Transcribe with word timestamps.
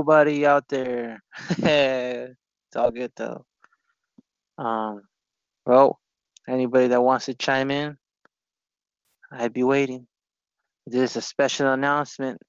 Nobody 0.00 0.46
out 0.46 0.66
there. 0.66 1.22
it's 1.50 2.74
all 2.74 2.90
good 2.90 3.12
though. 3.16 3.44
Um, 4.56 5.02
well, 5.66 6.00
anybody 6.48 6.88
that 6.88 7.02
wants 7.02 7.26
to 7.26 7.34
chime 7.34 7.70
in, 7.70 7.98
I'd 9.30 9.52
be 9.52 9.62
waiting. 9.62 10.06
This 10.86 11.10
is 11.10 11.16
a 11.18 11.20
special 11.20 11.70
announcement. 11.70 12.40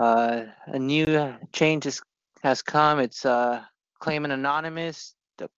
Uh, 0.00 0.44
a 0.66 0.78
new 0.78 1.34
change 1.52 1.88
has, 2.44 2.62
come. 2.62 3.00
It's 3.00 3.26
uh, 3.26 3.60
claiming 3.98 4.30
anonymous. 4.30 5.16
The 5.38 5.48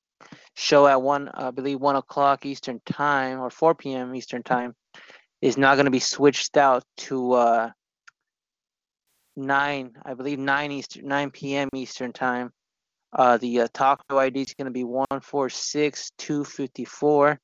show 0.54 0.86
at 0.86 1.02
one, 1.02 1.28
I 1.34 1.50
believe, 1.50 1.78
one 1.78 1.96
o'clock 1.96 2.46
Eastern 2.46 2.80
time 2.86 3.38
or 3.38 3.50
4 3.50 3.74
p.m. 3.74 4.14
Eastern 4.14 4.42
time 4.42 4.74
is 5.42 5.58
now 5.58 5.74
going 5.74 5.84
to 5.84 5.90
be 5.90 6.00
switched 6.00 6.56
out 6.56 6.84
to 6.96 7.32
uh, 7.34 7.70
nine, 9.36 9.92
I 10.04 10.14
believe, 10.14 10.38
nine 10.38 10.72
Eastern, 10.72 11.06
9 11.06 11.30
p.m. 11.30 11.68
Eastern 11.74 12.12
time. 12.12 12.50
Uh, 13.12 13.36
the 13.38 13.60
uh, 13.60 13.68
talk 13.72 14.02
ID 14.10 14.40
is 14.40 14.54
going 14.54 14.66
to 14.66 14.72
be 14.72 14.84
146254. 14.84 17.40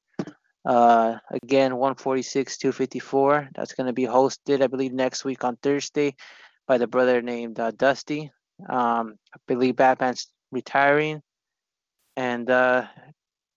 Uh, 0.67 1.17
again, 1.31 1.77
146 1.77 2.59
254. 2.59 3.49
That's 3.55 3.75
going 3.75 3.87
to 3.87 3.93
be 3.93 4.05
hosted, 4.05 4.63
I 4.63 4.67
believe, 4.67 4.93
next 4.93 5.25
week 5.25 5.45
on 5.45 5.57
Thursday 5.57 6.17
by 6.67 6.79
the 6.79 6.87
brother 6.87 7.21
named 7.23 7.61
uh, 7.61 7.71
Dusty. 7.71 8.31
Um, 8.69 9.15
I 9.35 9.39
believe 9.47 9.77
Batman's 9.77 10.29
retiring. 10.51 11.23
And 12.17 12.51
uh, 12.51 12.87
I 12.87 13.13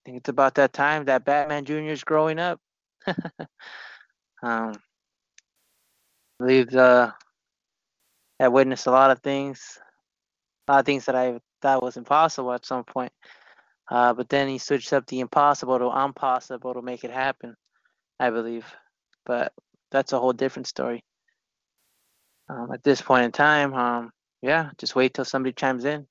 think 0.05 0.17
it's 0.17 0.29
about 0.29 0.55
that 0.55 0.73
time 0.73 1.05
that 1.05 1.25
Batman 1.25 1.65
Jr. 1.65 1.89
is 1.89 2.03
growing 2.03 2.39
up. 2.39 2.59
um, 3.07 3.15
I 4.43 4.73
believe 6.39 6.73
uh, 6.75 7.11
I 8.43 8.49
witnessed 8.49 8.87
a 8.87 8.91
lot 8.91 9.11
of 9.11 9.19
things, 9.19 9.79
a 10.67 10.71
lot 10.71 10.79
of 10.79 10.85
things 10.85 11.05
that 11.05 11.15
I 11.15 11.39
thought 11.61 11.83
was 11.83 11.97
impossible 11.97 12.51
at 12.53 12.65
some 12.65 12.83
point. 12.83 13.11
Uh, 13.89 14.13
but 14.13 14.29
then 14.29 14.47
he 14.47 14.57
switched 14.57 14.93
up 14.93 15.05
the 15.07 15.19
impossible 15.19 15.77
to 15.79 16.05
impossible 16.05 16.73
to 16.73 16.81
make 16.81 17.03
it 17.03 17.11
happen, 17.11 17.55
I 18.19 18.29
believe. 18.29 18.65
But 19.25 19.53
that's 19.91 20.13
a 20.13 20.19
whole 20.19 20.33
different 20.33 20.67
story. 20.67 21.03
Um, 22.49 22.69
at 22.73 22.83
this 22.83 23.01
point 23.01 23.25
in 23.25 23.31
time, 23.31 23.73
um, 23.73 24.11
yeah, 24.41 24.71
just 24.77 24.95
wait 24.95 25.13
till 25.13 25.25
somebody 25.25 25.53
chimes 25.53 25.85
in. 25.85 26.05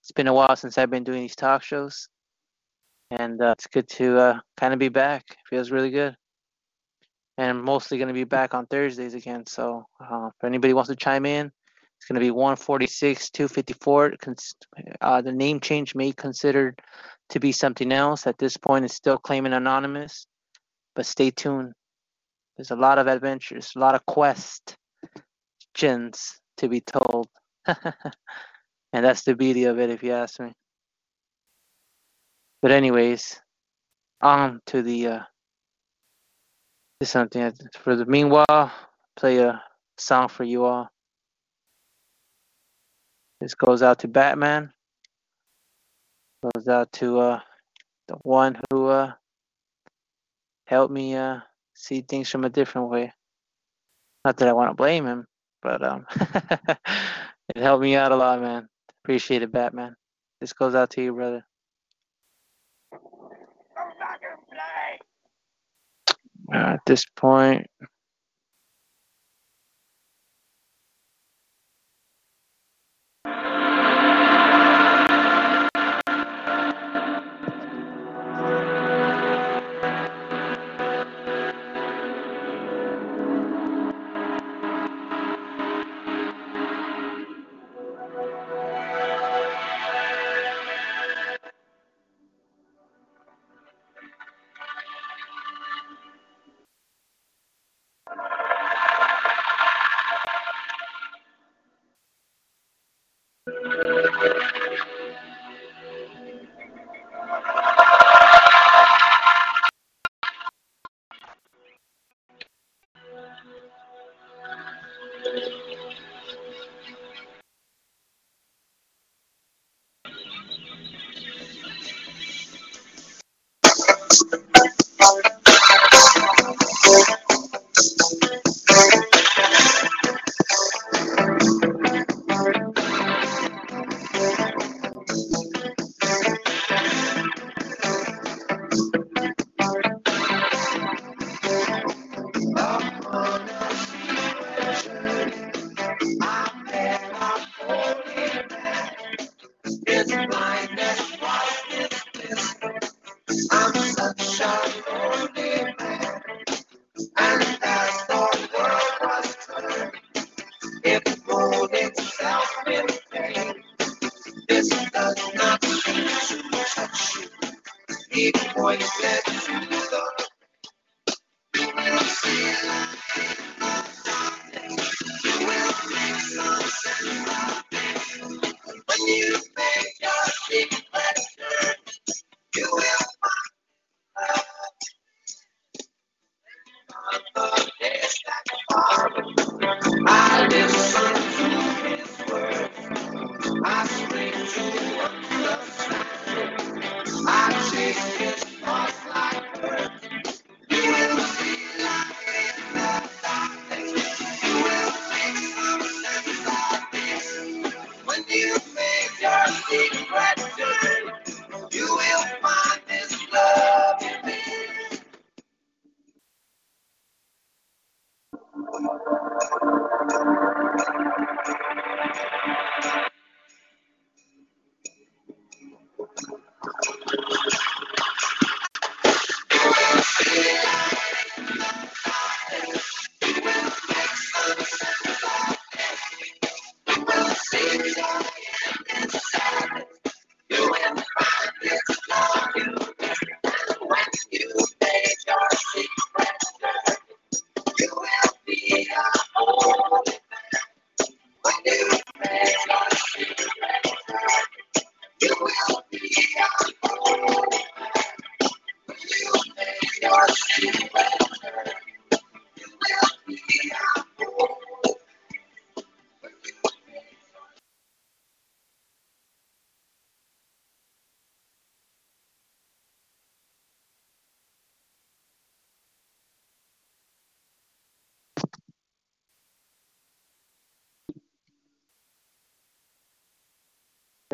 It's 0.00 0.12
been 0.12 0.28
a 0.28 0.34
while 0.34 0.56
since 0.56 0.78
I've 0.78 0.90
been 0.90 1.04
doing 1.04 1.20
these 1.22 1.36
talk 1.36 1.62
shows, 1.62 2.08
and 3.10 3.40
uh, 3.42 3.50
it's 3.50 3.66
good 3.66 3.88
to 3.90 4.18
uh, 4.18 4.38
kind 4.56 4.72
of 4.72 4.78
be 4.78 4.88
back. 4.88 5.24
feels 5.48 5.70
really 5.70 5.90
good. 5.90 6.16
And 7.38 7.50
I'm 7.50 7.64
mostly 7.64 7.98
going 7.98 8.08
to 8.08 8.14
be 8.14 8.24
back 8.24 8.54
on 8.54 8.66
Thursdays 8.66 9.12
again. 9.12 9.44
So 9.46 9.84
uh, 10.00 10.28
if 10.28 10.44
anybody 10.44 10.72
wants 10.72 10.88
to 10.88 10.96
chime 10.96 11.26
in, 11.26 11.52
it's 11.96 12.06
going 12.06 12.14
to 12.14 12.20
be 12.20 12.30
146 12.30 13.30
254. 13.30 14.14
Uh, 15.00 15.22
the 15.22 15.32
name 15.32 15.60
change 15.60 15.94
may 15.94 16.12
considered 16.12 16.80
to 17.30 17.40
be 17.40 17.52
something 17.52 17.90
else. 17.92 18.26
At 18.26 18.38
this 18.38 18.56
point, 18.56 18.84
it's 18.84 18.94
still 18.94 19.18
claiming 19.18 19.52
anonymous, 19.52 20.26
but 20.94 21.06
stay 21.06 21.30
tuned. 21.30 21.72
There's 22.56 22.70
a 22.70 22.76
lot 22.76 22.98
of 22.98 23.06
adventures, 23.06 23.72
a 23.76 23.78
lot 23.78 23.94
of 23.94 24.06
questions 24.06 25.20
to 26.58 26.68
be 26.68 26.80
told. 26.80 27.28
and 27.66 29.04
that's 29.04 29.22
the 29.22 29.34
beauty 29.34 29.64
of 29.64 29.78
it, 29.78 29.90
if 29.90 30.02
you 30.02 30.12
ask 30.12 30.40
me. 30.40 30.52
But 32.62 32.70
anyways, 32.70 33.40
on 34.20 34.60
to 34.66 34.82
the 34.82 35.06
uh, 35.08 35.20
to 37.00 37.06
something 37.06 37.52
for 37.74 37.96
the 37.96 38.06
meanwhile. 38.06 38.72
Play 39.16 39.38
a 39.38 39.62
song 39.98 40.28
for 40.28 40.44
you 40.44 40.64
all. 40.64 40.88
This 43.40 43.54
goes 43.54 43.82
out 43.82 43.98
to 44.00 44.08
Batman. 44.08 44.72
Goes 46.42 46.68
out 46.68 46.92
to 46.92 47.20
uh, 47.20 47.40
the 48.08 48.14
one 48.22 48.58
who 48.70 48.86
uh, 48.86 49.12
helped 50.66 50.92
me 50.92 51.14
uh, 51.14 51.40
see 51.74 52.00
things 52.00 52.30
from 52.30 52.44
a 52.44 52.50
different 52.50 52.88
way. 52.88 53.12
Not 54.24 54.38
that 54.38 54.48
I 54.48 54.52
want 54.52 54.70
to 54.70 54.74
blame 54.74 55.06
him, 55.06 55.26
but 55.62 55.84
um, 55.84 56.06
it 57.54 57.56
helped 57.56 57.82
me 57.82 57.94
out 57.96 58.12
a 58.12 58.16
lot, 58.16 58.40
man. 58.40 58.68
Appreciate 59.04 59.42
it, 59.42 59.52
Batman. 59.52 59.94
This 60.40 60.52
goes 60.52 60.74
out 60.74 60.90
to 60.90 61.02
you, 61.02 61.12
brother. 61.12 61.44
Uh, 66.52 66.56
at 66.56 66.80
this 66.86 67.04
point, 67.16 67.66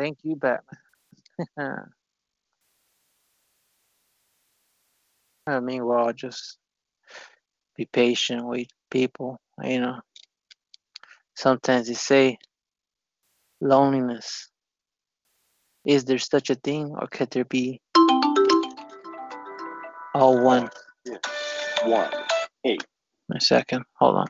thank 0.03 0.19
you, 0.25 0.35
Batman. 0.35 0.81
uh, 5.47 5.61
meanwhile, 5.61 6.13
just 6.13 6.59
be 7.77 7.87
patient 7.87 8.45
with 8.45 8.67
people. 8.91 9.41
You 9.63 9.81
know, 9.81 10.01
sometimes 11.37 11.87
they 11.87 11.95
say 11.95 12.39
loneliness. 13.61 14.49
Is 15.85 16.05
there 16.05 16.19
such 16.19 16.51
a 16.51 16.57
thing, 16.57 16.95
or 16.99 17.07
could 17.07 17.31
there 17.31 17.45
be 17.45 17.81
all 20.15 20.43
one? 20.43 20.69
One, 21.85 22.11
eight. 22.65 22.85
A 23.33 23.41
second, 23.41 23.85
hold 23.95 24.17
on. 24.17 24.27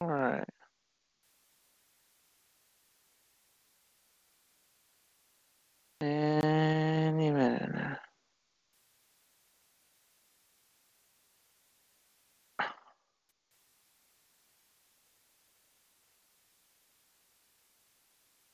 All 0.00 0.08
right. 0.08 0.44
Any 6.00 7.30
minute 7.30 7.70
now. 7.74 7.96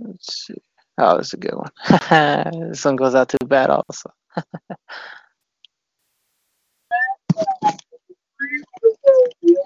Let's 0.00 0.46
see. 0.46 0.54
Oh, 0.98 1.16
that's 1.16 1.34
a 1.34 1.36
good 1.36 1.54
one. 1.54 1.70
this 2.70 2.84
one 2.84 2.96
goes 2.96 3.14
out 3.14 3.28
too 3.30 3.46
bad, 3.46 3.70
also. 3.70 4.10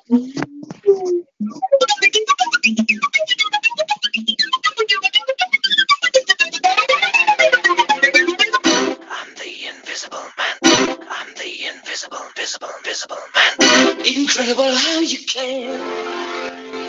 I'm 0.99 1.07
the 9.37 9.69
invisible 9.69 10.19
man. 10.38 10.99
I'm 11.11 11.35
the 11.37 11.67
invisible, 11.69 12.19
invisible, 12.28 12.69
invisible 12.78 13.17
man. 13.35 14.07
Incredible 14.07 14.75
how 14.75 15.00
you 15.00 15.19
can. 15.26 16.88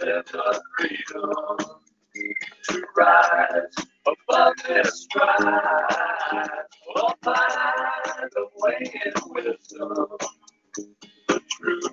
let 0.00 0.34
us 0.34 0.60
freedom 0.78 1.32
to 2.68 2.82
rise 2.96 3.86
above 4.06 4.54
this 4.68 5.02
strife. 5.04 5.38
Oh, 6.96 7.12
by 7.22 8.28
the 8.34 8.46
way 8.56 8.92
in 9.06 9.12
wisdom, 9.30 10.06
the 11.28 11.40
truth 11.50 11.90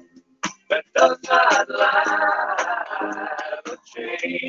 that 0.70 0.86
does 0.96 1.18
not 1.30 1.70
lie, 1.70 3.28
the 3.66 3.78
change. 3.96 4.49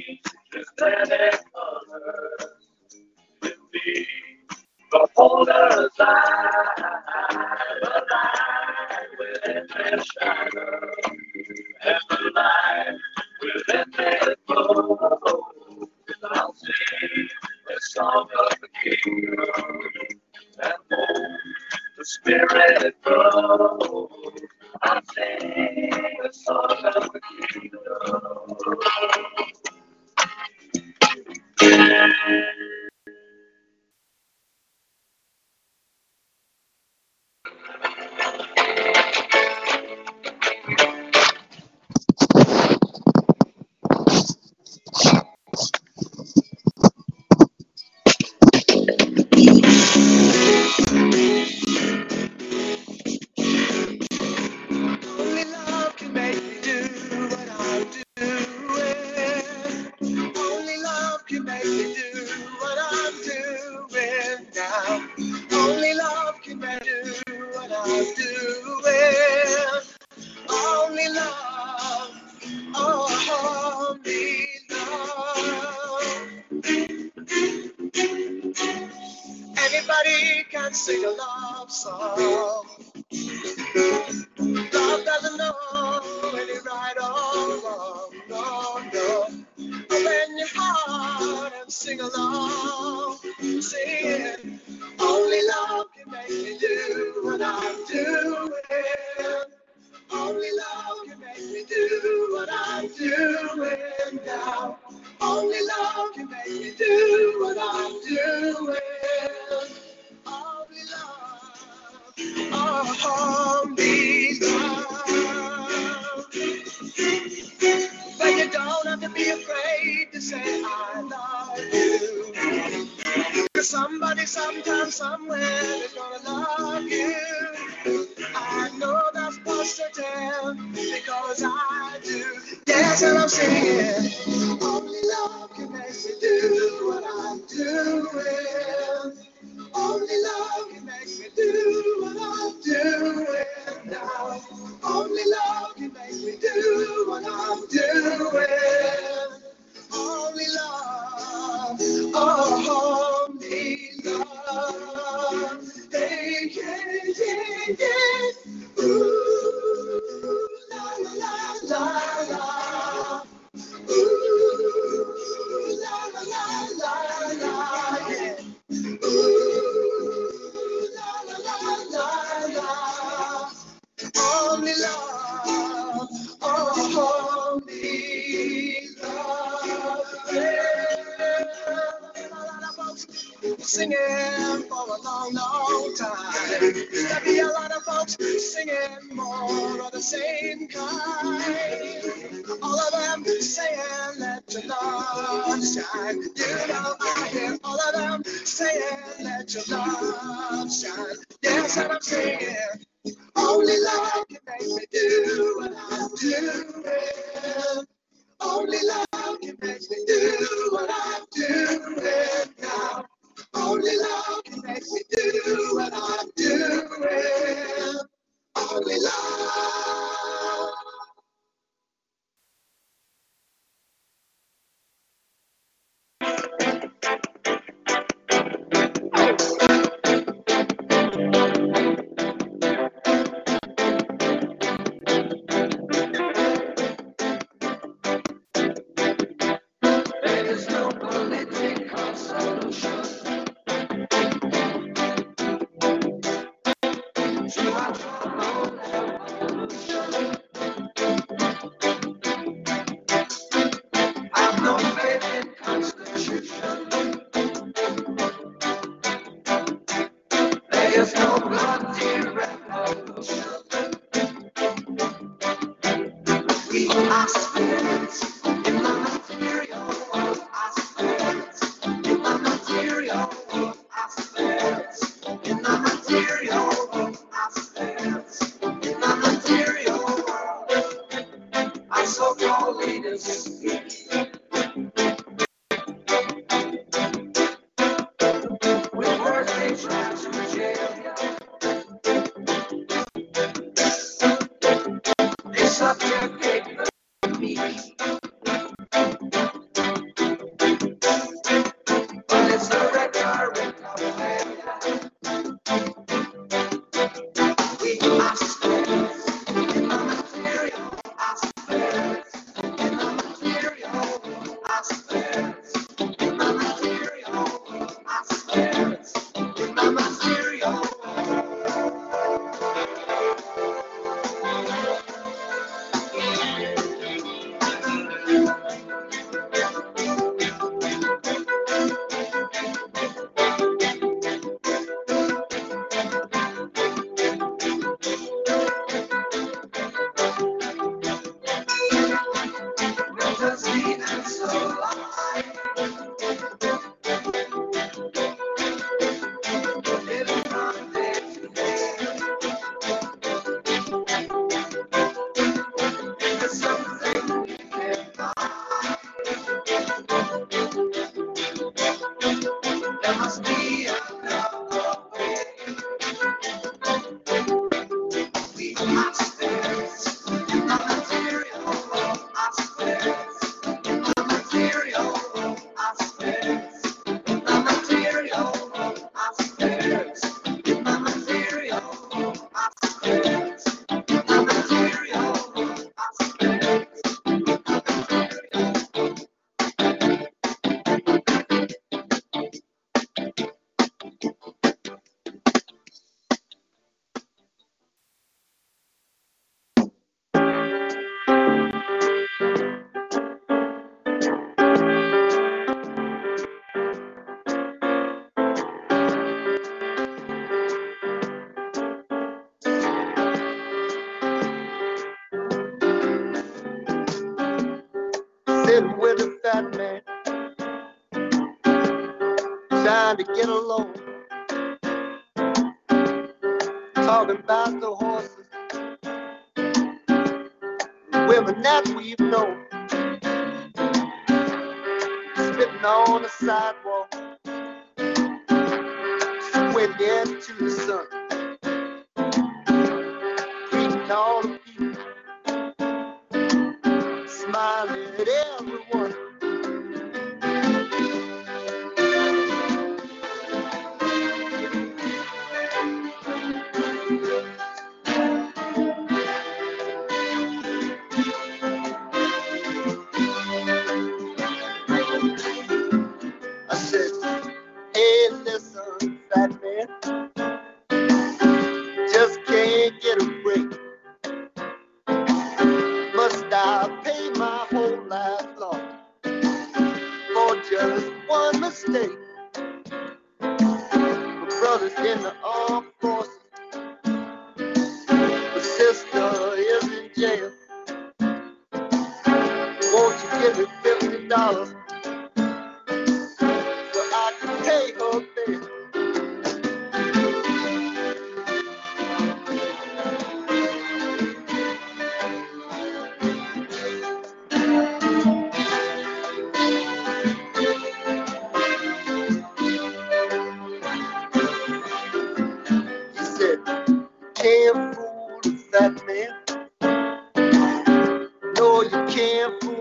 you 521.85 522.15
can, 522.15 522.59
fool. 522.61 522.80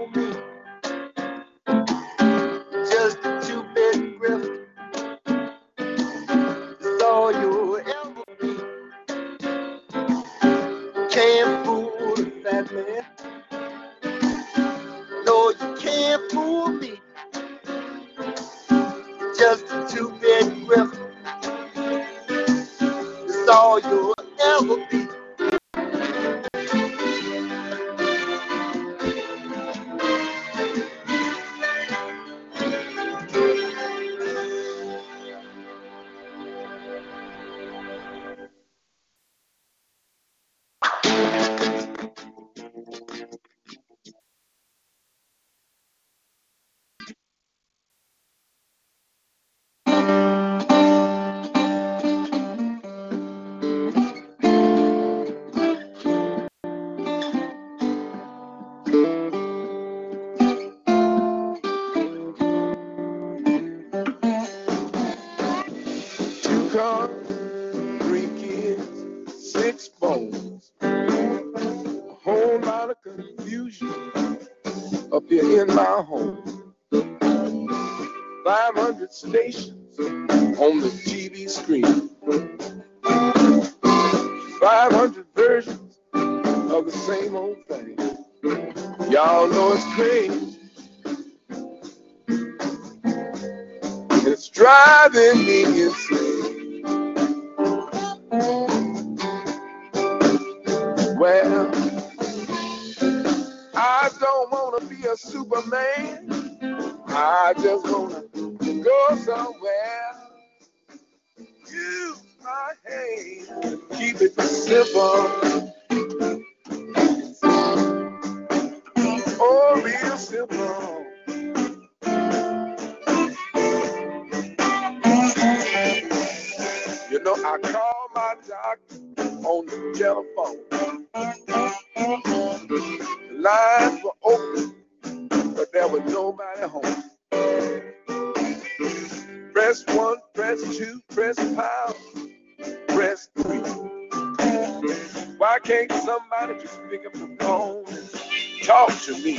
to 149.10 149.24
me. 149.24 149.38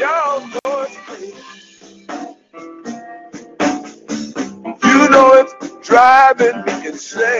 Y'all 0.00 0.40
know 0.48 0.82
it's. 0.82 0.96
You 4.84 5.08
know 5.10 5.32
it's 5.34 5.86
driving 5.86 6.64
me 6.64 6.88
insane. 6.88 7.31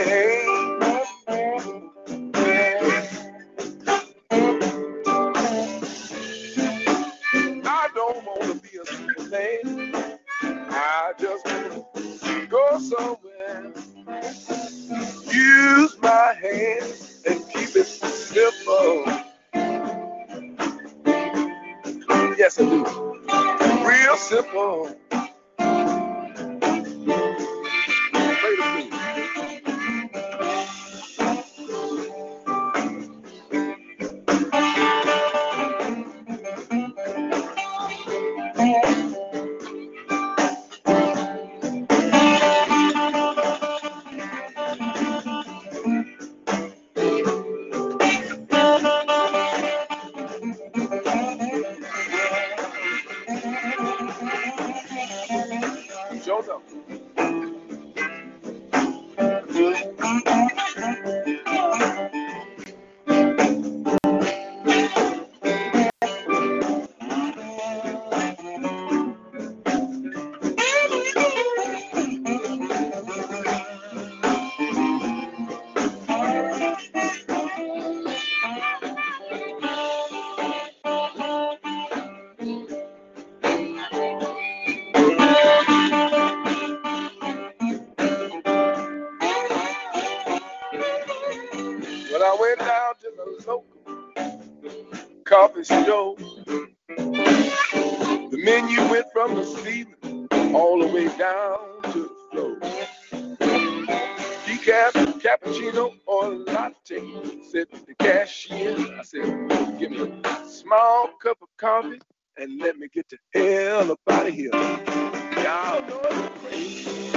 Small 110.53 111.09
cup 111.21 111.37
of 111.41 111.47
coffee 111.57 111.99
and 112.37 112.59
let 112.61 112.77
me 112.77 112.87
get 112.93 113.07
the 113.09 113.17
hell 113.33 113.91
up 113.91 113.99
out 114.09 114.27
of 114.27 114.33
here. 114.33 114.51
Y'all 114.53 115.81
know 115.87 116.01
it's 116.05 116.41
crazy. 116.43 117.13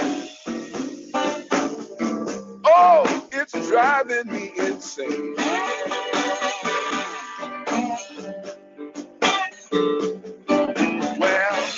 Oh, 2.64 3.29
it's 3.33 3.53
driving 3.68 4.33
me 4.33 4.53
insane. 4.59 5.35
Well, 11.18 11.68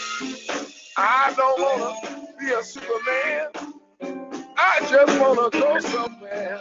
I 0.96 1.34
don't 1.36 1.60
wanna 1.60 2.36
be 2.38 2.52
a 2.52 2.62
Superman. 2.62 3.48
I 4.56 4.80
just 4.90 5.20
wanna 5.20 5.50
go 5.50 5.78
somewhere. 5.80 6.60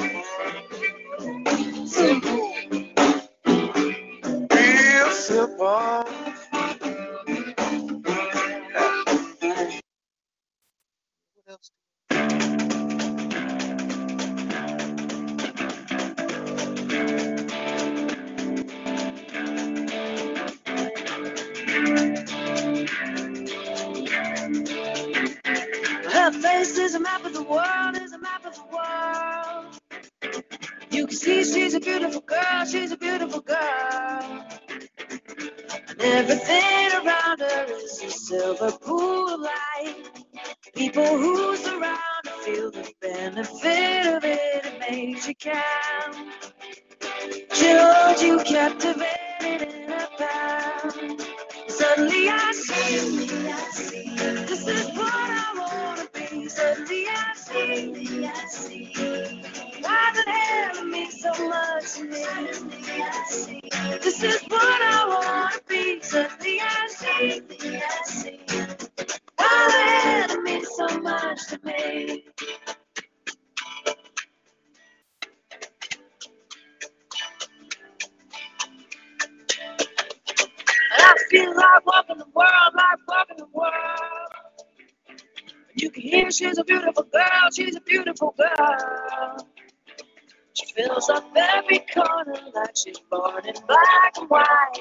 like 92.55 92.75
she's 92.75 92.99
born 93.09 93.45
in 93.45 93.55
black 93.67 94.17
and 94.17 94.29
white. 94.29 94.79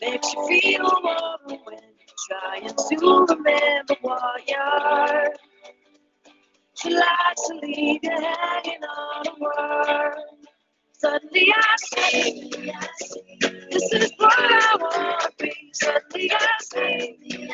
Makes 0.00 0.34
you 0.34 0.48
feel 0.48 0.90
warm 1.02 1.60
when 1.64 1.78
you're 1.78 2.16
trying 2.28 2.68
to 2.68 3.26
remember 3.34 3.96
what 4.02 4.48
you're. 4.48 5.34
She 6.74 6.90
likes 6.90 7.48
to 7.48 7.54
leave 7.62 8.00
you 8.02 8.10
hanging 8.10 8.84
on 8.84 9.26
a 9.26 9.34
word. 9.40 10.14
Suddenly 10.98 11.52
I 11.54 11.76
see, 11.78 12.50
this 13.70 13.92
is 13.92 14.12
what 14.18 14.34
I 14.38 14.76
want 14.80 15.20
to 15.22 15.32
be. 15.44 15.52
Suddenly 15.74 16.32
I 16.32 16.48
see, 16.62 17.50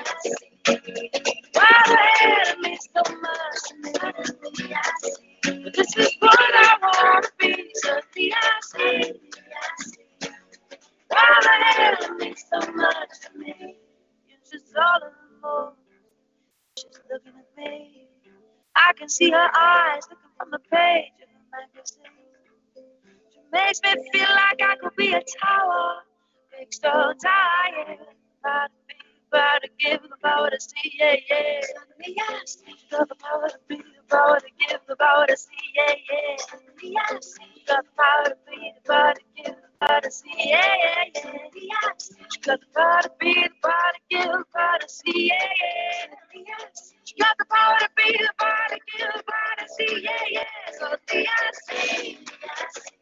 why 1.55 1.82
the 1.86 1.97
hell 1.97 2.57
means 2.61 2.88
so 2.95 3.14
much 3.22 3.72
me. 3.82 5.70
This 5.72 5.97
is 5.99 6.16
what 6.20 6.38
I 6.40 6.76
want 6.82 7.24
to 7.24 7.32
be. 7.40 7.70
Suddenly 7.74 8.34
I 8.34 8.53
see, 8.62 9.12
why 11.09 11.40
the 11.43 11.51
hell 11.51 12.16
means 12.16 12.45
so 12.53 12.72
much 12.72 13.09
to 13.22 13.38
me. 13.38 13.76
You're 14.28 14.38
just 14.53 14.76
all 14.76 15.01
alone, 15.45 15.72
she's 16.78 17.01
looking 17.11 17.32
at 17.38 17.59
me. 17.64 18.09
I 18.76 18.93
can 18.99 19.09
see 19.09 19.30
her 19.30 19.51
eyes 19.57 20.03
looking 20.11 20.30
from 20.38 20.51
the 20.53 20.61
page 20.70 21.12
of 21.22 21.28
the 21.28 21.59
magazine. 21.76 22.22
Makes 23.53 23.80
me 23.84 23.94
feel 24.12 24.28
like 24.30 24.61
I 24.62 24.76
could 24.76 24.96
be 24.96 25.14
a 25.14 25.22
tower. 25.42 25.96
Makes 26.59 26.80
so 26.80 26.90
tired. 27.22 27.98
To 28.44 28.68
be, 28.88 28.94
to 29.62 29.68
give, 29.80 30.00
about 30.20 30.50
to 30.53 30.61
see, 30.61 30.92
yeah, 30.98 31.16
yeah. 31.30 31.61
Suddenly 31.62 32.16
I 32.20 32.40
see. 32.46 32.74
Got 32.90 33.09
the 33.11 33.16
power 33.16 33.48
to 33.50 33.59
be, 33.68 33.76
the 33.78 34.05
power 34.11 34.40
to 34.40 34.46
give, 34.68 34.80
the 34.88 34.96
power 34.96 35.26
to 35.26 35.36
see, 35.38 35.50
yeah, 35.76 35.94
yeah. 36.11 36.36
Got 37.68 37.84
the 37.84 37.90
power 37.96 38.24
to 38.24 38.36
be, 38.50 38.72
the 38.76 38.90
power 38.90 39.14
to 39.14 39.22
give, 39.36 39.57
the 39.57 39.86
power 39.86 40.00
to 40.03 40.11
see, 40.12 40.34
yeah, 40.38 40.74
yeah, 40.84 41.38
yeah. 41.55 41.92
She 42.32 42.40
got 42.40 42.61
the 42.61 42.66
power 42.74 43.03
to 43.03 43.11
be, 43.20 43.34
the 43.34 43.50
power 43.62 43.92
to 43.94 44.00
give, 44.11 44.32
the 44.32 44.44
power 44.55 44.78
to 44.80 44.88
see, 44.90 45.28
yeah, 45.28 45.48
yeah. 46.34 46.57
She 47.05 47.14
got 47.16 47.36
the 47.38 47.46
power 47.50 47.78
to 47.80 47.90
be, 47.96 48.12
the 48.12 48.30
power 48.38 48.68
to 48.70 48.80
give, 48.98 49.09
the 49.16 49.24
power 49.24 49.57
to 49.61 49.68
see, 49.74 50.03
yeah, 50.05 50.24
yeah. 50.30 50.44
Suddenly 50.78 51.28
I 51.28 51.53
see. 51.68 52.18
I 52.44 52.66
see. 52.80 53.01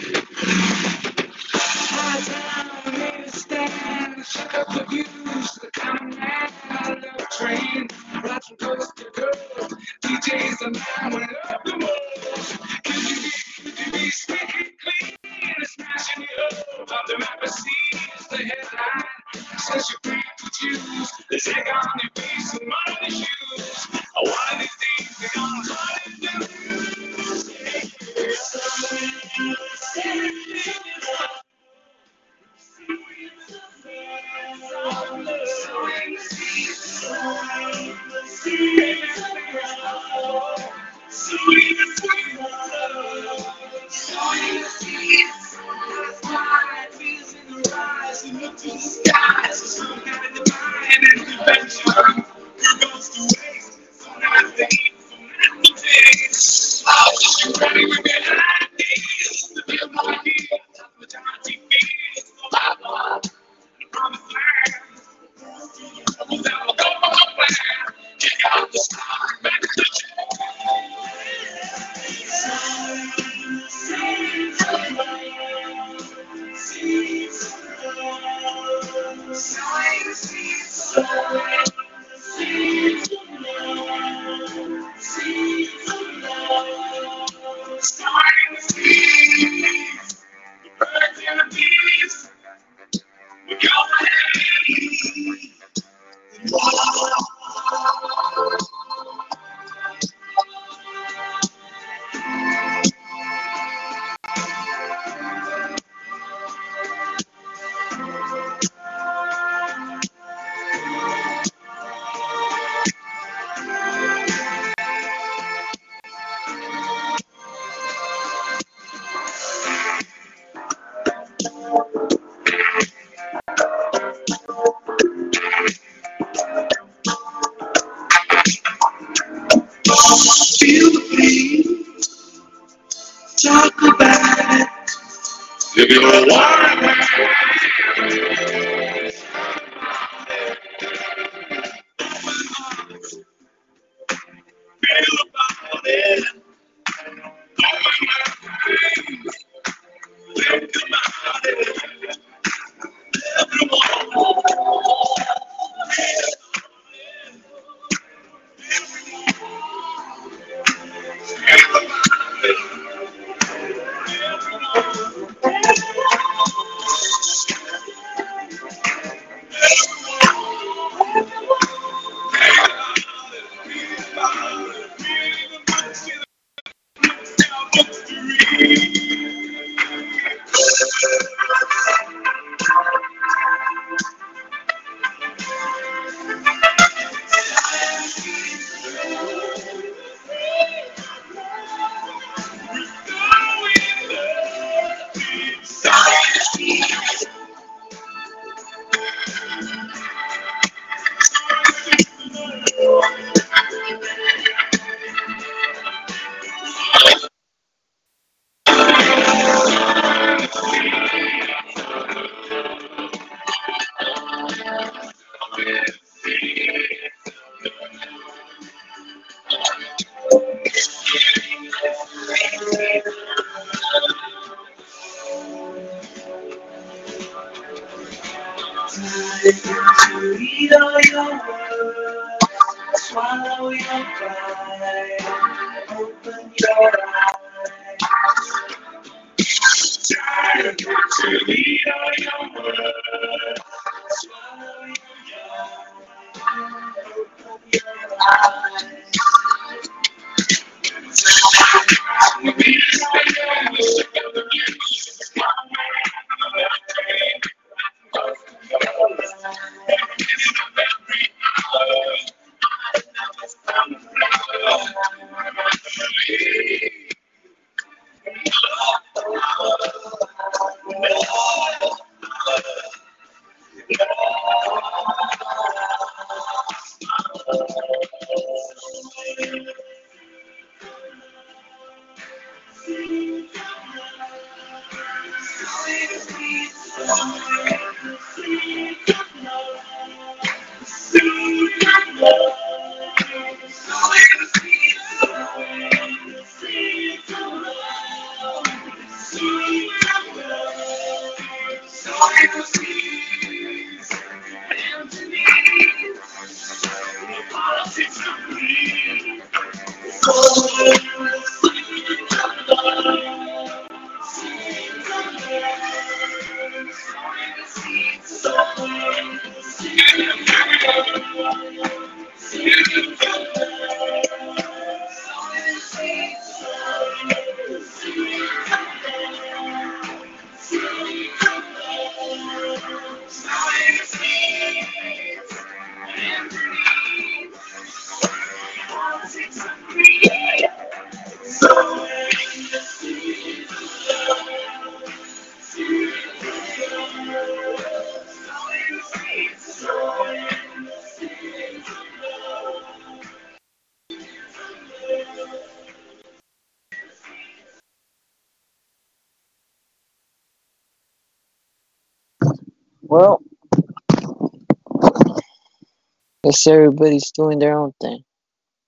guess 366.51 366.67
everybody's 366.67 367.31
doing 367.31 367.59
their 367.59 367.79
own 367.79 367.93
thing. 368.01 368.25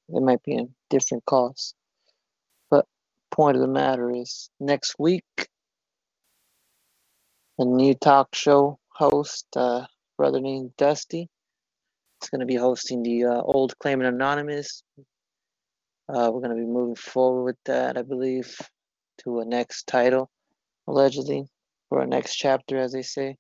It 0.10 0.22
might 0.22 0.44
be 0.44 0.54
in 0.54 0.76
different 0.90 1.24
costs. 1.26 1.74
But 2.70 2.86
point 3.32 3.56
of 3.56 3.62
the 3.62 3.70
matter 3.70 4.12
is 4.12 4.50
next 4.60 4.96
week 5.00 5.24
a 7.58 7.64
new 7.64 7.94
talk 7.94 8.36
show 8.36 8.80
host, 8.90 9.46
uh, 9.56 9.86
brother 10.18 10.42
named 10.42 10.76
Dusty. 10.78 11.30
is 12.22 12.30
gonna 12.30 12.46
be 12.46 12.56
hosting 12.56 13.02
the 13.02 13.24
uh, 13.24 13.42
old 13.42 13.80
claimant 13.80 14.14
anonymous. 14.14 14.84
Uh, 16.10 16.30
we're 16.34 16.42
gonna 16.42 16.56
be 16.56 16.66
moving 16.66 16.96
forward 16.96 17.46
with 17.46 17.58
that, 17.64 17.98
I 17.98 18.02
believe, 18.02 18.58
to 19.20 19.40
a 19.40 19.46
next 19.46 19.88
title, 19.88 20.30
allegedly, 20.86 21.48
or 21.90 22.02
a 22.02 22.08
next 22.08 22.36
chapter, 22.36 22.78
as 22.78 22.92
they 22.92 23.04
say. 23.04 23.38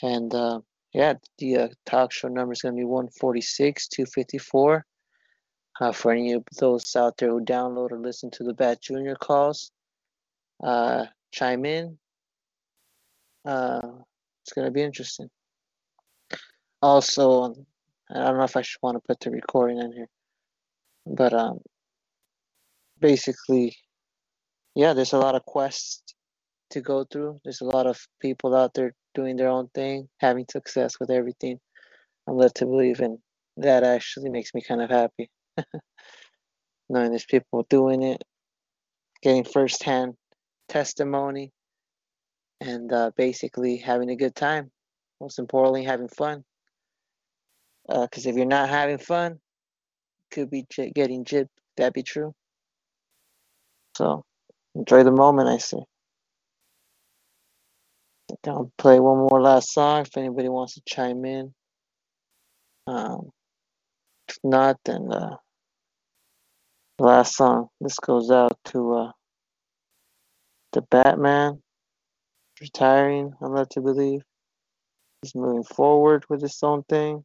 And 0.00 0.32
uh, 0.32 0.60
yeah, 0.96 1.12
the 1.36 1.56
uh, 1.58 1.68
talk 1.84 2.10
show 2.10 2.28
number 2.28 2.54
is 2.54 2.62
going 2.62 2.74
to 2.74 2.80
be 2.80 2.84
146, 2.84 3.88
254. 3.88 4.86
Uh, 5.78 5.92
for 5.92 6.10
any 6.10 6.32
of 6.32 6.42
those 6.58 6.96
out 6.96 7.18
there 7.18 7.28
who 7.28 7.44
download 7.44 7.92
or 7.92 7.98
listen 7.98 8.30
to 8.30 8.42
the 8.42 8.54
Bat 8.54 8.80
Junior 8.80 9.14
calls, 9.14 9.72
uh, 10.64 11.04
chime 11.32 11.66
in. 11.66 11.98
Uh, 13.44 13.82
it's 14.42 14.54
going 14.54 14.64
to 14.64 14.70
be 14.70 14.80
interesting. 14.80 15.28
Also, 16.80 17.42
um, 17.42 17.66
I 18.10 18.14
don't 18.14 18.38
know 18.38 18.44
if 18.44 18.56
I 18.56 18.62
should 18.62 18.80
want 18.80 18.96
to 18.96 19.06
put 19.06 19.20
the 19.20 19.30
recording 19.30 19.76
in 19.76 19.92
here, 19.92 20.08
but 21.04 21.34
um, 21.34 21.60
basically, 22.98 23.76
yeah, 24.74 24.94
there's 24.94 25.12
a 25.12 25.18
lot 25.18 25.34
of 25.34 25.44
quests 25.44 26.14
to 26.70 26.80
go 26.80 27.04
through. 27.04 27.38
There's 27.44 27.60
a 27.60 27.66
lot 27.66 27.86
of 27.86 28.00
people 28.18 28.56
out 28.56 28.72
there 28.72 28.94
doing 29.16 29.36
their 29.36 29.48
own 29.48 29.68
thing, 29.74 30.08
having 30.20 30.46
success 30.50 31.00
with 31.00 31.10
everything. 31.10 31.58
I'm 32.28 32.36
led 32.36 32.54
to 32.56 32.66
believe, 32.66 33.00
and 33.00 33.18
that 33.56 33.82
actually 33.82 34.30
makes 34.30 34.54
me 34.54 34.62
kind 34.62 34.82
of 34.82 34.90
happy. 34.90 35.30
Knowing 36.90 37.10
there's 37.10 37.26
people 37.26 37.66
doing 37.70 38.02
it, 38.02 38.22
getting 39.22 39.44
firsthand 39.44 40.14
testimony, 40.68 41.52
and 42.60 42.92
uh, 42.92 43.10
basically 43.16 43.78
having 43.78 44.10
a 44.10 44.16
good 44.16 44.36
time. 44.36 44.70
Most 45.20 45.38
importantly, 45.38 45.84
having 45.84 46.08
fun. 46.08 46.44
Because 47.88 48.26
uh, 48.26 48.30
if 48.30 48.36
you're 48.36 48.46
not 48.46 48.68
having 48.68 48.98
fun, 48.98 49.38
could 50.32 50.50
be 50.50 50.66
j- 50.70 50.92
getting 50.94 51.24
jipped. 51.24 51.48
That'd 51.76 51.94
be 51.94 52.02
true. 52.02 52.34
So 53.96 54.24
enjoy 54.74 55.04
the 55.04 55.12
moment, 55.12 55.48
I 55.48 55.58
say. 55.58 55.78
I'll 58.46 58.72
play 58.78 59.00
one 59.00 59.18
more 59.18 59.40
last 59.40 59.72
song 59.72 60.02
if 60.02 60.16
anybody 60.16 60.48
wants 60.48 60.74
to 60.74 60.82
chime 60.86 61.24
in. 61.24 61.54
Um, 62.86 63.30
if 64.28 64.38
not, 64.44 64.78
then 64.84 65.12
uh, 65.12 65.36
last 66.98 67.36
song. 67.36 67.68
This 67.80 67.98
goes 67.98 68.30
out 68.30 68.58
to 68.66 68.94
uh, 68.94 69.12
the 70.72 70.82
Batman 70.82 71.62
retiring. 72.60 73.32
I'm 73.40 73.54
led 73.54 73.70
to 73.70 73.80
believe 73.80 74.22
he's 75.22 75.34
moving 75.34 75.64
forward 75.64 76.24
with 76.28 76.42
his 76.42 76.58
own 76.62 76.82
thing, 76.88 77.24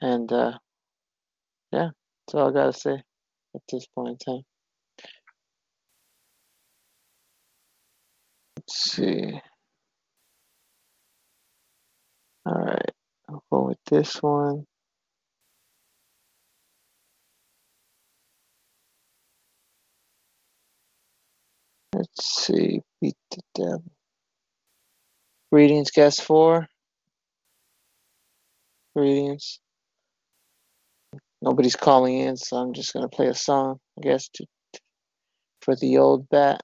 and 0.00 0.30
uh, 0.32 0.58
yeah, 1.72 1.90
that's 2.26 2.34
all 2.34 2.48
I 2.48 2.52
gotta 2.52 2.72
say 2.72 3.02
at 3.54 3.62
this 3.70 3.86
point 3.94 4.10
in 4.10 4.18
time. 4.18 4.42
Let's 8.70 8.92
see. 8.92 9.40
All 12.46 12.54
right, 12.54 12.90
I'll 13.28 13.42
go 13.50 13.66
with 13.66 13.78
this 13.86 14.22
one. 14.22 14.64
Let's 21.92 22.44
see, 22.46 22.80
beat 23.00 23.16
the 23.32 23.42
devil. 23.56 23.82
Readings, 25.50 25.90
guest 25.90 26.22
four. 26.22 26.68
Readings. 28.94 29.58
Nobody's 31.42 31.74
calling 31.74 32.18
in, 32.18 32.36
so 32.36 32.56
I'm 32.56 32.72
just 32.72 32.92
gonna 32.92 33.08
play 33.08 33.26
a 33.26 33.34
song, 33.34 33.80
I 33.98 34.02
guess, 34.02 34.28
to, 34.34 34.46
for 35.60 35.74
the 35.74 35.98
old 35.98 36.28
bat. 36.28 36.62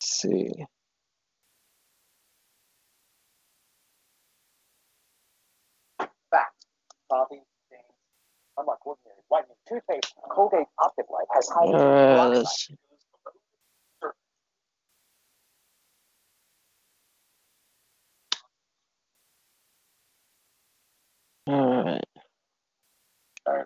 See. 0.00 0.50
Fact. 6.30 6.66
Coffee 7.10 7.42
stains. 7.68 7.84
Unlike 8.58 8.86
ordinary 8.86 9.16
whitening 9.28 9.56
toothpaste, 9.68 10.14
Colgate 10.30 10.66
Optic 10.82 11.10
White 11.10 11.26
has 11.34 11.48
high 11.48 11.66
All 11.66 11.72
right, 11.74 12.38
let's 12.38 12.66
see. 12.66 12.76
All 21.46 22.00
right. 23.46 23.64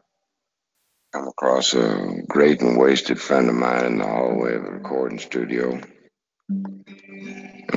come 1.12 1.28
across 1.28 1.74
a 1.74 2.22
great 2.28 2.60
and 2.62 2.78
wasted 2.78 3.20
friend 3.20 3.48
of 3.48 3.54
mine 3.56 3.84
in 3.84 3.98
the 3.98 4.06
hallway 4.06 4.54
of 4.54 4.64
a 4.64 4.70
recording 4.70 5.18
studio. 5.18 5.80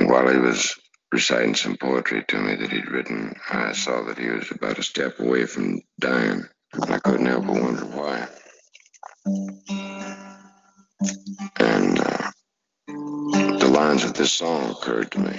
While 0.06 0.28
he 0.28 0.38
was 0.38 0.72
reciting 1.10 1.56
some 1.56 1.76
poetry 1.76 2.24
to 2.28 2.38
me 2.38 2.54
that 2.54 2.70
he'd 2.70 2.88
written, 2.88 3.34
I 3.50 3.72
saw 3.72 4.04
that 4.04 4.18
he 4.18 4.28
was 4.28 4.48
about 4.52 4.78
a 4.78 4.82
step 4.84 5.18
away 5.18 5.46
from 5.46 5.80
dying. 5.98 6.44
And 6.74 6.94
I 6.94 7.00
couldn't 7.00 7.26
help 7.26 7.44
but 7.46 7.60
wonder 7.60 7.84
why. 7.86 8.28
And 11.58 11.98
uh, 11.98 12.30
the 12.86 13.68
lines 13.72 14.04
of 14.04 14.14
this 14.14 14.32
song 14.32 14.70
occurred 14.70 15.10
to 15.10 15.18
me. 15.18 15.36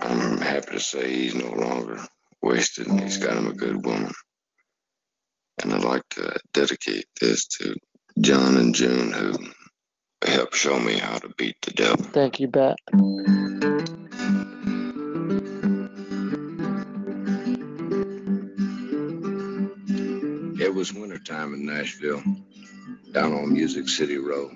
I'm 0.00 0.40
happy 0.40 0.72
to 0.72 0.80
say 0.80 1.12
he's 1.12 1.34
no 1.34 1.50
longer 1.50 2.00
wasted 2.40 2.86
and 2.86 3.00
he's 3.00 3.18
got 3.18 3.36
him 3.36 3.48
a 3.48 3.52
good 3.52 3.84
woman. 3.84 4.12
And 5.62 5.74
I'd 5.74 5.84
like 5.84 6.08
to 6.12 6.40
dedicate 6.54 7.04
this 7.20 7.46
to 7.58 7.74
John 8.18 8.56
and 8.56 8.74
June 8.74 9.12
who 9.12 9.34
helped 10.26 10.56
show 10.56 10.78
me 10.78 10.98
how 10.98 11.18
to 11.18 11.28
beat 11.30 11.60
the 11.62 11.70
devil. 11.72 12.04
Thank 12.04 12.40
you, 12.40 12.48
Bat. 12.48 12.78
It 20.60 20.74
was 20.74 20.92
wintertime 20.92 21.54
in 21.54 21.66
Nashville, 21.66 22.22
down 23.12 23.32
on 23.32 23.52
Music 23.52 23.88
City 23.88 24.18
Row. 24.18 24.50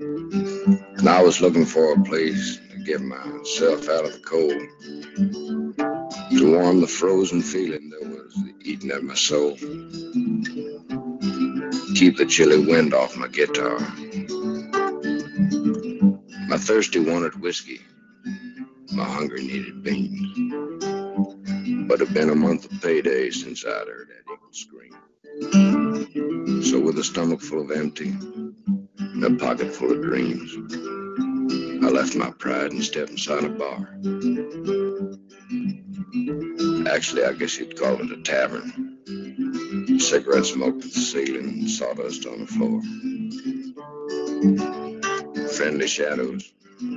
And 0.00 1.08
I 1.08 1.22
was 1.22 1.40
looking 1.40 1.66
for 1.66 1.92
a 1.92 2.02
place 2.02 2.58
to 2.70 2.78
get 2.84 3.00
myself 3.00 3.88
out 3.88 4.04
of 4.04 4.12
the 4.12 4.20
cold, 4.24 4.52
to 6.30 6.52
warm 6.52 6.80
the 6.80 6.86
frozen 6.86 7.42
feeling 7.42 7.90
that 7.90 8.08
was 8.08 8.36
eating 8.62 8.90
at 8.90 9.02
my 9.02 9.14
soul, 9.14 9.56
keep 11.94 12.16
the 12.16 12.26
chilly 12.28 12.64
wind 12.64 12.94
off 12.94 13.16
my 13.16 13.28
guitar. 13.28 13.78
My 16.48 16.56
thirsty 16.56 16.98
wanted 16.98 17.40
whiskey, 17.42 17.82
my 18.90 19.04
hunger 19.04 19.36
needed 19.36 19.82
beans. 19.82 20.38
But 21.86 22.00
it 22.00 22.08
had 22.08 22.14
been 22.14 22.30
a 22.30 22.34
month 22.34 22.72
of 22.72 22.80
payday 22.80 23.28
since 23.28 23.66
I'd 23.66 23.86
heard 23.86 24.08
that 24.08 24.24
eagle 24.32 24.48
scream. 24.52 24.94
So 26.62 26.80
with 26.80 26.98
a 26.98 27.04
stomach 27.04 27.42
full 27.42 27.60
of 27.60 27.70
empty 27.70 28.14
and 28.98 29.24
a 29.24 29.36
pocket 29.36 29.74
full 29.74 29.92
of 29.92 30.00
dreams, 30.00 30.56
I 31.84 31.90
left 31.90 32.16
my 32.16 32.30
pride 32.30 32.72
and 32.72 32.82
stepped 32.82 33.10
inside 33.10 33.44
a 33.44 33.50
bar. 33.50 33.90
Actually, 36.90 37.24
I 37.24 37.34
guess 37.34 37.58
you'd 37.58 37.78
call 37.78 38.00
it 38.00 38.10
a 38.10 38.22
tavern. 38.22 38.96
Cigarette 40.00 40.46
smoke 40.46 40.76
at 40.76 40.82
the 40.82 40.88
ceiling, 40.88 41.58
and 41.60 41.70
sawdust 41.70 42.24
on 42.24 42.40
the 42.40 42.46
floor. 42.46 42.80
Friendly 45.58 45.88
shadows. 45.88 46.52
The 46.78 46.94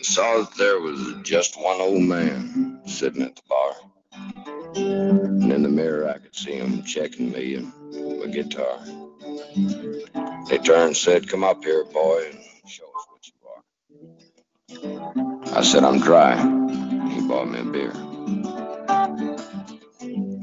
saw 0.00 0.38
that 0.38 0.50
there 0.58 0.80
was 0.80 1.14
just 1.22 1.54
one 1.56 1.80
old 1.80 2.02
man 2.02 2.80
sitting 2.86 3.22
at 3.22 3.36
the 3.36 3.42
bar. 3.48 3.72
And 4.74 5.52
in 5.52 5.62
the 5.62 5.68
mirror, 5.68 6.08
I 6.08 6.18
could 6.18 6.34
see 6.34 6.56
him 6.56 6.82
checking 6.82 7.30
me 7.30 7.54
and 7.54 7.72
my 8.18 8.26
guitar. 8.26 8.80
He 10.50 10.58
turned 10.58 10.88
and 10.88 10.96
said, 10.96 11.28
Come 11.28 11.44
up 11.44 11.62
here, 11.62 11.84
boy, 11.84 12.24
and 12.28 12.40
show 12.68 12.86
us 12.96 13.06
what 13.08 13.28
you 13.28 13.34
are. 15.52 15.56
I 15.56 15.62
said, 15.62 15.84
I'm 15.84 16.00
dry. 16.00 16.34
He 17.10 17.28
bought 17.28 17.48
me 17.48 17.60
a 17.60 17.64
beer. 17.64 18.05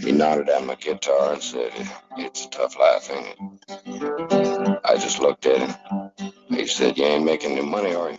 He 0.03 0.11
nodded 0.11 0.49
at 0.49 0.65
my 0.65 0.75
guitar 0.75 1.33
and 1.33 1.41
said, 1.41 1.71
It's 2.17 2.45
a 2.45 2.49
tough 2.49 2.77
life, 2.77 3.09
ain't 3.09 3.37
it? 3.69 4.79
I 4.83 4.95
just 4.97 5.19
looked 5.19 5.45
at 5.45 5.59
him. 5.59 6.31
He 6.49 6.67
said, 6.67 6.97
You 6.97 7.05
ain't 7.05 7.25
making 7.25 7.53
any 7.53 7.65
money, 7.65 7.95
are 7.95 8.11
you? 8.11 8.17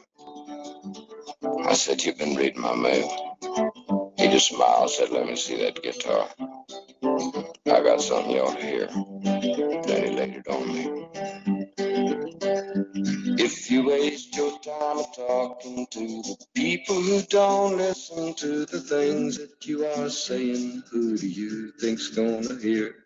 I 1.66 1.74
said, 1.74 2.02
You've 2.02 2.18
been 2.18 2.36
reading 2.36 2.62
my 2.62 2.74
mail. 2.74 3.38
He 4.16 4.28
just 4.28 4.48
smiled, 4.48 4.82
and 4.82 4.90
said, 4.90 5.10
Let 5.10 5.26
me 5.26 5.36
see 5.36 5.58
that 5.62 5.82
guitar. 5.82 6.26
I 7.66 7.82
got 7.82 8.00
something 8.00 8.30
you 8.30 8.40
ought 8.40 8.58
to 8.58 8.66
hear. 8.66 8.86
Then 9.86 10.04
he 10.04 10.16
laid 10.16 10.36
it 10.36 10.48
on 10.48 10.68
me. 10.68 11.03
If 13.44 13.70
you 13.70 13.86
waste 13.88 14.34
your 14.36 14.58
time 14.60 15.04
talking 15.14 15.86
to 15.90 16.00
the 16.22 16.36
people 16.54 16.94
who 16.94 17.20
don't 17.22 17.76
listen 17.76 18.32
to 18.36 18.64
the 18.64 18.80
things 18.80 19.36
that 19.36 19.66
you 19.66 19.84
are 19.84 20.08
saying, 20.08 20.82
who 20.90 21.18
do 21.18 21.28
you 21.28 21.70
think's 21.72 22.08
gonna 22.08 22.58
hear? 22.58 22.96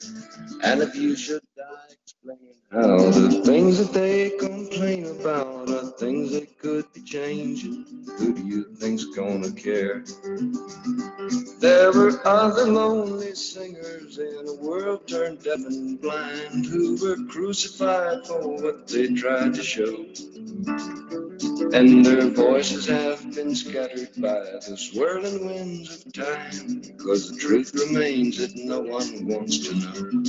And 0.62 0.80
if 0.80 0.94
you 0.94 1.16
should 1.16 1.42
die 1.56 1.88
explaining 1.90 2.54
how 2.70 2.98
the 2.98 3.42
things 3.46 3.78
that 3.78 3.94
they 3.94 4.28
complain 4.38 5.06
about 5.06 5.70
are 5.70 5.86
things 5.98 6.32
that 6.32 6.58
could 6.58 6.84
be 6.92 7.00
changing, 7.00 7.86
who 8.18 8.34
do 8.34 8.46
you 8.46 8.64
think's 8.76 9.06
gonna 9.06 9.50
care? 9.52 10.04
There 11.60 11.90
were 11.92 12.20
other 12.26 12.66
lonely 12.66 13.34
singers 13.34 14.18
in 14.18 14.46
a 14.46 14.52
world 14.62 15.08
turned 15.08 15.42
deaf 15.42 15.60
and 15.60 15.98
blind 16.00 16.66
who 16.66 16.98
were 17.00 17.16
crucified 17.30 18.26
for 18.26 18.46
what 18.62 18.86
they 18.86 19.14
tried 19.14 19.54
to 19.54 19.62
show. 19.62 20.04
And 21.72 22.04
their 22.04 22.28
voices 22.28 22.86
have 22.86 23.34
been 23.34 23.54
scattered 23.54 24.10
by 24.18 24.40
the 24.40 24.76
swirling 24.76 25.46
winds 25.46 26.04
of 26.04 26.12
time, 26.12 26.82
because 26.82 27.30
the 27.30 27.38
truth 27.38 27.72
remains 27.74 28.36
that 28.38 28.54
no 28.56 28.80
one 28.80 29.26
wants 29.26 29.58
to 29.68 29.74
know. 29.74 30.22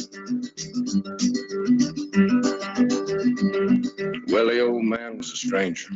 Well, 4.40 4.48
the 4.48 4.66
old 4.66 4.86
man 4.86 5.18
was 5.18 5.34
a 5.34 5.36
stranger, 5.36 5.90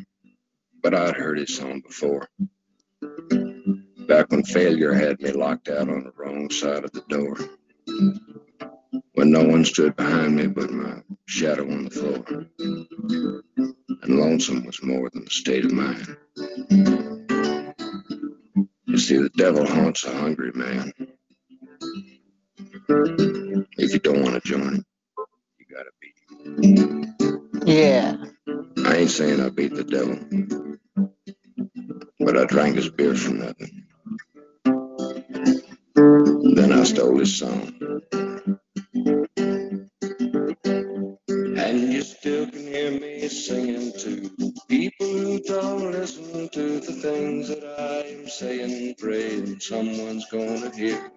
but 0.82 0.94
I'd 0.94 1.16
heard 1.16 1.38
his 1.38 1.56
song 1.56 1.80
before. 1.80 2.28
Back 4.06 4.32
when 4.32 4.44
failure 4.44 4.92
had 4.92 5.22
me 5.22 5.32
locked 5.32 5.70
out 5.70 5.88
on 5.88 6.04
the 6.04 6.12
wrong 6.18 6.50
side 6.50 6.84
of 6.84 6.92
the 6.92 7.06
door. 7.08 7.38
When 9.14 9.32
no 9.32 9.46
one 9.46 9.64
stood 9.64 9.96
behind 9.96 10.36
me 10.36 10.48
but 10.48 10.72
my 10.72 11.04
shadow 11.26 11.64
on 11.72 11.86
the 11.86 11.90
floor. 11.90 12.46
And 14.02 14.20
lonesome 14.20 14.66
was 14.66 14.84
more 14.84 15.10
than 15.14 15.24
a 15.26 15.30
state 15.30 15.64
of 15.64 15.72
mind. 15.72 16.18
You 18.88 18.98
see, 18.98 19.20
the 19.20 19.32
devil 19.38 19.66
haunts 19.66 20.04
a 20.04 20.12
hungry 20.12 20.52
man. 20.54 20.92
If 23.78 23.94
you 23.94 24.00
don't 24.00 24.22
want 24.22 24.34
to 24.34 24.42
join 24.46 24.64
him, 24.64 24.86
you 25.58 25.66
gotta 25.74 25.92
him. 26.02 27.16
Yeah. 27.66 28.18
I 28.86 28.98
ain't 28.98 29.12
saying 29.12 29.42
I 29.42 29.50
beat 29.50 29.76
the 29.76 29.84
devil, 29.86 30.20
but 32.20 32.38
I 32.38 32.46
drank 32.46 32.78
his 32.78 32.90
beer 32.90 33.16
for 33.16 33.34
nothing. 33.34 33.86
Then 36.56 36.74
I 36.74 36.84
stole 36.84 37.20
his 37.20 37.38
song. 37.38 37.74
And 41.58 41.94
you 41.94 42.02
still 42.04 42.50
can 42.50 42.62
hear 42.62 42.92
me 42.92 43.28
singing 43.30 43.94
to 44.00 44.32
people 44.70 45.08
who 45.08 45.40
don't 45.42 45.92
listen 45.92 46.50
to 46.50 46.80
the 46.82 46.94
things 46.94 47.50
that 47.50 47.66
I 47.80 48.10
am 48.10 48.30
saying, 48.30 48.96
praying 49.00 49.60
someone's 49.62 50.26
gonna 50.32 50.76
hear. 50.76 51.12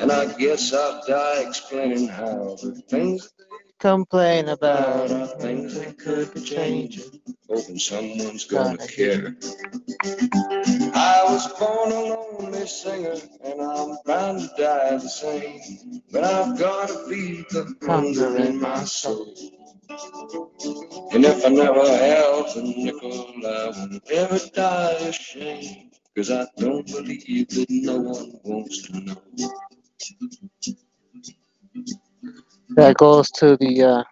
And 0.00 0.12
I 0.12 0.34
guess 0.38 0.72
I'll 0.74 1.02
die 1.08 1.44
explaining 1.48 2.08
how 2.08 2.56
the 2.62 2.82
things 2.90 3.30
that 3.38 3.49
Complain 3.80 4.46
they 4.46 4.52
about 4.52 5.10
are 5.10 5.26
things 5.40 5.74
that 5.76 5.98
could 5.98 6.34
be 6.34 6.42
changing, 6.42 7.20
hoping 7.48 7.78
someone's 7.78 8.44
gonna 8.44 8.78
care. 8.78 9.36
I 10.94 11.24
was 11.28 11.48
born 11.58 11.92
a 11.92 12.00
lonely 12.00 12.66
singer, 12.66 13.16
and 13.44 13.62
I'm 13.62 13.98
bound 14.06 14.40
to 14.40 14.48
die 14.58 14.96
the 14.98 15.08
same. 15.08 16.02
But 16.12 16.24
I've 16.24 16.58
gotta 16.58 16.94
feed 17.08 17.46
the 17.50 17.74
hunger 17.86 18.36
in 18.38 18.60
my 18.60 18.84
soul. 18.84 19.34
And 21.12 21.24
if 21.24 21.46
I 21.46 21.50
never 21.50 21.88
have 21.88 22.56
a 22.56 22.62
nickel, 22.62 23.46
I 23.46 23.66
will 23.68 24.00
never 24.10 24.40
die 24.54 24.92
ashamed. 25.08 25.92
Cause 26.16 26.30
I 26.30 26.46
don't 26.58 26.86
believe 26.86 27.48
that 27.50 27.66
no 27.70 27.98
one 27.98 28.40
wants 28.44 28.82
to 28.88 29.00
know. 29.00 29.22
That 32.76 32.96
goes 32.96 33.30
to 33.32 33.56
the 33.56 33.82
uh 33.82 34.04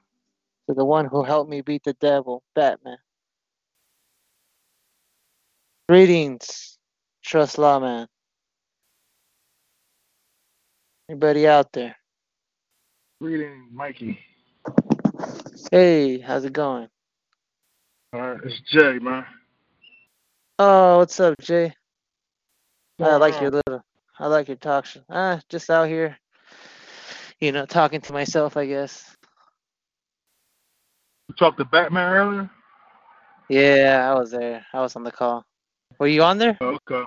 to 0.69 0.75
the 0.75 0.85
one 0.85 1.07
who 1.07 1.23
helped 1.23 1.51
me 1.51 1.61
beat 1.61 1.83
the 1.85 1.95
devil, 1.95 2.43
Batman. 2.55 2.99
Greetings, 5.89 6.79
Trust 7.25 7.57
Law 7.59 7.81
Man. 7.81 8.07
Anybody 11.09 11.49
out 11.49 11.73
there? 11.73 11.97
Greetings, 13.21 13.73
Mikey. 13.73 14.19
Hey, 15.73 16.19
how's 16.19 16.45
it 16.45 16.53
going? 16.53 16.89
All 18.13 18.21
right, 18.21 18.41
it's 18.45 18.61
Jay, 18.71 18.99
man. 18.99 19.25
Oh, 20.59 20.99
what's 20.99 21.19
up, 21.21 21.35
Jay? 21.41 21.73
I 23.01 23.17
like 23.17 23.41
your 23.41 23.51
little, 23.51 23.83
I 24.19 24.27
like 24.27 24.49
your 24.49 24.57
talk 24.57 24.85
show. 24.85 25.01
Ah, 25.09 25.41
just 25.49 25.71
out 25.71 25.89
here, 25.89 26.19
you 27.41 27.53
know, 27.53 27.67
talking 27.67 28.01
to 28.01 28.13
myself, 28.13 28.57
I 28.57 28.67
guess. 28.67 29.17
You 31.29 31.35
talked 31.35 31.59
to 31.59 31.65
Batman 31.65 32.13
earlier? 32.13 32.51
Yeah, 33.49 34.11
I 34.11 34.19
was 34.19 34.31
there. 34.31 34.65
I 34.73 34.81
was 34.81 34.97
on 34.97 35.05
the 35.05 35.13
call. 35.13 35.45
Were 35.99 36.07
you 36.07 36.23
on 36.23 36.39
there? 36.39 36.57
Oh, 36.61 36.79
okay. 36.89 37.05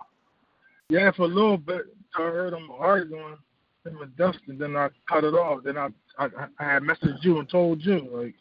Yeah, 0.89 1.11
for 1.11 1.23
a 1.23 1.27
little 1.27 1.57
bit. 1.57 1.83
I 2.17 2.23
heard 2.23 2.53
them 2.53 2.69
arguing, 2.77 3.37
him 3.85 4.01
and 4.01 4.15
Dustin. 4.17 4.57
Then 4.57 4.75
I 4.75 4.89
cut 5.07 5.23
it 5.23 5.33
off. 5.33 5.63
Then 5.63 5.77
I 5.77 5.89
I, 6.17 6.27
I 6.59 6.63
had 6.63 6.83
messaged 6.83 7.23
you 7.23 7.39
and 7.39 7.49
told 7.49 7.83
you 7.83 8.07
like. 8.11 8.35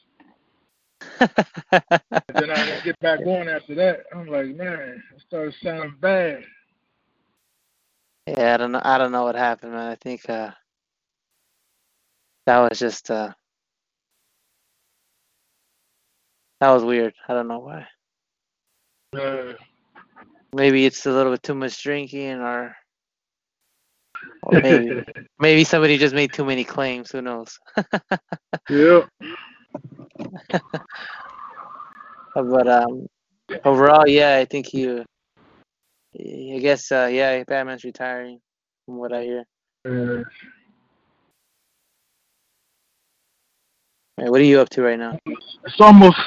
then 1.71 2.51
I 2.51 2.65
didn't 2.65 2.85
get 2.85 2.99
back 3.01 3.21
on 3.21 3.49
after 3.49 3.75
that. 3.77 4.01
I'm 4.15 4.27
like, 4.27 4.47
man, 4.57 5.03
it 5.15 5.23
started 5.27 5.55
sounding 5.63 5.95
bad. 6.01 6.43
Yeah, 8.27 8.55
I 8.55 8.57
don't 8.57 8.73
know. 8.73 8.83
I 8.85 8.99
don't 8.99 9.13
know 9.13 9.25
what 9.25 9.35
happened, 9.35 9.73
man. 9.73 9.91
I 9.91 9.95
think 9.95 10.29
uh, 10.29 10.51
that 12.51 12.69
was 12.69 12.81
just 12.81 13.09
uh, 13.13 13.31
that 16.61 16.71
was 16.71 16.83
weird. 16.83 17.15
I 17.29 17.35
don't 17.35 17.47
know 17.47 17.61
why. 17.61 17.87
Uh, 19.17 19.53
Maybe 20.53 20.85
it's 20.85 21.07
a 21.07 21.13
little 21.13 21.31
bit 21.31 21.45
too 21.45 21.55
much 21.55 21.81
drinking, 21.81 22.41
or, 22.41 22.75
or 24.43 24.61
maybe 24.61 25.05
maybe 25.39 25.63
somebody 25.63 25.97
just 25.97 26.13
made 26.13 26.33
too 26.33 26.45
many 26.45 26.65
claims. 26.65 27.13
Who 27.13 27.23
knows? 27.23 27.57
yeah. 28.69 29.03
But 32.35 32.69
um, 32.69 33.07
overall, 33.65 34.09
yeah, 34.09 34.37
I 34.37 34.45
think 34.45 34.73
you. 34.73 35.05
I 36.15 36.59
guess 36.61 36.91
uh, 36.91 37.09
yeah, 37.13 37.43
Batman's 37.45 37.85
retiring, 37.85 38.41
from 38.87 38.99
what 38.99 39.13
I 39.13 39.23
hear. 39.23 39.45
Uh, 39.85 40.23
Hey, 44.21 44.29
what 44.29 44.43
are 44.43 44.45
you 44.45 44.61
up 44.61 44.69
to 44.71 44.83
right 44.83 44.99
now? 44.99 45.19
it's 45.25 45.81
almost 45.81 46.19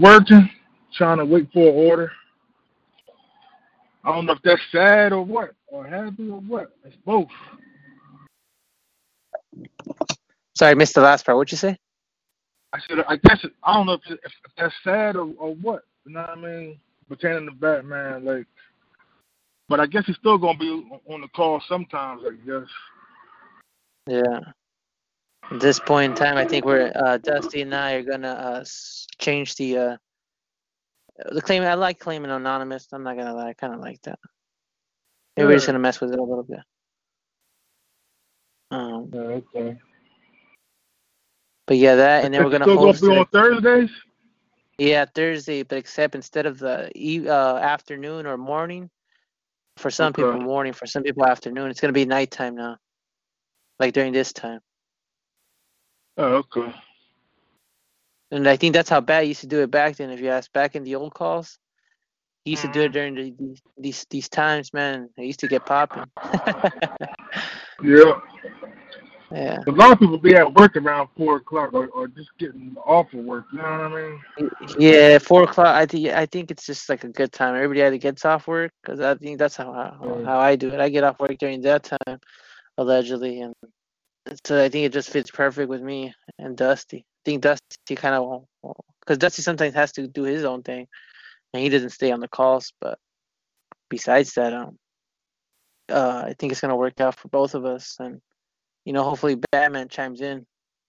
working, 0.00 0.48
trying 0.94 1.18
to 1.18 1.24
wait 1.24 1.48
for 1.52 1.68
an 1.68 1.74
order. 1.74 2.12
I 4.04 4.12
don't 4.12 4.26
know 4.26 4.34
if 4.34 4.42
that's 4.44 4.60
sad 4.70 5.12
or 5.12 5.24
what, 5.24 5.50
or 5.66 5.84
happy 5.84 6.30
or 6.30 6.38
what. 6.38 6.76
It's 6.84 6.94
both. 7.04 7.26
Sorry, 10.56 10.70
I 10.70 10.74
missed 10.74 10.94
the 10.94 11.00
last 11.00 11.26
part. 11.26 11.36
What'd 11.36 11.50
you 11.50 11.58
say? 11.58 11.76
I 12.72 12.78
said, 12.86 12.98
I 13.08 13.16
guess 13.16 13.42
it, 13.42 13.52
I 13.64 13.74
don't 13.74 13.86
know 13.86 13.94
if, 13.94 14.08
it, 14.08 14.20
if 14.24 14.32
that's 14.56 14.74
sad 14.84 15.16
or, 15.16 15.28
or 15.38 15.56
what. 15.56 15.86
You 16.06 16.12
know 16.12 16.20
what 16.20 16.30
I 16.30 16.40
mean? 16.40 16.78
Pertaining 17.08 17.46
to 17.46 17.52
Batman, 17.52 18.24
like. 18.24 18.46
But 19.68 19.80
I 19.80 19.86
guess 19.86 20.04
he's 20.06 20.16
still 20.16 20.38
gonna 20.38 20.56
be 20.56 20.68
on 21.10 21.20
the 21.20 21.28
call 21.34 21.60
sometimes. 21.68 22.22
I 22.24 22.34
guess. 22.46 22.68
Yeah. 24.06 24.40
At 25.50 25.60
this 25.60 25.80
point 25.80 26.10
in 26.12 26.16
time, 26.16 26.36
I 26.36 26.44
think 26.44 26.64
we're 26.66 26.92
uh, 26.94 27.16
Dusty 27.18 27.62
and 27.62 27.74
I 27.74 27.92
are 27.94 28.02
gonna 28.02 28.28
uh, 28.28 28.60
s- 28.60 29.06
change 29.18 29.54
the 29.56 29.78
uh, 29.78 29.96
the 31.30 31.40
claim 31.40 31.62
I 31.62 31.74
like 31.74 31.98
claiming 31.98 32.30
anonymous. 32.30 32.86
I'm 32.92 33.02
not 33.02 33.16
gonna 33.16 33.34
lie, 33.34 33.48
I 33.48 33.52
kind 33.54 33.72
of 33.74 33.80
like 33.80 34.00
that. 34.02 34.18
Maybe 35.36 35.46
we're 35.46 35.54
just 35.54 35.66
gonna 35.66 35.78
mess 35.78 36.00
with 36.00 36.12
it 36.12 36.18
a 36.18 36.22
little 36.22 36.42
bit. 36.44 36.60
Um, 38.70 39.10
Yeah, 39.12 39.20
okay. 39.20 39.78
but 41.66 41.76
yeah, 41.78 41.94
that, 41.96 42.24
and 42.24 42.34
then 42.34 42.44
we're 42.44 42.50
gonna 42.50 42.64
still 42.66 42.76
host. 42.76 43.00
gonna 43.00 43.12
be 43.14 43.16
it- 43.16 43.20
on 43.20 43.26
Thursdays. 43.62 43.90
Yeah, 44.76 45.06
Thursday, 45.12 45.62
but 45.64 45.78
except 45.78 46.14
instead 46.14 46.46
of 46.46 46.58
the 46.58 46.90
e- 46.94 47.26
uh, 47.28 47.56
afternoon 47.56 48.26
or 48.26 48.36
morning, 48.36 48.90
for 49.78 49.90
some 49.90 50.12
people 50.12 50.34
Okay. 50.34 50.44
morning, 50.44 50.72
for 50.74 50.86
some 50.86 51.02
people 51.02 51.24
afternoon, 51.24 51.70
it's 51.70 51.80
gonna 51.80 51.92
be 51.94 52.04
nighttime 52.04 52.54
now. 52.54 52.76
Like 53.80 53.94
during 53.94 54.12
this 54.12 54.32
time. 54.32 54.60
Oh, 56.18 56.44
okay. 56.54 56.74
And 58.30 58.46
I 58.46 58.56
think 58.56 58.74
that's 58.74 58.90
how 58.90 59.00
Bat 59.00 59.28
used 59.28 59.40
to 59.40 59.46
do 59.46 59.62
it 59.62 59.70
back 59.70 59.96
then. 59.96 60.10
If 60.10 60.20
you 60.20 60.28
ask 60.28 60.52
back 60.52 60.76
in 60.76 60.82
the 60.84 60.96
old 60.96 61.14
calls, 61.14 61.58
he 62.44 62.50
used 62.52 62.62
to 62.62 62.72
do 62.72 62.80
it 62.80 62.92
mm-hmm. 62.92 62.92
during 62.92 63.14
the, 63.14 63.34
these 63.38 63.62
these 63.78 64.06
these 64.10 64.28
times, 64.28 64.74
man. 64.74 65.08
It 65.16 65.24
used 65.24 65.40
to 65.40 65.48
get 65.48 65.64
popping. 65.64 66.04
Yeah. 67.80 68.18
yeah. 69.30 69.58
A 69.68 69.70
lot 69.70 69.92
of 69.92 70.00
people 70.00 70.18
be 70.18 70.34
at 70.34 70.52
work 70.52 70.76
around 70.76 71.10
four 71.16 71.36
o'clock 71.36 71.72
or, 71.72 71.86
or 71.88 72.08
just 72.08 72.30
getting 72.40 72.74
off 72.84 73.12
of 73.14 73.20
work. 73.20 73.44
You 73.52 73.58
know 73.58 73.64
what 73.64 73.80
I 73.80 73.88
mean? 74.40 74.50
Yeah, 74.80 75.18
four 75.18 75.44
o'clock. 75.44 75.68
I 75.68 75.86
think 75.86 76.08
I 76.08 76.26
think 76.26 76.50
it's 76.50 76.66
just 76.66 76.88
like 76.88 77.04
a 77.04 77.08
good 77.08 77.30
time. 77.30 77.54
Everybody 77.54 77.84
either 77.84 77.98
gets 77.98 78.24
off 78.24 78.48
work 78.48 78.72
because 78.82 78.98
I 78.98 79.14
think 79.14 79.38
that's 79.38 79.56
how 79.56 79.72
how, 79.72 80.22
how 80.24 80.40
I 80.40 80.56
do 80.56 80.70
it. 80.70 80.80
I 80.80 80.88
get 80.88 81.04
off 81.04 81.20
work 81.20 81.38
during 81.38 81.60
that 81.62 81.84
time, 81.84 82.18
allegedly, 82.78 83.42
and 83.42 83.54
so 84.44 84.62
I 84.62 84.68
think 84.68 84.86
it 84.86 84.92
just 84.92 85.10
fits 85.10 85.30
perfect 85.30 85.68
with 85.68 85.82
me 85.82 86.14
and 86.38 86.56
Dusty. 86.56 86.98
I 86.98 87.22
think 87.24 87.42
Dusty 87.42 87.96
kind 87.96 88.14
of 88.14 88.44
because 89.00 89.18
Dusty 89.18 89.42
sometimes 89.42 89.74
has 89.74 89.92
to 89.92 90.06
do 90.06 90.22
his 90.22 90.44
own 90.44 90.62
thing, 90.62 90.86
and 91.52 91.62
he 91.62 91.68
doesn't 91.68 91.90
stay 91.90 92.10
on 92.10 92.20
the 92.20 92.28
calls. 92.28 92.72
But 92.80 92.98
besides 93.88 94.34
that, 94.34 94.52
um, 94.52 94.78
uh, 95.90 96.24
I 96.26 96.34
think 96.38 96.52
it's 96.52 96.60
gonna 96.60 96.76
work 96.76 97.00
out 97.00 97.16
for 97.16 97.28
both 97.28 97.54
of 97.54 97.64
us, 97.64 97.96
and 98.00 98.20
you 98.84 98.92
know, 98.92 99.02
hopefully 99.02 99.38
Batman 99.52 99.88
chimes 99.88 100.20
in, 100.20 100.46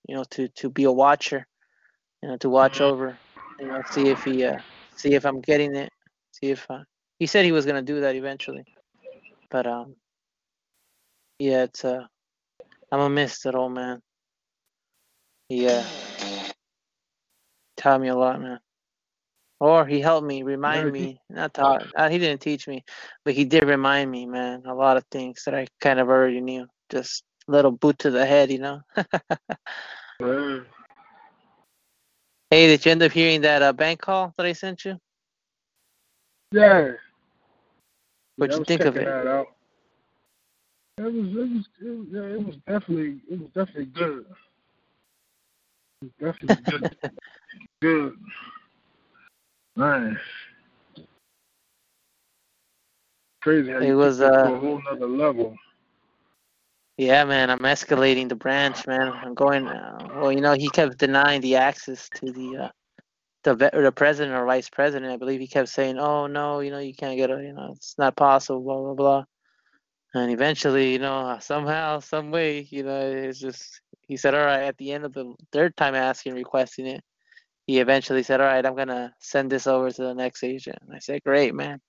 you 0.08 0.16
know, 0.16 0.24
to 0.32 0.48
to 0.50 0.70
be 0.70 0.84
a 0.84 0.92
watcher, 0.92 1.48
you 2.22 2.30
know, 2.30 2.38
to 2.38 2.50
watch 2.50 2.82
over, 2.82 3.18
you 3.60 3.68
know, 3.68 3.82
see 3.92 4.10
if 4.10 4.24
he, 4.24 4.44
uh, 4.44 4.60
see 4.96 5.14
if 5.14 5.26
I'm 5.26 5.42
getting 5.42 5.76
it, 5.76 5.90
see 6.32 6.52
if 6.52 6.66
uh, 6.70 6.84
he 7.20 7.26
said 7.26 7.46
he 7.46 7.52
was 7.52 7.66
gonna 7.66 7.82
do 7.82 8.02
that 8.02 8.16
eventually, 8.16 8.66
but 9.50 9.66
um, 9.68 9.96
yeah, 11.40 11.64
it's 11.64 11.86
uh, 11.86 12.06
I'm 12.92 13.00
gonna 13.00 13.14
miss 13.14 13.42
that 13.44 13.56
old 13.56 13.74
man. 13.74 14.02
Yeah, 15.50 15.86
taught 17.78 18.02
me 18.02 18.08
a 18.10 18.16
lot, 18.16 18.42
man. 18.42 18.60
Or 19.60 19.86
he 19.86 20.00
helped 20.00 20.26
me, 20.26 20.44
remind 20.44 20.92
me, 20.92 21.20
not 21.30 21.54
taught, 21.54 21.86
uh, 21.96 22.10
he 22.10 22.18
didn't 22.18 22.42
teach 22.42 22.68
me, 22.68 22.84
but 23.26 23.34
he 23.34 23.44
did 23.44 23.64
remind 23.64 24.10
me, 24.10 24.26
man, 24.26 24.64
a 24.66 24.74
lot 24.74 24.96
of 24.96 25.04
things 25.12 25.44
that 25.44 25.54
I 25.54 25.68
kind 25.82 26.00
of 26.00 26.08
already 26.08 26.40
knew. 26.40 26.66
Just 26.90 27.24
a 27.48 27.52
little 27.52 27.72
boot 27.72 28.00
to 28.00 28.12
the 28.12 28.26
head, 28.26 28.52
you 28.52 28.60
know. 28.60 28.82
Hey, 32.52 32.66
did 32.66 32.84
you 32.84 32.92
end 32.92 33.04
up 33.04 33.12
hearing 33.12 33.42
that 33.42 33.62
uh, 33.62 33.74
bank 33.74 34.02
call 34.02 34.34
that 34.36 34.46
I 34.46 34.54
sent 34.54 34.84
you? 34.84 34.98
Yeah. 36.52 36.94
What'd 38.38 38.54
Yeah, 38.54 38.58
you 38.58 38.66
think 38.66 38.86
of 38.86 38.98
it? 38.98 39.08
It 41.00 41.04
was, 41.04 41.14
it 41.14 41.38
was, 41.38 41.70
it 41.82 41.98
was, 41.98 42.08
yeah, 42.12 42.22
it 42.22 42.46
was 42.46 42.56
definitely, 42.68 43.22
it 43.32 43.40
was 43.40 43.50
definitely 43.56 43.86
good. 43.86 44.26
It 46.02 46.12
was 46.20 46.34
definitely 46.34 46.64
good. 46.66 46.90
good. 47.82 48.18
Nice. 49.78 50.18
Crazy 53.42 53.72
how 53.72 53.80
It 53.80 53.88
you 53.88 53.96
was, 53.96 54.18
took 54.18 54.34
that 54.34 54.44
to 54.44 54.50
uh, 54.50 54.56
a 54.56 54.60
whole 54.60 54.82
nother 54.82 55.08
level. 55.08 55.56
Yeah, 56.98 57.24
man, 57.24 57.50
I'm 57.50 57.60
escalating 57.60 58.28
the 58.28 58.36
branch, 58.36 58.86
man. 58.86 59.14
I'm 59.24 59.34
going. 59.36 59.68
Uh, 59.68 60.10
well, 60.16 60.34
you 60.34 60.42
know, 60.42 60.52
he 60.52 60.68
kept 60.70 60.98
denying 60.98 61.40
the 61.40 61.56
access 61.56 62.10
to 62.16 62.34
the 62.34 62.58
uh, 62.58 62.70
the 63.46 63.56
the 63.56 63.94
president 63.94 64.36
or 64.36 64.46
vice 64.46 64.70
president. 64.70 65.14
I 65.14 65.16
believe 65.16 65.40
he 65.40 65.48
kept 65.48 65.70
saying, 65.70 65.98
"Oh 65.98 66.28
no, 66.28 66.60
you 66.60 66.72
know, 66.72 66.80
you 66.80 66.94
can't 66.94 67.16
get 67.16 67.32
a, 67.32 67.42
you 67.42 67.54
know, 67.54 67.72
it's 67.74 67.98
not 67.98 68.18
possible." 68.18 68.62
Blah 68.62 68.82
blah 68.82 68.94
blah. 68.96 69.24
And 70.14 70.32
eventually, 70.32 70.94
you 70.94 71.00
know, 71.00 71.38
somehow, 71.40 72.00
some 72.00 72.32
way, 72.32 72.68
you 72.72 72.84
know, 72.84 73.00
it's 73.02 73.40
just 73.40 73.82
he 74.08 74.18
said, 74.18 74.34
"All 74.36 74.46
right." 74.46 74.64
At 74.64 74.78
the 74.78 74.92
end 74.92 75.06
of 75.06 75.14
the 75.14 75.36
third 75.52 75.78
time 75.78 75.96
asking, 75.96 76.34
requesting 76.34 76.88
it, 76.88 77.04
he 77.68 77.80
eventually 77.80 78.24
said, 78.24 78.42
"All 78.42 78.48
right, 78.48 78.66
I'm 78.66 78.76
gonna 78.76 79.14
send 79.20 79.52
this 79.52 79.68
over 79.68 79.92
to 79.92 80.02
the 80.04 80.16
next 80.16 80.44
agent." 80.44 80.78
And 80.82 80.96
I 80.96 81.00
said, 81.00 81.24
"Great, 81.24 81.54
man." 81.54 81.80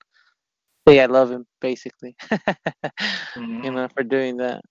Hey, 0.85 0.99
I 0.99 1.05
love 1.07 1.31
him, 1.31 1.45
basically. 1.61 2.15
You 3.37 3.71
know, 3.71 3.87
for 3.95 4.03
doing 4.03 4.37
that. 4.37 4.61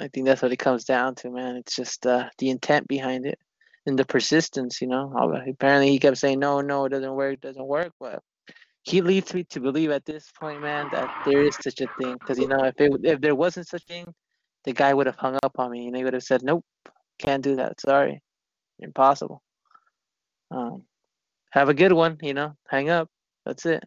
I 0.00 0.08
think 0.08 0.26
that's 0.26 0.42
what 0.42 0.52
it 0.52 0.58
comes 0.58 0.84
down 0.84 1.14
to, 1.16 1.30
man. 1.30 1.56
It's 1.56 1.74
just 1.76 2.06
uh, 2.06 2.28
the 2.38 2.50
intent 2.50 2.88
behind 2.88 3.26
it 3.26 3.38
and 3.86 3.98
the 3.98 4.04
persistence, 4.04 4.80
you 4.80 4.88
know. 4.88 5.12
Apparently, 5.48 5.90
he 5.90 5.98
kept 5.98 6.18
saying, 6.18 6.38
no, 6.38 6.60
no, 6.60 6.84
it 6.86 6.90
doesn't 6.90 7.14
work, 7.14 7.34
it 7.34 7.40
doesn't 7.40 7.66
work. 7.66 7.92
But 8.00 8.22
he 8.86 9.00
leads 9.00 9.34
me 9.34 9.42
to 9.44 9.60
believe 9.60 9.90
at 9.90 10.04
this 10.04 10.30
point, 10.38 10.62
man, 10.62 10.88
that 10.92 11.12
there 11.26 11.42
is 11.42 11.56
such 11.60 11.80
a 11.80 11.88
thing. 12.00 12.14
Because, 12.14 12.38
you 12.38 12.46
know, 12.46 12.62
if, 12.64 12.74
it, 12.78 12.92
if 13.02 13.20
there 13.20 13.34
wasn't 13.34 13.66
such 13.66 13.82
a 13.82 13.86
thing, 13.86 14.14
the 14.64 14.72
guy 14.72 14.94
would 14.94 15.06
have 15.06 15.16
hung 15.16 15.36
up 15.42 15.58
on 15.58 15.72
me 15.72 15.88
and 15.88 15.96
he 15.96 16.04
would 16.04 16.14
have 16.14 16.22
said, 16.22 16.42
nope, 16.42 16.64
can't 17.18 17.42
do 17.42 17.56
that. 17.56 17.80
Sorry, 17.80 18.20
impossible. 18.78 19.42
Um, 20.52 20.84
have 21.50 21.68
a 21.68 21.74
good 21.74 21.92
one, 21.92 22.18
you 22.22 22.32
know, 22.32 22.54
hang 22.68 22.88
up. 22.88 23.08
That's 23.44 23.66
it. 23.66 23.82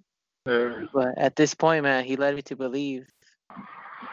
Yeah. 0.46 0.84
But 0.94 1.18
at 1.18 1.36
this 1.38 1.54
point, 1.54 1.84
man, 1.84 2.04
he 2.04 2.18
led 2.18 2.36
me 2.36 2.42
to 2.44 2.56
believe 2.58 3.06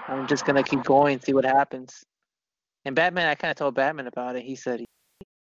I'm 0.09 0.27
just 0.27 0.47
gonna 0.47 0.63
keep 0.63 0.85
going, 0.85 1.21
see 1.21 1.33
what 1.33 1.45
happens. 1.45 2.05
And 2.85 2.95
Batman, 2.95 3.27
I 3.27 3.35
kind 3.35 3.51
of 3.51 3.57
told 3.57 3.75
Batman 3.75 4.07
about 4.07 4.37
it. 4.37 4.45
He 4.45 4.55
said, 4.55 4.85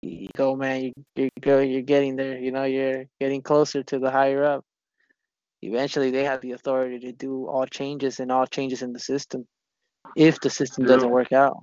"You 0.02 0.28
go, 0.36 0.56
man. 0.56 0.82
You 0.82 0.92
you 1.14 1.28
go. 1.40 1.60
You're 1.60 1.82
getting 1.82 2.16
there. 2.16 2.38
You 2.38 2.50
know, 2.50 2.64
you're 2.64 3.04
getting 3.20 3.42
closer 3.42 3.82
to 3.84 3.98
the 3.98 4.10
higher 4.10 4.44
up. 4.44 4.64
Eventually, 5.62 6.10
they 6.10 6.24
have 6.24 6.40
the 6.40 6.52
authority 6.52 6.98
to 7.00 7.12
do 7.12 7.46
all 7.46 7.66
changes 7.66 8.20
and 8.20 8.30
all 8.30 8.46
changes 8.46 8.82
in 8.82 8.92
the 8.92 8.98
system, 8.98 9.46
if 10.16 10.40
the 10.40 10.50
system 10.50 10.84
doesn't 10.84 11.10
work 11.10 11.32
out." 11.32 11.62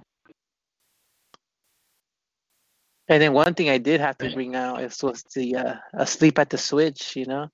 And 3.08 3.22
then 3.22 3.34
one 3.34 3.54
thing 3.54 3.70
I 3.70 3.78
did 3.78 4.00
have 4.00 4.18
to 4.20 4.32
bring 4.34 4.56
out 4.56 4.82
is 4.82 5.02
was 5.04 5.24
the 5.36 5.56
uh, 5.56 5.76
asleep 5.94 6.40
at 6.40 6.50
the 6.50 6.58
switch. 6.58 7.16
You 7.16 7.26
know. 7.26 7.50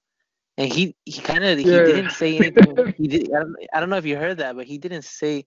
And 0.57 0.71
he, 0.71 0.93
he 1.05 1.21
kind 1.21 1.41
of 1.45 1.57
he 1.57 1.63
didn't 1.63 2.11
say 2.11 2.35
anything. 2.35 2.93
he 2.97 3.07
did. 3.07 3.33
I 3.33 3.39
don't, 3.39 3.55
I 3.73 3.79
don't 3.79 3.89
know 3.89 3.95
if 3.95 4.05
you 4.05 4.17
heard 4.17 4.39
that, 4.39 4.57
but 4.57 4.65
he 4.65 4.77
didn't 4.77 5.05
say 5.05 5.45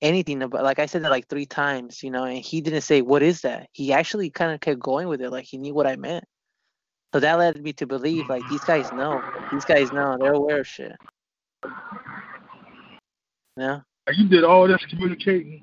anything 0.00 0.42
about. 0.42 0.64
Like 0.64 0.78
I 0.78 0.86
said 0.86 1.04
that 1.04 1.10
like 1.10 1.28
three 1.28 1.44
times, 1.44 2.02
you 2.02 2.10
know, 2.10 2.24
and 2.24 2.38
he 2.38 2.62
didn't 2.62 2.80
say 2.80 3.02
what 3.02 3.22
is 3.22 3.42
that. 3.42 3.68
He 3.72 3.92
actually 3.92 4.30
kind 4.30 4.52
of 4.52 4.60
kept 4.60 4.80
going 4.80 5.08
with 5.08 5.20
it, 5.20 5.30
like 5.30 5.44
he 5.44 5.58
knew 5.58 5.74
what 5.74 5.86
I 5.86 5.96
meant. 5.96 6.24
So 7.16 7.20
that 7.20 7.38
led 7.38 7.62
me 7.62 7.72
to 7.72 7.86
believe 7.86 8.28
like 8.28 8.46
these 8.46 8.62
guys 8.62 8.92
know. 8.92 9.22
These 9.50 9.64
guys 9.64 9.90
know. 9.90 10.18
They're 10.20 10.34
aware 10.34 10.60
of 10.60 10.66
shit. 10.66 10.94
Yeah. 13.56 13.80
Like, 14.06 14.18
you 14.18 14.28
did 14.28 14.44
all 14.44 14.68
this 14.68 14.84
communicating. 14.84 15.62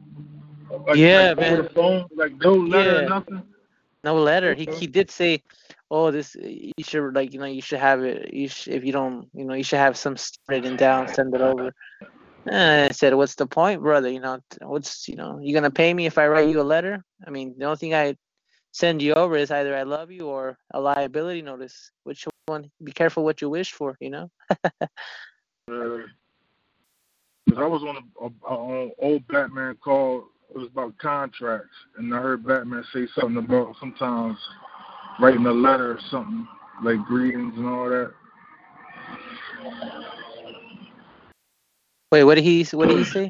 Like, 0.88 0.98
Yeah, 0.98 1.28
like, 1.28 1.38
man. 1.38 1.70
Phone, 1.76 2.08
like 2.16 2.34
no 2.38 2.56
letter, 2.56 3.04
Yeah. 3.04 3.08
nothing. 3.08 3.44
No 4.04 4.16
letter. 4.16 4.56
He 4.56 4.66
he 4.66 4.88
did 4.88 5.12
say, 5.12 5.44
"Oh, 5.92 6.10
this 6.10 6.36
you 6.42 6.72
should 6.82 7.14
like 7.14 7.34
you 7.34 7.40
know 7.40 7.46
you 7.46 7.62
should 7.62 7.78
have 7.78 8.04
it. 8.04 8.34
You 8.34 8.48
sh- 8.48 8.70
if 8.70 8.84
you 8.84 8.92
don't 8.92 9.30
you 9.36 9.46
know 9.46 9.54
you 9.54 9.64
should 9.64 9.78
have 9.78 9.96
some 9.96 10.16
written 10.50 10.76
down, 10.76 11.08
send 11.08 11.36
it 11.36 11.42
over." 11.42 11.72
And 12.48 12.90
I 12.90 12.94
said, 12.94 13.14
"What's 13.14 13.36
the 13.36 13.46
point, 13.46 13.84
brother? 13.84 14.10
You 14.10 14.22
know 14.22 14.40
what's 14.62 15.08
you 15.08 15.18
know 15.18 15.38
you 15.40 15.54
gonna 15.54 15.70
pay 15.70 15.94
me 15.94 16.08
if 16.08 16.18
I 16.18 16.26
write 16.30 16.50
you 16.50 16.60
a 16.62 16.64
letter? 16.76 17.04
I 17.28 17.30
mean, 17.30 17.54
the 17.60 17.66
only 17.66 17.78
thing 17.78 17.94
I 17.94 18.16
send 18.74 19.02
you 19.02 19.14
over 19.14 19.38
is 19.38 19.52
either 19.52 19.76
I 19.76 19.84
love 19.84 20.12
you 20.12 20.28
or 20.28 20.58
a 20.72 20.80
liability 20.82 21.42
notice. 21.42 21.92
Which 22.04 22.28
one? 22.48 22.70
Be 22.84 22.92
careful 22.92 23.24
what 23.24 23.42
you 23.42 23.50
wish 23.50 23.72
for. 23.72 23.96
You 24.02 24.10
know." 24.10 24.32
Uh, 25.72 26.04
'cause 27.48 27.58
I 27.58 27.66
was 27.66 27.84
on 27.84 27.96
a, 27.96 28.26
a, 28.26 28.54
a 28.54 28.90
old 29.00 29.26
Batman 29.28 29.78
call. 29.82 30.26
It 30.50 30.58
was 30.58 30.68
about 30.68 30.98
contracts, 30.98 31.76
and 31.98 32.14
I 32.14 32.22
heard 32.22 32.46
Batman 32.46 32.84
say 32.94 33.08
something 33.18 33.38
about 33.38 33.76
sometimes 33.80 34.38
writing 35.20 35.46
a 35.46 35.52
letter 35.52 35.92
or 35.92 36.00
something 36.12 36.48
like 36.84 37.00
greetings 37.06 37.54
and 37.56 37.66
all 37.66 37.90
that. 37.90 38.12
Wait, 42.12 42.24
what 42.26 42.36
did 42.36 42.44
he 42.44 42.64
what 42.74 42.90
did 42.90 42.98
he 42.98 43.04
say? 43.06 43.30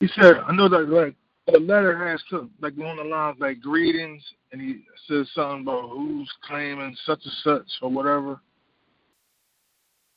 He 0.00 0.08
said, 0.08 0.36
I 0.46 0.54
know 0.54 0.68
that 0.68 0.88
like 0.88 1.16
the 1.52 1.60
letter 1.60 1.96
has 2.08 2.22
like 2.60 2.78
on 2.78 2.96
the 2.96 3.04
lines 3.04 3.36
like 3.40 3.60
greetings, 3.60 4.22
and 4.52 4.60
he 4.60 4.84
says 5.06 5.28
something 5.34 5.62
about 5.62 5.90
who's 5.90 6.30
claiming 6.42 6.96
such 7.04 7.20
and 7.24 7.34
such 7.44 7.66
or 7.82 7.90
whatever. 7.90 8.40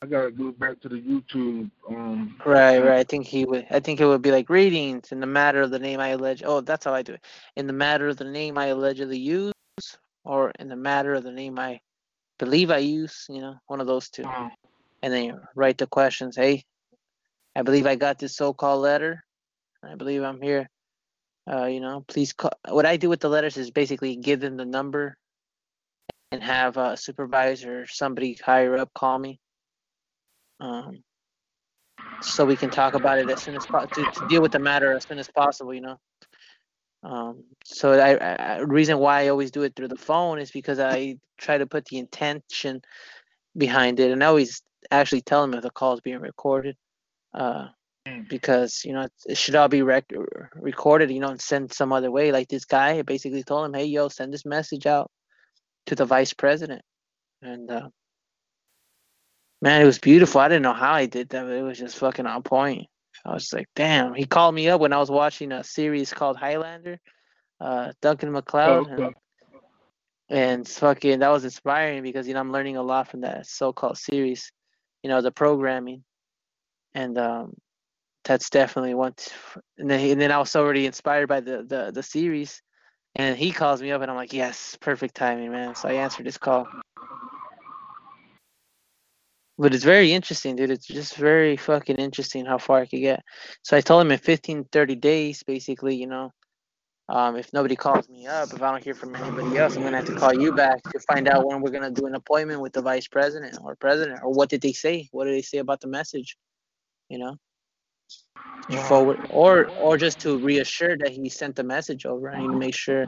I 0.01 0.07
gotta 0.07 0.32
go 0.32 0.51
back 0.51 0.82
to 0.82 0.89
the 0.89 0.95
YouTube. 0.95 1.69
Um, 1.89 2.36
Right, 2.45 2.79
right. 2.79 2.99
I 2.99 3.03
think 3.03 3.27
he 3.27 3.45
would. 3.45 3.67
I 3.69 3.79
think 3.79 3.99
it 3.99 4.05
would 4.05 4.23
be 4.23 4.32
like 4.32 4.47
greetings 4.47 5.11
in 5.11 5.19
the 5.19 5.27
matter 5.27 5.61
of 5.61 5.69
the 5.69 5.77
name 5.77 5.99
I 5.99 6.09
allege. 6.09 6.41
Oh, 6.43 6.61
that's 6.61 6.86
how 6.86 6.93
I 6.93 7.03
do 7.03 7.13
it. 7.13 7.23
In 7.55 7.67
the 7.67 7.73
matter 7.73 8.07
of 8.07 8.17
the 8.17 8.23
name 8.23 8.57
I 8.57 8.67
allegedly 8.67 9.19
use, 9.19 9.53
or 10.23 10.51
in 10.59 10.67
the 10.67 10.75
matter 10.75 11.13
of 11.13 11.23
the 11.23 11.32
name 11.32 11.59
I 11.59 11.79
believe 12.39 12.71
I 12.71 12.79
use, 12.79 13.25
you 13.29 13.41
know, 13.41 13.55
one 13.67 13.79
of 13.79 13.86
those 13.88 14.09
two. 14.09 14.23
And 15.03 15.13
then 15.13 15.25
you 15.25 15.39
write 15.55 15.77
the 15.77 15.88
questions. 15.88 16.36
Hey, 16.36 16.63
I 17.55 17.61
believe 17.61 17.86
I 17.86 17.95
got 17.95 18.17
this 18.17 18.36
so-called 18.36 18.82
letter. 18.82 19.23
I 19.84 19.95
believe 19.95 20.23
I'm 20.23 20.41
here. 20.41 20.67
Uh, 21.50 21.66
you 21.66 21.80
know, 21.80 22.04
please 22.08 22.34
call. 22.34 22.52
What 22.70 22.86
I 22.86 22.98
do 22.98 23.10
with 23.10 23.20
the 23.20 23.30
letters 23.30 23.58
is 23.58 23.72
basically 23.72 24.16
give 24.16 24.39
them 24.39 24.58
the 24.58 24.66
number 24.66 25.18
and 26.32 26.42
have 26.42 26.78
a 26.78 26.96
supervisor 26.96 27.86
somebody 27.88 28.38
higher 28.44 28.78
up 28.78 28.94
call 28.94 29.18
me. 29.18 29.39
Um, 30.60 31.04
so 32.22 32.46
we 32.46 32.56
can 32.56 32.70
talk 32.70 32.94
about 32.94 33.18
it 33.18 33.30
as 33.30 33.42
soon 33.42 33.56
as 33.56 33.66
possible 33.66 34.06
to, 34.06 34.20
to 34.20 34.28
deal 34.28 34.42
with 34.42 34.52
the 34.52 34.60
matter 34.60 34.94
as 34.94 35.04
soon 35.04 35.20
as 35.20 35.30
possible, 35.30 35.74
you 35.74 35.82
know. 35.82 35.98
Um, 37.04 37.44
so 37.64 37.94
I, 37.94 38.14
I 38.16 38.58
reason 38.60 39.00
why 39.00 39.24
I 39.24 39.28
always 39.30 39.50
do 39.50 39.64
it 39.64 39.76
through 39.76 39.88
the 39.88 39.98
phone 39.98 40.39
is 40.39 40.52
because 40.52 40.80
I 40.80 41.18
try 41.38 41.58
to 41.58 41.66
put 41.66 41.86
the 41.86 41.98
intention 41.98 42.82
behind 43.58 44.00
it, 44.00 44.12
and 44.12 44.24
I 44.24 44.28
always 44.28 44.62
actually 44.92 45.22
tell 45.22 45.42
them 45.42 45.56
if 45.56 45.64
the 45.64 45.72
call 45.72 45.94
is 45.94 46.02
being 46.02 46.20
recorded, 46.20 46.78
uh, 47.34 47.68
because 48.28 48.84
you 48.86 48.93
know 48.93 49.02
it, 49.02 49.12
it 49.28 49.38
should 49.38 49.56
all 49.56 49.68
be 49.68 49.82
rec- 49.82 50.12
recorded, 50.56 51.12
you 51.12 51.20
know, 51.20 51.30
and 51.30 51.41
sent 51.41 51.74
some 51.74 51.93
other 51.93 52.12
way. 52.12 52.32
Like 52.32 52.47
this 52.47 52.66
guy, 52.66 53.02
basically 53.02 53.43
told 53.43 53.66
him, 53.66 53.74
"Hey, 53.74 53.86
yo, 53.86 54.08
send 54.10 54.34
this 54.34 54.45
message 54.45 54.86
out 54.86 55.12
to 55.88 55.95
the 55.95 56.06
vice 56.06 56.34
president," 56.34 56.82
and 57.41 57.70
uh, 57.70 57.89
man, 59.62 59.82
it 59.82 59.86
was 59.86 59.99
beautiful. 59.99 60.41
I 60.41 60.47
didn't 60.47 60.64
know 60.64 60.74
how 60.74 60.93
I 60.93 61.06
did 61.06 61.30
that, 61.30 61.43
but 61.43 61.54
it 61.54 61.62
was 61.62 61.80
just 61.80 61.97
fucking 61.97 62.26
on 62.26 62.43
point. 62.43 62.88
I 63.26 63.34
was 63.34 63.54
like, 63.54 63.68
damn. 63.76 64.14
He 64.14 64.26
called 64.26 64.56
me 64.56 64.68
up 64.70 64.82
when 64.82 64.93
I 64.93 64.97
was 64.97 65.12
watching 65.12 65.52
a 65.52 65.64
series 65.64 66.14
called 66.14 66.38
Highlander, 66.38 66.99
uh, 67.60 67.91
Duncan 68.02 68.32
MacLeod, 68.32 68.88
Oh, 68.89 68.93
okay. 68.93 69.14
and, 70.30 70.60
and 70.60 70.68
fucking 70.68 71.20
that 71.20 71.30
was 71.30 71.43
inspiring 71.43 72.02
because 72.04 72.28
you 72.28 72.34
know 72.34 72.39
I'm 72.39 72.52
learning 72.52 72.78
a 72.78 72.84
lot 72.84 73.10
from 73.10 73.22
that 73.22 73.45
so-called 73.45 73.97
series, 73.97 74.52
you 75.04 75.10
know, 75.10 75.22
the 75.22 75.32
programming, 75.32 76.04
and 76.95 77.18
um, 77.18 77.54
that's 78.24 78.49
definitely 78.49 78.93
one. 78.93 79.13
and 79.78 79.89
then 79.89 80.11
and 80.11 80.22
then 80.22 80.32
I 80.32 80.38
was 80.38 80.55
already 80.55 80.86
inspired 80.86 81.28
by 81.28 81.39
the 81.39 81.63
the 81.63 81.91
the 81.93 82.03
series, 82.03 82.61
and 83.15 83.38
he 83.38 83.51
calls 83.51 83.82
me 83.82 83.91
up 83.91 84.01
and 84.01 84.11
I'm 84.11 84.17
like, 84.17 84.34
yes, 84.34 84.78
perfect 84.82 85.15
timing, 85.15 85.51
man. 85.51 85.76
So 85.76 85.89
I 85.89 85.93
answered 85.93 86.26
his 86.26 86.38
call. 86.38 86.67
But 89.57 89.76
it's 89.76 89.84
very 89.84 90.11
interesting, 90.11 90.55
dude. 90.55 90.72
It's 90.72 90.88
just 90.88 91.15
very 91.15 91.55
fucking 91.55 91.97
interesting 91.97 92.45
how 92.45 92.57
far 92.57 92.80
I 92.80 92.86
could 92.88 93.01
get. 93.01 93.22
So 93.61 93.78
I 93.78 93.82
told 93.82 94.01
him 94.01 94.11
in 94.11 94.17
15, 94.17 94.65
30 94.72 94.95
days, 94.95 95.43
basically, 95.43 95.95
you 95.95 96.07
know, 96.07 96.32
um, 97.09 97.36
if 97.36 97.51
nobody 97.51 97.76
calls 97.76 98.07
me 98.07 98.26
up, 98.26 98.53
if 98.53 98.61
I 98.61 98.72
don't 98.72 98.84
hear 98.84 98.95
from 98.95 99.13
anybody 99.13 99.57
else, 99.57 99.76
I'm 99.76 99.84
gonna 99.84 99.97
have 99.97 100.05
to 100.05 100.15
call 100.15 100.34
you 100.34 100.53
back 100.53 100.82
to 100.84 100.99
find 101.01 101.28
out 101.28 101.45
when 101.45 101.61
we're 101.61 101.72
gonna 101.72 101.91
do 101.91 102.07
an 102.07 102.15
appointment 102.15 102.61
with 102.61 102.72
the 102.74 102.82
vice 102.82 103.07
president 103.07 103.59
or 103.61 103.76
president, 103.76 104.22
or 104.24 104.32
what 104.32 104.49
did 104.49 104.61
they 104.61 104.72
say? 104.72 105.09
What 105.11 105.26
did 105.26 105.36
they 105.36 105.41
say 105.41 105.57
about 105.57 105.82
the 105.82 105.89
message? 105.89 106.38
You 107.09 107.19
know, 107.19 107.36
to 108.70 108.78
forward 108.78 109.20
or 109.30 109.70
or 109.80 109.97
just 109.97 110.20
to 110.20 110.38
reassure 110.38 110.97
that 110.97 111.09
he 111.09 111.30
sent 111.30 111.55
the 111.55 111.64
message 111.64 112.05
over. 112.05 112.32
I 112.32 112.39
need 112.39 112.47
to 112.47 112.57
make 112.57 112.76
sure. 112.76 113.05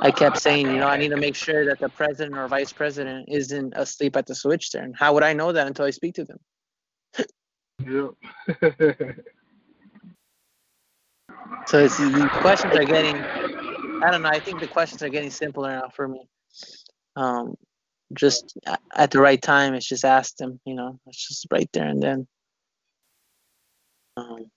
I 0.00 0.10
kept 0.10 0.38
saying, 0.38 0.66
you 0.66 0.78
know, 0.78 0.88
I 0.88 0.96
need 0.96 1.10
to 1.10 1.16
make 1.16 1.34
sure 1.34 1.64
that 1.64 1.78
the 1.78 1.88
president 1.88 2.36
or 2.36 2.46
vice 2.48 2.72
president 2.72 3.28
isn't 3.30 3.72
asleep 3.74 4.16
at 4.16 4.26
the 4.26 4.34
switch 4.34 4.70
there. 4.70 4.82
And 4.82 4.94
how 4.96 5.14
would 5.14 5.22
I 5.22 5.32
know 5.32 5.52
that 5.52 5.66
until 5.66 5.86
I 5.86 5.90
speak 5.90 6.14
to 6.14 6.24
them? 6.24 6.38
Yep. 7.86 9.16
So 11.66 11.78
it's, 11.78 11.96
the 11.96 12.28
questions 12.40 12.74
are 12.76 12.84
getting, 12.84 13.16
I 13.16 14.10
don't 14.10 14.22
know. 14.22 14.28
I 14.28 14.40
think 14.40 14.60
the 14.60 14.66
questions 14.66 15.02
are 15.02 15.08
getting 15.08 15.30
simpler 15.30 15.70
now 15.70 15.88
for 15.94 16.08
me. 16.08 16.28
Um, 17.16 17.54
just 18.14 18.58
at 18.94 19.10
the 19.10 19.20
right 19.20 19.40
time, 19.40 19.74
it's 19.74 19.86
just 19.86 20.04
ask 20.04 20.36
them. 20.36 20.60
You 20.66 20.74
know, 20.74 20.98
it's 21.06 21.28
just 21.28 21.46
right 21.50 21.68
there 21.72 21.86
and 21.86 22.02
then. 22.02 22.26
Um, 24.16 24.50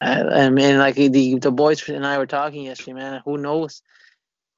I, 0.00 0.22
I 0.22 0.50
mean, 0.50 0.78
like 0.78 0.94
the 0.94 1.38
the 1.38 1.50
boys 1.50 1.86
and 1.88 2.06
I 2.06 2.18
were 2.18 2.26
talking 2.26 2.64
yesterday, 2.64 2.94
man. 2.94 3.22
Who 3.24 3.36
knows? 3.38 3.82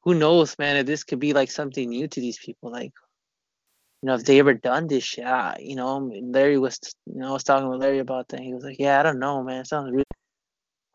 Who 0.05 0.15
knows, 0.15 0.57
man? 0.59 0.77
If 0.77 0.87
this 0.87 1.05
could 1.05 1.19
be 1.21 1.33
like 1.33 1.51
something 1.51 1.89
new 1.89 2.09
to 2.09 2.21
these 2.21 2.39
people, 2.39 2.71
like 2.71 2.93
you 4.03 4.07
know, 4.09 4.15
if 4.15 4.25
they 4.25 4.39
ever 4.39 4.55
done 4.55 4.89
this 4.89 5.05
shit, 5.05 5.25
you 5.61 5.77
know, 5.77 6.11
Larry 6.23 6.59
was, 6.59 6.79
you 7.07 7.21
know, 7.21 7.31
I 7.31 7.33
was 7.33 7.45
talking 7.45 7.69
with 7.69 7.81
Larry 7.81 8.01
about 8.01 8.29
that. 8.29 8.41
He 8.41 8.53
was 8.55 8.65
like, 8.65 8.79
"Yeah, 8.79 8.99
I 8.99 9.03
don't 9.03 9.21
know, 9.21 9.43
man. 9.43 9.61
It 9.61 9.69
sounds 9.69 9.91
really 9.91 10.05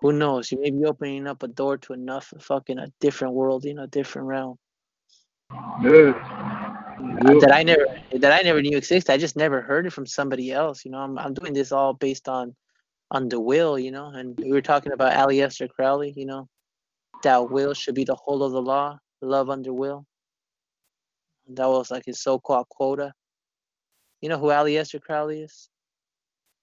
who 0.02 0.14
knows? 0.14 0.52
You 0.52 0.60
may 0.60 0.70
be 0.72 0.86
opening 0.86 1.28
up 1.28 1.44
a 1.44 1.48
door 1.48 1.78
to 1.78 1.94
enough 1.94 2.32
fucking 2.40 2.78
a 2.78 2.88
different 3.00 3.34
world, 3.34 3.66
you 3.66 3.74
know, 3.74 3.88
different 3.88 4.28
realm 4.28 4.58
Yeah. 5.82 6.14
that 7.40 7.52
I 7.52 7.64
never 7.64 7.86
that 8.14 8.32
I 8.32 8.42
never 8.42 8.62
knew 8.62 8.78
existed. 8.78 9.12
I 9.12 9.18
just 9.18 9.36
never 9.36 9.62
heard 9.62 9.88
it 9.88 9.94
from 9.94 10.06
somebody 10.06 10.52
else. 10.52 10.86
You 10.86 10.92
know, 10.92 11.00
I'm 11.00 11.18
I'm 11.18 11.34
doing 11.34 11.54
this 11.54 11.72
all 11.72 11.94
based 11.94 12.28
on 12.30 12.56
on 13.12 13.30
the 13.30 13.40
will, 13.40 13.80
you 13.80 13.92
know, 13.92 14.08
and 14.08 14.38
we 14.38 14.52
were 14.52 14.62
talking 14.62 14.92
about 14.92 15.14
Aleister 15.14 15.70
Crowley, 15.70 16.14
you 16.16 16.26
know, 16.26 16.48
that 17.24 17.50
will 17.50 17.74
should 17.74 17.96
be 17.96 18.04
the 18.04 18.16
whole 18.16 18.44
of 18.44 18.52
the 18.52 18.62
law, 18.62 18.98
love 19.22 19.50
under 19.50 19.74
will. 19.74 20.06
That 21.50 21.68
was 21.68 21.90
like 21.90 22.06
his 22.06 22.22
so-called 22.22 22.68
quota. 22.70 23.14
You 24.22 24.30
know 24.30 24.38
who 24.38 24.48
Aleister 24.48 25.02
Crowley 25.02 25.44
is? 25.44 25.70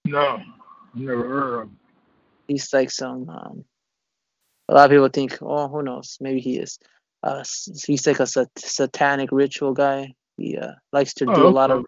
No, 0.04 0.42
never 0.94 1.26
heard 1.26 1.54
of 1.54 1.60
him. 1.62 1.78
He's 2.48 2.72
like 2.72 2.90
some. 2.90 3.28
Um, 3.30 3.64
a 4.68 4.74
lot 4.74 4.84
of 4.86 4.90
people 4.90 5.08
think, 5.08 5.38
oh, 5.40 5.68
who 5.68 5.82
knows? 5.82 6.18
Maybe 6.20 6.40
he 6.40 6.58
is. 6.58 6.78
Uh, 7.22 7.42
he's 7.86 8.06
like 8.06 8.20
a 8.20 8.26
sat- 8.26 8.50
satanic 8.58 9.30
ritual 9.32 9.72
guy. 9.72 10.12
He 10.36 10.58
uh, 10.58 10.72
likes 10.92 11.14
to 11.14 11.24
do 11.24 11.32
Oh, 11.32 11.48
a 11.48 11.48
lot 11.48 11.70
okay. 11.70 11.80
of. 11.80 11.86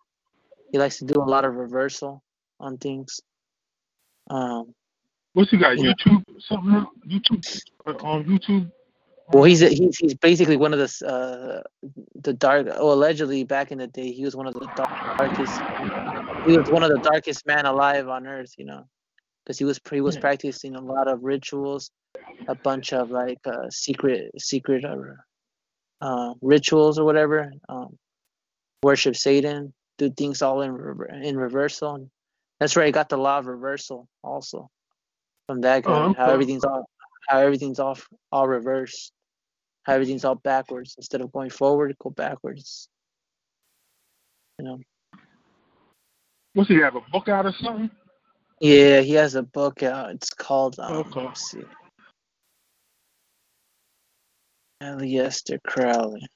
He 0.72 0.78
likes 0.78 0.98
to 0.98 1.04
do 1.04 1.20
a 1.20 1.24
lot 1.24 1.44
of 1.44 1.54
reversal 1.54 2.22
on 2.58 2.78
things. 2.78 3.20
Um, 4.28 4.74
What's 5.32 5.50
he 5.50 5.58
got? 5.58 5.76
YouTube 5.76 6.24
something? 6.40 6.86
YouTube 7.06 7.62
uh, 7.86 7.92
on 8.02 8.24
YouTube? 8.24 8.70
well, 9.32 9.44
he's 9.44 9.62
a, 9.62 9.68
he's 9.68 9.98
he's 9.98 10.14
basically 10.14 10.56
one 10.56 10.72
of 10.72 10.78
the 10.78 11.06
uh, 11.06 11.62
the 12.22 12.32
dark. 12.32 12.68
Oh, 12.72 12.92
allegedly 12.92 13.44
back 13.44 13.72
in 13.72 13.78
the 13.78 13.86
day, 13.86 14.12
he 14.12 14.24
was 14.24 14.36
one 14.36 14.46
of 14.46 14.54
the 14.54 14.66
dark- 14.76 15.18
darkest. 15.18 15.60
He 16.48 16.56
was 16.56 16.70
one 16.70 16.82
of 16.82 16.90
the 16.90 17.00
darkest 17.02 17.46
man 17.46 17.66
alive 17.66 18.08
on 18.08 18.26
earth. 18.26 18.54
You 18.56 18.66
know, 18.66 18.84
because 19.44 19.58
he 19.58 19.64
was 19.64 19.80
he 19.90 20.00
was 20.00 20.16
practicing 20.16 20.76
a 20.76 20.80
lot 20.80 21.08
of 21.08 21.22
rituals, 21.24 21.90
a 22.48 22.54
bunch 22.54 22.92
of 22.92 23.10
like 23.10 23.38
uh, 23.46 23.68
secret 23.68 24.30
secret 24.38 24.84
uh, 24.84 24.96
uh, 26.00 26.34
rituals 26.40 26.98
or 26.98 27.04
whatever. 27.04 27.52
Um, 27.68 27.98
worship 28.82 29.16
Satan, 29.16 29.74
do 29.98 30.08
things 30.10 30.40
all 30.40 30.62
in 30.62 30.78
in 31.22 31.36
reversal. 31.36 32.08
That's 32.58 32.74
where 32.74 32.84
I 32.84 32.90
got 32.90 33.08
the 33.08 33.18
law 33.18 33.38
of 33.38 33.46
reversal 33.46 34.08
also 34.22 34.70
from 35.46 35.60
that 35.62 35.82
guy. 35.84 35.90
Oh, 35.90 36.14
How 36.14 36.30
everything's 36.30 36.64
all 36.64 36.88
how 37.28 37.38
everything's 37.38 37.78
all 37.78 37.98
all 38.32 38.48
reversed. 38.48 39.12
How 39.84 39.94
everything's 39.94 40.24
all 40.24 40.34
backwards 40.36 40.94
instead 40.96 41.20
of 41.20 41.32
going 41.32 41.50
forward, 41.50 41.94
go 41.98 42.10
backwards. 42.10 42.88
You 44.58 44.64
know. 44.64 44.80
What's 46.54 46.70
he 46.70 46.76
have? 46.76 46.96
A 46.96 47.00
book 47.12 47.28
out 47.28 47.46
or 47.46 47.52
something? 47.52 47.90
Yeah, 48.60 49.00
he 49.00 49.12
has 49.12 49.34
a 49.34 49.42
book 49.42 49.82
out. 49.82 50.10
It's 50.12 50.30
called 50.30 50.80
um, 50.80 50.96
Okay. 50.96 51.20
let's 51.20 51.50
see. 51.50 51.64
Aleister 54.82 55.58
Crowley. 55.66 56.26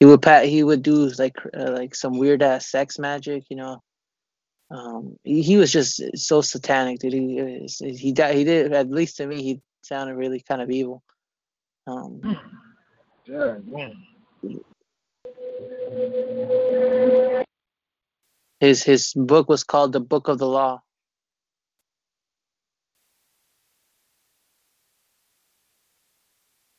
He 0.00 0.06
would 0.06 0.22
pat. 0.22 0.46
He 0.46 0.62
would 0.62 0.82
do 0.82 1.10
like 1.18 1.36
uh, 1.54 1.72
like 1.72 1.94
some 1.94 2.18
weird 2.18 2.42
ass 2.42 2.70
sex 2.70 2.98
magic, 2.98 3.44
you 3.50 3.56
know. 3.56 3.82
Um, 4.70 5.16
he, 5.24 5.42
he 5.42 5.56
was 5.56 5.72
just 5.72 6.02
so 6.16 6.40
satanic, 6.42 6.98
dude. 7.00 7.14
He 7.14 7.68
he 7.96 8.12
di- 8.12 8.34
he 8.34 8.44
did 8.44 8.72
at 8.72 8.90
least 8.90 9.16
to 9.16 9.26
me 9.26 9.42
he 9.42 9.62
sounded 9.82 10.14
really 10.16 10.40
kind 10.40 10.60
of 10.60 10.70
evil. 10.70 11.02
Um, 11.86 12.20
Yeah, 13.26 13.56
boom. 13.62 14.04
his 18.60 18.82
his 18.82 19.12
book 19.14 19.48
was 19.48 19.64
called 19.64 19.92
the 19.92 20.00
Book 20.00 20.28
of 20.28 20.38
the 20.38 20.46
Law. 20.46 20.82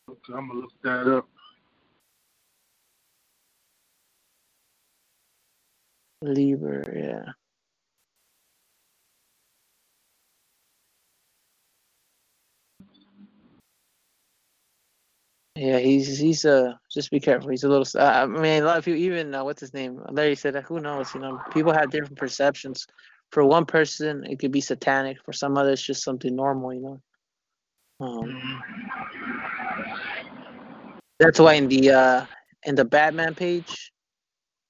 Okay, 0.09 0.33
I'm 0.35 0.47
gonna 0.47 0.59
look 0.61 0.73
that 0.83 1.07
up. 1.07 1.27
Lieber, 6.21 6.83
yeah. 6.95 7.31
Yeah, 15.60 15.80
he's 15.80 16.18
he's 16.18 16.45
uh 16.45 16.76
just 16.89 17.12
be 17.12 17.20
careful. 17.20 17.49
He's 17.49 17.66
a 17.66 17.68
little. 17.68 17.86
Uh, 17.93 18.05
I 18.05 18.26
mean, 18.26 18.64
a 18.64 18.66
lot 18.66 18.78
of 18.78 18.86
people, 18.86 19.01
even 19.01 19.36
uh, 19.36 19.43
what's 19.43 19.60
his 19.60 19.74
name? 19.74 20.01
Larry 20.10 20.36
said, 20.36 20.55
who 20.55 20.80
knows? 20.80 21.14
You 21.14 21.20
know, 21.20 21.41
people 21.51 21.74
have 21.74 21.91
different 21.91 22.18
perceptions. 22.18 22.88
For 23.32 23.43
one 23.43 23.66
person, 23.66 24.24
it 24.24 24.39
could 24.39 24.53
be 24.53 24.62
satanic. 24.62 25.18
For 25.26 25.34
some 25.34 25.57
others, 25.57 25.82
just 25.82 26.01
something 26.01 26.34
normal. 26.34 26.74
You 26.74 26.82
know. 26.82 27.01
Um, 27.99 28.64
that's 31.20 31.41
why 31.41 31.55
in 31.55 31.68
the 31.68 31.91
uh 31.91 32.26
in 32.64 32.76
the 32.76 32.86
Batman 32.86 33.36
page, 33.36 33.91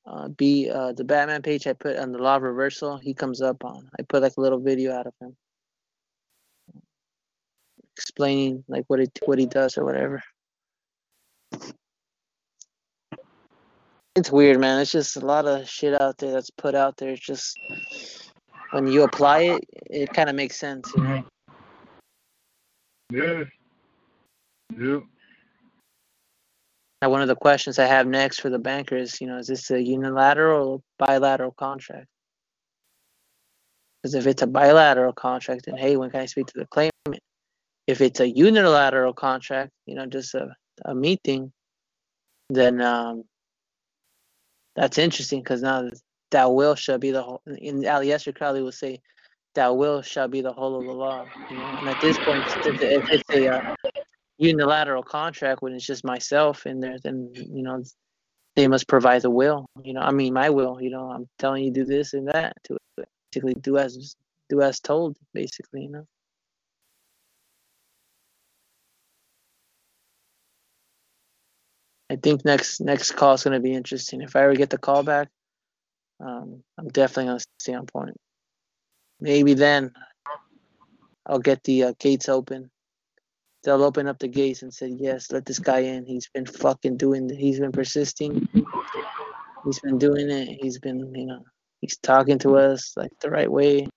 uh, 0.08 0.30
B 0.30 0.72
uh, 0.72 0.94
the 0.94 1.04
Batman 1.04 1.44
page 1.44 1.68
I 1.68 1.74
put 1.74 1.98
on 1.98 2.12
the 2.12 2.18
law 2.18 2.38
of 2.38 2.42
reversal. 2.42 2.98
He 2.98 3.14
comes 3.14 3.44
up 3.44 3.64
on. 3.64 3.88
I 4.00 4.02
put 4.02 4.24
like 4.24 4.38
a 4.38 4.42
little 4.42 4.60
video 4.60 4.96
out 4.96 5.06
of 5.06 5.14
him 5.22 5.38
explaining 7.96 8.64
like 8.68 8.86
what 8.88 9.00
it 9.00 9.20
what 9.26 9.38
he 9.38 9.46
does 9.46 9.78
or 9.78 9.86
whatever. 9.86 10.24
It's 14.16 14.32
weird, 14.32 14.60
man. 14.60 14.82
It's 14.82 14.92
just 14.92 15.16
a 15.16 15.22
lot 15.22 15.46
of 15.46 15.70
shit 15.70 16.00
out 16.02 16.18
there 16.18 16.32
that's 16.32 16.50
put 16.50 16.76
out 16.76 16.98
there. 16.98 17.12
It's 17.12 17.26
just 17.26 17.58
when 18.72 18.88
you 18.88 19.04
apply 19.04 19.42
it, 19.42 19.64
it 19.90 20.14
kind 20.14 20.30
of 20.30 20.36
makes 20.36 20.58
sense, 20.58 20.92
you 20.96 21.04
know. 21.04 21.24
Yeah. 23.12 23.44
Yeah. 24.78 25.00
Now, 27.02 27.10
one 27.10 27.22
of 27.22 27.30
the 27.30 27.36
questions 27.36 27.80
I 27.80 27.86
have 27.86 28.08
next 28.08 28.42
for 28.42 28.50
the 28.50 28.60
bankers, 28.60 29.22
you 29.22 29.28
know, 29.28 29.38
is 29.38 29.48
this 29.48 29.72
a 29.72 29.82
unilateral 29.82 30.68
or 30.68 30.82
bilateral 30.98 31.52
contract? 31.52 32.08
Because 34.04 34.16
if 34.16 34.28
it's 34.28 34.42
a 34.42 34.48
bilateral 34.48 35.14
contract, 35.14 35.66
then 35.66 35.78
hey, 35.78 35.96
when 35.96 36.10
can 36.10 36.20
I 36.20 36.26
speak 36.26 36.48
to 36.48 36.60
the 36.60 36.68
claimant? 36.68 36.92
If 37.88 38.02
it's 38.02 38.20
a 38.20 38.30
unilateral 38.30 39.14
contract, 39.14 39.72
you 39.86 39.96
know, 39.96 40.06
just 40.06 40.36
a, 40.36 40.54
a 40.86 40.96
meeting, 40.96 41.52
then 42.50 42.82
um, 42.82 43.24
that's 44.76 44.98
interesting 44.98 45.42
because 45.42 45.62
now 45.62 45.90
that 46.32 46.52
will 46.52 46.76
shall 46.76 46.98
be 46.98 47.12
the 47.12 47.22
whole. 47.22 47.42
In 47.46 47.82
Aleister 47.82 48.36
Crowley 48.36 48.62
will 48.62 48.72
say, 48.72 49.02
"That 49.56 49.76
will 49.76 50.02
shall 50.02 50.28
be 50.28 50.42
the 50.42 50.54
whole 50.54 50.80
of 50.80 50.86
the 50.86 50.94
law." 50.94 51.30
You 51.50 51.58
know, 51.58 51.76
and 51.78 51.88
at 51.90 52.00
this 52.00 52.18
point, 52.18 52.56
if, 52.64 52.82
if 52.82 53.04
it's 53.10 53.30
a 53.32 53.48
uh, 53.56 53.62
unilateral 54.38 55.04
contract 55.04 55.62
when 55.62 55.74
it's 55.74 55.86
just 55.86 56.04
myself 56.04 56.66
in 56.66 56.80
there, 56.80 56.98
then 57.04 57.32
you 57.34 57.64
know 57.64 57.84
they 58.56 58.68
must 58.68 58.88
provide 58.88 59.22
the 59.22 59.30
will. 59.30 59.66
You 59.84 59.94
know, 59.94 60.02
I 60.02 60.12
mean 60.12 60.34
my 60.34 60.50
will. 60.50 60.82
You 60.82 60.92
know, 60.92 61.12
I'm 61.12 61.28
telling 61.38 61.64
you 61.64 61.72
do 61.72 61.86
this 61.86 62.14
and 62.14 62.28
that 62.30 62.54
to 62.66 62.78
basically 63.32 63.56
do 63.56 63.78
as 63.78 64.16
do 64.50 64.62
as 64.62 64.80
told. 64.80 65.18
Basically, 65.34 65.84
you 65.84 65.90
know. 65.90 66.08
I 72.10 72.16
think 72.16 72.44
next 72.44 72.82
next 72.82 73.12
call 73.12 73.36
is 73.36 73.44
going 73.44 73.54
to 73.54 73.60
be 73.60 73.74
interesting. 73.74 74.22
If 74.22 74.36
I 74.36 74.44
ever 74.44 74.56
get 74.56 74.70
the 74.70 74.78
call 74.78 75.04
back, 75.04 75.30
um, 76.20 76.64
I'm 76.78 76.88
definitely 76.90 77.26
going 77.26 77.40
to 77.40 77.46
stay 77.60 77.74
on 77.74 77.86
point. 77.86 78.18
Maybe 79.22 79.54
then 79.54 79.94
I'll 81.26 81.40
get 81.40 81.64
the 81.64 81.84
uh, 81.84 81.94
gates 82.00 82.28
open. 82.28 82.72
They'll 83.64 83.84
open 83.84 84.08
up 84.08 84.18
the 84.20 84.28
gates 84.28 84.64
and 84.64 84.74
say, 84.74 84.88
"Yes, 84.88 85.32
let 85.32 85.46
this 85.46 85.60
guy 85.60 85.80
in. 85.80 86.06
He's 86.06 86.30
been 86.34 86.46
fucking 86.46 86.98
doing. 86.98 87.30
He's 87.30 87.60
been 87.60 87.72
persisting. 87.72 88.48
He's 89.66 89.80
been 89.80 89.98
doing 89.98 90.30
it. 90.30 90.58
He's 90.62 90.80
been, 90.80 91.14
you 91.14 91.26
know, 91.26 91.44
he's 91.82 91.98
talking 91.98 92.40
to 92.40 92.58
us 92.58 92.94
like 92.96 93.12
the 93.22 93.30
right 93.30 93.52
way." 93.52 93.88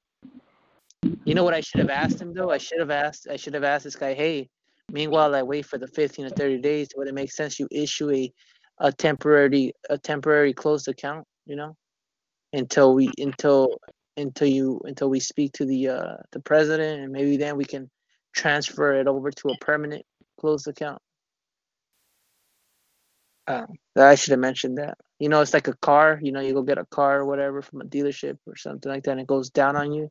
You 1.24 1.34
know 1.34 1.44
what 1.44 1.54
I 1.54 1.60
should 1.60 1.80
have 1.80 1.90
asked 1.90 2.20
him 2.20 2.34
though? 2.34 2.50
I 2.50 2.58
should 2.58 2.80
have 2.80 2.90
asked. 2.90 3.28
I 3.30 3.36
should 3.36 3.54
have 3.54 3.64
asked 3.64 3.84
this 3.84 3.96
guy, 3.96 4.14
"Hey, 4.14 4.50
Meanwhile, 4.90 5.34
I 5.34 5.42
wait 5.42 5.66
for 5.66 5.78
the 5.78 5.88
15 5.88 6.28
to 6.28 6.34
30 6.34 6.58
days. 6.58 6.88
Would 6.96 7.08
it 7.08 7.14
make 7.14 7.32
sense 7.32 7.58
you 7.58 7.68
issue 7.70 8.10
a, 8.10 8.32
a 8.78 8.92
temporary 8.92 9.72
a 9.88 9.98
temporary 9.98 10.52
closed 10.52 10.88
account? 10.88 11.26
You 11.46 11.56
know, 11.56 11.76
until 12.52 12.94
we 12.94 13.10
until 13.18 13.78
until 14.16 14.48
you 14.48 14.80
until 14.84 15.08
we 15.08 15.20
speak 15.20 15.52
to 15.54 15.64
the 15.64 15.88
uh, 15.88 16.16
the 16.32 16.40
president, 16.40 17.00
and 17.00 17.12
maybe 17.12 17.36
then 17.36 17.56
we 17.56 17.64
can 17.64 17.90
transfer 18.34 18.94
it 18.94 19.06
over 19.06 19.30
to 19.30 19.48
a 19.48 19.56
permanent 19.60 20.04
closed 20.38 20.68
account. 20.68 21.00
Um, 23.46 23.66
I 23.96 24.14
should 24.14 24.30
have 24.30 24.40
mentioned 24.40 24.78
that. 24.78 24.96
You 25.18 25.28
know, 25.28 25.40
it's 25.40 25.54
like 25.54 25.68
a 25.68 25.76
car. 25.76 26.18
You 26.22 26.32
know, 26.32 26.40
you 26.40 26.54
go 26.54 26.62
get 26.62 26.78
a 26.78 26.86
car 26.86 27.20
or 27.20 27.24
whatever 27.24 27.62
from 27.62 27.80
a 27.80 27.84
dealership 27.84 28.38
or 28.46 28.56
something 28.56 28.90
like 28.90 29.04
that, 29.04 29.12
and 29.12 29.20
it 29.20 29.26
goes 29.26 29.50
down 29.50 29.76
on 29.76 29.92
you. 29.92 30.08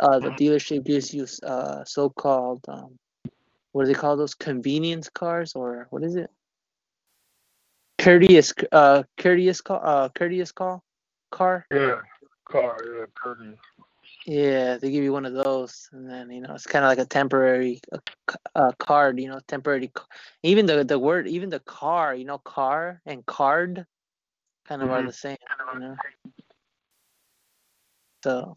Uh, 0.00 0.18
the 0.18 0.30
dealership 0.30 0.84
gives 0.84 1.14
you 1.14 1.26
uh, 1.44 1.84
so-called 1.84 2.60
um, 2.68 2.96
what 3.76 3.84
do 3.84 3.92
they 3.92 3.98
call 3.98 4.16
those 4.16 4.34
convenience 4.34 5.10
cars 5.10 5.52
or 5.54 5.86
what 5.90 6.02
is 6.02 6.16
it? 6.16 6.30
Courteous, 7.98 8.54
uh, 8.72 9.02
courteous 9.18 9.60
call, 9.60 9.80
uh, 9.84 10.08
courteous 10.08 10.50
call, 10.50 10.82
car. 11.30 11.66
Yeah, 11.70 12.00
car. 12.48 12.78
Yeah, 12.82 13.04
courteous. 13.14 13.58
Yeah, 14.24 14.78
they 14.78 14.90
give 14.90 15.04
you 15.04 15.12
one 15.12 15.26
of 15.26 15.34
those, 15.34 15.90
and 15.92 16.08
then 16.08 16.30
you 16.30 16.40
know 16.40 16.54
it's 16.54 16.66
kind 16.66 16.86
of 16.86 16.88
like 16.88 17.00
a 17.00 17.04
temporary 17.04 17.82
uh, 17.92 17.98
uh, 18.54 18.72
card. 18.78 19.20
You 19.20 19.28
know, 19.28 19.40
temporary. 19.46 19.92
Even 20.42 20.64
the 20.64 20.82
the 20.82 20.98
word, 20.98 21.28
even 21.28 21.50
the 21.50 21.60
car. 21.60 22.14
You 22.14 22.24
know, 22.24 22.38
car 22.38 23.02
and 23.04 23.26
card, 23.26 23.84
kind 24.66 24.80
of 24.80 24.88
mm-hmm. 24.88 24.96
are 24.96 25.06
the 25.06 25.12
same. 25.12 25.36
You 25.74 25.80
know. 25.80 25.96
So, 28.24 28.56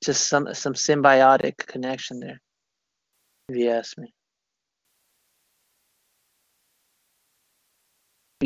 just 0.00 0.28
some 0.28 0.54
some 0.54 0.74
symbiotic 0.74 1.56
connection 1.56 2.20
there. 2.20 2.40
If 3.48 3.56
you 3.56 3.70
ask 3.70 3.98
me. 3.98 4.14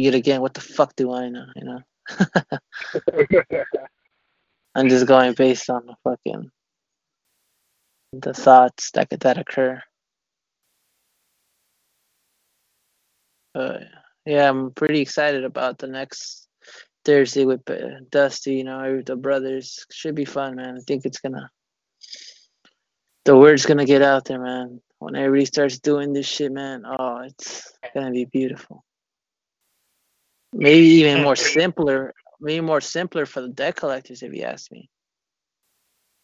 Yet 0.03 0.15
again, 0.15 0.41
what 0.41 0.55
the 0.55 0.61
fuck 0.61 0.95
do 0.97 1.13
I 1.13 1.29
know? 1.29 1.47
You 1.57 1.65
know. 1.65 1.81
I'm 4.75 4.89
just 4.89 5.07
going 5.07 5.35
based 5.35 5.71
on 5.71 5.87
the 5.87 5.95
fucking 6.03 6.51
the 8.13 8.35
thoughts 8.35 8.91
that 8.93 9.09
could 9.11 9.21
that 9.21 9.39
occur. 9.39 9.81
But 13.53 13.85
yeah, 14.27 14.49
I'm 14.49 14.73
pretty 14.73 15.01
excited 15.01 15.45
about 15.45 15.79
the 15.79 15.87
next 15.87 16.49
Thursday 17.05 17.45
with 17.45 17.69
uh, 17.71 18.01
Dusty. 18.11 18.55
You 18.55 18.65
know, 18.65 19.03
the 19.03 19.17
brothers 19.17 19.87
should 19.93 20.15
be 20.17 20.25
fun, 20.25 20.57
man. 20.57 20.77
I 20.77 20.81
think 20.87 21.07
it's 21.07 21.21
gonna 21.21 21.51
the 23.25 23.37
word's 23.37 23.67
gonna 23.67 23.85
get 23.85 24.03
out 24.03 24.25
there, 24.25 24.41
man. 24.41 24.81
When 24.99 25.17
everybody 25.17 25.45
starts 25.45 25.79
doing 25.79 26.13
this 26.13 26.27
shit, 26.27 26.51
man, 26.53 26.85
oh, 26.85 27.19
it's 27.19 27.73
gonna 27.95 28.11
be 28.11 28.25
beautiful 28.25 28.84
maybe 30.55 30.87
even 30.87 31.23
more 31.23 31.37
simpler 31.37 32.15
maybe 32.41 32.61
more 32.61 32.81
simpler 32.81 33.27
for 33.27 33.41
the 33.41 33.49
debt 33.49 33.77
collectors 33.77 34.23
if 34.23 34.33
you 34.35 34.43
ask 34.43 34.71
me. 34.71 34.89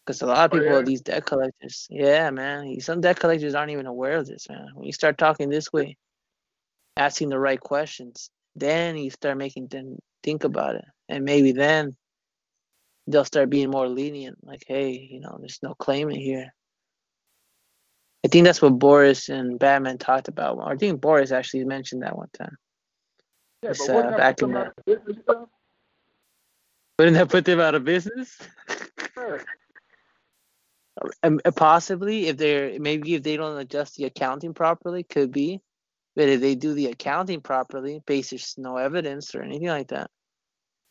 Because 0.04 0.22
a 0.22 0.26
lot 0.26 0.44
of 0.44 0.52
oh, 0.52 0.58
people 0.58 0.68
oh, 0.68 0.76
yeah. 0.76 0.80
are 0.80 0.84
these 0.84 1.00
debt 1.00 1.24
collectors. 1.26 1.86
Yeah 1.90 2.30
man. 2.30 2.78
Some 2.80 3.00
debt 3.00 3.18
collectors 3.18 3.54
aren't 3.54 3.72
even 3.72 3.86
aware 3.86 4.18
of 4.18 4.26
this 4.26 4.48
man. 4.48 4.68
When 4.74 4.86
you 4.86 4.92
start 4.92 5.18
talking 5.18 5.48
this 5.48 5.72
way 5.72 5.96
asking 6.96 7.30
the 7.30 7.38
right 7.38 7.60
questions 7.60 8.30
then 8.56 8.96
you 8.96 9.10
start 9.10 9.38
making 9.38 9.68
them 9.68 9.96
think 10.22 10.44
about 10.44 10.74
it. 10.74 10.84
And 11.08 11.24
maybe 11.24 11.52
then 11.52 11.96
they'll 13.06 13.24
start 13.24 13.48
being 13.48 13.70
more 13.70 13.88
lenient 13.88 14.38
like 14.42 14.62
hey 14.66 15.08
you 15.10 15.20
know 15.20 15.36
there's 15.40 15.60
no 15.62 15.74
claimant 15.74 16.18
here. 16.18 16.52
I 18.24 18.28
think 18.28 18.44
that's 18.44 18.60
what 18.60 18.78
boris 18.78 19.28
and 19.28 19.58
batman 19.58 19.98
talked 19.98 20.28
about. 20.28 20.58
I 20.60 20.76
think 20.76 21.00
boris 21.00 21.32
actually 21.32 21.64
mentioned 21.64 22.02
that 22.02 22.16
one 22.16 22.28
time 22.36 22.56
yeah, 23.62 23.72
but 23.78 24.06
uh, 24.06 24.16
back 24.16 24.42
in 24.42 24.52
the. 24.52 24.72
Wouldn't 26.98 27.16
that 27.16 27.30
put 27.30 27.44
them 27.46 27.60
out 27.60 27.74
of 27.74 27.84
business? 27.84 28.38
Sure. 29.14 29.42
Um, 31.22 31.40
uh, 31.46 31.50
possibly, 31.52 32.26
if 32.26 32.36
they're 32.36 32.78
maybe 32.78 33.14
if 33.14 33.22
they 33.22 33.36
don't 33.36 33.56
adjust 33.58 33.96
the 33.96 34.04
accounting 34.04 34.52
properly, 34.52 35.02
could 35.02 35.32
be. 35.32 35.60
But 36.14 36.28
if 36.28 36.40
they 36.40 36.54
do 36.54 36.74
the 36.74 36.86
accounting 36.88 37.40
properly, 37.40 38.02
basis 38.06 38.58
no 38.58 38.76
evidence 38.76 39.34
or 39.34 39.42
anything 39.42 39.68
like 39.68 39.88
that, 39.88 40.10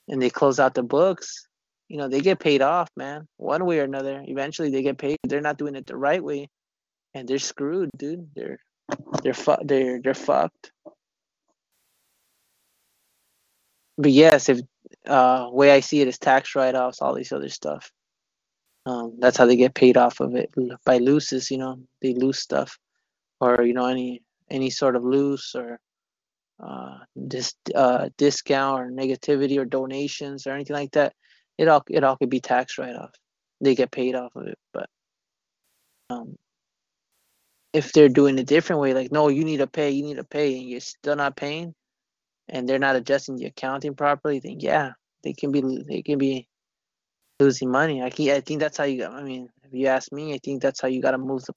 and 0.07 0.19
they 0.19 0.31
close 0.31 0.59
out 0.59 0.73
the 0.73 0.81
books, 0.81 1.47
you 1.89 1.97
know, 1.97 2.07
they 2.07 2.21
get 2.21 2.39
paid 2.39 2.61
off, 2.61 2.89
man. 2.95 3.27
One 3.37 3.65
way 3.65 3.79
or 3.79 3.83
another. 3.83 4.23
Eventually, 4.25 4.69
they 4.69 4.81
get 4.81 4.97
paid. 4.97 5.17
They're 5.27 5.41
not 5.41 5.57
doing 5.57 5.75
it 5.75 5.85
the 5.85 5.97
right 5.97 6.23
way, 6.23 6.49
and 7.13 7.27
they're 7.27 7.39
screwed, 7.39 7.89
dude. 7.97 8.29
They're 8.35 8.59
they're 9.21 9.33
fu- 9.33 9.63
they're 9.63 10.01
they're 10.01 10.13
fucked. 10.13 10.71
But 13.99 14.11
yes, 14.11 14.47
if 14.47 14.61
uh, 15.05 15.49
way 15.51 15.71
I 15.71 15.81
see 15.81 15.99
it 15.99 16.07
is 16.07 16.17
tax 16.17 16.55
write-offs, 16.55 17.01
all 17.01 17.13
these 17.13 17.33
other 17.33 17.49
stuff. 17.49 17.91
Um, 18.85 19.17
that's 19.19 19.35
how 19.37 19.45
they 19.45 19.57
get 19.57 19.75
paid 19.75 19.97
off 19.97 20.21
of 20.21 20.35
it 20.35 20.51
by 20.85 20.99
loses. 20.99 21.51
You 21.51 21.57
know, 21.57 21.79
they 22.01 22.13
lose 22.13 22.39
stuff, 22.39 22.79
or 23.41 23.61
you 23.63 23.73
know, 23.73 23.87
any 23.87 24.23
any 24.49 24.69
sort 24.69 24.95
of 24.95 25.03
loose 25.03 25.53
or 25.53 25.79
uh, 26.63 26.99
dis, 27.27 27.53
uh, 27.75 28.09
discount 28.17 28.81
or 28.81 28.89
negativity 28.89 29.57
or 29.57 29.65
donations 29.65 30.47
or 30.47 30.53
anything 30.53 30.77
like 30.77 30.91
that. 30.91 31.13
It 31.57 31.67
all 31.67 31.83
it 31.89 32.05
all 32.05 32.15
could 32.15 32.29
be 32.29 32.39
tax 32.39 32.77
write-off. 32.77 33.11
They 33.59 33.75
get 33.75 33.91
paid 33.91 34.15
off 34.15 34.33
of 34.33 34.47
it, 34.47 34.57
but 34.73 34.89
um, 36.09 36.37
if 37.73 37.91
they're 37.91 38.07
doing 38.07 38.39
a 38.39 38.45
different 38.45 38.81
way, 38.81 38.93
like 38.93 39.11
no, 39.11 39.27
you 39.27 39.43
need 39.43 39.57
to 39.57 39.67
pay, 39.67 39.91
you 39.91 40.03
need 40.03 40.17
to 40.17 40.23
pay, 40.23 40.57
and 40.57 40.69
you're 40.69 40.79
still 40.79 41.17
not 41.17 41.35
paying, 41.35 41.75
and 42.49 42.67
they're 42.67 42.79
not 42.79 42.95
adjusting 42.95 43.35
the 43.37 43.45
accounting 43.45 43.95
properly, 43.95 44.39
then 44.39 44.59
yeah, 44.59 44.91
they 45.23 45.33
can 45.33 45.51
be 45.51 45.61
they 45.87 46.01
can 46.01 46.17
be 46.17 46.47
losing 47.39 47.71
money. 47.71 48.01
I 48.01 48.07
I 48.07 48.41
think 48.41 48.59
that's 48.59 48.77
how 48.77 48.85
you. 48.85 49.05
I 49.05 49.23
mean, 49.23 49.49
if 49.63 49.73
you 49.73 49.87
ask 49.87 50.11
me, 50.11 50.33
I 50.33 50.39
think 50.43 50.61
that's 50.61 50.81
how 50.81 50.87
you 50.87 51.01
got 51.01 51.11
to 51.11 51.17
move 51.17 51.43
the 51.45 51.53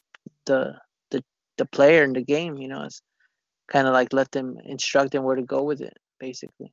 the 0.46 0.74
the 1.10 1.24
the 1.58 1.66
player 1.66 2.04
in 2.04 2.12
the 2.14 2.22
game. 2.24 2.56
You 2.58 2.68
know, 2.68 2.84
it's 2.84 3.02
kind 3.68 3.86
of 3.86 3.92
like 3.94 4.12
let 4.12 4.30
them 4.32 4.58
instruct 4.64 5.12
them 5.12 5.24
where 5.24 5.36
to 5.36 5.42
go 5.42 5.62
with 5.64 5.80
it, 5.80 5.96
basically. 6.20 6.72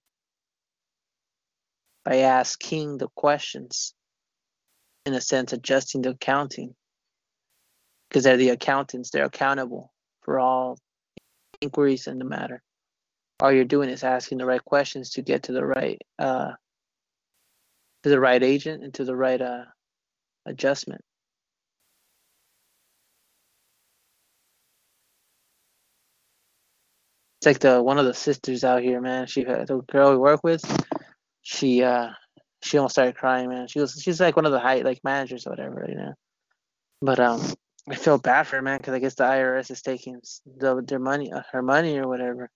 by 2.05 2.17
asking 2.17 2.97
the 2.97 3.07
questions, 3.15 3.93
in 5.05 5.13
a 5.13 5.21
sense, 5.21 5.53
adjusting 5.53 6.01
the 6.01 6.11
accounting, 6.11 6.75
because 8.09 8.23
they're 8.23 8.37
the 8.37 8.49
accountants. 8.49 9.11
They're 9.11 9.25
accountable 9.25 9.93
for 10.21 10.39
all 10.39 10.79
inquiries 11.61 12.07
in 12.07 12.19
the 12.19 12.25
matter. 12.25 12.63
All 13.41 13.51
you're 13.51 13.65
doing 13.65 13.89
is 13.89 14.03
asking 14.03 14.37
the 14.37 14.45
right 14.45 14.63
questions 14.63 15.11
to 15.11 15.21
get 15.21 15.43
to 15.43 15.53
the 15.53 15.65
right 15.65 16.01
uh, 16.17 16.51
to 18.03 18.09
the 18.09 18.19
right 18.19 18.41
agent 18.41 18.83
and 18.83 18.93
to 18.95 19.05
the 19.05 19.15
right 19.15 19.41
uh, 19.41 19.65
adjustment. 20.45 21.01
It's 27.39 27.45
like 27.45 27.59
the 27.59 27.81
one 27.81 27.97
of 27.97 28.05
the 28.05 28.13
sisters 28.13 28.65
out 28.65 28.81
here, 28.81 28.99
man. 28.99 29.27
She 29.27 29.45
the 29.45 29.81
girl 29.89 30.11
we 30.11 30.17
work 30.17 30.41
with. 30.43 30.63
She 31.41 31.83
uh 31.83 32.09
she 32.61 32.77
almost 32.77 32.95
started 32.95 33.15
crying, 33.15 33.47
man. 33.49 33.67
She 33.67 33.79
was 33.79 34.01
she's 34.01 34.19
like 34.19 34.35
one 34.35 34.45
of 34.45 34.51
the 34.51 34.59
high 34.59 34.81
like 34.81 34.99
managers 35.05 35.47
or 35.47 35.51
whatever, 35.51 35.85
you 35.87 35.95
know. 35.95 36.13
But 37.01 37.19
um, 37.21 37.41
I 37.89 37.95
feel 37.95 38.17
bad 38.17 38.47
for 38.47 38.57
her, 38.57 38.61
man, 38.61 38.77
because 38.77 38.93
I 38.93 38.99
guess 38.99 39.15
the 39.15 39.23
IRS 39.23 39.71
is 39.71 39.81
taking 39.81 40.19
the, 40.57 40.83
their 40.85 40.99
money, 40.99 41.31
uh, 41.31 41.43
her 41.53 41.61
money 41.61 41.97
or 41.97 42.07
whatever. 42.09 42.49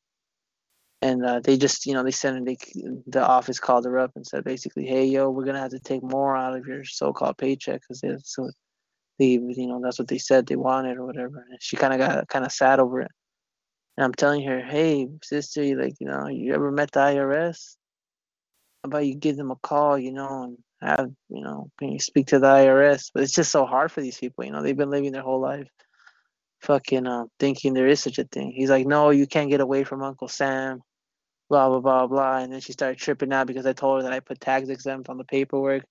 And 1.04 1.26
uh, 1.26 1.42
they 1.42 1.58
just, 1.58 1.86
you 1.86 1.94
know, 1.94 2.02
they 2.02 2.12
sent 2.12 2.46
they, 2.46 2.56
the 3.08 3.22
office 3.22 3.60
called 3.60 3.84
her 3.84 4.00
up 4.00 4.14
and 4.16 4.26
said 4.26 4.46
basically, 4.46 4.86
hey, 4.86 5.04
yo, 5.06 5.30
we're 5.30 5.44
gonna 5.44 5.60
have 5.60 5.72
to 5.72 5.80
take 5.80 6.02
more 6.02 6.34
out 6.38 6.56
of 6.56 6.66
your 6.66 6.86
so-called 6.86 7.38
paycheck 7.38 7.82
because 7.82 8.24
so 8.24 8.50
they, 9.20 9.32
you 9.32 9.68
know, 9.68 9.82
that's 9.84 10.00
what 10.00 10.08
they 10.08 10.18
said 10.18 10.48
they 10.48 10.56
wanted 10.56 10.96
or 10.96 11.06
whatever. 11.06 11.46
And 11.50 11.62
she 11.62 11.76
kind 11.76 11.92
of 11.94 12.00
got 12.00 12.30
kind 12.30 12.46
of 12.46 12.54
sad 12.54 12.80
over 12.80 13.02
it. 13.02 13.12
And 13.98 14.06
I'm 14.06 14.14
telling 14.14 14.48
her, 14.48 14.62
hey, 14.62 15.10
sister, 15.22 15.62
you 15.62 15.78
like, 15.78 15.96
you 16.00 16.08
know, 16.08 16.30
you 16.30 16.54
ever 16.54 16.72
met 16.72 16.94
the 16.94 17.02
IRS? 17.02 17.76
How 18.82 18.88
about 18.88 19.06
you 19.06 19.16
give 19.16 19.36
them 19.36 19.52
a 19.52 19.58
call, 19.58 20.00
you 20.00 20.14
know, 20.14 20.44
and 20.44 20.58
have, 20.82 21.12
you 21.28 21.44
know, 21.44 21.70
can 21.80 21.92
you 21.92 22.00
speak 22.00 22.28
to 22.28 22.40
the 22.40 22.48
IRS? 22.48 23.12
But 23.14 23.24
it's 23.24 23.36
just 23.36 23.52
so 23.52 23.66
hard 23.66 23.92
for 23.92 24.00
these 24.00 24.18
people, 24.18 24.46
you 24.46 24.52
know, 24.54 24.64
they've 24.64 24.78
been 24.78 24.90
living 24.90 25.12
their 25.12 25.22
whole 25.22 25.42
life 25.42 25.68
fucking 26.64 27.06
uh, 27.06 27.26
thinking 27.40 27.74
there 27.74 27.88
is 27.88 28.02
such 28.02 28.18
a 28.20 28.24
thing. 28.24 28.54
He's 28.56 28.70
like, 28.70 28.88
no, 28.88 29.10
you 29.10 29.28
can't 29.28 29.50
get 29.50 29.60
away 29.62 29.84
from 29.84 30.02
Uncle 30.02 30.30
Sam, 30.30 30.82
blah, 31.54 31.70
blah, 31.70 31.80
blah, 31.80 32.08
blah. 32.08 32.38
And 32.38 32.52
then 32.52 32.60
she 32.60 32.74
started 32.74 32.98
tripping 32.98 33.32
out 33.34 33.48
because 33.48 33.66
I 33.66 33.74
told 33.74 33.98
her 33.98 34.04
that 34.04 34.14
I 34.14 34.20
put 34.20 34.40
tax 34.40 34.70
exempt 34.70 35.10
on 35.10 35.18
the 35.18 35.24
paperwork. 35.24 35.84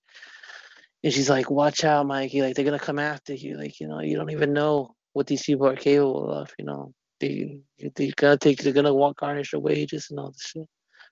And 1.03 1.13
she's 1.13 1.29
like, 1.29 1.49
watch 1.49 1.83
out, 1.83 2.05
Mikey. 2.05 2.41
Like, 2.41 2.55
they're 2.55 2.65
going 2.65 2.79
to 2.79 2.85
come 2.85 2.99
after 2.99 3.33
you. 3.33 3.57
Like, 3.57 3.79
you 3.79 3.87
know, 3.87 3.99
you 3.99 4.15
don't 4.15 4.31
even 4.31 4.53
know 4.53 4.95
what 5.13 5.27
these 5.27 5.43
people 5.43 5.67
are 5.67 5.75
capable 5.75 6.31
of, 6.31 6.51
you 6.57 6.65
know 6.65 6.93
they 7.23 7.59
they're 7.95 8.11
gonna 8.15 8.37
take 8.37 8.61
they're 8.61 8.73
gonna 8.73 8.93
want 8.93 9.17
garnish 9.17 9.53
your 9.53 9.61
wages 9.61 10.07
and 10.09 10.19
all 10.19 10.31
this 10.31 10.41
shit. 10.41 10.67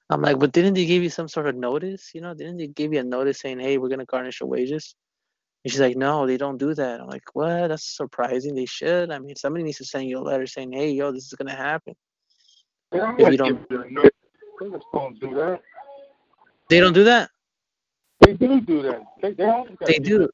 I'm 0.10 0.22
like, 0.22 0.40
but 0.40 0.52
didn't 0.52 0.74
they 0.74 0.86
give 0.86 1.04
you 1.04 1.10
some 1.10 1.30
sort 1.30 1.48
of 1.48 1.56
notice? 1.56 2.12
You 2.14 2.20
know, 2.22 2.34
didn't 2.34 2.58
they 2.58 2.68
give 2.68 2.92
you 2.92 3.00
a 3.00 3.04
notice 3.04 3.40
saying, 3.40 3.60
hey, 3.60 3.78
we're 3.78 3.90
gonna 3.90 4.06
garnish 4.06 4.42
your 4.42 4.50
wages? 4.50 4.96
And 5.64 5.72
she's 5.72 5.80
like, 5.80 5.96
no, 5.96 6.28
they 6.28 6.38
don't 6.38 6.58
do 6.58 6.74
that. 6.74 7.00
I'm 7.00 7.08
like, 7.08 7.24
what? 7.34 7.70
That's 7.70 7.96
surprising. 7.96 8.56
They 8.56 8.66
should. 8.66 9.12
I 9.12 9.20
mean, 9.20 9.36
somebody 9.36 9.64
needs 9.64 9.78
to 9.78 9.86
send 9.86 10.10
you 10.10 10.18
a 10.18 10.20
letter 10.20 10.48
saying, 10.48 10.74
hey, 10.74 10.92
yo, 10.92 11.12
this 11.12 11.26
is 11.26 11.34
gonna 11.34 11.56
happen. 11.56 11.94
If 12.92 13.32
you 13.32 13.38
don't, 13.38 14.12
don't 14.70 15.20
do 15.20 15.34
that. 15.36 15.62
They 16.70 16.80
don't 16.80 16.94
do 16.94 17.04
that. 17.04 17.30
They 18.20 18.34
do 18.34 18.62
do 18.62 18.82
that. 18.84 19.02
They, 19.22 19.34
they, 19.34 19.64
they 19.86 20.00
do. 20.00 20.30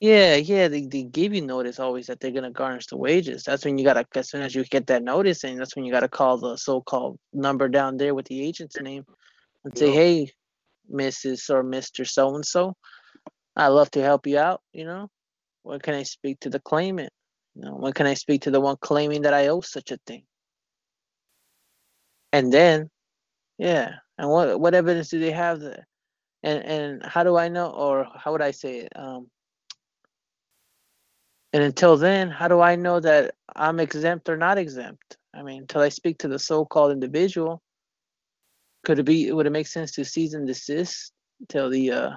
Yeah, 0.00 0.36
yeah, 0.36 0.68
they, 0.68 0.82
they 0.82 1.04
give 1.04 1.32
you 1.32 1.40
notice 1.40 1.80
always 1.80 2.06
that 2.06 2.20
they're 2.20 2.30
gonna 2.30 2.50
garnish 2.50 2.86
the 2.86 2.98
wages. 2.98 3.44
That's 3.44 3.64
when 3.64 3.78
you 3.78 3.84
gotta 3.84 4.06
as 4.14 4.30
soon 4.30 4.42
as 4.42 4.54
you 4.54 4.62
get 4.64 4.86
that 4.88 5.02
notice 5.02 5.42
and 5.44 5.58
that's 5.58 5.74
when 5.74 5.86
you 5.86 5.92
gotta 5.92 6.08
call 6.08 6.36
the 6.36 6.56
so 6.56 6.82
called 6.82 7.18
number 7.32 7.68
down 7.68 7.96
there 7.96 8.14
with 8.14 8.26
the 8.26 8.46
agent's 8.46 8.78
name 8.78 9.06
and 9.64 9.76
say, 9.76 9.90
Hey, 9.90 10.30
Mrs. 10.92 11.48
or 11.48 11.64
Mr. 11.64 12.06
So 12.06 12.34
and 12.34 12.44
so, 12.44 12.74
I'd 13.56 13.68
love 13.68 13.90
to 13.92 14.02
help 14.02 14.26
you 14.26 14.38
out, 14.38 14.60
you 14.72 14.84
know. 14.84 15.08
When 15.62 15.80
can 15.80 15.94
I 15.94 16.02
speak 16.02 16.40
to 16.40 16.50
the 16.50 16.60
claimant? 16.60 17.10
You 17.54 17.62
know, 17.62 17.76
when 17.76 17.94
can 17.94 18.06
I 18.06 18.14
speak 18.14 18.42
to 18.42 18.50
the 18.50 18.60
one 18.60 18.76
claiming 18.80 19.22
that 19.22 19.34
I 19.34 19.48
owe 19.48 19.62
such 19.62 19.90
a 19.90 19.98
thing? 20.06 20.24
And 22.32 22.52
then, 22.52 22.90
yeah, 23.58 23.94
and 24.18 24.28
what 24.28 24.60
what 24.60 24.74
evidence 24.74 25.08
do 25.08 25.18
they 25.18 25.30
have 25.32 25.60
there? 25.60 25.86
And 26.42 26.64
and 26.64 27.02
how 27.04 27.24
do 27.24 27.36
I 27.36 27.48
know 27.48 27.70
or 27.70 28.06
how 28.14 28.32
would 28.32 28.42
I 28.42 28.50
say 28.50 28.78
it? 28.78 28.92
Um 28.96 29.28
and 31.52 31.62
until 31.64 31.96
then, 31.96 32.28
how 32.28 32.48
do 32.48 32.60
I 32.60 32.76
know 32.76 33.00
that 33.00 33.34
I'm 33.54 33.80
exempt 33.80 34.28
or 34.28 34.36
not 34.36 34.58
exempt? 34.58 35.16
I 35.34 35.42
mean, 35.42 35.62
until 35.62 35.80
I 35.80 35.88
speak 35.88 36.18
to 36.18 36.28
the 36.28 36.38
so-called 36.38 36.92
individual, 36.92 37.62
could 38.84 38.98
it 38.98 39.04
be? 39.04 39.32
Would 39.32 39.46
it 39.46 39.50
make 39.50 39.66
sense 39.66 39.92
to 39.92 40.04
cease 40.04 40.34
and 40.34 40.46
desist 40.46 41.12
till 41.48 41.70
the 41.70 41.92
uh, 41.92 42.10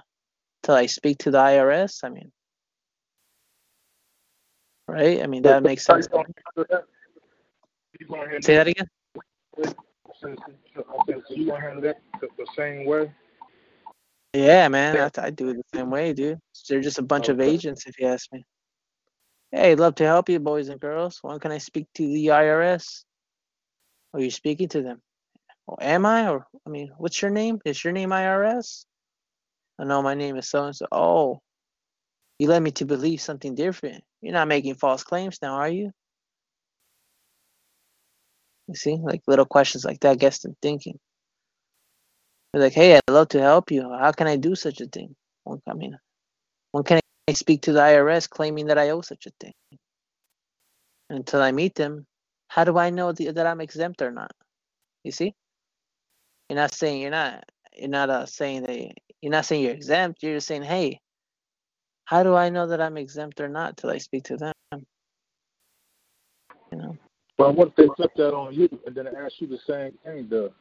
till 0.64 0.76
I 0.76 0.88
speak 0.88 1.20
to 1.20 1.32
the 1.32 1.38
IRS? 1.38 2.04
I 2.04 2.10
mean, 2.10 2.32
right? 4.88 5.22
I 5.24 5.28
mean 5.28 5.44
that 5.44 5.64
makes 5.64 5.86
sense. 5.86 6.08
Say 8.42 8.56
that 8.56 8.68
again. 8.68 8.88
You 10.22 11.46
gonna 11.46 11.62
handle 11.62 11.82
that 11.82 12.02
the 12.22 12.48
same 12.56 12.86
way? 12.86 13.12
Yeah, 14.34 14.68
man, 14.68 14.98
I, 15.18 15.22
I 15.22 15.30
do 15.32 15.50
it 15.50 15.58
the 15.58 15.78
same 15.78 15.90
way, 15.90 16.14
dude. 16.14 16.40
They're 16.68 16.82
just 16.82 17.00
a 17.00 17.04
bunch 17.04 17.30
of 17.30 17.40
agents, 17.40 17.88
if 17.88 18.00
you 18.00 18.08
ask 18.08 18.32
me. 18.32 18.46
Hey, 19.52 19.72
I'd 19.72 19.80
love 19.80 19.96
to 19.96 20.06
help 20.06 20.30
you, 20.30 20.40
boys 20.40 20.70
and 20.70 20.80
girls. 20.80 21.20
When 21.24 21.40
can 21.40 21.52
I 21.52 21.58
speak 21.58 21.88
to 21.96 22.06
the 22.06 22.28
IRS? 22.28 23.04
Are 24.14 24.20
you 24.20 24.30
speaking 24.30 24.68
to 24.70 24.84
them? 24.84 25.02
Or 25.66 25.78
am 25.82 26.06
I? 26.06 26.30
Or 26.30 26.46
I 26.66 26.70
mean, 26.70 26.92
what's 26.98 27.22
your 27.22 27.32
name? 27.32 27.60
Is 27.66 27.84
your 27.84 27.94
name 27.94 28.10
IRS? 28.10 28.86
I 29.80 29.86
know 29.86 30.02
my 30.02 30.14
name 30.14 30.36
is 30.36 30.50
so 30.50 30.66
and 30.66 30.76
so. 30.76 30.86
Oh, 30.92 31.42
you 32.38 32.48
led 32.48 32.62
me 32.62 32.72
to 32.72 32.86
believe 32.86 33.22
something 33.22 33.56
different. 33.56 34.04
You're 34.22 34.34
not 34.34 34.48
making 34.48 34.76
false 34.76 35.04
claims 35.04 35.40
now, 35.42 35.56
are 35.56 35.70
you? 35.70 35.92
You 38.70 38.76
see, 38.76 38.98
like 39.02 39.24
little 39.28 39.46
questions 39.46 39.84
like 39.84 40.00
that 40.02 40.20
gets 40.20 40.40
them 40.40 40.56
thinking. 40.62 41.00
They're 42.54 42.62
like, 42.62 42.74
hey, 42.74 42.96
I'd 42.96 43.02
love 43.10 43.30
to 43.30 43.42
help 43.42 43.72
you. 43.72 43.82
How 43.82 44.12
can 44.12 44.28
I 44.28 44.36
do 44.38 44.54
such 44.56 44.80
a 44.80 44.86
thing? 44.86 45.16
I 45.68 45.74
mean, 45.74 45.98
when 46.72 46.84
can 46.84 47.00
I 47.28 47.34
speak 47.34 47.64
to 47.64 47.74
the 47.74 47.80
IRS 47.80 48.30
claiming 48.30 48.68
that 48.68 48.78
I 48.78 48.92
owe 48.92 49.02
such 49.02 49.26
a 49.26 49.32
thing. 49.40 49.54
Until 51.10 51.42
I 51.42 51.52
meet 51.52 51.74
them, 51.74 52.06
how 52.48 52.64
do 52.64 52.78
I 52.78 52.92
know 52.92 53.12
that 53.12 53.48
I'm 53.48 53.60
exempt 53.60 54.04
or 54.04 54.12
not? 54.12 54.32
You 55.04 55.12
see? 55.12 55.34
You're 56.48 56.58
not 56.58 56.74
saying 56.74 57.02
you're 57.02 57.10
not. 57.10 57.44
You're 57.76 57.90
not 57.90 58.12
uh, 58.12 58.26
saying 58.28 58.64
that 58.64 58.94
you're 59.22 59.32
not 59.32 59.46
saying 59.46 59.64
you're 59.64 59.74
exempt. 59.74 60.22
You're 60.22 60.36
just 60.36 60.48
saying, 60.48 60.62
hey, 60.62 61.00
how 62.06 62.22
do 62.22 62.36
I 62.36 62.50
know 62.50 62.68
that 62.68 62.82
I'm 62.82 62.98
exempt 62.98 63.42
or 63.42 63.48
not 63.48 63.78
till 63.78 63.90
I 63.90 63.98
speak 63.98 64.26
to 64.26 64.38
them? 64.38 64.54
You 66.72 66.78
know. 66.78 66.98
Well, 67.40 67.54
what 67.54 67.70
if 67.70 67.76
they 67.78 67.88
flip 67.96 68.12
that 68.18 68.36
on 68.36 68.54
you 68.54 68.68
and 68.86 68.94
then 68.94 69.08
ask 69.08 69.40
you 69.40 69.48
the 69.48 69.60
same 69.66 69.94
thing, 70.04 70.28
though? 70.30 70.52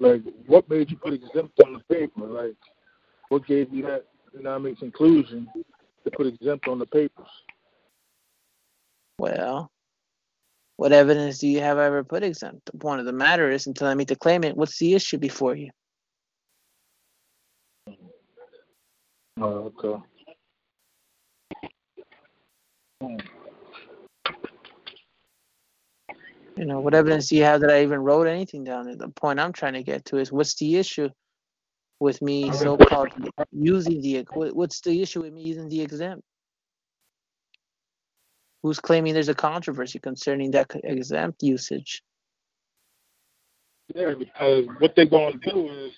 Like, 0.00 0.22
what 0.48 0.68
made 0.68 0.90
you 0.90 0.96
put 0.96 1.12
exempt 1.12 1.60
on 1.64 1.74
the 1.74 1.94
paper? 1.94 2.26
Like, 2.26 2.56
what 3.28 3.46
gave 3.46 3.72
you 3.72 3.84
that, 3.84 4.06
you 4.34 4.42
know, 4.42 4.56
I 4.56 4.58
mean, 4.58 4.74
conclusion 4.74 5.48
to 6.02 6.10
put 6.10 6.26
exempt 6.26 6.66
on 6.66 6.80
the 6.80 6.86
papers? 6.86 7.28
Well, 9.20 9.70
what 10.78 10.90
evidence 10.90 11.38
do 11.38 11.46
you 11.46 11.60
have 11.60 11.78
ever 11.78 12.02
put 12.02 12.24
exempt? 12.24 12.72
The 12.72 12.76
point 12.76 12.98
of 12.98 13.06
the 13.06 13.12
matter 13.12 13.48
is, 13.48 13.68
until 13.68 13.86
I 13.86 13.94
meet 13.94 14.08
the 14.08 14.16
claimant, 14.16 14.56
what's 14.56 14.80
the 14.80 14.94
issue 14.94 15.18
before 15.18 15.54
you? 15.54 15.70
Oh, 19.40 19.72
okay. 19.78 20.02
Hmm. 23.00 23.35
You 26.56 26.64
know, 26.64 26.80
what 26.80 26.94
evidence 26.94 27.28
do 27.28 27.36
you 27.36 27.44
have 27.44 27.60
that 27.60 27.70
I 27.70 27.82
even 27.82 28.00
wrote 28.00 28.26
anything 28.26 28.64
down? 28.64 28.96
The 28.96 29.08
point 29.08 29.38
I'm 29.38 29.52
trying 29.52 29.74
to 29.74 29.82
get 29.82 30.06
to 30.06 30.16
is 30.16 30.32
what's 30.32 30.54
the 30.54 30.76
issue 30.76 31.10
with 32.00 32.20
me 32.22 32.50
so-called 32.52 33.10
using 33.52 34.00
the 34.00 34.24
what's 34.32 34.80
the 34.80 35.02
issue 35.02 35.22
with 35.22 35.32
me 35.32 35.42
using 35.42 35.68
the 35.68 35.82
exempt? 35.82 36.22
Who's 38.62 38.80
claiming 38.80 39.12
there's 39.12 39.28
a 39.28 39.34
controversy 39.34 39.98
concerning 39.98 40.50
that 40.52 40.70
exempt 40.82 41.42
usage? 41.42 42.02
Yeah 43.94 44.14
because 44.18 44.66
what 44.78 44.96
they're 44.96 45.06
going 45.06 45.38
to 45.38 45.50
do 45.50 45.68
is 45.68 45.92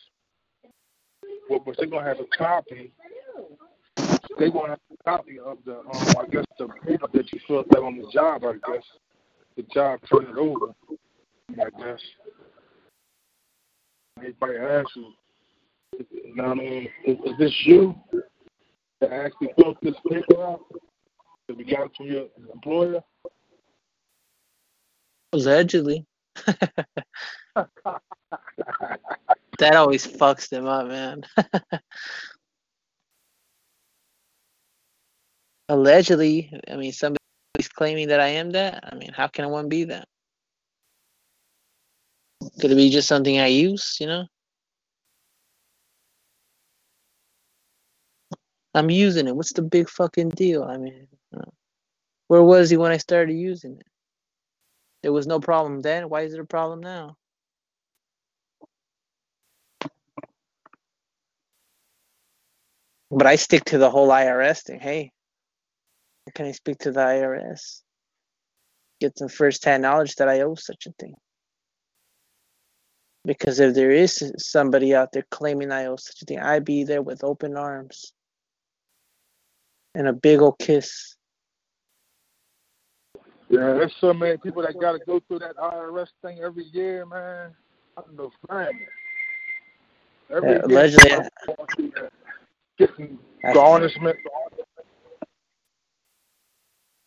what 1.48 1.64
well, 1.64 1.74
they're 1.78 1.86
going 1.86 2.04
to 2.04 2.08
have 2.08 2.20
a 2.20 2.36
copy 2.36 2.92
they're 4.38 4.50
going 4.50 4.66
to 4.66 4.70
have 4.70 4.80
a 4.92 5.04
copy 5.04 5.38
of 5.38 5.58
the 5.64 5.78
um, 5.78 6.16
i 6.18 6.26
guess 6.30 6.44
the 6.58 6.68
paper 6.86 7.06
that 7.12 7.32
you 7.32 7.40
filled 7.46 7.66
out 7.74 7.82
on 7.82 7.96
the 7.96 8.06
job 8.12 8.44
i 8.44 8.52
guess 8.52 8.84
the 9.58 9.64
job 9.64 10.00
turn 10.10 10.24
it 10.30 10.38
over 10.38 10.74
i 11.60 11.70
guess 11.78 12.00
everybody 14.18 14.56
asks 14.56 14.96
you 14.96 15.12
now, 16.34 16.52
I 16.52 16.54
mean, 16.54 16.88
is, 17.04 17.16
is 17.24 17.38
this 17.38 17.66
you 17.66 17.94
that 19.00 19.12
actually 19.12 19.50
filled 19.58 19.76
this 19.82 19.94
paper 20.08 20.42
out? 20.42 20.60
That 21.48 21.56
we 21.56 21.64
got 21.64 21.86
it 21.86 21.92
from 21.96 22.06
your 22.06 22.26
employer? 22.52 23.00
Allegedly. 25.32 26.06
that 27.56 27.66
always 29.74 30.06
fucks 30.06 30.48
them 30.48 30.66
up, 30.66 30.86
man. 30.88 31.22
Allegedly, 35.70 36.52
I 36.70 36.76
mean, 36.76 36.92
somebody's 37.58 37.68
claiming 37.74 38.08
that 38.08 38.20
I 38.20 38.28
am 38.28 38.50
that. 38.52 38.84
I 38.90 38.94
mean, 38.94 39.12
how 39.12 39.26
can 39.26 39.48
one 39.50 39.68
be 39.68 39.84
that? 39.84 40.06
Could 42.60 42.70
it 42.70 42.76
be 42.76 42.90
just 42.90 43.08
something 43.08 43.38
I 43.38 43.46
use, 43.48 43.96
you 44.00 44.06
know? 44.06 44.26
I'm 48.74 48.90
using 48.90 49.26
it. 49.26 49.34
What's 49.34 49.52
the 49.52 49.62
big 49.62 49.88
fucking 49.88 50.30
deal? 50.30 50.62
I 50.62 50.76
mean, 50.76 51.08
uh, 51.36 51.50
where 52.28 52.42
was 52.42 52.70
he 52.70 52.76
when 52.76 52.92
I 52.92 52.98
started 52.98 53.32
using 53.32 53.72
it? 53.78 53.86
There 55.02 55.12
was 55.12 55.26
no 55.26 55.40
problem 55.40 55.80
then. 55.80 56.08
Why 56.08 56.22
is 56.22 56.34
it 56.34 56.40
a 56.40 56.44
problem 56.44 56.80
now? 56.80 57.16
But 63.10 63.26
I 63.26 63.36
stick 63.36 63.64
to 63.66 63.78
the 63.78 63.90
whole 63.90 64.08
IRS 64.10 64.62
thing. 64.62 64.80
Hey, 64.80 65.10
can 66.34 66.46
I 66.46 66.52
speak 66.52 66.78
to 66.80 66.92
the 66.92 67.00
IRS? 67.00 67.82
Get 69.00 69.18
some 69.18 69.28
first-hand 69.28 69.82
knowledge 69.82 70.16
that 70.16 70.28
I 70.28 70.40
owe 70.40 70.54
such 70.54 70.86
a 70.86 70.92
thing. 70.98 71.14
Because 73.24 73.60
if 73.60 73.74
there 73.74 73.90
is 73.90 74.32
somebody 74.38 74.94
out 74.94 75.12
there 75.12 75.26
claiming 75.30 75.70
I 75.70 75.86
owe 75.86 75.96
such 75.96 76.22
a 76.22 76.24
thing, 76.24 76.40
I'd 76.40 76.64
be 76.64 76.84
there 76.84 77.02
with 77.02 77.22
open 77.22 77.56
arms 77.56 78.12
and 79.94 80.08
a 80.08 80.12
big 80.12 80.40
old 80.40 80.58
kiss. 80.58 81.16
Yeah, 83.50 83.72
there's 83.74 83.94
so 84.00 84.12
many 84.12 84.36
people 84.36 84.62
that 84.62 84.78
got 84.80 84.92
to 84.92 84.98
go 85.06 85.20
through 85.26 85.40
that 85.40 85.56
IRS 85.56 86.08
thing 86.22 86.40
every 86.40 86.64
year, 86.64 87.06
man. 87.06 87.54
I 87.96 88.02
don't 88.02 88.16
know, 88.16 88.30
man. 88.50 88.68
Every 90.30 90.50
year, 90.50 90.60
allegedly, 90.64 91.10
somebody's 91.10 91.30
going 91.46 91.68
through 91.74 91.90
that. 92.02 92.12
getting 92.78 93.18
garnishment. 93.52 94.16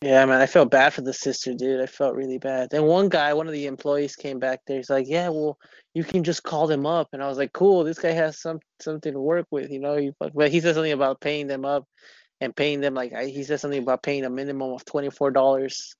Yeah, 0.01 0.25
man, 0.25 0.41
I 0.41 0.47
felt 0.47 0.71
bad 0.71 0.93
for 0.93 1.01
the 1.01 1.13
sister, 1.13 1.53
dude. 1.53 1.79
I 1.81 1.85
felt 1.85 2.15
really 2.15 2.39
bad. 2.39 2.69
Then 2.71 2.85
one 2.85 3.07
guy, 3.09 3.33
one 3.35 3.47
of 3.47 3.53
the 3.53 3.67
employees 3.67 4.15
came 4.15 4.39
back 4.39 4.61
there. 4.65 4.77
He's 4.77 4.89
like, 4.89 5.07
"Yeah, 5.07 5.29
well, 5.29 5.59
you 5.93 6.03
can 6.03 6.23
just 6.23 6.43
call 6.43 6.65
them 6.67 6.87
up." 6.87 7.09
And 7.13 7.21
I 7.23 7.27
was 7.27 7.37
like, 7.37 7.53
"Cool, 7.53 7.83
this 7.83 7.99
guy 7.99 8.11
has 8.11 8.41
some 8.41 8.59
something 8.81 9.13
to 9.13 9.19
work 9.21 9.45
with, 9.51 9.69
you 9.71 9.79
know." 9.79 9.97
He, 9.97 10.11
but 10.19 10.51
he 10.51 10.59
said 10.59 10.73
something 10.75 10.91
about 10.91 11.21
paying 11.21 11.45
them 11.47 11.65
up 11.65 11.85
and 12.41 12.55
paying 12.55 12.81
them 12.81 12.95
like 12.95 13.13
I, 13.13 13.25
he 13.27 13.43
said 13.43 13.59
something 13.59 13.83
about 13.83 14.03
paying 14.03 14.25
a 14.25 14.29
minimum 14.31 14.71
of 14.73 14.85
twenty 14.85 15.11
four 15.11 15.31
dollars 15.31 15.95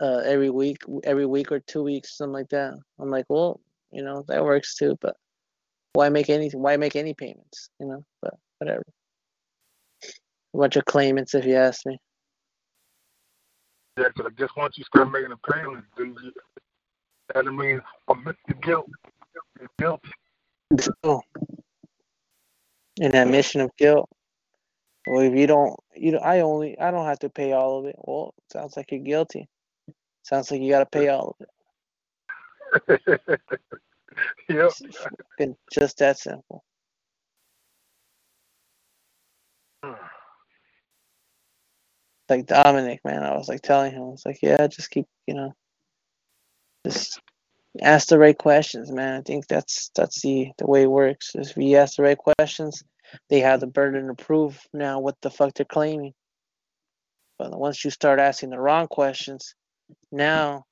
uh, 0.00 0.22
every 0.24 0.50
week, 0.50 0.78
every 1.04 1.26
week 1.26 1.52
or 1.52 1.60
two 1.60 1.82
weeks, 1.84 2.16
something 2.18 2.32
like 2.32 2.48
that. 2.50 2.74
I'm 2.98 3.10
like, 3.10 3.26
well, 3.28 3.60
you 3.92 4.02
know, 4.02 4.24
that 4.28 4.44
works 4.44 4.74
too, 4.76 4.96
but 5.00 5.16
why 5.94 6.08
make 6.08 6.28
any 6.30 6.50
why 6.50 6.76
make 6.76 6.96
any 6.96 7.14
payments, 7.14 7.70
you 7.80 7.86
know? 7.86 8.04
But 8.22 8.34
whatever. 8.58 8.84
A 10.54 10.58
bunch 10.58 10.76
of 10.76 10.84
claimants, 10.86 11.34
if 11.34 11.44
you 11.46 11.54
ask 11.56 11.86
me. 11.86 11.98
Yeah, 13.96 14.10
'cause 14.10 14.26
I 14.26 14.30
guess 14.36 14.50
once 14.56 14.76
you 14.76 14.84
start 14.84 15.10
making 15.10 15.32
a 15.32 15.36
payment, 15.52 15.84
then 15.96 16.14
you, 16.22 16.32
that 17.34 17.44
means 17.46 17.82
admit 18.08 18.36
the 18.46 18.54
guilt. 18.54 18.90
You're 19.58 19.70
guilty. 19.78 20.10
Oh. 21.02 21.22
An 23.00 23.14
admission 23.14 23.60
of 23.62 23.74
guilt. 23.76 24.08
Well, 25.06 25.22
if 25.22 25.34
you 25.34 25.46
don't, 25.46 25.78
you 25.94 26.12
know, 26.12 26.18
I 26.18 26.40
only, 26.40 26.78
I 26.78 26.90
don't 26.90 27.06
have 27.06 27.20
to 27.20 27.30
pay 27.30 27.52
all 27.52 27.78
of 27.78 27.86
it. 27.86 27.96
Well, 27.98 28.34
sounds 28.52 28.76
like 28.76 28.90
you're 28.90 29.00
guilty. 29.00 29.48
Sounds 30.22 30.50
like 30.50 30.60
you 30.60 30.70
got 30.70 30.80
to 30.80 30.86
pay 30.86 31.08
all 31.08 31.36
of 31.38 31.46
it. 31.46 31.50
yep. 34.48 34.72
Fucking 34.72 35.56
just 35.72 35.98
that 35.98 36.18
simple. 36.18 36.64
Like 42.28 42.46
Dominic, 42.46 43.00
man, 43.04 43.22
I 43.22 43.36
was 43.36 43.48
like 43.48 43.62
telling 43.62 43.92
him, 43.92 44.02
I 44.02 44.06
was 44.06 44.26
like, 44.26 44.40
yeah, 44.42 44.66
just 44.66 44.90
keep, 44.90 45.06
you 45.26 45.34
know, 45.34 45.54
just 46.84 47.20
ask 47.82 48.08
the 48.08 48.18
right 48.18 48.36
questions, 48.36 48.90
man. 48.90 49.18
I 49.18 49.22
think 49.22 49.46
that's 49.46 49.90
that's 49.94 50.22
the 50.22 50.50
the 50.58 50.66
way 50.66 50.82
it 50.82 50.90
works. 50.90 51.32
If 51.34 51.56
you 51.56 51.76
ask 51.76 51.96
the 51.96 52.02
right 52.02 52.18
questions, 52.18 52.82
they 53.30 53.40
have 53.40 53.60
the 53.60 53.66
burden 53.66 54.08
to 54.08 54.14
prove 54.14 54.60
now 54.72 54.98
what 55.00 55.16
the 55.22 55.30
fuck 55.30 55.54
they're 55.54 55.66
claiming. 55.66 56.14
But 57.38 57.56
once 57.58 57.84
you 57.84 57.90
start 57.90 58.18
asking 58.18 58.50
the 58.50 58.58
wrong 58.58 58.88
questions, 58.88 59.54
now 60.10 60.64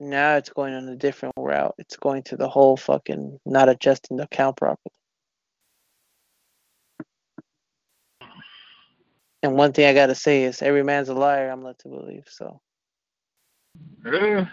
now 0.00 0.36
it's 0.36 0.50
going 0.50 0.74
on 0.74 0.88
a 0.88 0.96
different 0.96 1.34
route. 1.36 1.74
It's 1.78 1.96
going 1.96 2.22
to 2.24 2.36
the 2.36 2.48
whole 2.48 2.76
fucking 2.76 3.40
not 3.46 3.68
adjusting 3.68 4.16
the 4.16 4.24
account 4.24 4.56
properly. 4.56 4.92
And 9.42 9.56
one 9.56 9.72
thing 9.72 9.86
I 9.86 9.94
gotta 9.94 10.14
say 10.14 10.44
is 10.44 10.62
every 10.62 10.84
man's 10.84 11.08
a 11.08 11.14
liar, 11.14 11.50
I'm 11.50 11.64
led 11.64 11.78
to 11.80 11.88
believe. 11.88 12.24
So 12.28 12.60
Yeah. 14.04 14.46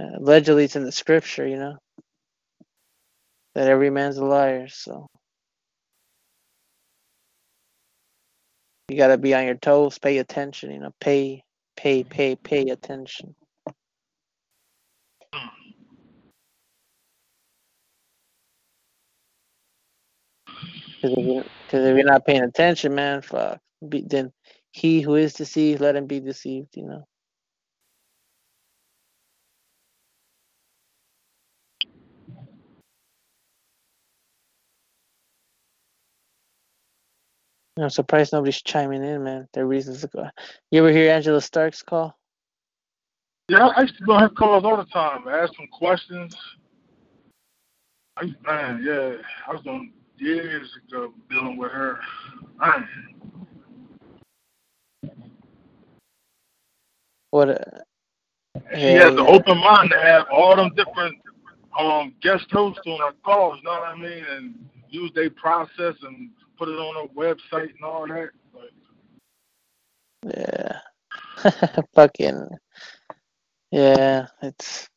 uh, 0.00 0.18
allegedly 0.18 0.64
it's 0.64 0.76
in 0.76 0.84
the 0.84 0.92
scripture, 0.92 1.46
you 1.46 1.58
know. 1.58 1.78
That 3.54 3.68
every 3.68 3.90
man's 3.90 4.18
a 4.18 4.24
liar, 4.24 4.68
so 4.68 5.06
you 8.88 8.96
gotta 8.96 9.18
be 9.18 9.34
on 9.34 9.46
your 9.46 9.56
toes, 9.56 9.98
pay 9.98 10.18
attention, 10.18 10.70
you 10.72 10.80
know, 10.80 10.92
pay 11.00 11.42
pay, 11.76 12.04
pay, 12.04 12.36
pay 12.36 12.62
attention. 12.70 13.34
Because 21.68 21.84
if, 21.84 21.96
you're 21.96 22.06
not 22.06 22.24
paying 22.24 22.42
attention, 22.42 22.94
man, 22.94 23.20
fuck. 23.20 23.60
Be, 23.86 24.00
then 24.00 24.32
he 24.70 25.02
who 25.02 25.16
is 25.16 25.34
deceived, 25.34 25.82
let 25.82 25.96
him 25.96 26.06
be 26.06 26.18
deceived, 26.18 26.74
you 26.74 26.84
know. 26.84 27.06
I'm 37.78 37.90
surprised 37.90 38.32
nobody's 38.32 38.62
chiming 38.62 39.04
in, 39.04 39.22
man. 39.22 39.46
Their 39.52 39.66
reasons 39.66 40.00
to 40.00 40.06
go. 40.06 40.26
You 40.70 40.80
ever 40.80 40.90
hear 40.90 41.12
Angela 41.12 41.42
Stark's 41.42 41.82
call? 41.82 42.18
Yeah, 43.50 43.66
I 43.66 43.82
used 43.82 43.98
to 43.98 44.04
go 44.04 44.16
have 44.16 44.34
calls 44.34 44.64
all 44.64 44.78
the 44.78 44.86
time, 44.86 45.28
I 45.28 45.40
ask 45.40 45.54
some 45.54 45.68
questions. 45.70 46.34
I 48.16 48.24
man, 48.42 48.82
yeah, 48.82 49.16
I 49.46 49.52
was 49.52 49.62
doing 49.62 49.92
years 50.20 50.70
ago 50.88 51.12
dealing 51.30 51.56
with 51.56 51.72
her. 51.72 52.00
Man, 52.60 52.88
What? 57.30 57.50
Uh, 57.50 57.80
she 58.74 58.94
has 58.94 59.12
an 59.12 59.20
open 59.20 59.58
mind 59.58 59.90
to 59.90 60.00
have 60.00 60.26
all 60.32 60.56
them 60.56 60.74
different 60.74 61.16
um 61.78 62.14
guest 62.22 62.46
hosts 62.50 62.82
on 62.86 63.00
her 63.00 63.12
calls, 63.24 63.58
you 63.58 63.64
know 63.64 63.70
what 63.70 63.88
I 63.88 63.96
mean, 63.96 64.24
and 64.30 64.54
use 64.90 65.12
their 65.14 65.30
process 65.30 65.94
and 66.02 66.30
put 66.58 66.68
it 66.68 66.72
on 66.72 67.08
her 67.08 67.14
website 67.14 67.70
and 67.74 67.84
all 67.84 68.06
that. 68.08 68.30
But 68.52 68.70
Yeah. 70.36 70.80
Fucking. 71.94 72.48
Yeah, 73.70 74.26
it's. 74.42 74.88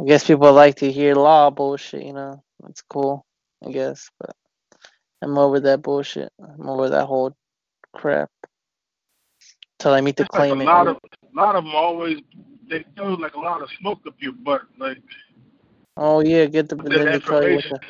I 0.00 0.04
guess 0.04 0.26
people 0.26 0.52
like 0.52 0.76
to 0.76 0.92
hear 0.92 1.14
law 1.14 1.50
bullshit, 1.50 2.04
you 2.04 2.12
know. 2.12 2.42
That's 2.60 2.82
cool, 2.82 3.24
I 3.66 3.72
guess, 3.72 4.10
but 4.20 4.30
I'm 5.22 5.38
over 5.38 5.60
that 5.60 5.82
bullshit. 5.82 6.30
I'm 6.40 6.68
over 6.68 6.88
that 6.90 7.06
whole 7.06 7.34
crap. 7.94 8.30
Till 9.78 9.92
I 9.92 10.00
meet 10.00 10.16
the 10.16 10.24
it's 10.24 10.34
like 10.34 10.50
a 10.50 10.54
claimant. 10.54 10.66
lot 10.66 10.88
of 10.88 10.96
a 10.96 11.36
lot 11.36 11.56
of 11.56 11.64
them 11.64 11.74
always 11.74 12.20
they 12.68 12.84
throw 12.96 13.14
like 13.14 13.34
a 13.34 13.40
lot 13.40 13.62
of 13.62 13.68
smoke 13.78 14.00
up 14.06 14.14
your 14.18 14.32
butt, 14.32 14.62
like 14.78 14.98
Oh 15.96 16.20
yeah, 16.20 16.44
get 16.46 16.68
the. 16.68 16.76
Then 16.76 17.10
they 17.10 17.18
tell 17.20 17.48
you 17.48 17.62
the, 17.62 17.80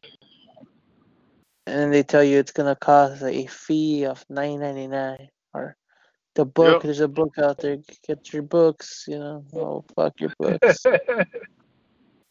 and 1.67 1.79
then 1.81 1.91
they 1.91 2.05
tell 2.05 2.23
you 2.23 2.39
it's 2.39 2.53
gonna 2.53 2.77
cost 2.77 3.23
a 3.23 3.47
fee 3.47 4.05
of 4.05 4.25
nine 4.31 4.61
ninety 4.61 4.87
nine 4.87 5.29
or 5.53 5.77
the 6.37 6.45
book. 6.45 6.75
Yep. 6.75 6.83
There's 6.83 7.01
a 7.01 7.09
book 7.09 7.33
out 7.39 7.59
there. 7.59 7.79
Get 8.07 8.33
your 8.33 8.43
books. 8.43 9.05
You 9.09 9.19
know. 9.19 9.45
Oh 9.55 9.85
fuck 9.97 10.15
your 10.21 10.33
books. 10.39 10.85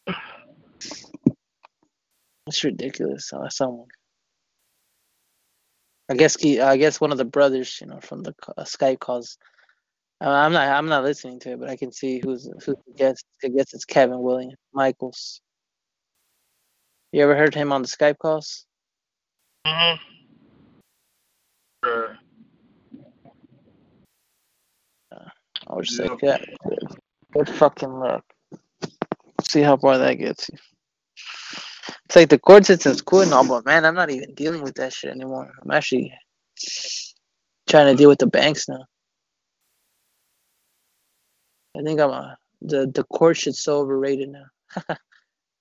It's 2.46 2.62
ridiculous. 2.62 3.32
Uh, 3.32 3.48
someone. 3.48 3.88
I 6.08 6.14
guess 6.14 6.40
he, 6.40 6.60
I 6.60 6.76
guess 6.76 7.00
one 7.00 7.10
of 7.10 7.18
the 7.18 7.24
brothers, 7.24 7.78
you 7.80 7.88
know, 7.88 7.98
from 8.00 8.22
the 8.22 8.32
uh, 8.56 8.62
Skype 8.62 9.00
calls. 9.00 9.38
Uh, 10.20 10.30
I'm 10.30 10.52
not. 10.52 10.68
I'm 10.68 10.86
not 10.86 11.02
listening 11.02 11.40
to 11.40 11.52
it, 11.52 11.60
but 11.60 11.68
I 11.68 11.76
can 11.76 11.90
see 11.92 12.20
who's 12.24 12.48
who 12.64 12.74
the 12.86 12.92
guest. 12.96 13.24
I 13.44 13.48
guess 13.48 13.74
it's 13.74 13.84
Kevin 13.84 14.20
William 14.22 14.52
Michaels. 14.72 15.40
You 17.12 17.22
ever 17.22 17.36
heard 17.36 17.54
him 17.54 17.72
on 17.72 17.82
the 17.82 17.88
Skype 17.88 18.18
calls? 18.18 18.66
Mhm. 19.66 19.98
Uh, 21.82 22.14
I 25.66 25.74
was 25.74 25.88
just 25.88 26.00
Yeah. 26.00 26.08
like, 26.08 26.22
yeah, 26.22 26.38
good 27.32 27.48
fucking 27.48 27.92
luck. 27.92 28.24
see 29.42 29.60
how 29.62 29.76
far 29.76 29.98
that 29.98 30.14
gets 30.14 30.48
you. 30.48 30.58
It's 32.16 32.22
like 32.22 32.28
the 32.30 32.38
court 32.38 32.64
system's 32.64 33.02
cool 33.02 33.20
and 33.20 33.34
all, 33.34 33.46
but 33.46 33.66
man, 33.66 33.84
I'm 33.84 33.94
not 33.94 34.08
even 34.08 34.32
dealing 34.32 34.62
with 34.62 34.76
that 34.76 34.94
shit 34.94 35.10
anymore. 35.10 35.52
I'm 35.62 35.70
actually 35.70 36.14
trying 37.68 37.88
to 37.88 37.94
deal 37.94 38.08
with 38.08 38.20
the 38.20 38.26
banks 38.26 38.70
now. 38.70 38.86
I 41.76 41.82
think 41.82 42.00
I'm 42.00 42.08
a, 42.08 42.38
the 42.62 42.86
the 42.86 43.04
court 43.04 43.36
shit's 43.36 43.62
so 43.62 43.80
overrated 43.80 44.30
now. 44.30 44.46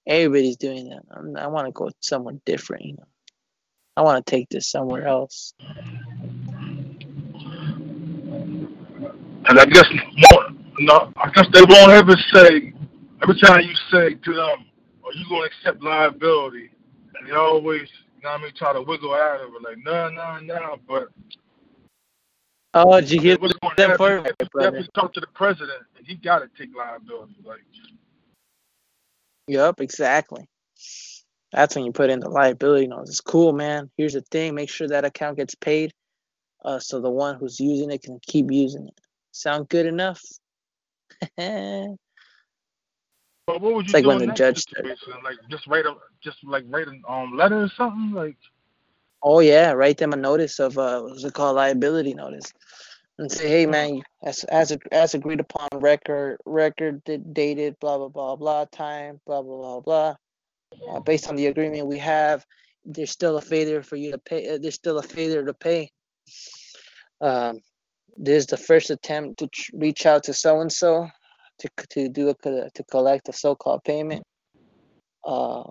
Everybody's 0.07 0.55
doing 0.55 0.87
that. 0.91 1.01
I'm, 1.11 1.35
I 1.35 1.47
want 1.47 1.67
to 1.67 1.73
go 1.73 1.89
somewhere 1.99 2.35
different. 2.45 2.85
You 2.85 2.93
know, 2.93 3.07
I 3.97 4.03
want 4.03 4.25
to 4.25 4.31
take 4.31 4.47
this 4.47 4.71
somewhere 4.71 5.05
else. 5.05 5.53
And 9.47 9.59
I 9.59 9.65
guess 9.65 9.89
more, 10.31 10.47
no, 10.79 11.11
I 11.17 11.29
guess 11.31 11.47
they 11.51 11.63
won't 11.63 11.91
ever 11.91 12.15
say 12.33 12.73
every 13.21 13.39
time 13.41 13.59
you 13.59 13.75
say 13.91 14.13
to 14.13 14.33
them, 14.33 14.39
"Are 14.39 14.74
you 15.15 15.25
to 15.29 15.41
accept 15.41 15.83
liability?" 15.83 16.71
And 17.17 17.27
they 17.27 17.31
always, 17.31 17.89
you 18.15 18.23
know 18.23 18.31
what 18.31 18.41
I 18.41 18.43
mean, 18.43 18.53
try 18.55 18.73
to 18.73 18.81
wiggle 18.81 19.13
out 19.13 19.41
of 19.41 19.53
it, 19.53 19.61
like, 19.61 19.77
"No, 19.77 20.09
no, 20.09 20.39
no." 20.39 20.79
But 20.87 21.09
Oh, 22.77 22.99
did 22.99 23.09
you 23.09 23.21
hear 23.21 23.37
what's 23.37 23.53
going 23.53 23.73
them 23.77 23.91
have 24.75 24.83
to 24.83 24.91
talk 24.91 25.13
to 25.13 25.21
the 25.21 25.27
president, 25.27 25.81
and 25.97 26.05
he 26.05 26.15
got 26.15 26.39
to 26.39 26.49
take 26.57 26.75
liability. 26.75 27.35
Like, 27.43 27.61
Yep, 29.47 29.79
exactly. 29.79 30.45
That's 31.53 31.75
when 31.75 31.85
you 31.85 31.93
put 31.93 32.09
in 32.09 32.19
the 32.19 32.29
liability 32.29 32.87
notice. 32.87 33.11
It's 33.11 33.21
cool, 33.21 33.53
man. 33.53 33.89
Here's 33.95 34.13
the 34.13 34.21
thing: 34.29 34.55
make 34.55 34.69
sure 34.69 34.89
that 34.89 35.05
account 35.05 35.37
gets 35.37 35.55
paid, 35.55 35.93
uh, 36.65 36.79
so 36.79 36.99
the 36.99 37.09
one 37.09 37.35
who's 37.35 37.61
using 37.61 37.91
it 37.91 38.03
can 38.03 38.19
keep 38.27 38.51
using 38.51 38.87
it. 38.87 38.99
Sound 39.31 39.69
good 39.69 39.85
enough? 39.85 40.21
but 43.47 43.61
what 43.61 43.75
would 43.75 43.87
you 43.87 43.93
like 43.93 44.03
do 44.03 44.07
when 44.09 44.17
the 44.19 44.33
judge. 44.33 44.63
Like, 45.23 45.37
just 45.49 45.67
write 45.67 45.85
a, 45.85 45.95
just 46.21 46.37
like 46.43 46.65
write 46.67 46.87
a 46.87 47.11
um 47.11 47.37
letter 47.37 47.63
or 47.63 47.69
something. 47.69 48.11
Like, 48.11 48.37
"Oh 49.21 49.39
yeah, 49.39 49.71
write 49.71 49.97
them 49.97 50.13
a 50.13 50.17
notice 50.17 50.59
of 50.59 50.77
uh, 50.77 51.01
what's 51.01 51.23
it 51.23 51.33
called, 51.33 51.55
liability 51.55 52.13
notice." 52.13 52.51
and 53.17 53.31
say, 53.31 53.47
"Hey, 53.47 53.65
man, 53.65 54.01
as 54.23 54.43
as 54.45 54.75
as 54.91 55.13
agreed 55.13 55.39
upon, 55.39 55.69
record 55.73 56.37
record 56.45 57.01
dated, 57.33 57.79
blah 57.79 57.97
blah 57.97 58.09
blah 58.09 58.35
blah 58.35 58.65
time, 58.65 59.19
blah 59.25 59.41
blah 59.41 59.57
blah 59.57 59.79
blah. 59.79 60.15
Uh, 60.89 60.99
based 60.99 61.29
on 61.29 61.35
the 61.35 61.47
agreement 61.47 61.87
we 61.87 61.99
have, 61.99 62.45
there's 62.83 63.11
still 63.11 63.37
a 63.37 63.41
failure 63.41 63.81
for 63.81 63.95
you 63.95 64.11
to 64.11 64.17
pay. 64.17 64.49
Uh, 64.49 64.57
there's 64.61 64.75
still 64.75 64.97
a 64.97 65.03
failure 65.03 65.45
to 65.45 65.53
pay. 65.53 65.89
Um, 67.21 67.61
this 68.17 68.39
is 68.39 68.47
the 68.47 68.57
first 68.57 68.89
attempt 68.89 69.39
to 69.39 69.47
tr- 69.47 69.71
reach 69.75 70.05
out 70.05 70.23
to 70.23 70.33
so 70.33 70.61
and 70.61 70.71
so 70.71 71.07
to 71.59 71.69
to 71.89 72.09
do 72.09 72.29
a 72.29 72.33
to 72.43 72.83
collect 72.89 73.29
a 73.29 73.33
so-called 73.33 73.83
payment. 73.83 74.23
Uh, 75.25 75.63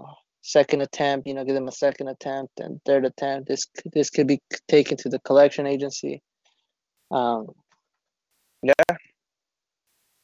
second 0.43 0.83
attempt, 0.83 1.27
you 1.27 1.35
know, 1.35 1.45
give 1.45 1.55
them 1.55 1.69
a 1.69 1.73
second 1.73 2.09
attempt, 2.09 2.61
and 2.61 2.81
third 2.85 3.05
attempt. 3.05 3.49
This 3.49 3.67
this 3.93 4.11
could 4.11 4.27
be 4.27 4.41
taken 4.69 4.97
to 4.99 5.09
the 5.09 5.19
collection 5.21 5.67
agency. 5.67 6.23
Um, 7.11 7.47
yeah, 8.63 8.97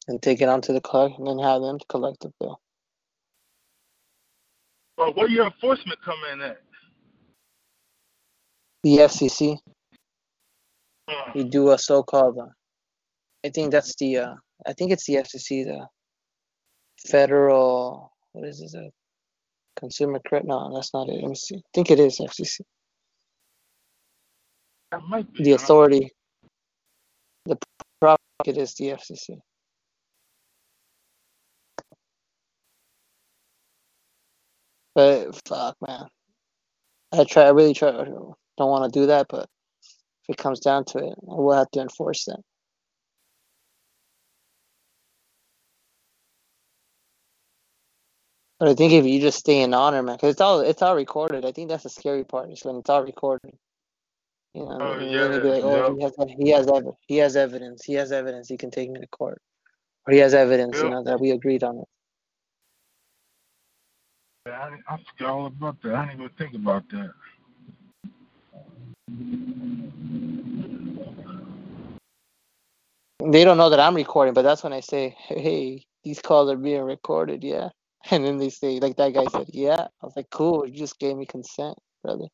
and 0.07 0.21
take 0.21 0.41
it 0.41 0.49
on 0.49 0.61
to 0.61 0.73
the 0.73 0.81
collect, 0.81 1.17
and 1.17 1.27
then 1.27 1.39
have 1.39 1.61
them 1.61 1.77
collect 1.89 2.21
the 2.21 2.31
bill. 2.39 2.59
but 4.97 5.15
where 5.15 5.29
your 5.29 5.45
enforcement 5.45 5.99
come 6.03 6.19
in 6.31 6.41
at? 6.41 6.61
The 8.83 8.97
FCC, 8.97 9.57
Uh, 11.07 11.31
you 11.35 11.43
do 11.43 11.71
a 11.71 11.77
so-called. 11.77 12.37
Uh, 12.37 12.47
I 13.43 13.49
think 13.49 13.71
that's 13.71 13.95
the. 13.95 14.17
Uh, 14.17 14.35
I 14.65 14.73
think 14.73 14.91
it's 14.91 15.05
the 15.05 15.15
FCC, 15.15 15.65
the 15.65 15.87
federal. 17.07 18.11
What 18.33 18.47
is 18.47 18.59
this? 18.59 18.75
A 18.75 18.91
consumer 19.79 20.19
credit? 20.25 20.47
No, 20.47 20.73
that's 20.73 20.93
not 20.93 21.09
it. 21.09 21.21
Let 21.21 21.29
me 21.29 21.35
see. 21.35 21.57
I 21.57 21.69
think 21.73 21.91
it 21.91 21.99
is 21.99 22.19
FCC. 22.19 22.61
that 24.91 25.01
might 25.09 25.31
be. 25.33 25.43
The 25.43 25.53
authority. 25.53 26.11
The 27.45 27.57
profit 27.99 28.57
is 28.57 28.75
the 28.75 28.89
FCC. 28.89 29.39
But 34.93 35.41
fuck, 35.47 35.77
man. 35.87 36.05
I 37.13 37.23
try. 37.23 37.43
I 37.43 37.49
really 37.49 37.73
try. 37.73 37.91
Don't 37.91 38.35
want 38.57 38.91
to 38.91 38.99
do 38.99 39.07
that, 39.07 39.27
but 39.29 39.47
if 40.23 40.35
it 40.35 40.37
comes 40.37 40.59
down 40.59 40.85
to 40.85 40.99
it, 40.99 41.13
I 41.19 41.35
will 41.35 41.53
have 41.53 41.71
to 41.71 41.81
enforce 41.81 42.25
that. 42.25 42.41
But 48.61 48.69
I 48.69 48.75
think 48.75 48.93
if 48.93 49.07
you 49.07 49.19
just 49.19 49.39
stay 49.39 49.63
in 49.63 49.73
honor, 49.73 50.03
man, 50.03 50.17
because 50.17 50.33
it's 50.33 50.41
all 50.41 50.61
it's 50.61 50.83
all 50.83 50.95
recorded. 50.95 51.45
I 51.45 51.51
think 51.51 51.69
that's 51.69 51.81
the 51.81 51.89
scary 51.89 52.23
part 52.23 52.51
is 52.51 52.63
when 52.63 52.75
it's 52.77 52.91
all 52.91 53.03
recorded. 53.03 53.55
You 54.53 54.65
know, 54.65 54.77
Oh, 54.79 54.99
yeah, 54.99 55.23
like, 55.25 55.63
oh, 55.63 55.97
yep. 55.97 55.97
he 55.97 56.03
has 56.03 56.13
he 56.37 56.49
has 56.51 56.67
he 57.07 57.17
has 57.17 57.35
evidence. 57.37 57.83
He 57.83 57.95
has 57.95 58.11
evidence. 58.11 58.49
He 58.49 58.57
can 58.57 58.69
take 58.71 58.91
me 58.91 58.99
to 59.01 59.07
court, 59.07 59.41
or 60.07 60.13
he 60.13 60.19
has 60.19 60.35
evidence. 60.35 60.77
You 60.83 60.91
know 60.91 61.03
that 61.05 61.19
we 61.19 61.31
agreed 61.31 61.63
on 61.63 61.79
it. 61.79 61.85
I, 64.47 64.77
I 64.87 64.97
forgot 64.97 65.31
all 65.31 65.47
about 65.47 65.81
that. 65.83 65.95
I 65.95 66.05
didn't 66.07 66.21
even 66.21 66.35
think 66.37 66.53
about 66.55 66.83
that. 66.91 67.13
They 73.31 73.43
don't 73.43 73.57
know 73.57 73.71
that 73.71 73.79
I'm 73.79 73.95
recording, 73.95 74.35
but 74.35 74.43
that's 74.43 74.63
when 74.63 74.73
I 74.73 74.81
say, 74.81 75.15
hey, 75.29 75.83
these 76.03 76.21
calls 76.21 76.51
are 76.51 76.57
being 76.57 76.83
recorded, 76.83 77.43
yeah. 77.43 77.69
And 78.09 78.25
then 78.25 78.37
they 78.37 78.49
say, 78.49 78.79
like 78.79 78.97
that 78.97 79.13
guy 79.13 79.25
said, 79.27 79.49
yeah. 79.53 79.87
I 80.01 80.05
was 80.05 80.15
like, 80.15 80.29
cool. 80.31 80.65
You 80.65 80.77
just 80.77 80.97
gave 80.99 81.15
me 81.15 81.25
consent, 81.25 81.77
brother. 82.03 82.25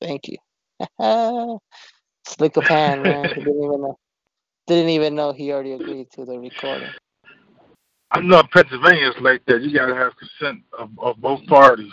Thank 0.00 0.28
you. 0.28 0.38
Slick 2.26 2.56
of 2.56 2.68
hand, 2.68 3.02
man. 3.02 3.28
Didn't 3.34 3.64
even 3.64 3.80
know. 3.82 3.98
Didn't 4.66 4.90
even 4.90 5.14
know 5.14 5.32
he 5.32 5.52
already 5.52 5.72
agreed 5.72 6.10
to 6.12 6.24
the 6.24 6.38
recording. 6.38 6.92
I 8.10 8.20
know 8.20 8.42
Pennsylvania's 8.52 9.16
like 9.20 9.44
that. 9.46 9.62
You 9.62 9.72
gotta 9.72 9.94
have 9.94 10.12
consent 10.16 10.62
of, 10.78 10.90
of 10.98 11.16
both 11.16 11.44
parties. 11.46 11.92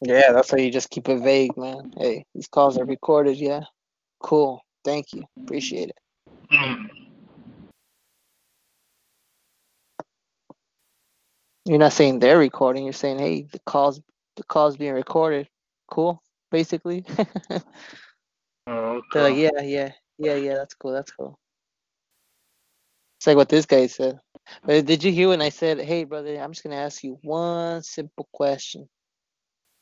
Yeah, 0.00 0.32
that's 0.32 0.52
why 0.52 0.58
you 0.58 0.70
just 0.70 0.90
keep 0.90 1.08
it 1.08 1.22
vague, 1.22 1.56
man. 1.56 1.92
Hey, 1.96 2.24
these 2.34 2.48
calls 2.48 2.76
are 2.76 2.84
recorded, 2.84 3.36
yeah. 3.38 3.62
Cool. 4.20 4.60
Thank 4.84 5.12
you. 5.12 5.24
Appreciate 5.38 5.90
it. 5.90 5.98
Mm. 6.52 7.03
You're 11.64 11.78
not 11.78 11.92
saying 11.92 12.18
they're 12.18 12.38
recording. 12.38 12.84
You're 12.84 12.92
saying, 12.92 13.18
hey, 13.18 13.46
the 13.50 13.60
calls, 13.60 14.00
the 14.36 14.44
calls 14.44 14.76
being 14.76 14.92
recorded. 14.92 15.48
Cool. 15.90 16.22
Basically. 16.50 17.04
Oh, 18.66 19.02
They're 19.12 19.22
like, 19.22 19.32
okay. 19.32 19.42
yeah, 19.42 19.62
yeah, 19.62 19.92
yeah, 20.18 20.34
yeah. 20.36 20.54
That's 20.54 20.74
cool. 20.74 20.92
That's 20.92 21.10
cool. 21.10 21.38
It's 23.18 23.26
like 23.26 23.36
what 23.36 23.48
this 23.48 23.66
guy 23.66 23.86
said. 23.86 24.18
But 24.64 24.86
did 24.86 25.04
you 25.04 25.12
hear 25.12 25.28
when 25.28 25.42
I 25.42 25.50
said, 25.50 25.80
hey, 25.80 26.04
brother, 26.04 26.38
I'm 26.38 26.52
just 26.52 26.62
gonna 26.62 26.76
ask 26.76 27.02
you 27.04 27.18
one 27.22 27.82
simple 27.82 28.28
question. 28.32 28.88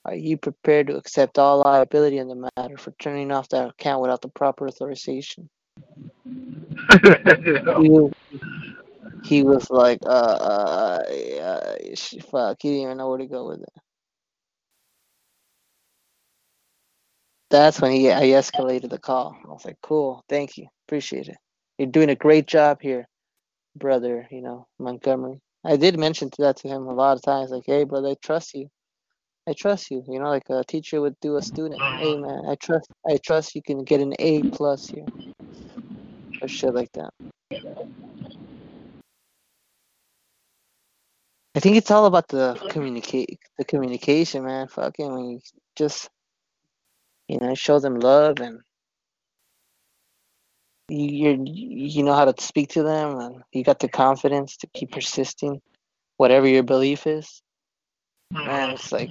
Are 0.05 0.15
you 0.15 0.37
prepared 0.37 0.89
to 0.89 0.97
accept 0.97 1.39
all 1.39 1.61
liability 1.61 2.19
in 2.19 2.27
the 2.29 2.51
matter 2.57 2.77
for 2.77 2.93
turning 2.99 3.31
off 3.31 3.49
that 3.51 3.71
account 3.71 4.03
without 4.03 4.21
the 4.21 4.29
proper 4.29 4.67
authorization? 4.67 5.49
He 6.93 7.89
was, 7.89 8.13
he 9.25 9.43
was 9.45 9.71
like, 9.71 10.01
uh, 10.05 10.09
uh, 10.09 11.03
uh, 11.41 11.77
fuck, 12.31 12.59
he 12.61 12.71
didn't 12.71 12.83
even 12.83 12.97
know 12.99 13.09
where 13.09 13.19
to 13.19 13.27
go 13.27 13.49
with 13.49 13.63
it. 13.63 13.73
That's 17.51 17.81
when 17.81 17.93
he 17.93 18.11
I 18.11 18.29
escalated 18.29 18.91
the 18.91 18.99
call. 18.99 19.37
I 19.45 19.49
was 19.49 19.65
like, 19.65 19.77
cool, 19.83 20.25
thank 20.29 20.57
you, 20.57 20.67
appreciate 20.89 21.29
it. 21.29 21.37
You're 21.79 21.89
doing 21.91 22.11
a 22.11 22.17
great 22.17 22.47
job 22.47 22.79
here, 22.81 23.07
brother. 23.77 24.27
You 24.31 24.43
know, 24.43 24.67
Montgomery. 24.79 25.41
I 25.65 25.77
did 25.77 25.99
mention 25.99 26.31
that 26.39 26.57
to 26.59 26.69
him 26.69 26.87
a 26.89 26.95
lot 26.95 27.17
of 27.17 27.23
times, 27.23 27.51
like, 27.51 27.65
hey, 27.67 27.85
brother, 27.85 28.09
I 28.09 28.17
trust 28.23 28.55
you. 28.55 28.69
I 29.49 29.53
trust 29.53 29.91
you. 29.91 30.03
You 30.09 30.19
know, 30.21 30.29
like 30.31 30.49
a 30.51 30.65
teacher 30.65 31.01
would 31.01 31.19
do 31.21 31.37
a 31.37 31.43
student. 31.43 31.83
Hey, 32.01 32.17
man, 32.17 32.45
I 32.49 32.57
trust. 32.57 32.89
I 33.09 33.19
trust 33.25 33.55
you 33.55 33.63
can 33.63 33.85
get 33.85 34.01
an 34.01 34.15
A 34.19 34.45
plus 34.45 34.89
here, 34.89 35.07
or 36.41 36.49
shit 36.49 36.75
like 36.75 36.91
that. 36.95 37.11
I 41.55 41.61
think 41.61 41.77
it's 41.77 41.91
all 41.91 42.07
about 42.07 42.29
the 42.29 42.55
communicate, 42.71 43.39
the 43.59 43.65
communication, 43.65 44.45
man. 44.45 44.69
Fucking 44.69 45.13
when 45.13 45.25
you 45.31 45.41
just, 45.77 46.09
you 47.29 47.39
know, 47.39 47.55
show 47.55 47.79
them 47.79 48.01
love 48.01 48.41
and 48.41 48.61
you 50.89 51.07
you're, 51.07 51.37
you 51.45 52.03
know 52.05 52.15
how 52.15 52.25
to 52.25 52.43
speak 52.43 52.71
to 52.71 52.83
them 52.83 53.19
and 53.19 53.43
you 53.53 53.65
got 53.65 53.81
the 53.81 53.89
confidence 53.89 54.57
to 54.59 54.67
keep 54.69 54.93
persisting, 54.93 55.61
whatever 56.17 56.49
your 56.49 56.63
belief 56.63 57.07
is. 57.07 57.43
Man, 58.31 58.71
it's 58.71 58.91
like 58.91 59.11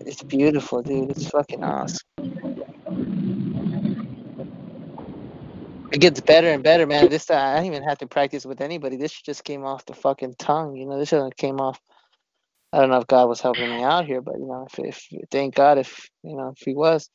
it's 0.00 0.22
beautiful, 0.22 0.82
dude. 0.82 1.12
It's 1.12 1.28
fucking 1.28 1.64
awesome. 1.64 1.98
It 5.94 6.00
gets 6.00 6.20
better 6.22 6.48
and 6.50 6.64
better, 6.64 6.86
man. 6.86 7.10
This 7.10 7.26
time 7.26 7.38
I 7.38 7.60
didn't 7.62 7.74
even 7.76 7.88
have 7.88 7.98
to 8.00 8.08
practice 8.08 8.46
with 8.46 8.62
anybody. 8.62 8.96
This 8.98 9.22
just 9.22 9.44
came 9.44 9.64
off 9.64 9.86
the 9.86 9.94
fucking 9.94 10.36
tongue, 10.38 10.76
you 10.76 10.86
know. 10.86 10.98
This 10.98 11.10
just 11.12 11.36
came 11.38 11.60
off 11.60 11.80
I 12.72 12.80
don't 12.80 12.90
know 12.90 12.98
if 12.98 13.08
God 13.08 13.28
was 13.28 13.42
helping 13.42 13.70
me 13.70 13.82
out 13.84 14.06
here, 14.06 14.22
but 14.22 14.36
you 14.38 14.46
know, 14.46 14.68
if, 14.70 14.78
if 14.80 15.08
thank 15.32 15.56
God 15.56 15.78
if 15.80 16.08
you 16.24 16.36
know 16.36 16.54
if 16.56 16.64
He 16.64 16.74
was, 16.76 17.10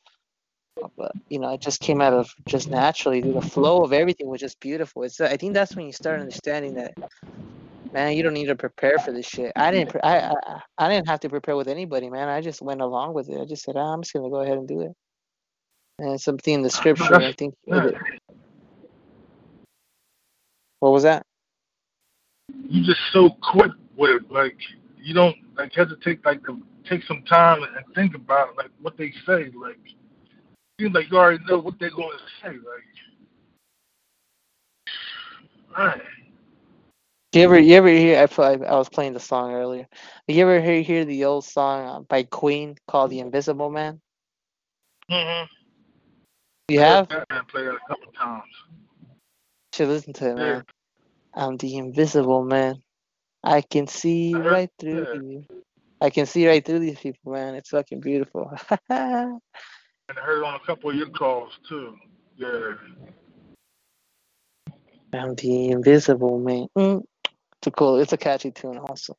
but 0.96 1.12
you 1.30 1.40
know, 1.40 1.54
it 1.54 1.62
just 1.62 1.80
came 1.80 2.00
out 2.02 2.14
of 2.14 2.30
just 2.48 2.70
naturally. 2.70 3.22
The 3.22 3.42
flow 3.42 3.84
of 3.84 3.92
everything 3.92 4.28
was 4.28 4.40
just 4.40 4.60
beautiful. 4.60 5.04
It's 5.04 5.20
I 5.20 5.36
think 5.36 5.54
that's 5.54 5.76
when 5.76 5.86
you 5.86 5.92
start 5.92 6.20
understanding 6.20 6.74
that, 6.74 6.92
man, 7.92 8.14
you 8.16 8.22
don't 8.24 8.34
need 8.34 8.46
to 8.48 8.56
prepare 8.56 8.98
for 8.98 9.12
this 9.12 9.26
shit. 9.26 9.52
I 9.56 9.70
didn't 9.72 9.96
I 10.04 10.20
I, 10.20 10.34
I 10.78 10.88
didn't 10.90 11.08
have 11.08 11.20
to 11.20 11.30
prepare 11.30 11.56
with 11.56 11.68
anybody, 11.68 12.10
man. 12.10 12.28
I 12.28 12.40
just 12.42 12.62
went 12.62 12.82
along 12.82 13.14
with 13.14 13.28
it. 13.30 13.40
I 13.40 13.46
just 13.46 13.64
said, 13.64 13.76
ah, 13.76 13.94
I'm 13.94 14.02
just 14.02 14.14
gonna 14.14 14.30
go 14.30 14.42
ahead 14.42 14.58
and 14.58 14.68
do 14.68 14.82
it. 14.82 14.92
And 15.98 16.20
something 16.20 16.54
in 16.54 16.62
the 16.62 16.70
scripture, 16.70 17.16
I 17.22 17.32
think. 17.32 17.54
What 20.80 20.92
was 20.92 21.04
that? 21.04 21.24
You 22.68 22.84
just 22.84 23.00
so 23.12 23.30
quick 23.42 23.72
with 23.96 24.10
it, 24.10 24.30
like 24.30 24.56
you 24.98 25.14
don't 25.14 25.36
like 25.56 25.72
hesitate, 25.72 26.24
like 26.24 26.44
to 26.46 26.60
take 26.88 27.04
some 27.04 27.22
time 27.22 27.62
and 27.62 27.94
think 27.94 28.14
about 28.14 28.56
like 28.56 28.70
what 28.80 28.96
they 28.96 29.12
say, 29.26 29.50
like 29.54 29.78
seems 30.80 30.94
like 30.94 31.10
you 31.10 31.18
already 31.18 31.44
know 31.44 31.58
what 31.58 31.78
they're 31.78 31.90
going 31.90 32.16
to 32.16 32.24
say, 32.42 32.56
like. 32.56 32.84
Man. 35.78 36.00
You 37.32 37.42
ever 37.42 37.60
you 37.60 37.76
ever 37.76 37.88
hear? 37.88 38.18
I 38.18 38.42
I 38.42 38.76
was 38.76 38.88
playing 38.88 39.12
the 39.12 39.20
song 39.20 39.52
earlier. 39.52 39.86
You 40.26 40.42
ever 40.42 40.60
hear 40.60 40.80
hear 40.80 41.04
the 41.04 41.26
old 41.26 41.44
song 41.44 41.86
uh, 41.86 42.00
by 42.00 42.24
Queen 42.24 42.76
called 42.88 43.12
"The 43.12 43.20
Invisible 43.20 43.70
Man"? 43.70 44.00
Mm-hmm. 45.08 45.46
You 46.68 46.80
have? 46.80 47.08
Batman 47.08 47.44
played 47.46 47.66
it 47.66 47.74
a 47.74 47.88
couple 47.88 48.12
times. 48.12 48.44
Should 49.80 49.88
listen 49.88 50.12
to 50.12 50.30
it, 50.32 50.36
man. 50.36 50.64
I'm 51.32 51.56
the 51.56 51.78
Invisible 51.78 52.44
Man. 52.44 52.82
I 53.42 53.62
can 53.62 53.86
see 53.86 54.34
right 54.34 54.68
through 54.78 55.06
you. 55.14 55.46
I 56.02 56.10
can 56.10 56.26
see 56.26 56.46
right 56.46 56.62
through 56.62 56.80
these 56.80 56.98
people, 56.98 57.32
man. 57.32 57.54
It's 57.54 57.70
fucking 57.70 58.00
beautiful. 58.00 58.52
And 58.90 60.18
I 60.18 60.20
heard 60.20 60.44
on 60.44 60.54
a 60.54 60.66
couple 60.66 60.90
of 60.90 60.96
your 60.96 61.08
calls 61.08 61.58
too. 61.66 61.96
Yeah. 62.36 62.74
I'm 65.14 65.34
the 65.36 65.70
Invisible 65.70 66.38
Man. 66.38 66.66
Mm. 66.76 67.02
It's 67.56 67.66
a 67.68 67.70
cool. 67.70 68.00
It's 68.00 68.12
a 68.12 68.18
catchy 68.18 68.50
tune, 68.50 68.76
also. 68.76 69.16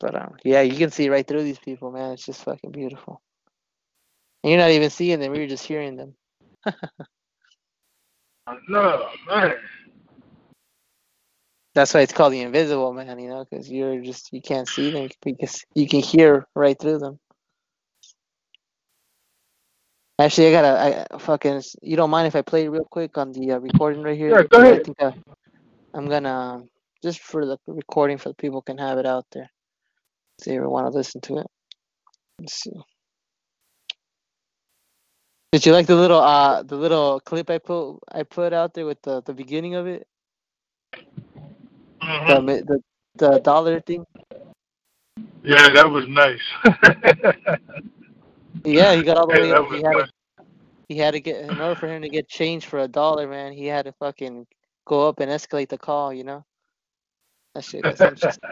But 0.00 0.16
um, 0.16 0.34
yeah, 0.44 0.60
you 0.60 0.76
can 0.76 0.90
see 0.90 1.08
right 1.08 1.26
through 1.26 1.44
these 1.44 1.58
people, 1.58 1.90
man. 1.90 2.12
It's 2.12 2.26
just 2.26 2.44
fucking 2.44 2.72
beautiful. 2.72 3.22
And 4.42 4.50
you're 4.50 4.60
not 4.60 4.72
even 4.72 4.90
seeing 4.90 5.18
them; 5.18 5.34
you're 5.34 5.46
just 5.46 5.66
hearing 5.66 5.96
them. 5.96 6.14
No, 8.68 9.08
man. 9.28 9.54
That's 11.74 11.92
why 11.92 12.00
it's 12.00 12.12
called 12.12 12.32
the 12.32 12.42
Invisible 12.42 12.92
Man, 12.92 13.18
you 13.18 13.28
know, 13.28 13.44
because 13.48 13.70
you're 13.70 14.00
just 14.00 14.32
you 14.32 14.40
can't 14.40 14.68
see 14.68 14.90
them 14.90 15.08
because 15.22 15.64
you 15.74 15.88
can 15.88 16.00
hear 16.00 16.46
right 16.54 16.78
through 16.78 16.98
them. 16.98 17.18
Actually, 20.20 20.48
I 20.48 20.52
gotta, 20.52 21.06
I 21.12 21.18
fucking. 21.18 21.62
You 21.82 21.96
don't 21.96 22.10
mind 22.10 22.28
if 22.28 22.36
I 22.36 22.42
play 22.42 22.68
real 22.68 22.86
quick 22.88 23.18
on 23.18 23.32
the 23.32 23.52
uh, 23.52 23.58
recording 23.58 24.02
right 24.02 24.16
here? 24.16 24.30
Yeah, 24.30 24.42
go 24.44 24.58
I 24.58 24.62
ahead. 24.62 24.84
think 24.84 24.96
I, 25.00 25.12
I'm 25.92 26.08
gonna 26.08 26.30
um, 26.32 26.68
just 27.02 27.20
for 27.20 27.44
the 27.44 27.58
recording 27.66 28.18
for 28.18 28.28
the 28.28 28.36
people 28.36 28.62
can 28.62 28.78
have 28.78 28.98
it 28.98 29.06
out 29.06 29.26
there. 29.32 29.50
See 30.40 30.50
If 30.50 30.54
they 30.54 30.56
ever 30.58 30.68
want 30.68 30.86
to 30.86 30.96
listen 30.96 31.20
to 31.22 31.38
it. 31.38 31.46
Let's 32.38 32.54
see. 32.54 32.72
Did 35.54 35.64
you 35.66 35.72
like 35.72 35.86
the 35.86 35.94
little 35.94 36.18
uh 36.18 36.64
the 36.64 36.74
little 36.74 37.20
clip 37.20 37.48
I 37.48 37.58
put 37.58 38.00
I 38.10 38.24
put 38.24 38.52
out 38.52 38.74
there 38.74 38.86
with 38.86 39.00
the 39.02 39.22
the 39.22 39.32
beginning 39.32 39.76
of 39.76 39.86
it? 39.86 40.04
Mhm. 42.02 42.26
The 42.26 42.64
the 42.64 42.82
the 43.14 43.38
dollar 43.38 43.78
thing. 43.78 44.04
Yeah, 45.44 45.68
that 45.68 45.88
was 45.88 46.08
nice. 46.08 46.42
Yeah, 48.64 48.94
he 48.94 49.04
got 49.04 49.16
all 49.16 49.28
the 49.28 49.40
way 49.40 49.50
that 49.50 49.60
up. 49.60 49.70
He 49.70 49.82
had 49.82 49.92
to, 49.92 50.08
he 50.88 50.98
had 50.98 51.10
to 51.12 51.20
get 51.20 51.44
in 51.44 51.60
order 51.60 51.76
for 51.76 51.86
him 51.86 52.02
to 52.02 52.08
get 52.08 52.28
change 52.28 52.66
for 52.66 52.80
a 52.80 52.88
dollar, 52.88 53.28
man. 53.28 53.52
He 53.52 53.66
had 53.66 53.84
to 53.84 53.92
fucking 53.92 54.48
go 54.86 55.08
up 55.08 55.20
and 55.20 55.30
escalate 55.30 55.68
the 55.68 55.78
call. 55.78 56.12
You 56.12 56.24
know. 56.24 56.44
That 57.54 57.62
shit 57.62 57.84
was 57.84 58.00
interesting. 58.00 58.50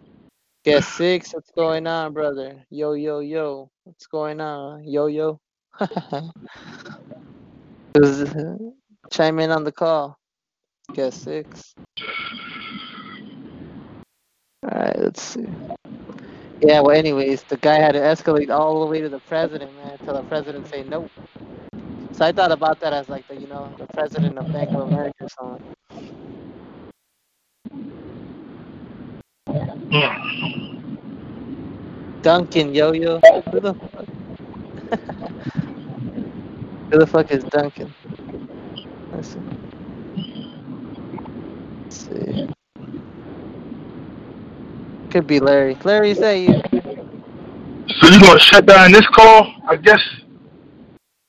Guess 0.66 0.88
six. 0.88 1.32
What's 1.32 1.52
going 1.52 1.86
on, 1.86 2.12
brother? 2.12 2.66
Yo 2.68 2.92
yo 2.92 3.20
yo. 3.20 3.70
What's 3.84 4.06
going 4.08 4.42
on? 4.42 4.84
Yo 4.84 5.06
yo. 5.06 5.40
Chime 9.10 9.38
in 9.40 9.50
on 9.50 9.64
the 9.64 9.72
call. 9.72 10.18
Guess 10.92 11.22
six. 11.22 11.74
All 14.62 14.70
right, 14.72 14.98
let's 14.98 15.22
see. 15.22 15.46
Yeah, 16.60 16.80
well, 16.80 16.96
anyways, 16.96 17.42
the 17.44 17.56
guy 17.56 17.74
had 17.74 17.92
to 17.92 18.00
escalate 18.00 18.50
all 18.50 18.80
the 18.80 18.86
way 18.86 19.00
to 19.00 19.08
the 19.08 19.18
president, 19.20 19.74
man, 19.76 19.96
until 19.98 20.14
the 20.14 20.22
president 20.22 20.68
say 20.68 20.82
no. 20.84 21.08
So 22.12 22.24
I 22.24 22.32
thought 22.32 22.52
about 22.52 22.80
that 22.80 22.92
as 22.92 23.08
like 23.08 23.26
the, 23.28 23.36
you 23.36 23.46
know, 23.48 23.74
the 23.78 23.86
president 23.88 24.38
of 24.38 24.52
Bank 24.52 24.70
of 24.70 24.80
America 24.88 25.24
or 25.24 25.28
something. 25.28 25.74
Duncan, 32.22 32.74
yo 32.74 32.92
yo. 32.92 33.20
Who 36.90 36.98
the 36.98 37.06
fuck? 37.06 37.28
Who 37.28 37.38
the 37.38 37.40
fuck 37.40 37.44
is 37.44 37.44
Duncan? 37.44 37.94
Let's 39.12 39.28
see. 39.28 39.40
Let's 41.82 41.96
see. 41.96 42.48
Could 45.10 45.26
be 45.26 45.40
Larry. 45.40 45.76
Larry, 45.84 46.10
is 46.10 46.18
that 46.18 46.32
you? 46.32 46.60
So 48.00 48.08
you 48.08 48.20
gonna 48.20 48.40
shut 48.40 48.66
down 48.66 48.92
this 48.92 49.06
call? 49.08 49.54
I 49.68 49.76
guess 49.76 50.00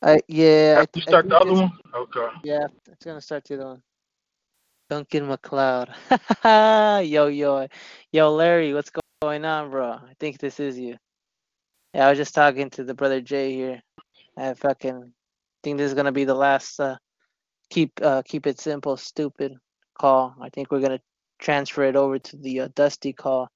I 0.02 0.20
yeah. 0.28 0.78
I, 0.80 0.86
you 0.96 1.02
start 1.02 1.26
think 1.26 1.32
the 1.32 1.38
other 1.38 1.54
one. 1.54 1.72
Okay. 1.94 2.28
Yeah, 2.44 2.68
it's 2.92 3.06
gonna 3.06 3.22
start 3.22 3.44
the 3.46 3.56
other 3.56 3.66
one. 3.66 3.82
Duncan 4.90 5.28
MacLeod. 5.28 5.90
yo, 6.44 7.28
yo, 7.28 7.68
yo, 8.12 8.34
Larry, 8.36 8.74
what's 8.74 8.92
going 9.22 9.46
on, 9.46 9.72
bro? 9.72 9.94
I 9.94 10.14
think 10.20 10.38
this 10.38 10.60
is 10.60 10.78
you. 10.78 10.98
Yeah, 11.94 12.06
I 12.06 12.10
was 12.10 12.20
just 12.20 12.36
talking 12.36 12.70
to 12.72 12.84
the 12.84 12.94
brother 12.94 13.20
Jay 13.20 13.54
here. 13.54 13.82
I 14.38 14.54
fucking 14.54 15.12
think 15.66 15.80
this 15.80 15.88
is 15.88 15.96
gonna 15.96 16.12
be 16.12 16.26
the 16.26 16.36
last 16.36 16.80
uh, 16.80 16.96
keep 17.72 17.92
uh, 18.02 18.22
keep 18.24 18.46
it 18.46 18.60
simple, 18.60 18.98
stupid 18.98 19.54
call. 19.98 20.36
I 20.40 20.50
think 20.50 20.72
we're 20.72 20.80
gonna 20.80 21.02
transfer 21.40 21.84
it 21.84 21.96
over 21.96 22.20
to 22.20 22.38
the 22.38 22.62
uh, 22.62 22.68
Dusty 22.76 23.14
call, 23.14 23.50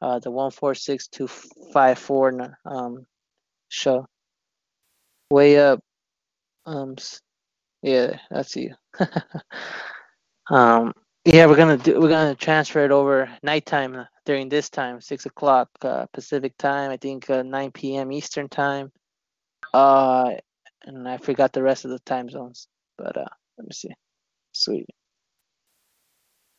uh, 0.00 0.20
the 0.20 0.30
one 0.30 0.52
four 0.52 0.74
six 0.76 1.08
two 1.08 1.26
five 1.72 1.98
four 1.98 2.56
um 2.64 3.04
show. 3.68 4.06
Way 5.30 5.58
up, 5.58 5.80
um, 6.66 6.94
yeah, 7.82 8.18
that's 8.30 8.54
you. 8.54 8.74
um, 10.50 10.92
yeah, 11.24 11.46
we're 11.46 11.56
gonna 11.56 11.78
do. 11.78 12.00
We're 12.00 12.10
gonna 12.10 12.36
transfer 12.36 12.84
it 12.84 12.92
over 12.92 13.28
nighttime 13.42 13.96
uh, 13.96 14.04
during 14.24 14.48
this 14.48 14.70
time, 14.70 15.00
six 15.00 15.26
o'clock 15.26 15.68
uh, 15.82 16.06
Pacific 16.12 16.56
time. 16.58 16.92
I 16.92 16.96
think 16.96 17.28
uh, 17.28 17.42
nine 17.42 17.72
p.m. 17.72 18.12
Eastern 18.12 18.48
time. 18.48 18.92
Uh, 19.72 20.34
and 20.86 21.08
I 21.08 21.18
forgot 21.18 21.52
the 21.52 21.62
rest 21.62 21.84
of 21.84 21.90
the 21.90 21.98
time 22.00 22.28
zones, 22.28 22.68
but 22.98 23.16
uh, 23.16 23.24
let 23.58 23.66
me 23.66 23.72
see. 23.72 23.90
Sweet. 24.52 24.86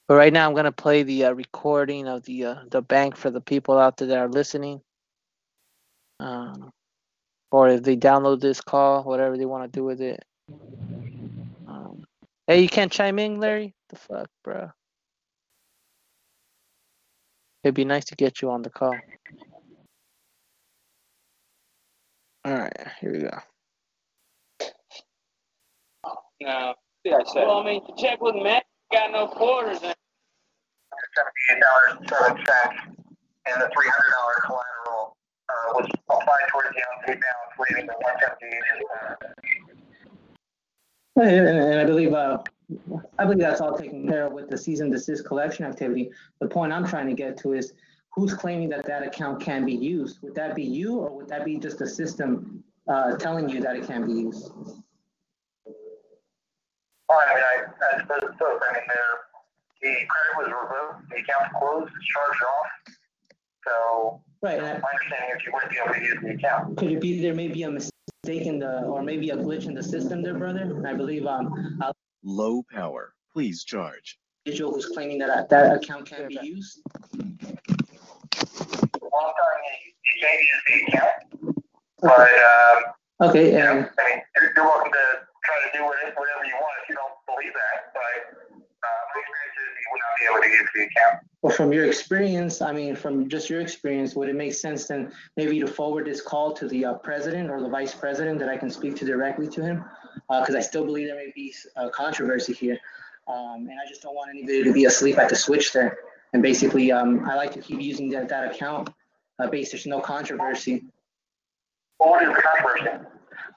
But 0.07 0.15
right 0.15 0.33
now, 0.33 0.47
I'm 0.47 0.55
gonna 0.55 0.71
play 0.71 1.03
the 1.03 1.25
uh, 1.25 1.31
recording 1.31 2.07
of 2.07 2.23
the 2.23 2.45
uh, 2.45 2.55
the 2.69 2.81
bank 2.81 3.15
for 3.15 3.31
the 3.31 3.41
people 3.41 3.77
out 3.77 3.97
there 3.97 4.09
that 4.09 4.17
are 4.17 4.29
listening. 4.29 4.81
Um, 6.19 6.71
or 7.51 7.69
if 7.69 7.83
they 7.83 7.95
download 7.95 8.41
this 8.41 8.61
call, 8.61 9.03
whatever 9.03 9.37
they 9.37 9.45
want 9.45 9.63
to 9.63 9.79
do 9.79 9.83
with 9.83 10.01
it. 10.01 10.23
Um, 11.67 12.03
hey, 12.47 12.61
you 12.61 12.69
can't 12.69 12.91
chime 12.91 13.19
in, 13.19 13.39
Larry. 13.39 13.73
The 13.89 13.95
fuck, 13.95 14.29
bro. 14.43 14.69
It'd 17.63 17.75
be 17.75 17.85
nice 17.85 18.05
to 18.05 18.15
get 18.15 18.41
you 18.41 18.51
on 18.51 18.61
the 18.61 18.69
call. 18.69 18.95
All 22.45 22.53
right, 22.53 22.87
here 23.01 23.11
we 23.11 23.19
go. 23.21 23.39
No. 26.45 26.75
Yeah, 27.03 27.17
I 27.17 27.23
said. 27.33 27.47
Well, 27.47 27.59
I 27.59 27.65
mean, 27.65 27.81
to 27.87 27.93
check 28.01 28.21
with 28.21 28.35
Matt, 28.35 28.65
got 28.91 29.11
no 29.11 29.27
quarters. 29.27 29.79
And 29.83 29.95
Seventy-eight 31.15 31.61
dollars 31.61 32.09
seven 32.09 32.37
cents, 32.45 32.75
and 33.47 33.61
the 33.61 33.69
three 33.73 33.89
hundred 33.89 34.11
dollar 34.11 34.35
collateral 34.45 35.17
uh, 35.49 35.73
was 35.73 35.89
applied 36.09 36.47
towards 36.51 36.69
the 36.69 36.81
unpaid 36.97 37.19
balance, 37.21 37.53
leaving 37.69 37.85
the 37.87 37.93
one 37.99 38.13
seventy-eight. 38.21 38.61
And, 41.17 41.47
and 41.47 41.79
I 41.79 41.85
believe, 41.85 42.13
uh, 42.13 42.37
I 43.17 43.23
believe 43.23 43.39
that's 43.39 43.61
all 43.61 43.77
taken 43.77 44.07
care 44.07 44.27
of 44.27 44.33
with 44.33 44.49
the 44.49 44.57
cease 44.57 44.79
and 44.81 44.91
desist 44.91 45.25
collection 45.25 45.65
activity. 45.65 46.11
The 46.39 46.47
point 46.47 46.71
I'm 46.71 46.85
trying 46.85 47.07
to 47.07 47.13
get 47.13 47.37
to 47.39 47.53
is 47.53 47.73
who's 48.11 48.33
claiming 48.33 48.69
that 48.69 48.85
that 48.85 49.03
account 49.03 49.41
can 49.41 49.65
be 49.65 49.73
used? 49.73 50.21
Would 50.21 50.35
that 50.35 50.55
be 50.55 50.63
you 50.63 50.97
or 50.97 51.09
would 51.15 51.27
that 51.29 51.43
be 51.45 51.57
just 51.57 51.79
the 51.79 51.87
system, 51.87 52.63
uh, 52.87 53.15
telling 53.17 53.49
you 53.49 53.61
that 53.61 53.75
it 53.75 53.87
can 53.87 54.05
be 54.05 54.13
used? 54.13 54.51
Well, 57.09 57.19
I 57.21 57.33
mean, 57.35 57.43
I, 57.43 57.95
I 57.95 58.01
suppose 58.01 58.19
it's 58.23 58.35
still, 58.35 58.47
I 58.47 58.73
mean, 58.73 58.83
there, 58.87 59.13
the 59.81 59.93
credit 60.07 60.33
was 60.37 60.47
revoked, 60.47 61.09
the 61.09 61.15
account's 61.17 61.53
closed, 61.59 61.91
it's 61.95 62.05
charged 62.07 62.43
off. 62.43 62.69
So 63.67 64.21
Right. 64.41 64.59
my 64.59 64.67
understanding 64.69 65.29
is 65.35 65.43
you 65.45 65.51
wouldn't 65.53 65.71
be 65.71 65.77
able 65.83 65.93
to 65.95 66.01
use 66.01 66.17
the 66.21 66.29
account. 66.31 66.77
Could 66.77 66.91
it 66.91 67.01
be 67.01 67.21
there 67.21 67.33
may 67.33 67.47
be 67.47 67.63
a 67.63 67.69
mistake 67.71 68.45
in 68.47 68.59
the, 68.59 68.83
or 68.83 69.01
maybe 69.03 69.29
a 69.31 69.37
glitch 69.37 69.65
in 69.65 69.73
the 69.73 69.83
system 69.83 70.21
there, 70.21 70.35
brother? 70.37 70.83
I 70.87 70.93
believe, 70.93 71.25
um, 71.25 71.79
a 71.81 71.93
Low 72.23 72.63
power. 72.71 73.13
Please 73.33 73.63
charge. 73.63 74.17
individual 74.45 74.73
who's 74.73 74.87
claiming 74.87 75.19
that 75.19 75.29
uh, 75.29 75.43
that 75.49 75.75
account 75.75 76.07
can't 76.09 76.27
be 76.27 76.39
used. 76.41 76.81
Well, 77.15 77.21
I'm 79.21 79.33
telling 79.37 79.63
you, 79.69 79.91
you 80.05 80.21
can't 80.21 80.41
use 80.41 80.63
the 80.67 80.75
account. 80.97 81.11
But, 82.01 82.29
um, 82.31 83.29
Okay, 83.29 83.51
you 83.53 83.59
know, 83.59 83.71
and, 83.77 83.89
I 83.99 84.09
mean, 84.09 84.21
you're, 84.35 84.51
you're 84.55 84.65
welcome 84.65 84.91
to 84.91 85.24
try 85.45 85.57
to 85.61 85.77
do 85.77 85.85
whatever, 85.85 86.45
you 86.45 86.55
want 86.57 86.75
if 86.83 86.89
you 86.89 86.95
don't 86.95 87.13
believe 87.25 87.53
that, 87.53 87.93
but, 87.93 88.17
uh, 88.51 89.01
my 89.13 89.21
experience 89.21 89.57
is 89.61 89.69
you 89.81 89.87
would 89.91 90.01
not 90.01 90.13
be 90.19 90.25
able 90.25 90.41
to 90.41 90.49
use 90.49 90.69
the 90.73 90.81
account. 90.83 91.25
well, 91.41 91.53
from 91.53 91.73
your 91.73 91.85
experience, 91.85 92.61
I 92.61 92.71
mean, 92.71 92.95
from 92.95 93.29
just 93.29 93.49
your 93.49 93.61
experience, 93.61 94.15
would 94.15 94.29
it 94.29 94.35
make 94.35 94.53
sense 94.53 94.87
then 94.87 95.11
maybe 95.37 95.59
to 95.59 95.67
forward 95.67 96.05
this 96.05 96.21
call 96.21 96.53
to 96.53 96.67
the 96.67 96.85
uh, 96.85 96.93
president 96.95 97.49
or 97.49 97.61
the 97.61 97.69
vice 97.69 97.93
president 97.93 98.39
that 98.39 98.49
I 98.49 98.57
can 98.57 98.69
speak 98.69 98.95
to 98.97 99.05
directly 99.05 99.47
to 99.49 99.63
him? 99.63 99.85
Uh, 100.29 100.45
cause 100.45 100.55
I 100.55 100.61
still 100.61 100.85
believe 100.85 101.07
there 101.07 101.15
may 101.15 101.31
be 101.35 101.53
a 101.75 101.89
controversy 101.89 102.53
here. 102.53 102.79
Um, 103.27 103.67
and 103.69 103.79
I 103.83 103.87
just 103.87 104.01
don't 104.01 104.15
want 104.15 104.29
anybody 104.29 104.63
to 104.63 104.73
be 104.73 104.85
asleep 104.85 105.17
at 105.17 105.29
the 105.29 105.35
switch 105.35 105.73
there. 105.73 105.97
And 106.33 106.43
basically, 106.43 106.91
um, 106.91 107.27
I 107.27 107.35
like 107.35 107.51
to 107.53 107.61
keep 107.61 107.81
using 107.81 108.09
that, 108.09 108.29
that 108.29 108.51
account, 108.51 108.89
uh, 109.39 109.47
based, 109.47 109.71
there's 109.71 109.85
no 109.85 109.99
controversy. 109.99 110.83
Well, 111.99 112.11
what 112.11 112.23
is 112.23 112.29
the 112.29 112.41
controversy? 112.41 113.05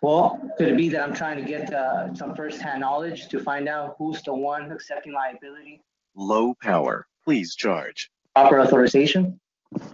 Well, 0.03 0.41
could 0.57 0.69
it 0.69 0.77
be 0.77 0.89
that 0.91 1.03
I'm 1.03 1.15
trying 1.15 1.37
to 1.43 1.49
get, 1.49 1.73
uh, 1.73 2.15
some 2.15 2.35
firsthand 2.35 2.81
knowledge 2.81 3.29
to 3.29 3.41
find 3.41 3.69
out 3.69 3.97
who's 3.99 4.23
the 4.23 4.33
one 4.35 4.70
accepting 4.70 5.12
liability, 5.12 5.83
Low 6.15 6.55
power. 6.62 7.07
Please 7.25 7.55
charge. 7.55 8.11
proper 8.35 8.61
authorization? 8.61 9.39
Well, 9.73 9.87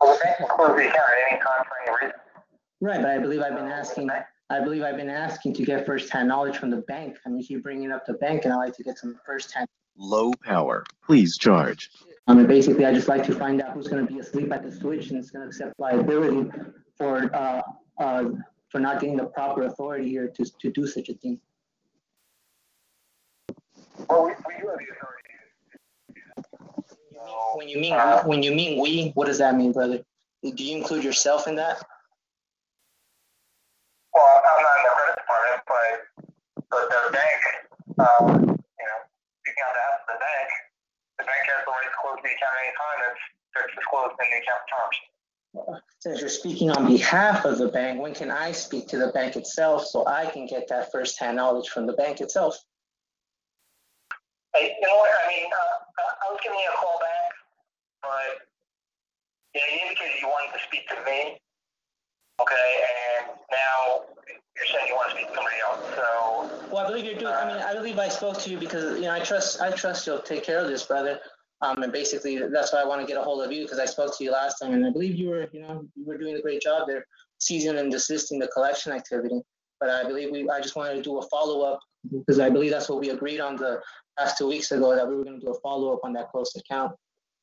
the 0.00 0.18
bank 0.22 0.36
can 0.38 0.48
close 0.48 0.76
the 0.76 0.88
account 0.88 0.96
at 0.96 1.32
any 1.32 1.40
time 1.40 1.64
for 1.64 1.92
any 1.92 2.06
reason. 2.06 2.20
Right, 2.80 3.00
but 3.02 3.10
I 3.10 3.18
believe 3.18 3.40
I've 3.40 3.56
been 3.56 3.68
asking, 3.70 4.10
I 4.50 4.60
believe 4.60 4.82
I've 4.82 4.96
been 4.96 5.10
asking 5.10 5.54
to 5.54 5.64
get 5.64 5.86
firsthand 5.86 6.28
knowledge 6.28 6.56
from 6.56 6.70
the 6.70 6.78
bank. 6.78 7.18
I 7.26 7.28
mean, 7.28 7.42
keep 7.42 7.62
bringing 7.62 7.92
up 7.92 8.06
the 8.06 8.14
bank 8.14 8.44
and 8.44 8.52
I 8.52 8.56
like 8.56 8.74
to 8.76 8.82
get 8.82 8.98
some 8.98 9.18
firsthand. 9.24 9.66
Low 9.96 10.32
power. 10.44 10.84
Please 11.04 11.36
charge. 11.36 11.90
I 12.26 12.34
mean, 12.34 12.46
basically, 12.46 12.86
I 12.86 12.94
just 12.94 13.08
like 13.08 13.24
to 13.26 13.34
find 13.34 13.60
out 13.60 13.72
who's 13.74 13.88
gonna 13.88 14.06
be 14.06 14.18
asleep 14.18 14.52
at 14.52 14.62
the 14.62 14.72
switch 14.72 15.10
and 15.10 15.18
is 15.18 15.30
gonna 15.30 15.46
accept 15.46 15.74
liability 15.78 16.50
for, 16.96 17.34
uh, 17.34 17.62
uh, 17.98 18.24
for 18.70 18.80
not 18.80 19.00
getting 19.00 19.16
the 19.16 19.24
proper 19.24 19.64
authority 19.64 20.08
here 20.08 20.28
to, 20.28 20.44
to 20.60 20.70
do 20.70 20.86
such 20.86 21.08
a 21.08 21.14
thing. 21.14 21.38
Well, 24.08 24.24
we, 24.24 24.30
we 24.30 24.62
do 24.62 24.68
have 24.68 24.78
the 24.78 24.86
authority. 24.96 25.16
When 27.54 27.68
you 27.68 27.78
mean, 27.78 27.92
when 28.24 28.42
you 28.42 28.54
mean 28.54 28.80
we, 28.80 29.10
what 29.12 29.26
does 29.26 29.38
that 29.38 29.54
mean, 29.54 29.72
brother? 29.72 30.00
Do 30.42 30.64
you 30.64 30.76
include 30.78 31.04
yourself 31.04 31.46
in 31.46 31.56
that? 31.56 31.82
Well, 34.14 34.24
I'm 34.24 34.62
not 34.62 34.74
in 34.80 34.84
the 34.88 34.94
credit 34.96 35.16
department, 35.20 35.60
but, 35.68 35.94
but 36.70 36.82
the 36.88 37.12
bank, 37.12 37.40
um, 38.00 38.26
you 38.56 38.86
know, 38.88 38.98
speaking 39.44 39.64
on 39.68 39.72
behalf 39.76 39.94
of 40.00 40.06
the 40.08 40.18
bank, 40.18 40.48
the 41.20 41.24
bank 41.28 41.42
has 41.44 41.60
the 41.66 41.70
right 41.70 41.84
to 41.84 41.94
close 42.00 42.18
the 42.24 42.32
account 42.32 42.56
anytime 42.64 42.98
that's, 43.04 43.22
that's 43.52 43.72
disclosed 43.76 44.16
in 44.16 44.26
the 44.32 44.38
account 44.40 44.64
terms. 44.72 44.96
Since 45.98 46.20
you're 46.20 46.30
speaking 46.30 46.70
on 46.70 46.86
behalf 46.86 47.44
of 47.44 47.58
the 47.58 47.68
bank, 47.68 48.00
when 48.00 48.14
can 48.14 48.30
I 48.30 48.52
speak 48.52 48.88
to 48.88 48.98
the 48.98 49.08
bank 49.08 49.36
itself 49.36 49.84
so 49.84 50.06
I 50.06 50.26
can 50.26 50.46
get 50.46 50.68
that 50.68 50.92
firsthand 50.92 51.36
knowledge 51.36 51.68
from 51.68 51.86
the 51.86 51.92
bank 51.92 52.20
itself? 52.20 52.56
Hey, 54.54 54.76
you 54.80 54.86
know 54.86 54.96
what, 54.96 55.10
I 55.24 55.28
mean, 55.28 55.46
uh, 55.46 55.56
uh, 55.56 56.28
I 56.28 56.32
was 56.32 56.40
giving 56.42 56.58
you 56.58 56.70
a 56.72 56.76
call 56.76 56.98
back, 56.98 57.32
but, 58.02 58.46
you 59.54 59.60
know, 59.60 59.66
you 59.74 59.80
indicated 59.88 60.20
you 60.20 60.28
wanted 60.28 60.52
to 60.58 60.64
speak 60.66 60.88
to 60.88 60.96
me. 61.04 61.38
Okay, 62.40 62.84
and 63.20 63.36
now 63.50 64.04
you're 64.56 64.66
saying 64.72 64.88
you 64.88 64.94
want 64.94 65.10
to 65.10 65.16
speak 65.16 65.28
to 65.28 65.34
somebody 65.34 65.56
else, 65.68 65.80
so. 65.94 66.68
Well, 66.72 66.84
I 66.84 66.88
believe 66.88 67.04
you're 67.04 67.18
doing, 67.18 67.34
I 67.34 67.46
mean, 67.46 67.62
I 67.62 67.74
believe 67.74 67.98
I 67.98 68.08
spoke 68.08 68.38
to 68.40 68.50
you 68.50 68.58
because, 68.58 68.98
you 68.98 69.02
know, 69.02 69.12
I 69.12 69.20
trust, 69.20 69.60
I 69.60 69.70
trust 69.72 70.06
you'll 70.06 70.20
take 70.20 70.44
care 70.44 70.58
of 70.58 70.68
this, 70.68 70.84
brother. 70.84 71.20
Um, 71.62 71.82
and 71.82 71.92
basically, 71.92 72.38
that's 72.38 72.72
why 72.72 72.80
I 72.80 72.86
want 72.86 73.02
to 73.02 73.06
get 73.06 73.20
a 73.20 73.22
hold 73.22 73.44
of 73.44 73.52
you 73.52 73.64
because 73.64 73.78
I 73.78 73.84
spoke 73.84 74.16
to 74.16 74.24
you 74.24 74.32
last 74.32 74.58
time 74.58 74.72
and 74.72 74.86
I 74.86 74.90
believe 74.90 75.16
you 75.16 75.28
were, 75.28 75.46
you 75.52 75.60
know, 75.60 75.84
you 75.94 76.06
were 76.06 76.16
doing 76.16 76.36
a 76.36 76.40
great 76.40 76.62
job 76.62 76.88
there, 76.88 77.04
seizing 77.38 77.76
and 77.76 77.92
desisting 77.92 78.38
the 78.38 78.48
collection 78.48 78.92
activity. 78.92 79.42
But 79.78 79.90
I 79.90 80.04
believe 80.04 80.30
we, 80.30 80.48
I 80.48 80.60
just 80.60 80.76
wanted 80.76 80.94
to 80.94 81.02
do 81.02 81.18
a 81.18 81.22
follow-up 81.28 81.80
because 82.10 82.38
I 82.38 82.48
believe 82.48 82.70
that's 82.70 82.88
what 82.88 83.00
we 83.00 83.10
agreed 83.10 83.40
on 83.40 83.56
the 83.56 83.80
past 84.18 84.38
two 84.38 84.46
weeks 84.46 84.72
ago, 84.72 84.94
that 84.94 85.06
we 85.06 85.16
were 85.16 85.24
going 85.24 85.38
to 85.38 85.46
do 85.46 85.52
a 85.52 85.60
follow-up 85.60 86.00
on 86.02 86.12
that 86.14 86.30
closed 86.30 86.56
account. 86.56 86.94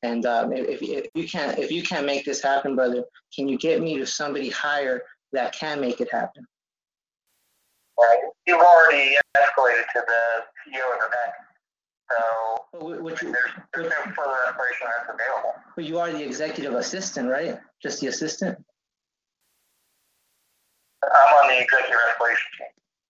And, 0.02 0.26
um, 0.26 0.52
if, 0.52 0.82
if 0.82 0.82
if 0.82 1.06
you 1.14 1.28
can't, 1.28 1.58
if 1.58 1.70
you 1.72 1.82
can't 1.82 2.06
make 2.06 2.24
this 2.24 2.42
happen, 2.42 2.76
brother, 2.76 3.04
can 3.34 3.48
you 3.48 3.58
get 3.58 3.82
me 3.82 3.98
to 3.98 4.06
somebody 4.06 4.48
higher 4.48 5.02
that 5.32 5.52
can 5.52 5.80
make 5.80 6.00
it 6.00 6.08
happen? 6.12 6.44
Right, 7.98 8.18
you've 8.46 8.60
already 8.60 9.16
escalated 9.36 9.82
to 9.94 10.02
the 10.06 10.70
CEO 10.70 10.82
of 10.94 11.00
the 11.00 11.08
bank, 11.10 11.34
so 12.10 12.98
Which, 13.02 13.20
there's, 13.20 13.34
there's 13.74 13.90
no 13.90 14.12
further 14.16 14.36
escalation 14.46 14.86
that's 14.96 15.10
available. 15.14 15.54
But 15.76 15.84
you 15.84 15.98
are 15.98 16.10
the 16.10 16.22
executive 16.22 16.74
assistant, 16.74 17.28
right? 17.28 17.58
Just 17.82 18.00
the 18.00 18.06
assistant? 18.08 18.58
I'm 21.04 21.34
on 21.44 21.48
the 21.48 21.60
executive 21.62 21.96
escalation 21.96 22.50
team. 22.58 22.66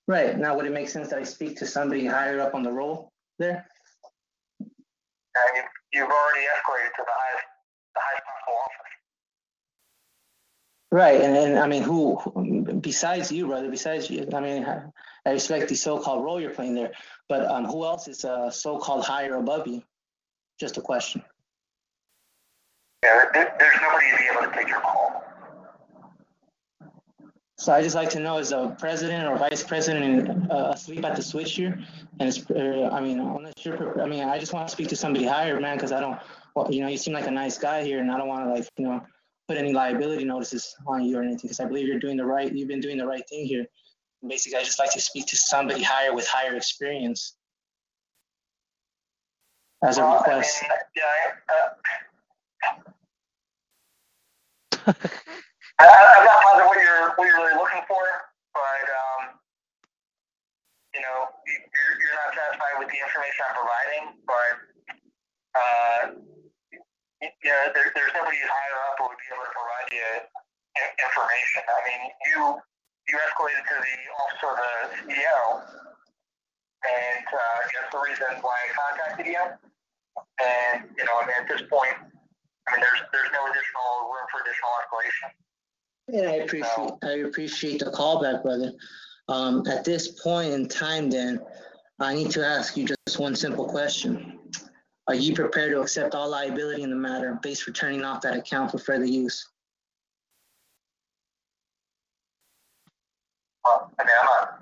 Right. 0.06 0.38
Now, 0.38 0.56
would 0.56 0.66
it 0.66 0.72
make 0.72 0.88
sense 0.88 1.08
that 1.10 1.18
I 1.18 1.22
speak 1.24 1.58
to 1.58 1.66
somebody 1.66 2.06
higher 2.06 2.40
up 2.40 2.54
on 2.54 2.62
the 2.62 2.72
roll 2.72 3.12
there? 3.38 3.66
And 4.60 5.56
you've, 5.56 5.64
you've 5.92 6.10
already 6.10 6.46
escalated 6.46 6.92
to 6.96 7.02
the 7.04 7.12
highest, 7.12 7.46
the 7.94 8.00
highest 8.00 8.22
possible 8.24 8.58
office. 8.64 8.74
Right. 10.90 11.20
And, 11.20 11.36
and 11.36 11.58
I 11.58 11.66
mean, 11.68 11.82
who, 11.82 12.16
who- 12.16 12.74
besides 12.80 13.30
you, 13.30 13.46
brother, 13.46 13.70
besides 13.70 14.08
you, 14.10 14.26
I 14.34 14.40
mean, 14.40 14.64
I 14.64 14.82
I 15.26 15.32
respect 15.32 15.68
the 15.68 15.74
so-called 15.74 16.24
role 16.24 16.40
you're 16.40 16.54
playing 16.54 16.74
there, 16.74 16.92
but 17.28 17.46
um, 17.50 17.64
who 17.64 17.84
else 17.84 18.08
is 18.08 18.24
uh, 18.24 18.50
so-called 18.50 19.04
higher 19.04 19.36
above 19.36 19.66
you? 19.66 19.82
Just 20.58 20.76
a 20.76 20.80
question. 20.80 21.22
Yeah, 23.04 23.26
there, 23.32 23.54
there's 23.58 23.80
nobody 23.80 24.10
to 24.10 24.16
be 24.16 24.24
able 24.32 24.50
to 24.50 24.58
take 24.58 24.68
your 24.68 24.80
call. 24.80 25.24
So 27.58 27.72
I 27.72 27.82
just 27.82 27.96
like 27.96 28.08
to 28.10 28.20
know, 28.20 28.38
is 28.38 28.50
the 28.50 28.68
president 28.78 29.26
or 29.28 29.36
vice 29.36 29.64
president 29.64 30.50
uh, 30.50 30.70
asleep 30.74 31.04
at 31.04 31.16
the 31.16 31.22
switch 31.22 31.54
here? 31.54 31.78
And 32.20 32.28
it's, 32.28 32.48
uh, 32.50 32.88
I 32.92 33.00
mean, 33.00 33.18
unless 33.18 33.54
you're, 33.64 34.00
I 34.00 34.06
mean, 34.06 34.22
I 34.24 34.38
just 34.38 34.52
want 34.52 34.68
to 34.68 34.72
speak 34.72 34.88
to 34.88 34.96
somebody 34.96 35.26
higher, 35.26 35.58
man, 35.60 35.76
because 35.76 35.90
I 35.90 36.00
don't, 36.00 36.18
well, 36.54 36.72
you 36.72 36.80
know, 36.82 36.88
you 36.88 36.96
seem 36.96 37.14
like 37.14 37.26
a 37.26 37.32
nice 37.32 37.58
guy 37.58 37.82
here, 37.82 37.98
and 37.98 38.10
I 38.10 38.16
don't 38.16 38.28
want 38.28 38.44
to 38.46 38.52
like, 38.52 38.68
you 38.78 38.84
know, 38.84 39.04
put 39.48 39.56
any 39.56 39.72
liability 39.72 40.24
notices 40.24 40.76
on 40.86 41.04
you 41.04 41.18
or 41.18 41.22
anything, 41.22 41.42
because 41.42 41.58
I 41.58 41.64
believe 41.64 41.88
you're 41.88 41.98
doing 41.98 42.16
the 42.16 42.24
right, 42.24 42.52
you've 42.52 42.68
been 42.68 42.80
doing 42.80 42.96
the 42.96 43.06
right 43.06 43.28
thing 43.28 43.44
here. 43.44 43.66
Basically, 44.26 44.58
I 44.58 44.64
just 44.64 44.78
like 44.78 44.90
to 44.92 45.00
speak 45.00 45.26
to 45.28 45.36
somebody 45.36 45.82
higher 45.82 46.12
with 46.14 46.26
higher 46.26 46.56
experience. 46.56 47.34
As 49.84 49.98
a 49.98 50.02
Well, 50.02 50.14
I 50.14 50.16
request. 50.18 50.62
mean, 50.62 50.72
yeah, 50.96 51.04
I, 51.06 51.54
uh, 51.54 52.72
I, 55.78 55.86
I'm 55.86 56.24
not 56.26 56.42
positive 56.42 56.66
what 56.66 56.78
you're, 56.82 57.14
what 57.14 57.24
you're 57.30 57.38
really 57.38 57.54
looking 57.54 57.86
for, 57.86 58.02
but, 58.54 58.84
um, 58.90 59.38
you 60.94 61.00
know, 61.00 61.30
you- 61.46 61.62
you're, 61.62 61.94
you're 62.02 62.16
not 62.18 62.34
satisfied 62.34 62.74
with 62.82 62.90
the 62.90 62.98
information 62.98 63.40
I'm 63.46 63.54
providing, 63.54 64.04
but, 64.26 64.52
uh, 65.54 66.02
you 67.22 67.50
know, 67.54 67.62
there, 67.70 67.94
there's 67.94 68.10
nobody 68.18 68.38
higher 68.42 68.78
up 68.90 68.98
who 68.98 69.06
would 69.14 69.20
be 69.22 69.30
able 69.30 69.46
to 69.46 69.52
provide 69.54 69.88
you 69.94 70.26
information. 71.06 71.62
I 71.70 71.78
mean, 71.86 72.02
you, 72.26 72.38
you 73.08 73.18
escalated 73.18 73.64
to 73.68 73.76
the 73.80 73.96
office 74.20 74.42
of 74.44 74.54
the 74.56 75.12
CEO, 75.12 75.40
and, 76.84 77.26
uh, 77.26 77.58
that's 77.74 77.90
the 77.92 78.00
reason 78.04 78.42
why 78.42 78.54
I 78.54 78.68
contacted 78.76 79.26
you. 79.26 79.40
And, 80.38 80.84
you 80.96 81.04
know, 81.04 81.12
I 81.20 81.26
mean, 81.26 81.36
at 81.40 81.48
this 81.48 81.62
point, 81.68 81.94
I 81.96 82.72
mean, 82.72 82.80
there's, 82.80 83.00
there's 83.12 83.32
no 83.32 83.44
additional 83.50 84.12
room 84.12 84.26
for 84.30 84.40
additional 84.44 84.72
escalation. 84.84 85.28
Yeah, 86.10 86.30
I 86.30 86.44
appreciate, 86.44 86.90
I 87.02 87.28
appreciate 87.28 87.78
the 87.80 87.90
callback, 87.90 88.42
brother. 88.42 88.72
Um, 89.28 89.66
at 89.66 89.84
this 89.84 90.08
point 90.20 90.52
in 90.52 90.68
time, 90.68 91.10
then, 91.10 91.40
I 92.00 92.14
need 92.14 92.30
to 92.32 92.46
ask 92.46 92.76
you 92.76 92.86
just 92.86 93.18
one 93.18 93.34
simple 93.34 93.68
question. 93.68 94.38
Are 95.08 95.14
you 95.14 95.34
prepared 95.34 95.72
to 95.72 95.80
accept 95.80 96.14
all 96.14 96.28
liability 96.28 96.82
in 96.82 96.90
the 96.90 96.96
matter 96.96 97.38
based 97.42 97.62
for 97.62 97.72
turning 97.72 98.04
off 98.04 98.20
that 98.22 98.36
account 98.36 98.70
for 98.70 98.78
further 98.78 99.04
use? 99.04 99.48
Well, 103.68 103.92
I 103.98 104.04
mean, 104.04 104.16
I'm 104.18 104.26
not 104.26 104.60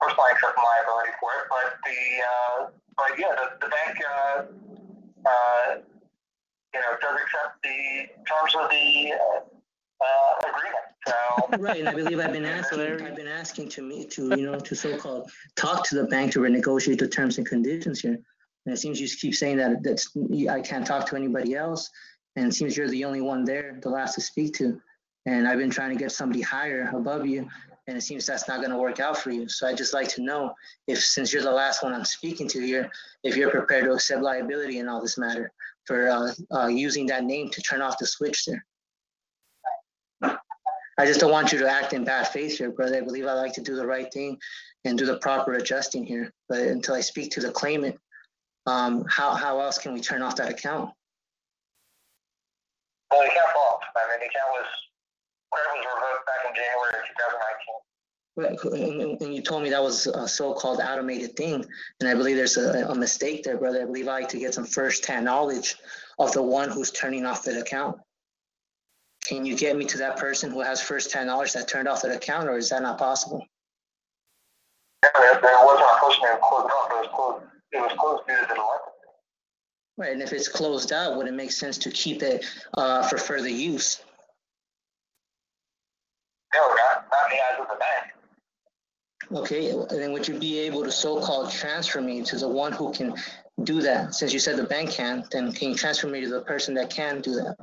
personally 0.00 0.30
accepting 0.32 0.64
liability 0.66 1.12
for 1.20 1.30
it, 1.38 1.46
but 1.48 1.78
the, 1.86 1.98
uh, 2.26 2.66
but 2.96 3.16
yeah, 3.16 3.34
the, 3.38 3.64
the 3.64 3.70
bank, 3.70 3.96
uh, 4.02 4.42
uh, 5.28 5.78
you 6.74 6.80
know, 6.80 6.92
does 7.00 7.20
accept 7.22 7.62
the 7.62 8.10
terms 8.26 8.56
of 8.58 8.68
the, 8.68 9.12
uh, 9.12 9.40
uh, 10.00 10.48
agreement, 10.50 10.86
so. 11.06 11.58
Right, 11.62 11.78
and 11.78 11.88
I 11.88 11.94
believe 11.94 12.18
I've 12.18 12.32
been 12.32 12.44
asking, 12.44 12.80
I've 12.80 13.14
been 13.14 13.28
asking 13.28 13.68
to 13.70 13.82
me, 13.82 14.06
to, 14.06 14.36
you 14.36 14.46
know, 14.50 14.58
to 14.58 14.74
so-called 14.74 15.30
talk 15.54 15.86
to 15.90 15.94
the 15.94 16.04
bank 16.08 16.32
to 16.32 16.40
renegotiate 16.40 16.98
the 16.98 17.08
terms 17.08 17.38
and 17.38 17.46
conditions 17.46 18.00
here. 18.00 18.18
And 18.66 18.74
it 18.74 18.78
seems 18.78 19.00
you 19.00 19.06
keep 19.06 19.36
saying 19.36 19.58
that, 19.58 19.84
that's, 19.84 20.10
I 20.50 20.60
can't 20.62 20.84
talk 20.86 21.06
to 21.10 21.16
anybody 21.16 21.54
else. 21.54 21.88
and 22.34 22.48
it 22.48 22.54
seems 22.54 22.76
you're 22.76 22.88
the 22.88 23.04
only 23.04 23.20
one 23.20 23.44
there, 23.44 23.78
the 23.82 23.88
last 23.88 24.16
to 24.16 24.20
speak 24.20 24.54
to. 24.54 24.80
And 25.26 25.46
I've 25.46 25.58
been 25.58 25.70
trying 25.70 25.90
to 25.90 25.96
get 25.96 26.10
somebody 26.10 26.40
higher 26.40 26.90
above 26.94 27.26
you, 27.26 27.48
and 27.88 27.96
it 27.96 28.02
seems 28.02 28.26
that's 28.26 28.46
not 28.46 28.58
going 28.58 28.70
to 28.70 28.76
work 28.76 29.00
out 29.00 29.16
for 29.16 29.30
you. 29.30 29.48
So 29.48 29.66
I'd 29.66 29.78
just 29.78 29.94
like 29.94 30.08
to 30.10 30.22
know 30.22 30.52
if, 30.86 31.02
since 31.02 31.32
you're 31.32 31.42
the 31.42 31.50
last 31.50 31.82
one 31.82 31.94
I'm 31.94 32.04
speaking 32.04 32.46
to 32.48 32.60
here, 32.60 32.90
if 33.24 33.34
you're 33.34 33.50
prepared 33.50 33.84
to 33.84 33.92
accept 33.92 34.22
liability 34.22 34.78
in 34.78 34.88
all 34.88 35.00
this 35.00 35.16
matter 35.16 35.50
for 35.86 36.10
uh, 36.10 36.32
uh, 36.54 36.66
using 36.66 37.06
that 37.06 37.24
name 37.24 37.48
to 37.48 37.62
turn 37.62 37.80
off 37.80 37.96
the 37.98 38.06
switch 38.06 38.44
there. 38.44 38.64
I 41.00 41.06
just 41.06 41.20
don't 41.20 41.30
want 41.30 41.50
you 41.50 41.58
to 41.60 41.70
act 41.70 41.94
in 41.94 42.04
bad 42.04 42.28
faith 42.28 42.58
here, 42.58 42.70
brother. 42.70 42.98
I 42.98 43.00
believe 43.00 43.26
I 43.26 43.32
like 43.32 43.54
to 43.54 43.62
do 43.62 43.74
the 43.74 43.86
right 43.86 44.12
thing 44.12 44.36
and 44.84 44.98
do 44.98 45.06
the 45.06 45.16
proper 45.18 45.54
adjusting 45.54 46.04
here. 46.04 46.30
But 46.48 46.58
until 46.58 46.94
I 46.94 47.00
speak 47.00 47.30
to 47.32 47.40
the 47.40 47.50
claimant, 47.50 47.96
um, 48.66 49.06
how, 49.08 49.32
how 49.34 49.60
else 49.60 49.78
can 49.78 49.94
we 49.94 50.00
turn 50.00 50.20
off 50.20 50.36
that 50.36 50.50
account? 50.50 50.90
Well, 53.10 53.22
the 53.22 53.28
account. 53.28 53.48
I 53.96 54.10
mean, 54.10 54.20
the 54.20 54.26
account 54.26 54.50
was, 54.52 54.66
credit 55.50 55.70
was 55.76 55.86
revoked 55.86 56.24
back 56.26 56.42
in 56.48 56.52
January 56.54 56.94
of 56.96 57.04
2019. 57.04 57.78
And, 58.38 59.20
and 59.20 59.34
you 59.34 59.42
told 59.42 59.64
me 59.64 59.70
that 59.70 59.82
was 59.82 60.06
a 60.06 60.28
so-called 60.28 60.80
automated 60.80 61.36
thing, 61.36 61.64
and 61.98 62.08
I 62.08 62.14
believe 62.14 62.36
there's 62.36 62.56
a, 62.56 62.86
a 62.88 62.94
mistake 62.94 63.42
there, 63.42 63.56
brother. 63.56 63.82
I 63.82 63.84
believe 63.84 64.06
I 64.06 64.20
like 64.20 64.28
to 64.28 64.38
get 64.38 64.54
some 64.54 64.64
first-hand 64.64 65.24
knowledge 65.24 65.76
of 66.20 66.32
the 66.32 66.42
one 66.42 66.70
who's 66.70 66.92
turning 66.92 67.26
off 67.26 67.42
the 67.42 67.60
account. 67.60 67.98
Can 69.24 69.44
you 69.44 69.56
get 69.56 69.76
me 69.76 69.84
to 69.86 69.98
that 69.98 70.18
person 70.18 70.52
who 70.52 70.60
has 70.60 70.80
first-hand 70.80 71.26
knowledge 71.26 71.52
that 71.54 71.66
turned 71.66 71.88
off 71.88 72.02
the 72.02 72.14
account, 72.14 72.48
or 72.48 72.56
is 72.56 72.70
that 72.70 72.82
not 72.82 72.96
possible? 72.96 73.44
Yeah, 75.02 75.10
there, 75.16 75.40
there 75.40 75.56
wasn't 75.64 75.88
a 75.90 75.98
person 76.00 76.22
closed 76.40 76.70
off. 76.70 76.90
It 76.90 76.94
was 76.94 77.08
closed. 77.12 77.44
It 77.72 77.78
was 77.78 77.92
closed 77.98 78.22
due 78.28 78.36
to 78.36 78.54
the. 78.54 78.62
Right, 79.96 80.12
and 80.12 80.22
if 80.22 80.32
it's 80.32 80.46
closed 80.46 80.92
out, 80.92 81.16
would 81.16 81.26
it 81.26 81.34
make 81.34 81.50
sense 81.50 81.76
to 81.78 81.90
keep 81.90 82.22
it 82.22 82.44
uh, 82.74 83.02
for 83.08 83.18
further 83.18 83.48
use? 83.48 84.00
No, 86.54 86.60
not, 86.60 87.06
not 87.10 87.30
in 87.30 87.38
the 87.56 87.62
of 87.62 87.68
the 87.68 87.76
bank. 87.76 88.12
Okay, 89.30 89.70
and 89.70 89.90
then 89.90 90.12
would 90.12 90.26
you 90.26 90.38
be 90.38 90.58
able 90.60 90.82
to 90.84 90.90
so-called 90.90 91.50
transfer 91.50 92.00
me 92.00 92.22
to 92.22 92.36
the 92.36 92.48
one 92.48 92.72
who 92.72 92.92
can 92.92 93.14
do 93.64 93.82
that? 93.82 94.14
Since 94.14 94.32
you 94.32 94.38
said 94.38 94.56
the 94.56 94.64
bank 94.64 94.90
can't, 94.90 95.30
then 95.30 95.52
can 95.52 95.70
you 95.70 95.74
transfer 95.74 96.06
me 96.06 96.22
to 96.22 96.28
the 96.28 96.40
person 96.42 96.74
that 96.74 96.88
can 96.88 97.20
do 97.20 97.34
that? 97.34 97.56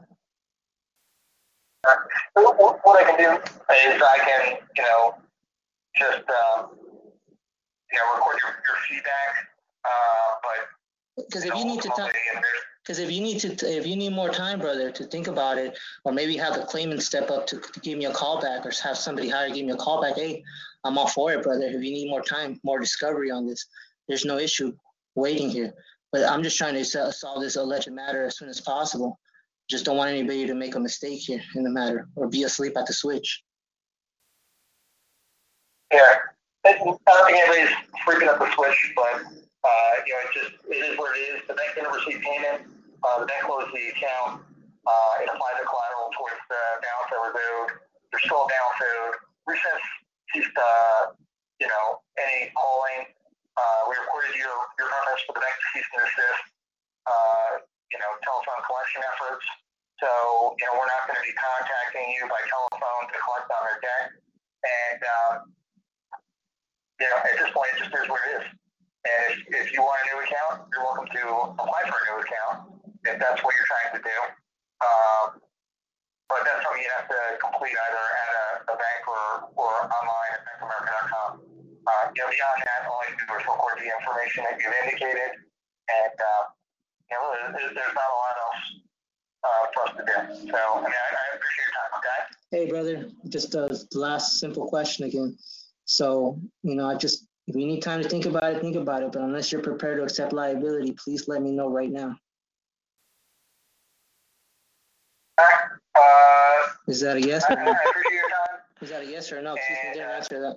Uh, 1.87 1.95
what, 2.33 2.79
what 2.83 3.03
I 3.03 3.09
can 3.09 3.17
do 3.17 3.41
is 3.41 4.01
I 4.01 4.17
can, 4.19 4.57
you 4.75 4.83
know, 4.83 5.15
just, 5.97 6.29
um, 6.29 6.69
you 7.91 7.97
know, 7.97 8.15
record 8.15 8.37
your, 8.41 8.51
your 8.67 8.75
feedback, 8.89 9.47
uh, 9.85 10.35
but 10.43 11.25
Because 11.25 11.45
if 11.45 11.55
you 11.55 11.65
need 11.65 11.81
to 11.81 11.89
talk, 11.89 12.13
because 12.85 12.99
if 12.99 13.11
you 13.11 13.19
need 13.19 13.39
to, 13.39 13.47
if 13.67 13.87
you 13.87 13.95
need 13.95 14.13
more 14.13 14.29
time, 14.29 14.59
brother, 14.59 14.91
to 14.91 15.05
think 15.05 15.25
about 15.27 15.57
it, 15.57 15.77
or 16.03 16.11
maybe 16.11 16.37
have 16.37 16.53
the 16.53 16.65
claimant 16.65 17.01
step 17.01 17.31
up 17.31 17.47
to, 17.47 17.59
to 17.59 17.79
give 17.79 17.97
me 17.97 18.05
a 18.05 18.13
call 18.13 18.39
back, 18.39 18.63
or 18.63 18.71
have 18.83 18.95
somebody 18.97 19.27
higher 19.27 19.49
give 19.49 19.65
me 19.65 19.71
a 19.71 19.75
call 19.75 20.01
back. 20.01 20.15
Hey, 20.15 20.43
I'm 20.83 20.97
all 20.99 21.07
for 21.07 21.33
it, 21.33 21.41
brother. 21.41 21.65
If 21.65 21.83
you 21.83 21.91
need 21.91 22.09
more 22.09 22.21
time, 22.21 22.59
more 22.63 22.79
discovery 22.79 23.31
on 23.31 23.47
this, 23.47 23.65
there's 24.07 24.23
no 24.23 24.37
issue 24.37 24.71
waiting 25.15 25.49
here. 25.49 25.73
But 26.11 26.29
I'm 26.29 26.43
just 26.43 26.57
trying 26.57 26.75
to 26.75 26.85
so- 26.85 27.09
solve 27.09 27.41
this 27.41 27.55
alleged 27.55 27.91
matter 27.91 28.23
as 28.23 28.37
soon 28.37 28.49
as 28.49 28.61
possible. 28.61 29.19
Just 29.67 29.83
don't 29.83 29.97
want 29.97 30.11
anybody 30.11 30.45
to 30.45 30.53
make 30.53 30.75
a 30.75 30.79
mistake 30.79 31.21
here 31.21 31.41
in 31.55 31.63
the 31.63 31.71
matter 31.71 32.07
or 32.15 32.27
be 32.27 32.43
asleep 32.43 32.77
at 32.77 32.85
the 32.85 32.93
switch. 32.93 33.41
Yeah, 35.91 35.99
I 36.65 36.73
don't 36.73 37.01
think 37.25 37.37
anybody's 37.37 37.75
freaking 38.05 38.27
up 38.27 38.37
the 38.37 38.53
switch, 38.53 38.93
but, 38.95 39.23
uh, 39.65 39.91
you 40.05 40.13
know, 40.13 40.21
it's 40.29 40.35
just, 40.37 40.53
it 40.69 40.81
is 40.85 40.93
what 41.01 41.17
it 41.17 41.25
is. 41.33 41.41
The 41.49 41.57
bank 41.57 41.73
didn't 41.73 41.89
receive 41.89 42.21
payment. 42.21 42.69
Uh, 43.01 43.25
the 43.25 43.27
bank 43.27 43.49
closed 43.49 43.73
the 43.73 43.85
account. 43.97 44.45
Uh, 44.85 45.23
it 45.25 45.27
applied 45.29 45.57
the 45.57 45.65
collateral 45.65 46.13
towards 46.13 46.37
the 46.45 46.61
balance 46.85 47.09
that 47.09 47.21
was 47.25 47.33
owed. 47.33 47.71
There's 48.13 48.25
still 48.29 48.45
a 48.45 48.49
balance 48.49 48.77
owed. 48.77 49.15
Recess 49.49 49.81
ceased, 50.29 50.53
uh, 50.53 51.17
you 51.57 51.65
know, 51.65 52.05
any 52.21 52.53
calling. 52.53 53.09
Uh, 53.57 53.89
we 53.89 53.97
recorded 53.97 54.37
your, 54.37 54.53
your 54.77 54.85
reference 54.85 55.25
for 55.25 55.33
the 55.33 55.41
bank 55.41 55.55
to 55.57 55.67
cease 55.73 55.89
and 55.97 56.05
desist, 56.05 56.43
uh, 57.09 57.49
you 57.89 57.97
know, 57.97 58.11
telephone 58.21 58.61
collection 58.69 59.01
efforts. 59.01 59.45
So, 59.97 60.09
you 60.59 60.65
know, 60.69 60.75
we're 60.75 60.91
not 60.91 61.07
going 61.07 61.17
to 61.17 61.25
be 61.25 61.33
contacting 61.33 62.05
you 62.19 62.27
by 62.27 62.43
telephone 62.45 63.03
to 63.09 63.17
collect 63.23 63.47
on 63.49 63.61
their 63.65 63.79
debt. 63.79 64.05
And, 64.61 64.99
um, 65.01 65.33
you 66.99 67.07
know, 67.07 67.17
at 67.23 67.35
this 67.39 67.49
point, 67.55 67.73
it 67.73 67.87
just 67.87 67.95
is 67.95 68.05
what 68.11 68.21
it 68.27 68.43
is. 68.43 68.45
And 69.05 69.19
if, 69.29 69.37
if 69.53 69.65
you 69.73 69.85
want 69.85 70.01
a 70.01 70.05
new 70.09 70.19
account, 70.25 70.65
you're 70.73 70.81
welcome 70.81 71.05
to 71.05 71.23
apply 71.61 71.81
for 71.85 71.97
a 71.97 72.03
new 72.09 72.17
account 72.25 72.57
if 73.05 73.15
that's 73.21 73.39
what 73.45 73.53
you're 73.53 73.69
trying 73.69 73.93
to 73.93 74.01
do. 74.01 74.17
Um, 74.81 75.25
but 76.25 76.41
that's 76.41 76.65
something 76.65 76.81
you 76.81 76.93
have 76.97 77.05
to 77.05 77.21
complete 77.37 77.77
either 77.77 78.05
at 78.17 78.29
a, 78.33 78.45
a 78.73 78.75
bank 78.75 79.01
or, 79.05 79.25
or 79.61 79.71
online 79.85 80.31
at 80.33 80.41
bankofamerica.com. 80.41 81.29
Uh, 81.85 82.05
you 82.17 82.19
know, 82.25 82.29
beyond 82.33 82.59
that, 82.65 82.89
all 82.89 83.05
you 83.05 83.13
do 83.13 83.29
is 83.37 83.45
record 83.45 83.77
the 83.77 83.89
information 83.93 84.41
that 84.49 84.57
you've 84.57 84.73
indicated, 84.73 85.37
and 85.85 86.17
uh, 86.17 86.49
you 87.05 87.13
know, 87.13 87.53
there's, 87.53 87.77
there's 87.77 87.93
not 87.93 88.09
a 88.09 88.17
lot 88.17 88.35
else 88.41 88.63
uh, 89.45 89.63
for 89.69 89.81
us 89.85 89.93
to 89.97 90.03
do. 90.03 90.17
So, 90.49 90.57
I 90.57 90.81
mean, 90.81 90.89
I, 90.89 91.07
I 91.13 91.25
appreciate 91.37 91.69
your 91.69 91.75
time. 91.77 91.91
Okay. 92.01 92.19
Hey, 92.49 92.65
brother, 92.65 93.09
just 93.29 93.53
a 93.53 93.69
last 93.93 94.39
simple 94.39 94.65
question 94.67 95.05
again. 95.05 95.37
So, 95.85 96.39
you 96.63 96.75
know, 96.75 96.89
I 96.89 96.95
just, 96.95 97.27
if 97.47 97.55
you 97.55 97.65
need 97.65 97.81
time 97.81 98.01
to 98.01 98.09
think 98.09 98.25
about 98.25 98.43
it, 98.43 98.61
think 98.61 98.75
about 98.75 99.03
it. 99.03 99.11
But 99.11 99.21
unless 99.21 99.51
you're 99.51 99.61
prepared 99.61 99.97
to 99.97 100.03
accept 100.03 100.33
liability, 100.33 100.93
please 100.93 101.27
let 101.27 101.41
me 101.41 101.51
know 101.51 101.69
right 101.69 101.91
now. 101.91 102.15
Uh, 105.37 106.67
Is 106.87 107.01
that 107.01 107.17
a 107.17 107.21
yes 107.21 107.43
I, 107.49 107.53
or 107.53 107.59
I 107.59 107.65
no? 107.65 107.71
appreciate 107.71 108.13
your 108.13 108.29
time. 108.29 108.59
Is 108.81 108.89
that 108.89 109.03
a 109.03 109.05
yes 109.05 109.31
or 109.31 109.41
no? 109.41 109.55
Excuse 109.55 109.77
me, 109.83 109.93
didn't 109.93 110.11
answer 110.11 110.41
that. 110.41 110.55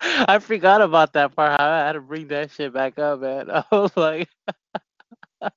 I 0.28 0.38
forgot 0.38 0.80
about 0.80 1.12
that 1.12 1.36
part. 1.36 1.60
I 1.60 1.86
had 1.86 1.92
to 1.92 2.00
bring 2.00 2.28
that 2.28 2.50
shit 2.50 2.72
back 2.72 2.98
up, 2.98 3.20
man. 3.20 3.50
I 3.50 3.64
was 3.70 3.96
like, 3.96 4.28
oh, 5.42 5.50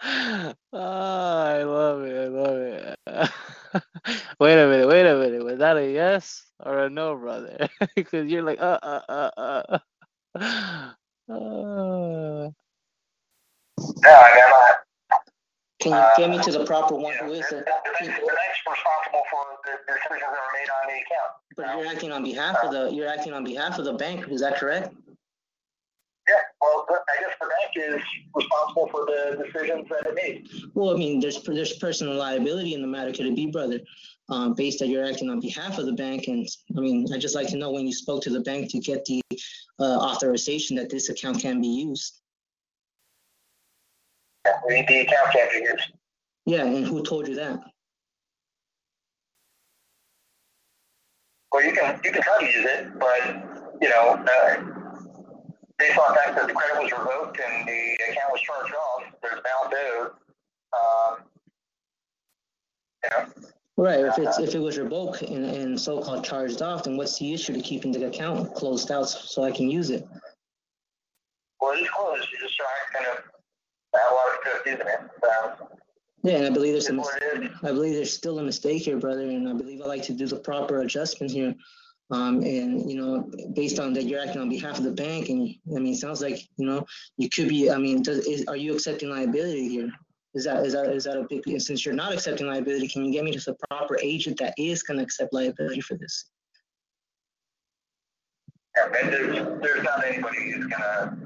I 0.72 1.62
love 1.62 2.02
it. 2.02 2.16
I 2.16 2.26
love 2.28 2.58
it. 2.58 3.30
wait 4.40 4.58
a 4.58 4.66
minute. 4.68 4.88
Wait 4.88 5.06
a 5.06 5.16
minute. 5.16 5.44
Was 5.44 5.58
that 5.58 5.76
a 5.76 5.90
yes 5.90 6.44
or 6.60 6.84
a 6.84 6.90
no, 6.90 7.16
brother? 7.16 7.68
Because 7.96 8.30
you're 8.30 8.42
like, 8.42 8.60
uh, 8.60 8.78
uh, 8.82 9.00
uh, 9.08 9.30
uh. 9.36 9.78
uh. 10.40 10.90
No, 13.78 14.10
I 14.10 14.34
mean, 14.34 14.42
I'm. 14.44 14.74
Can 15.80 15.92
you 15.92 16.04
get 16.16 16.30
me 16.30 16.38
to 16.42 16.52
the 16.58 16.64
proper 16.64 16.94
one 16.94 17.12
who 17.20 17.32
is 17.32 17.46
The, 17.50 17.58
it? 17.58 17.64
the, 17.66 17.72
bank's, 18.00 18.18
the 18.20 18.26
bank's 18.26 18.60
responsible 18.66 19.22
for 19.30 19.40
the, 19.64 19.72
the 19.86 19.92
decisions 19.92 20.20
that 20.20 20.30
were 20.30 20.52
made 20.54 20.70
on 20.70 20.88
the 20.88 20.94
account. 21.02 21.30
But 21.56 21.66
you're 21.78 21.86
acting 21.92 22.12
on 22.12 22.22
behalf 22.24 22.56
of 22.62 22.70
the, 22.72 22.90
you're 22.94 23.08
acting 23.08 23.32
on 23.34 23.44
behalf 23.44 23.78
of 23.78 23.84
the 23.84 23.92
bank, 23.92 24.26
is 24.28 24.40
that 24.40 24.56
correct? 24.56 24.94
Yeah, 26.26 26.36
well, 26.60 26.86
I 26.88 27.20
guess 27.20 27.34
the 27.40 27.46
bank 27.46 27.98
is 27.98 28.02
responsible 28.34 28.88
for 28.88 29.04
the 29.04 29.44
decisions 29.44 29.86
that 29.90 30.06
it 30.06 30.14
made. 30.14 30.48
Well, 30.72 30.94
I 30.94 30.98
mean, 30.98 31.20
there's, 31.20 31.42
there's 31.42 31.74
personal 31.74 32.14
liability 32.14 32.72
in 32.72 32.80
the 32.80 32.88
matter, 32.88 33.12
could 33.12 33.26
it 33.26 33.36
be, 33.36 33.50
brother? 33.50 33.80
Um, 34.30 34.54
based 34.54 34.78
that 34.78 34.88
you're 34.88 35.04
acting 35.04 35.28
on 35.28 35.38
behalf 35.40 35.76
of 35.76 35.84
the 35.84 35.92
bank, 35.92 36.28
and, 36.28 36.48
I 36.76 36.80
mean, 36.80 37.06
I'd 37.12 37.20
just 37.20 37.34
like 37.34 37.48
to 37.48 37.58
know 37.58 37.72
when 37.72 37.86
you 37.86 37.92
spoke 37.92 38.22
to 38.22 38.30
the 38.30 38.40
bank 38.40 38.70
to 38.70 38.78
get 38.78 39.04
the, 39.04 39.20
uh, 39.78 39.98
authorization 39.98 40.76
that 40.76 40.88
this 40.88 41.10
account 41.10 41.40
can 41.40 41.60
be 41.60 41.68
used. 41.68 42.22
Yeah, 44.46 44.52
the, 44.66 44.84
the 44.88 45.00
account 45.00 45.32
can't 45.32 45.50
be 45.50 45.58
used. 45.58 45.92
Yeah, 46.46 46.64
and 46.64 46.86
who 46.86 47.02
told 47.02 47.28
you 47.28 47.34
that? 47.34 47.60
Well, 51.52 51.64
you 51.64 51.72
can 51.72 52.00
you 52.02 52.10
can 52.10 52.20
try 52.20 52.38
to 52.40 52.44
use 52.44 52.66
it, 52.66 52.98
but 52.98 53.78
you 53.80 53.88
know, 53.88 54.24
uh, 54.28 54.73
based 55.78 55.98
on 55.98 56.12
the 56.12 56.14
fact 56.20 56.36
that 56.36 56.46
the 56.46 56.52
credit 56.54 56.82
was 56.82 56.92
revoked 56.92 57.40
and 57.40 57.66
the 57.68 57.92
account 58.10 58.32
was 58.32 58.40
charged 58.40 58.74
off, 58.74 59.02
there's 59.22 59.40
balance 59.42 59.74
owed. 59.98 60.10
Um, 60.72 61.24
you 63.04 63.10
know, 63.10 63.48
Right, 63.76 64.04
if 64.04 64.18
it's, 64.18 64.38
if 64.38 64.54
it 64.54 64.60
was 64.60 64.78
revoked 64.78 65.22
and, 65.22 65.44
and 65.44 65.80
so-called 65.80 66.24
charged 66.24 66.62
off, 66.62 66.84
then 66.84 66.96
what's 66.96 67.18
the 67.18 67.34
issue 67.34 67.52
to 67.54 67.60
keeping 67.60 67.90
the 67.90 68.06
account 68.06 68.54
closed 68.54 68.92
out 68.92 69.08
so 69.08 69.42
I 69.42 69.50
can 69.50 69.68
use 69.68 69.90
it? 69.90 70.06
well, 71.60 71.72
it 71.72 71.80
is 71.80 71.90
closed. 71.90 72.28
You 72.32 72.38
just 72.38 72.56
trying 72.56 72.68
kind 72.92 73.06
of 73.18 73.24
have 73.94 74.12
a 74.12 74.14
lot 74.14 74.26
of 74.28 74.34
stuff 74.42 74.66
using 74.66 74.86
it. 74.86 75.00
So, 75.22 75.68
Yeah, 76.22 76.36
and 76.36 76.46
I 76.46 76.50
believe 76.50 76.72
there's 76.72 76.88
a, 76.88 76.94
It's 76.94 76.96
mis- 76.96 77.16
it 77.34 77.42
is. 77.44 77.50
I 77.64 77.72
believe 77.72 77.94
there's 77.94 78.12
still 78.12 78.38
a 78.38 78.42
mistake 78.44 78.82
here, 78.82 78.96
brother, 78.98 79.22
and 79.22 79.48
I 79.48 79.52
believe 79.54 79.80
I 79.82 79.86
like 79.86 80.02
to 80.04 80.12
do 80.12 80.26
the 80.26 80.36
proper 80.36 80.80
adjustment 80.82 81.32
here. 81.32 81.52
Um, 82.10 82.42
and, 82.42 82.88
you 82.90 82.96
know, 82.96 83.30
based 83.54 83.78
on 83.78 83.94
that 83.94 84.04
you're 84.04 84.20
acting 84.20 84.42
on 84.42 84.50
behalf 84.50 84.78
of 84.78 84.84
the 84.84 84.92
bank 84.92 85.30
and, 85.30 85.48
I 85.74 85.78
mean, 85.78 85.94
it 85.94 85.96
sounds 85.96 86.20
like, 86.20 86.38
you 86.56 86.66
know, 86.66 86.86
you 87.16 87.30
could 87.30 87.48
be, 87.48 87.70
I 87.70 87.78
mean, 87.78 88.02
does, 88.02 88.26
is, 88.26 88.44
are 88.46 88.56
you 88.56 88.74
accepting 88.74 89.10
liability 89.10 89.68
here? 89.68 89.90
Is 90.34 90.44
that, 90.44 90.66
is 90.66 90.74
that, 90.74 90.86
is 90.86 91.04
that 91.04 91.16
a 91.16 91.26
big, 91.28 91.46
and 91.46 91.62
since 91.62 91.84
you're 91.84 91.94
not 91.94 92.12
accepting 92.12 92.46
liability, 92.46 92.88
can 92.88 93.04
you 93.04 93.12
get 93.12 93.24
me 93.24 93.32
to 93.32 93.38
the 93.40 93.56
proper 93.70 93.98
agent 94.02 94.38
that 94.40 94.52
is 94.58 94.82
gonna 94.82 95.02
accept 95.02 95.32
liability 95.32 95.80
for 95.80 95.94
this? 95.94 96.26
yeah, 98.76 99.00
and 99.02 99.12
there's 99.12 99.62
there's 99.62 99.84
not 99.84 100.04
anybody 100.04 100.52
who's 100.52 100.66
gonna 100.66 101.16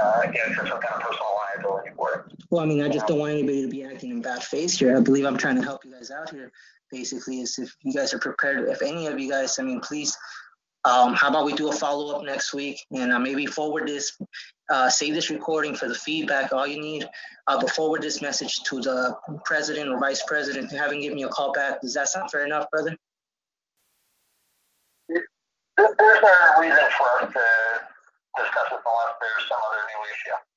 uh, 0.00 0.22
some 0.22 0.32
kind 0.32 0.66
of 0.66 1.00
personal 1.02 1.28
liability 1.54 1.90
for 1.96 2.14
it. 2.14 2.44
Well, 2.50 2.62
I 2.62 2.66
mean, 2.66 2.82
I 2.82 2.88
just 2.88 3.06
don't 3.06 3.18
want 3.18 3.32
anybody 3.32 3.62
to 3.62 3.68
be 3.68 3.84
acting 3.84 4.10
in 4.10 4.22
bad 4.22 4.42
faith 4.42 4.78
here. 4.78 4.96
I 4.96 5.00
believe 5.00 5.24
I'm 5.24 5.36
trying 5.36 5.56
to 5.56 5.62
help 5.62 5.84
you 5.84 5.92
guys 5.92 6.10
out 6.10 6.30
here. 6.30 6.50
Basically, 6.94 7.40
is 7.40 7.58
if 7.58 7.74
you 7.82 7.92
guys 7.92 8.14
are 8.14 8.20
prepared, 8.20 8.68
if 8.68 8.80
any 8.80 9.08
of 9.08 9.18
you 9.18 9.28
guys, 9.28 9.58
I 9.58 9.64
mean, 9.64 9.80
please, 9.80 10.16
um, 10.84 11.12
how 11.12 11.28
about 11.28 11.44
we 11.44 11.52
do 11.52 11.68
a 11.68 11.72
follow 11.72 12.14
up 12.14 12.22
next 12.24 12.54
week 12.54 12.78
and 12.92 13.12
uh, 13.12 13.18
maybe 13.18 13.46
forward 13.46 13.88
this, 13.88 14.16
uh, 14.70 14.88
save 14.88 15.14
this 15.14 15.28
recording 15.28 15.74
for 15.74 15.88
the 15.88 15.94
feedback. 15.96 16.52
All 16.52 16.68
you 16.68 16.80
need, 16.80 17.08
uh, 17.48 17.60
but 17.60 17.70
forward 17.70 18.02
this 18.02 18.22
message 18.22 18.62
to 18.62 18.80
the 18.80 19.16
president 19.44 19.88
or 19.88 19.98
vice 19.98 20.22
president 20.28 20.70
and 20.70 20.78
have 20.78 20.92
him 20.92 21.00
give 21.00 21.14
me 21.14 21.24
a 21.24 21.28
call 21.28 21.52
back. 21.52 21.80
Does 21.80 21.94
that 21.94 22.08
sound 22.08 22.30
fair 22.30 22.46
enough, 22.46 22.70
brother? 22.70 22.96
There's 25.08 25.26
no 25.98 26.60
reason 26.60 26.78
for 26.96 27.26
us 27.26 27.32
to 27.32 27.44
discuss 28.38 28.68
it 28.70 28.78
unless 28.86 29.14
there's 29.20 29.48
some 29.48 29.58
other 29.66 29.82
new 29.82 30.00
issue. 30.14 30.53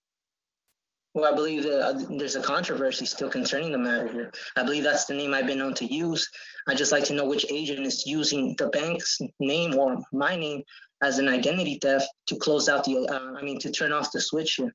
Well, 1.18 1.34
I 1.34 1.36
believe 1.36 1.64
that 1.64 1.82
uh, 1.82 1.94
there's 2.20 2.36
a 2.36 2.42
controversy 2.42 3.08
still 3.08 3.28
concerning 3.28 3.72
the 3.72 3.78
matter 3.80 4.08
here. 4.08 4.32
I 4.56 4.62
believe 4.62 4.84
that's 4.84 5.06
the 5.06 5.16
name 5.16 5.34
I've 5.34 5.48
been 5.48 5.58
known 5.58 5.74
to 5.74 5.86
use. 5.92 6.30
I'd 6.68 6.78
just 6.78 6.92
like 6.92 7.06
to 7.06 7.14
know 7.14 7.26
which 7.26 7.44
agent 7.50 7.88
is 7.88 8.06
using 8.06 8.54
the 8.60 8.68
bank's 8.68 9.18
name 9.40 9.74
or 9.74 9.98
my 10.12 10.36
name 10.36 10.62
as 11.02 11.18
an 11.18 11.28
identity 11.28 11.80
theft 11.82 12.06
to 12.28 12.36
close 12.36 12.70
out 12.70 12.84
the, 12.84 13.08
uh, 13.08 13.36
I 13.36 13.42
mean, 13.42 13.58
to 13.62 13.72
turn 13.72 13.92
off 13.92 14.12
the 14.12 14.22
switch 14.22 14.58
here. 14.58 14.72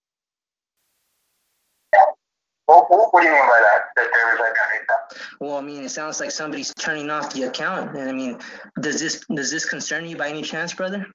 What, 2.66 2.90
what, 2.90 3.14
what 3.14 3.22
do 3.22 3.28
you 3.28 3.34
mean 3.34 3.42
by 3.42 3.60
that? 3.60 3.82
That 3.94 4.10
there 4.12 4.34
is 4.34 4.40
identity 4.40 4.84
theft? 4.88 5.22
Well, 5.38 5.58
I 5.58 5.60
mean, 5.60 5.84
it 5.84 5.90
sounds 5.90 6.18
like 6.18 6.32
somebody's 6.32 6.74
turning 6.74 7.08
off 7.08 7.32
the 7.32 7.44
account. 7.44 7.96
And 7.96 8.10
I 8.10 8.12
mean, 8.12 8.40
does 8.80 8.98
this, 8.98 9.24
does 9.32 9.52
this 9.52 9.64
concern 9.64 10.08
you 10.08 10.16
by 10.16 10.30
any 10.30 10.42
chance, 10.42 10.74
brother? 10.74 11.06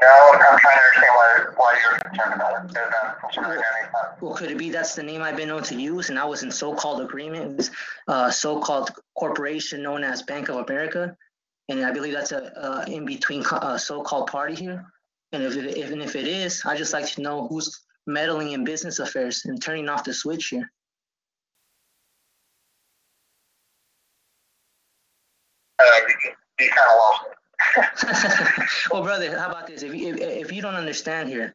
No, 0.00 0.30
I'm 0.32 0.58
trying 0.58 0.78
to 0.78 0.84
understand 0.84 1.12
why, 1.14 1.44
why 1.56 1.80
you're 1.82 1.98
concerned 1.98 2.34
about 2.34 2.64
it. 2.64 2.72
There's 2.72 2.90
not 2.90 3.20
concerned 3.20 3.46
about 3.46 3.58
identity 3.58 3.92
theft. 3.92 4.22
Well, 4.22 4.34
could 4.34 4.50
it 4.50 4.58
be 4.58 4.70
that's 4.70 4.94
the 4.94 5.02
name 5.02 5.22
I've 5.22 5.36
been 5.36 5.48
known 5.48 5.62
to 5.64 5.74
use 5.74 6.08
and 6.10 6.18
I 6.18 6.24
was 6.24 6.42
in 6.42 6.50
so-called 6.50 7.00
agreement 7.00 7.56
with 7.56 7.70
uh, 8.06 8.30
so-called 8.30 8.90
corporation 9.18 9.82
known 9.82 10.04
as 10.04 10.22
Bank 10.22 10.48
of 10.48 10.56
America? 10.56 11.16
And 11.68 11.84
I 11.84 11.90
believe 11.90 12.14
that's 12.14 12.32
a, 12.32 12.56
uh 12.56 12.84
in-between 12.86 13.42
co- 13.42 13.56
uh, 13.56 13.76
so-called 13.78 14.28
party 14.28 14.54
here. 14.54 14.86
And 15.32 15.42
if, 15.42 15.56
it, 15.56 15.76
even 15.76 16.00
if 16.00 16.16
it 16.16 16.26
is, 16.26 16.62
I'd 16.64 16.78
just 16.78 16.92
like 16.92 17.06
to 17.12 17.20
know 17.20 17.46
who's 17.48 17.80
meddling 18.06 18.52
in 18.52 18.64
business 18.64 19.00
affairs 19.00 19.44
and 19.44 19.60
turning 19.60 19.88
off 19.88 20.04
the 20.04 20.14
switch 20.14 20.48
here. 20.48 20.70
Uh, 25.80 25.84
you, 26.08 26.32
you 26.60 26.70
kind 26.70 26.90
of 26.90 26.96
lost 26.96 27.22
me. 27.28 27.37
well, 28.90 29.02
brother, 29.02 29.36
how 29.38 29.50
about 29.50 29.66
this? 29.66 29.82
If 29.82 29.94
you, 29.94 30.14
if, 30.14 30.20
if 30.20 30.52
you 30.52 30.62
don't 30.62 30.74
understand 30.74 31.28
here, 31.28 31.54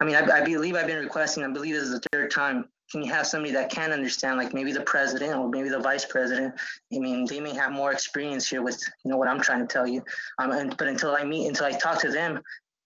I 0.00 0.04
mean, 0.04 0.16
I, 0.16 0.20
I 0.20 0.44
believe 0.44 0.74
I've 0.74 0.86
been 0.86 1.02
requesting, 1.02 1.44
I 1.44 1.50
believe 1.50 1.74
this 1.74 1.84
is 1.84 1.92
the 1.92 2.06
third 2.12 2.30
time. 2.30 2.68
Can 2.90 3.02
you 3.02 3.12
have 3.12 3.26
somebody 3.26 3.52
that 3.54 3.70
can 3.70 3.92
understand, 3.92 4.36
like 4.36 4.52
maybe 4.52 4.72
the 4.72 4.82
president 4.82 5.34
or 5.34 5.48
maybe 5.48 5.68
the 5.68 5.78
vice 5.78 6.04
president? 6.04 6.54
I 6.92 6.98
mean, 6.98 7.26
they 7.26 7.40
may 7.40 7.54
have 7.54 7.72
more 7.72 7.92
experience 7.92 8.48
here 8.48 8.62
with, 8.62 8.80
you 9.04 9.10
know, 9.10 9.16
what 9.16 9.28
I'm 9.28 9.40
trying 9.40 9.60
to 9.60 9.66
tell 9.66 9.86
you. 9.86 10.02
Um, 10.38 10.50
and, 10.52 10.76
but 10.76 10.88
until 10.88 11.14
I 11.16 11.24
meet, 11.24 11.48
until 11.48 11.66
I 11.66 11.72
talk 11.72 12.00
to 12.02 12.10
them, 12.10 12.40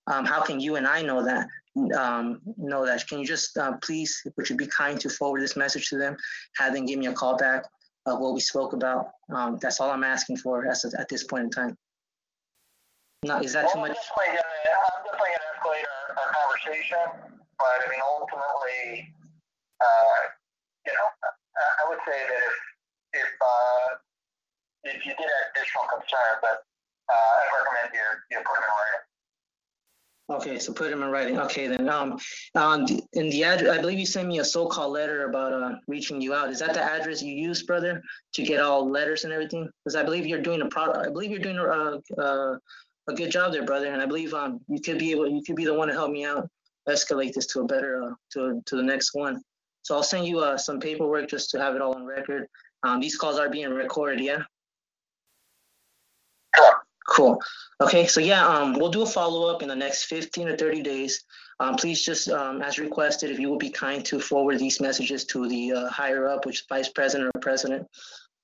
um, 0.07 0.25
how 0.25 0.41
can 0.41 0.61
you 0.61 0.77
and 0.77 0.87
I 0.87 1.03
know 1.03 1.25
that? 1.25 1.49
Um, 1.97 2.41
know 2.57 2.87
that? 2.87 3.07
Can 3.09 3.19
you 3.19 3.27
just 3.27 3.57
uh, 3.59 3.77
please, 3.83 4.23
would 4.37 4.49
you 4.49 4.57
be 4.57 4.67
kind 4.67 4.99
to 5.01 5.09
forward 5.11 5.43
this 5.43 5.57
message 5.57 5.89
to 5.91 5.99
them? 5.99 6.17
Have 6.57 6.75
them 6.75 6.87
give 6.87 6.99
me 6.99 7.07
a 7.07 7.13
call 7.13 7.37
back 7.37 7.65
of 8.07 8.21
what 8.21 8.35
we 8.35 8.41
spoke 8.41 8.73
about. 8.73 9.11
Um, 9.31 9.59
that's 9.61 9.81
all 9.81 9.91
I'm 9.91 10.05
asking 10.05 10.39
for 10.39 10.67
at 10.67 11.09
this 11.09 11.25
point 11.25 11.45
in 11.45 11.51
time. 11.51 11.77
Now, 13.25 13.41
is 13.41 13.53
that 13.53 13.73
too 13.73 13.81
Well, 13.81 13.89
much? 13.89 13.99
I'm 13.99 15.03
definitely 15.03 15.35
gonna 15.35 15.51
escalate 15.59 15.83
our, 15.83 16.07
our 16.23 16.31
conversation, 16.39 17.35
but 17.59 17.77
I 17.83 17.91
mean, 17.91 17.99
ultimately, 18.07 19.13
uh, 19.81 20.19
you 20.87 20.93
know, 20.95 21.07
I, 21.27 21.85
I 21.85 21.89
would 21.89 21.99
say 22.07 22.15
that 22.15 22.41
if, 22.47 22.57
if, 23.15 23.31
uh, 23.43 23.97
if 24.85 25.05
you 25.05 25.13
did 25.19 25.27
have 25.27 25.51
additional 25.51 25.85
concerns, 25.91 26.39
but 26.41 26.63
uh, 27.11 27.43
I'd 27.43 27.51
recommend 27.59 27.91
you, 27.93 28.07
you 28.31 28.39
put 28.39 28.55
them 28.55 28.63
in 28.63 28.75
writing. 28.79 29.03
Okay, 30.31 30.59
so 30.61 30.73
put 30.73 30.91
them 30.91 31.03
in 31.03 31.11
writing. 31.11 31.41
Okay, 31.41 31.67
then, 31.67 31.89
um, 31.89 32.19
um, 32.55 32.87
in 33.15 33.31
the 33.31 33.43
address, 33.43 33.77
I 33.77 33.81
believe 33.81 33.99
you 33.99 34.07
sent 34.07 34.29
me 34.29 34.39
a 34.39 34.45
so-called 34.45 34.93
letter 34.93 35.29
about, 35.29 35.53
uh, 35.53 35.73
reaching 35.89 36.21
you 36.21 36.35
out. 36.35 36.51
Is 36.51 36.61
that 36.61 36.75
the 36.75 36.83
address 36.83 37.21
you 37.21 37.35
use, 37.35 37.65
brother, 37.65 38.01
to 38.35 38.43
get 38.45 38.61
all 38.61 38.89
letters 38.89 39.25
and 39.25 39.33
everything? 39.33 39.69
Because 39.85 39.97
I 39.97 40.05
believe 40.05 40.25
you're 40.25 40.43
doing 40.43 40.63
a 40.63 40.67
pro, 40.67 40.93
I 40.93 41.09
believe 41.09 41.31
you're 41.31 41.41
doing 41.41 41.59
a, 41.59 42.01
uh, 42.21 42.59
a 43.09 43.15
good 43.15 43.31
job 43.31 43.53
there, 43.53 43.65
brother, 43.65 43.93
and 43.93 44.01
I 44.01 44.07
believe, 44.07 44.35
um, 44.35 44.61
you 44.69 44.81
could 44.81 44.99
be 44.99 45.11
able, 45.11 45.29
you 45.29 45.43
could 45.43 45.57
be 45.57 45.65
the 45.65 45.75
one 45.75 45.89
to 45.89 45.95
help 45.95 46.11
me 46.11 46.25
out, 46.25 46.49
escalate 46.89 47.33
this 47.33 47.47
to 47.47 47.61
a 47.61 47.65
better, 47.65 48.03
uh, 48.03 48.15
to, 48.35 48.63
to 48.67 48.77
the 48.77 48.83
next 48.83 49.15
one. 49.15 49.43
So 49.83 49.95
I'll 49.95 50.03
send 50.03 50.27
you, 50.27 50.41
uh, 50.41 50.59
some 50.59 50.79
paperwork 50.79 51.29
just 51.29 51.51
to 51.51 51.61
have 51.61 51.75
it 51.75 51.83
all 51.83 51.95
on 51.95 52.05
record. 52.05 52.47
Um, 52.83 53.01
these 53.01 53.17
calls 53.17 53.39
are 53.39 53.49
being 53.49 53.71
recorded, 53.71 54.21
yeah? 54.21 54.43
Cool. 57.09 57.41
Okay, 57.81 58.07
so 58.07 58.21
yeah, 58.21 58.47
um, 58.47 58.75
we'll 58.75 58.91
do 58.91 59.03
a 59.03 59.07
follow-up 59.07 59.63
in 59.63 59.69
the 59.69 59.75
next 59.75 60.05
fifteen 60.05 60.47
or 60.47 60.57
thirty 60.57 60.83
days. 60.83 61.25
Um, 61.59 61.75
please 61.75 62.05
just, 62.05 62.29
um, 62.29 62.61
as 62.61 62.79
requested, 62.79 63.31
if 63.31 63.39
you 63.41 63.49
would 63.49 63.59
be 63.59 63.71
kind 63.71 64.05
to 64.05 64.21
forward 64.21 64.59
these 64.59 64.79
messages 64.79 65.25
to 65.25 65.49
the, 65.49 65.73
uh, 65.73 65.89
higher 65.89 66.29
up, 66.29 66.45
which 66.45 66.61
is 66.61 66.67
vice 66.69 66.91
president 66.91 67.31
or 67.35 67.41
president. 67.41 67.87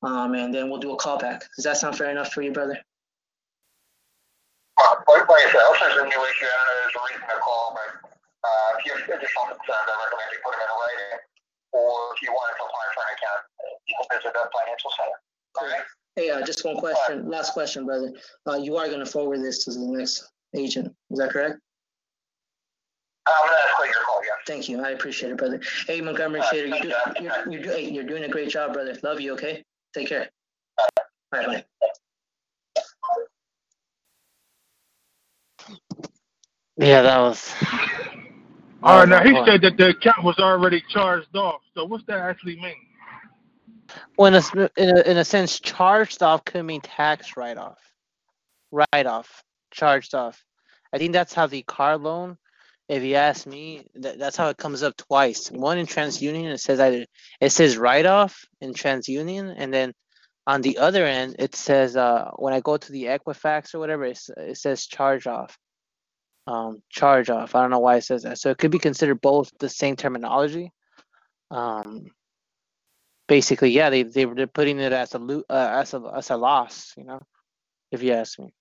Um, 0.02 0.34
and 0.34 0.52
then 0.52 0.70
we'll 0.70 0.80
do 0.80 0.92
a 0.92 0.96
callback. 0.96 1.42
Does 1.56 1.64
that 1.64 1.76
sound 1.76 1.96
fair 1.96 2.10
enough 2.10 2.32
for 2.32 2.40
you, 2.40 2.52
brother? 2.52 2.78
Uh, 4.76 4.96
Like, 5.06 5.30
I 5.30 5.50
said, 5.52 5.62
if 5.62 5.78
there's 5.80 5.98
a 6.02 6.04
new 6.04 6.22
issue, 6.26 6.46
I 6.46 6.54
don't 6.54 6.66
know, 6.66 6.76
there's 6.82 6.96
a 6.98 7.02
reason 7.14 7.28
to 7.30 7.38
call, 7.40 7.76
but, 7.78 7.90
uh, 8.42 8.78
if 8.78 8.86
you 8.86 8.92
have 8.92 9.02
additional 9.06 9.44
concerns, 9.54 9.86
I 9.86 9.94
recommend 10.04 10.28
you 10.34 10.40
put 10.42 10.52
them 10.52 10.66
in 10.66 10.70
writing. 10.74 11.18
Or 11.74 11.90
if 12.14 12.22
you 12.22 12.30
want 12.32 12.54
to 12.58 12.62
apply 12.64 12.84
for 12.94 13.02
an 13.02 13.10
account, 13.14 13.40
you 13.86 13.94
can 13.98 14.06
visit 14.18 14.32
the 14.34 14.44
financial 14.50 14.90
center. 14.94 15.18
All 15.60 15.66
right? 15.68 15.84
Hey, 16.16 16.30
uh, 16.30 16.44
just 16.46 16.64
one 16.64 16.76
question, 16.76 17.28
last 17.28 17.52
question, 17.52 17.84
brother. 17.86 18.12
Uh, 18.46 18.54
you 18.54 18.76
are 18.76 18.88
gonna 18.88 19.06
forward 19.06 19.42
this 19.42 19.64
to 19.64 19.72
the 19.72 19.80
next 19.80 20.30
agent, 20.54 20.94
is 21.10 21.18
that 21.18 21.30
correct? 21.30 21.58
I'm 23.26 23.46
gonna 23.46 23.56
escalate 23.58 23.90
your 23.92 24.04
call, 24.04 24.20
yeah. 24.22 24.30
Thank 24.46 24.68
you, 24.68 24.84
I 24.84 24.90
appreciate 24.90 25.32
it, 25.32 25.38
brother. 25.38 25.60
Hey, 25.86 26.00
Montgomery 26.00 26.40
Uh, 26.40 26.44
Shader, 26.52 26.68
you 26.68 26.82
do 26.82 26.88
you 26.88 26.94
you're 27.22 27.52
you're, 27.52 27.62
do- 27.62 27.70
hey, 27.70 27.90
you're 27.90 28.04
doing 28.04 28.24
a 28.24 28.28
great 28.28 28.50
job, 28.50 28.74
brother. 28.74 28.96
Love 29.02 29.20
you, 29.20 29.32
okay? 29.32 29.64
Take 29.94 30.08
care. 30.08 30.30
Bye, 31.32 31.46
bye. 31.46 31.64
Yeah, 36.76 37.02
that 37.02 37.18
was. 37.20 37.54
All 38.82 38.98
right, 38.98 39.08
now 39.08 39.22
he 39.24 39.32
Well, 39.32 39.46
said 39.46 39.62
that 39.62 39.76
the 39.76 39.90
account 39.90 40.24
was 40.24 40.38
already 40.38 40.82
charged 40.90 41.34
off. 41.36 41.60
So 41.74 41.84
what's 41.84 42.04
that 42.06 42.18
actually 42.18 42.56
mean? 42.56 42.74
Well, 44.18 44.34
in 44.34 44.68
in 44.76 44.96
a, 44.96 45.10
in 45.10 45.16
a 45.16 45.24
sense, 45.24 45.60
charged 45.60 46.22
off 46.22 46.44
could 46.44 46.64
mean 46.64 46.80
tax 46.80 47.36
write 47.36 47.58
off. 47.58 47.78
Write 48.72 49.06
off, 49.06 49.42
charged 49.70 50.14
off. 50.14 50.44
I 50.92 50.98
think 50.98 51.12
that's 51.12 51.32
how 51.32 51.46
the 51.46 51.62
car 51.62 51.96
loan, 51.96 52.36
if 52.88 53.02
you 53.02 53.14
ask 53.14 53.46
me, 53.46 53.86
that, 53.94 54.18
that's 54.18 54.36
how 54.36 54.48
it 54.48 54.56
comes 54.56 54.82
up 54.82 54.96
twice. 54.96 55.50
One 55.50 55.78
in 55.78 55.86
TransUnion, 55.86 56.52
it 56.52 56.60
says 56.60 56.80
either 56.80 57.06
it 57.40 57.50
says 57.50 57.76
write 57.76 58.06
off 58.06 58.44
in 58.60 58.74
TransUnion, 58.74 59.54
and 59.56 59.72
then 59.72 59.92
on 60.46 60.60
the 60.60 60.78
other 60.78 61.06
end, 61.06 61.36
it 61.38 61.54
says 61.54 61.96
uh, 61.96 62.30
when 62.36 62.52
I 62.52 62.60
go 62.60 62.76
to 62.76 62.92
the 62.92 63.04
Equifax 63.04 63.74
or 63.74 63.78
whatever, 63.78 64.04
it's, 64.04 64.28
it 64.36 64.58
says 64.58 64.86
charge 64.86 65.26
off. 65.26 65.56
Um, 66.46 66.82
charge 66.90 67.30
off. 67.30 67.54
I 67.54 67.62
don't 67.62 67.70
know 67.70 67.80
why 67.80 67.96
it 67.96 68.04
says 68.04 68.24
that. 68.24 68.38
So 68.38 68.50
it 68.50 68.58
could 68.58 68.70
be 68.72 68.78
considered 68.78 69.20
both 69.20 69.50
the 69.60 69.68
same 69.68 69.96
terminology. 69.96 70.72
Um, 71.50 72.06
basically, 73.28 73.70
yeah, 73.70 73.90
they 73.90 74.04
they 74.04 74.26
were 74.26 74.46
putting 74.46 74.80
it 74.80 74.92
as 74.92 75.14
a 75.14 75.18
lo- 75.18 75.44
uh, 75.50 75.70
as 75.82 75.94
a 75.94 76.12
as 76.16 76.30
a 76.30 76.36
loss, 76.36 76.94
you 76.96 77.04
know. 77.04 77.20
If 77.92 78.02
you 78.02 78.12
ask 78.12 78.38
me, 78.38 78.52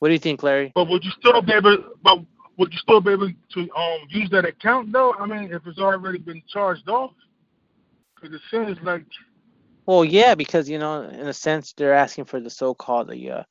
what 0.00 0.08
do 0.08 0.14
you 0.14 0.20
think, 0.20 0.42
Larry? 0.42 0.74
But 0.74 0.88
would 0.88 1.04
you 1.04 1.12
still 1.20 1.42
be 1.42 1.52
able? 1.54 1.78
But 2.02 2.20
would 2.58 2.72
you 2.72 2.78
still 2.80 3.00
be 3.00 3.12
able 3.12 3.30
to 3.54 3.60
um 3.60 4.00
use 4.10 4.30
that 4.30 4.46
account 4.46 4.92
though? 4.92 5.14
I 5.14 5.26
mean, 5.26 5.52
if 5.52 5.66
it's 5.66 5.78
already 5.80 6.18
been 6.18 6.42
charged 6.48 6.88
off, 6.88 7.12
because 8.16 8.34
it 8.34 8.42
seems 8.50 8.78
like 8.84 9.04
Well, 9.86 10.04
yeah, 10.04 10.34
because 10.36 10.68
you 10.70 10.78
know, 10.78 11.02
in 11.04 11.28
a 11.28 11.34
sense, 11.34 11.74
they're 11.74 11.94
asking 11.94 12.26
for 12.26 12.40
the 12.40 12.50
so-called 12.50 13.10
the 13.10 13.30
uh, 13.32 13.44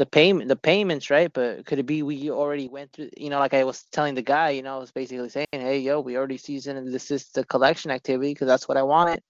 the 0.00 0.06
payment, 0.06 0.48
the 0.48 0.56
payments, 0.56 1.10
right? 1.10 1.30
But 1.32 1.66
could 1.66 1.78
it 1.78 1.84
be 1.86 2.02
we 2.02 2.30
already 2.30 2.68
went 2.68 2.92
through? 2.94 3.10
You 3.18 3.28
know, 3.30 3.38
like 3.38 3.54
I 3.54 3.64
was 3.64 3.84
telling 3.92 4.14
the 4.14 4.22
guy, 4.22 4.50
you 4.50 4.62
know, 4.62 4.76
I 4.76 4.80
was 4.80 4.92
basically 4.92 5.28
saying, 5.28 5.46
hey, 5.52 5.80
yo, 5.80 6.00
we 6.00 6.16
already 6.16 6.38
ceased 6.38 6.68
and 6.68 6.90
desist 6.90 7.34
the 7.34 7.44
collection 7.44 7.92
activity 7.92 8.32
because 8.32 8.48
that's 8.48 8.66
what 8.66 8.78
I 8.78 8.82
wanted. 8.82 9.22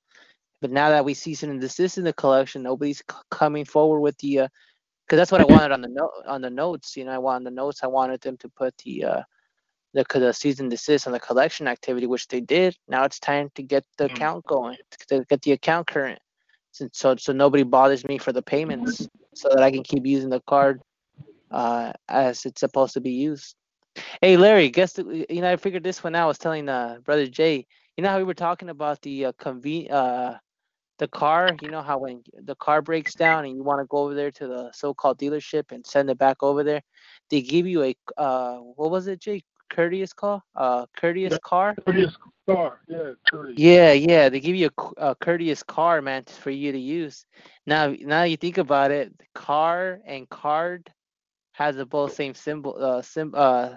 But 0.63 0.71
now 0.71 0.91
that 0.91 1.05
we 1.05 1.15
season 1.15 1.51
and 1.51 1.65
is 1.65 1.99
in 1.99 2.05
the 2.05 2.13
collection, 2.15 2.63
nobody's 2.63 2.99
c- 2.99 3.17
coming 3.33 3.65
forward 3.65 4.01
with 4.01 4.17
the, 4.19 4.49
because 5.07 5.19
that's 5.19 5.33
what 5.33 5.41
I 5.41 5.45
wanted 5.45 5.73
on 5.73 5.83
the 5.83 5.89
note 5.89 6.13
on 6.29 6.41
the 6.41 6.51
notes. 6.51 6.97
You 6.97 7.05
know, 7.05 7.13
I 7.13 7.19
wanted 7.19 7.47
the 7.47 7.51
notes. 7.53 7.83
I 7.83 7.89
wanted 7.89 8.21
them 8.21 8.37
to 8.39 8.49
put 8.51 8.77
the 8.85 9.05
uh, 9.05 9.23
the 9.95 10.05
the 10.15 10.33
cease 10.33 10.61
and 10.61 10.71
desist 10.71 11.07
on 11.09 11.13
the 11.13 11.21
collection 11.21 11.67
activity, 11.69 12.07
which 12.07 12.29
they 12.29 12.41
did. 12.41 12.77
Now 12.89 13.05
it's 13.05 13.19
time 13.19 13.51
to 13.57 13.63
get 13.63 13.85
the 13.99 14.07
Mm. 14.09 14.17
account 14.17 14.47
going, 14.47 14.79
to 15.09 15.25
get 15.29 15.43
the 15.43 15.53
account 15.53 15.89
current, 15.89 16.21
since 16.73 16.99
so 16.99 17.17
so 17.17 17.33
nobody 17.33 17.65
bothers 17.65 18.05
me 18.07 18.19
for 18.19 18.33
the 18.33 18.43
payments, 18.43 19.09
so 19.41 19.49
that 19.51 19.63
I 19.63 19.71
can 19.71 19.83
keep 19.83 20.07
using 20.07 20.31
the 20.31 20.41
card 20.47 20.81
uh, 21.51 21.93
as 22.09 22.45
it's 22.47 22.61
supposed 22.61 22.95
to 22.95 23.01
be 23.01 23.13
used. 23.13 23.57
Hey 24.21 24.37
Larry, 24.37 24.71
guess 24.71 24.93
the, 24.95 25.27
you 25.29 25.41
know 25.41 25.51
I 25.53 25.57
figured 25.57 25.83
this 25.85 26.03
one 26.05 26.15
out. 26.15 26.25
I 26.25 26.27
was 26.27 26.39
telling 26.39 26.69
uh 26.69 26.99
brother 27.05 27.27
Jay. 27.27 27.67
You 27.97 28.03
know 28.05 28.11
how 28.11 28.19
we 28.19 28.25
were 28.25 28.35
talking 28.35 28.69
about 28.71 29.03
the 29.03 29.27
uh, 29.27 29.33
conven 29.33 29.91
uh 29.91 30.35
the 30.99 31.09
car. 31.09 31.57
You 31.61 31.71
know 31.71 31.83
how 31.83 31.99
when 31.99 32.23
the 32.45 32.55
car 32.57 32.83
breaks 32.83 33.15
down 33.15 33.45
and 33.45 33.57
you 33.57 33.63
want 33.63 33.81
to 33.81 33.87
go 33.87 33.99
over 33.99 34.15
there 34.15 34.31
to 34.33 34.47
the 34.47 34.71
so-called 34.73 35.19
dealership 35.19 35.73
and 35.73 35.87
send 35.87 36.11
it 36.11 36.19
back 36.19 36.43
over 36.43 36.63
there, 36.63 36.83
they 37.31 37.43
give 37.43 37.67
you 37.67 37.83
a 37.83 37.95
uh 38.17 38.59
what 38.59 38.91
was 38.91 39.07
it, 39.09 39.21
Jay? 39.21 39.43
Courteous 39.71 40.13
call? 40.13 40.43
Uh, 40.55 40.87
courteous 40.97 41.39
car? 41.45 41.77
Courteous 41.87 42.17
car, 42.49 42.81
yeah, 42.89 43.13
courteous. 43.31 43.59
Yeah, 43.59 43.93
yeah. 43.93 44.29
They 44.29 44.41
give 44.41 44.57
you 44.57 44.69
a, 44.77 45.11
a, 45.11 45.15
courteous 45.15 45.63
car, 45.63 46.03
man, 46.03 46.25
for 46.25 46.51
you 46.51 46.73
to 46.73 46.79
use. 46.79 47.25
Now, 47.67 47.95
now 48.01 48.25
you 48.25 48.37
think 48.37 48.59
about 48.59 48.91
it, 48.91 49.13
car 49.35 50.01
and 50.05 50.29
card 50.29 50.93
has 51.53 51.77
the 51.77 51.87
both 51.87 52.15
same 52.15 52.35
symbol, 52.35 52.77
uh, 52.83 53.03
sim, 53.03 53.33
uh, 53.37 53.75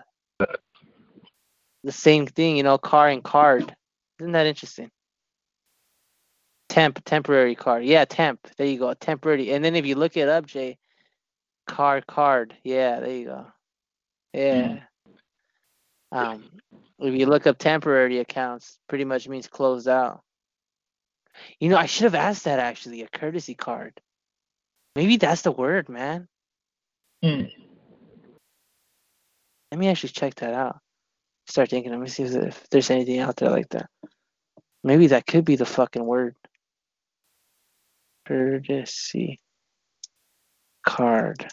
the 1.83 1.91
same 1.91 2.25
thing, 2.25 2.57
you 2.57 2.63
know, 2.63 2.77
car 2.77 3.09
and 3.09 3.23
card. 3.23 3.75
Isn't 4.19 4.31
that 4.31 4.47
interesting? 4.47 4.89
Temp, 6.69 7.03
temporary 7.05 7.55
card. 7.55 7.85
Yeah, 7.85 8.05
temp. 8.05 8.47
There 8.57 8.65
you 8.65 8.79
go, 8.79 8.93
temporary. 8.95 9.51
And 9.51 9.63
then 9.63 9.75
if 9.75 9.85
you 9.85 9.95
look 9.95 10.17
it 10.17 10.27
up, 10.27 10.47
Jay, 10.47 10.77
car, 11.67 12.01
card. 12.01 12.55
Yeah, 12.63 12.99
there 12.99 13.11
you 13.11 13.25
go. 13.25 13.45
Yeah. 14.33 14.79
Um, 16.13 16.43
if 16.99 17.13
you 17.15 17.25
look 17.25 17.47
up 17.47 17.57
temporary 17.57 18.19
accounts, 18.19 18.77
pretty 18.87 19.03
much 19.03 19.27
means 19.27 19.47
closed 19.47 19.87
out. 19.87 20.21
You 21.59 21.69
know, 21.69 21.77
I 21.77 21.87
should 21.87 22.03
have 22.03 22.15
asked 22.15 22.43
that 22.43 22.59
actually, 22.59 23.01
a 23.01 23.07
courtesy 23.07 23.55
card. 23.55 23.99
Maybe 24.95 25.17
that's 25.17 25.41
the 25.41 25.51
word, 25.51 25.89
man. 25.89 26.27
Hmm. 27.23 27.45
Let 29.71 29.79
me 29.79 29.87
actually 29.87 30.09
check 30.09 30.35
that 30.35 30.53
out. 30.53 30.79
Start 31.47 31.71
thinking. 31.71 31.91
Let 31.91 31.99
me 31.99 32.07
see 32.07 32.23
if, 32.23 32.35
if 32.35 32.69
there's 32.69 32.91
anything 32.91 33.19
out 33.19 33.37
there 33.37 33.49
like 33.49 33.69
that. 33.69 33.89
Maybe 34.83 35.07
that 35.07 35.25
could 35.25 35.45
be 35.45 35.55
the 35.55 35.65
fucking 35.65 36.05
word. 36.05 36.35
Courtesy 38.27 39.41
card. 40.85 41.47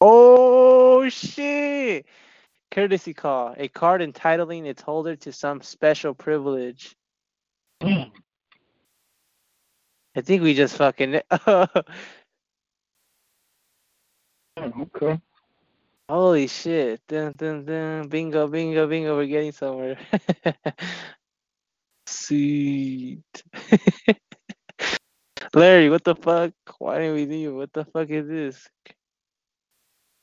Oh 0.00 0.90
shit! 1.10 2.06
Courtesy 2.70 3.14
call. 3.14 3.54
A 3.56 3.68
card 3.68 4.02
entitling 4.02 4.66
its 4.66 4.82
holder 4.82 5.16
to 5.16 5.32
some 5.32 5.60
special 5.60 6.14
privilege. 6.14 6.94
I 7.82 8.10
think 10.22 10.42
we 10.42 10.54
just 10.54 10.76
fucking. 10.76 11.20
Okay. 14.58 15.20
Holy 16.08 16.46
shit. 16.48 17.00
Dun, 17.08 17.32
dun, 17.36 17.64
dun. 17.64 18.08
Bingo, 18.08 18.48
bingo, 18.48 18.86
bingo. 18.86 19.16
We're 19.16 19.26
getting 19.26 19.52
somewhere. 19.52 19.96
Sweet. 22.06 23.22
Larry, 25.54 25.88
what 25.88 26.04
the 26.04 26.14
fuck? 26.14 26.52
Why 26.78 26.98
didn't 26.98 27.14
we 27.14 27.26
leave? 27.26 27.54
What 27.54 27.72
the 27.72 27.84
fuck 27.84 28.10
is 28.10 28.28
this? 28.28 28.68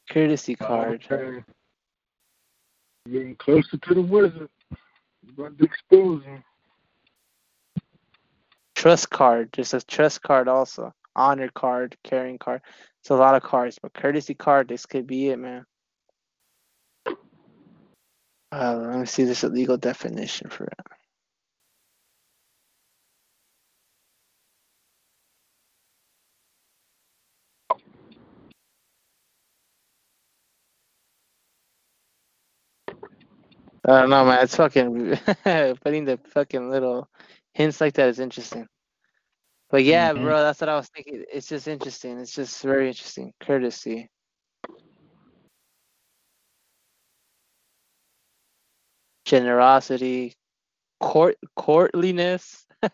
Courtesy 0.10 0.56
card. 0.56 1.06
Okay. 1.12 1.44
Getting 3.12 3.36
closer 3.36 3.78
to 3.78 3.94
the 3.94 4.02
wizard. 4.02 4.50
About 5.30 5.58
to 5.58 5.66
expose 5.66 6.24
him. 6.24 6.44
Trust 8.76 9.10
card. 9.10 9.50
There's 9.54 9.74
a 9.74 9.82
trust 9.82 10.22
card 10.22 10.48
also. 10.48 10.94
Honor 11.16 11.50
card, 11.54 11.98
caring 12.04 12.38
card. 12.38 12.62
It's 13.02 13.10
a 13.10 13.16
lot 13.16 13.36
of 13.36 13.44
cards, 13.44 13.80
but 13.82 13.94
courtesy 13.94 14.36
card, 14.36 14.68
this 14.68 14.86
could 14.86 15.08
be 15.08 15.30
it, 15.30 15.38
man. 15.38 15.66
Uh, 18.52 18.76
let 18.76 19.00
me 19.00 19.06
see 19.06 19.24
this 19.24 19.44
legal 19.44 19.78
definition 19.78 20.50
for 20.50 20.66
it. 20.66 20.80
I 33.88 34.02
don't 34.02 34.10
know, 34.10 34.26
man. 34.26 34.44
It's 34.44 34.56
fucking 34.56 35.16
putting 35.84 36.06
the 36.06 36.20
fucking 36.34 36.70
little 36.70 37.10
hints 37.54 37.82
like 37.82 37.94
that 37.96 38.10
is 38.10 38.20
interesting. 38.20 38.68
But 39.70 39.84
yeah, 39.84 40.14
Mhm. 40.14 40.24
bro, 40.24 40.40
that's 40.42 40.62
what 40.62 40.70
I 40.70 40.76
was 40.78 40.90
thinking. 40.90 41.26
It's 41.34 41.48
just 41.48 41.68
interesting. 41.68 42.20
It's 42.20 42.34
just 42.34 42.62
very 42.64 42.88
interesting. 42.90 43.34
Courtesy. 43.42 44.10
Generosity, 49.26 50.34
court 51.00 51.36
courtliness. 51.56 52.66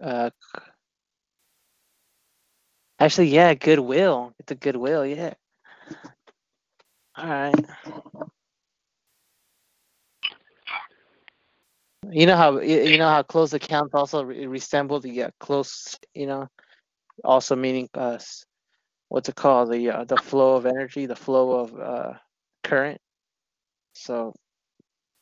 uh 0.00 0.30
actually 2.98 3.28
yeah, 3.28 3.54
goodwill. 3.54 4.32
It's 4.38 4.52
a 4.52 4.56
goodwill, 4.56 5.06
yeah. 5.06 5.34
Alright. 7.18 7.54
You 12.10 12.26
know 12.26 12.36
how 12.36 12.60
you 12.60 12.98
know 12.98 13.08
how 13.08 13.22
close 13.22 13.52
accounts 13.54 13.94
also 13.94 14.24
re- 14.24 14.46
resemble 14.46 15.00
the 15.00 15.24
uh, 15.24 15.30
close, 15.40 15.98
you 16.14 16.26
know, 16.26 16.48
also 17.24 17.56
meaning 17.56 17.88
uh, 17.94 18.18
what's 19.08 19.28
it 19.28 19.36
called 19.36 19.72
the 19.72 19.90
uh, 19.90 20.04
the 20.04 20.16
flow 20.16 20.56
of 20.56 20.66
energy, 20.66 21.06
the 21.06 21.16
flow 21.16 21.60
of 21.60 21.80
uh, 21.80 22.14
current. 22.64 23.00
So 23.94 24.34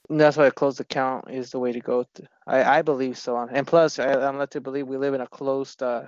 that's 0.09 0.37
why 0.37 0.47
a 0.47 0.51
closed 0.53 0.81
account 0.81 1.31
is 1.31 1.51
the 1.51 1.59
way 1.59 1.73
to 1.73 1.81
go. 1.81 2.05
To, 2.15 2.25
I 2.47 2.79
I 2.79 2.83
believe 2.83 3.19
so. 3.19 3.37
And 3.39 3.67
plus, 3.67 3.99
I, 3.99 4.13
I'm 4.13 4.39
led 4.39 4.51
to 4.53 4.61
believe 4.61 4.89
we 4.89 4.97
live 4.99 5.15
in 5.15 5.21
a 5.21 5.29
closed 5.29 5.83
uh 5.83 6.07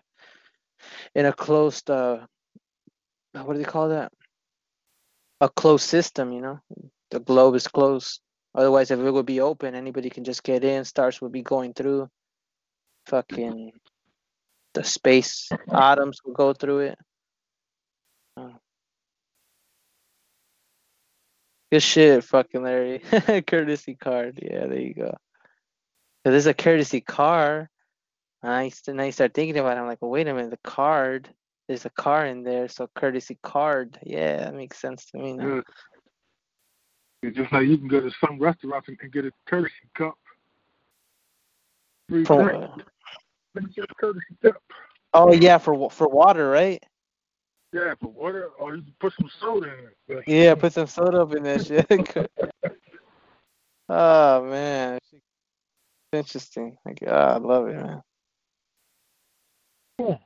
in 1.15 1.27
a 1.27 1.33
closed 1.33 1.91
uh 1.91 2.27
what 3.33 3.55
do 3.55 3.59
they 3.59 3.65
call 3.65 3.89
that? 3.91 4.13
A 5.41 5.49
closed 5.49 5.89
system. 5.89 6.33
You 6.33 6.41
know, 6.41 6.61
the 7.11 7.21
globe 7.21 7.55
is 7.55 7.69
closed. 7.69 8.21
Otherwise, 8.55 8.91
if 8.91 9.01
it 9.01 9.11
would 9.11 9.27
be 9.27 9.41
open, 9.41 9.75
anybody 9.75 10.11
can 10.11 10.25
just 10.25 10.45
get 10.45 10.65
in. 10.65 10.85
Stars 10.85 11.21
would 11.21 11.33
be 11.33 11.43
going 11.43 11.75
through. 11.75 12.09
Fucking 13.07 13.73
the 14.75 14.85
space 14.85 15.51
atoms 15.73 16.21
will 16.25 16.35
go 16.35 16.53
through 16.53 16.81
it. 16.81 16.99
Uh, 18.37 18.51
Good 21.73 21.83
shit, 21.83 22.25
fucking 22.25 22.63
Larry. 22.63 23.01
courtesy 23.47 23.97
card. 23.97 24.39
Yeah, 24.41 24.67
there 24.67 24.81
you 24.81 24.95
go. 24.95 25.17
This 26.25 26.35
is 26.35 26.47
a 26.47 26.55
courtesy 26.55 27.01
car. 27.01 27.69
And 28.45 29.01
I 29.01 29.11
start 29.11 29.35
thinking 29.35 29.59
about 29.59 29.77
it. 29.77 29.81
I'm 29.81 29.87
like, 29.87 30.01
well, 30.01 30.11
wait 30.11 30.29
a 30.29 30.35
minute. 30.35 30.51
The 30.51 30.71
card. 30.71 31.29
There's 31.67 31.87
a 31.87 31.91
car 31.91 32.27
in 32.27 32.45
there, 32.45 32.69
so 32.69 32.89
courtesy 32.95 33.39
card. 33.43 33.99
Yeah, 34.03 34.37
that 34.37 34.55
makes 34.55 34.79
sense 34.79 35.07
to 35.07 35.19
me 35.19 35.33
now. 35.33 35.63
It's 37.27 37.37
just 37.37 37.53
like 37.53 37.67
you 37.67 37.79
can 37.79 37.89
go 37.89 38.01
to 38.01 38.11
some 38.25 38.39
restaurants 38.39 38.89
and, 38.89 38.99
and 39.03 39.13
get 39.13 39.25
a 39.25 39.33
courtesy 39.47 39.73
cup. 39.97 40.15
Free 42.09 42.25
For, 42.25 42.43
drink. 42.43 42.71
Get 43.75 43.85
a 43.85 43.95
courtesy 43.95 44.37
cup. 44.43 44.63
oh 45.15 45.33
yeah, 45.33 45.59
for 45.59 45.91
for 45.91 46.09
water, 46.09 46.51
right? 46.51 46.83
Yeah, 47.73 47.95
for 48.01 48.09
water, 48.09 48.51
or 48.59 48.77
you 48.77 48.83
can 48.83 48.95
put 49.01 49.15
some 49.19 49.31
soda 49.41 49.67
in 50.09 50.17
it. 50.19 50.25
Yeah, 50.27 50.55
put 50.55 50.73
some 50.73 50.87
soda 50.87 51.23
up 51.23 51.35
in 51.35 51.43
that 51.45 51.67
shit. 51.67 51.87
oh 53.89 54.45
man, 54.45 54.99
interesting. 56.13 56.77
Like, 56.85 57.01
oh, 57.07 57.13
I 57.13 57.37
love 57.39 57.69
it, 57.69 57.77
man. 57.77 58.03
Cool. 59.99 60.21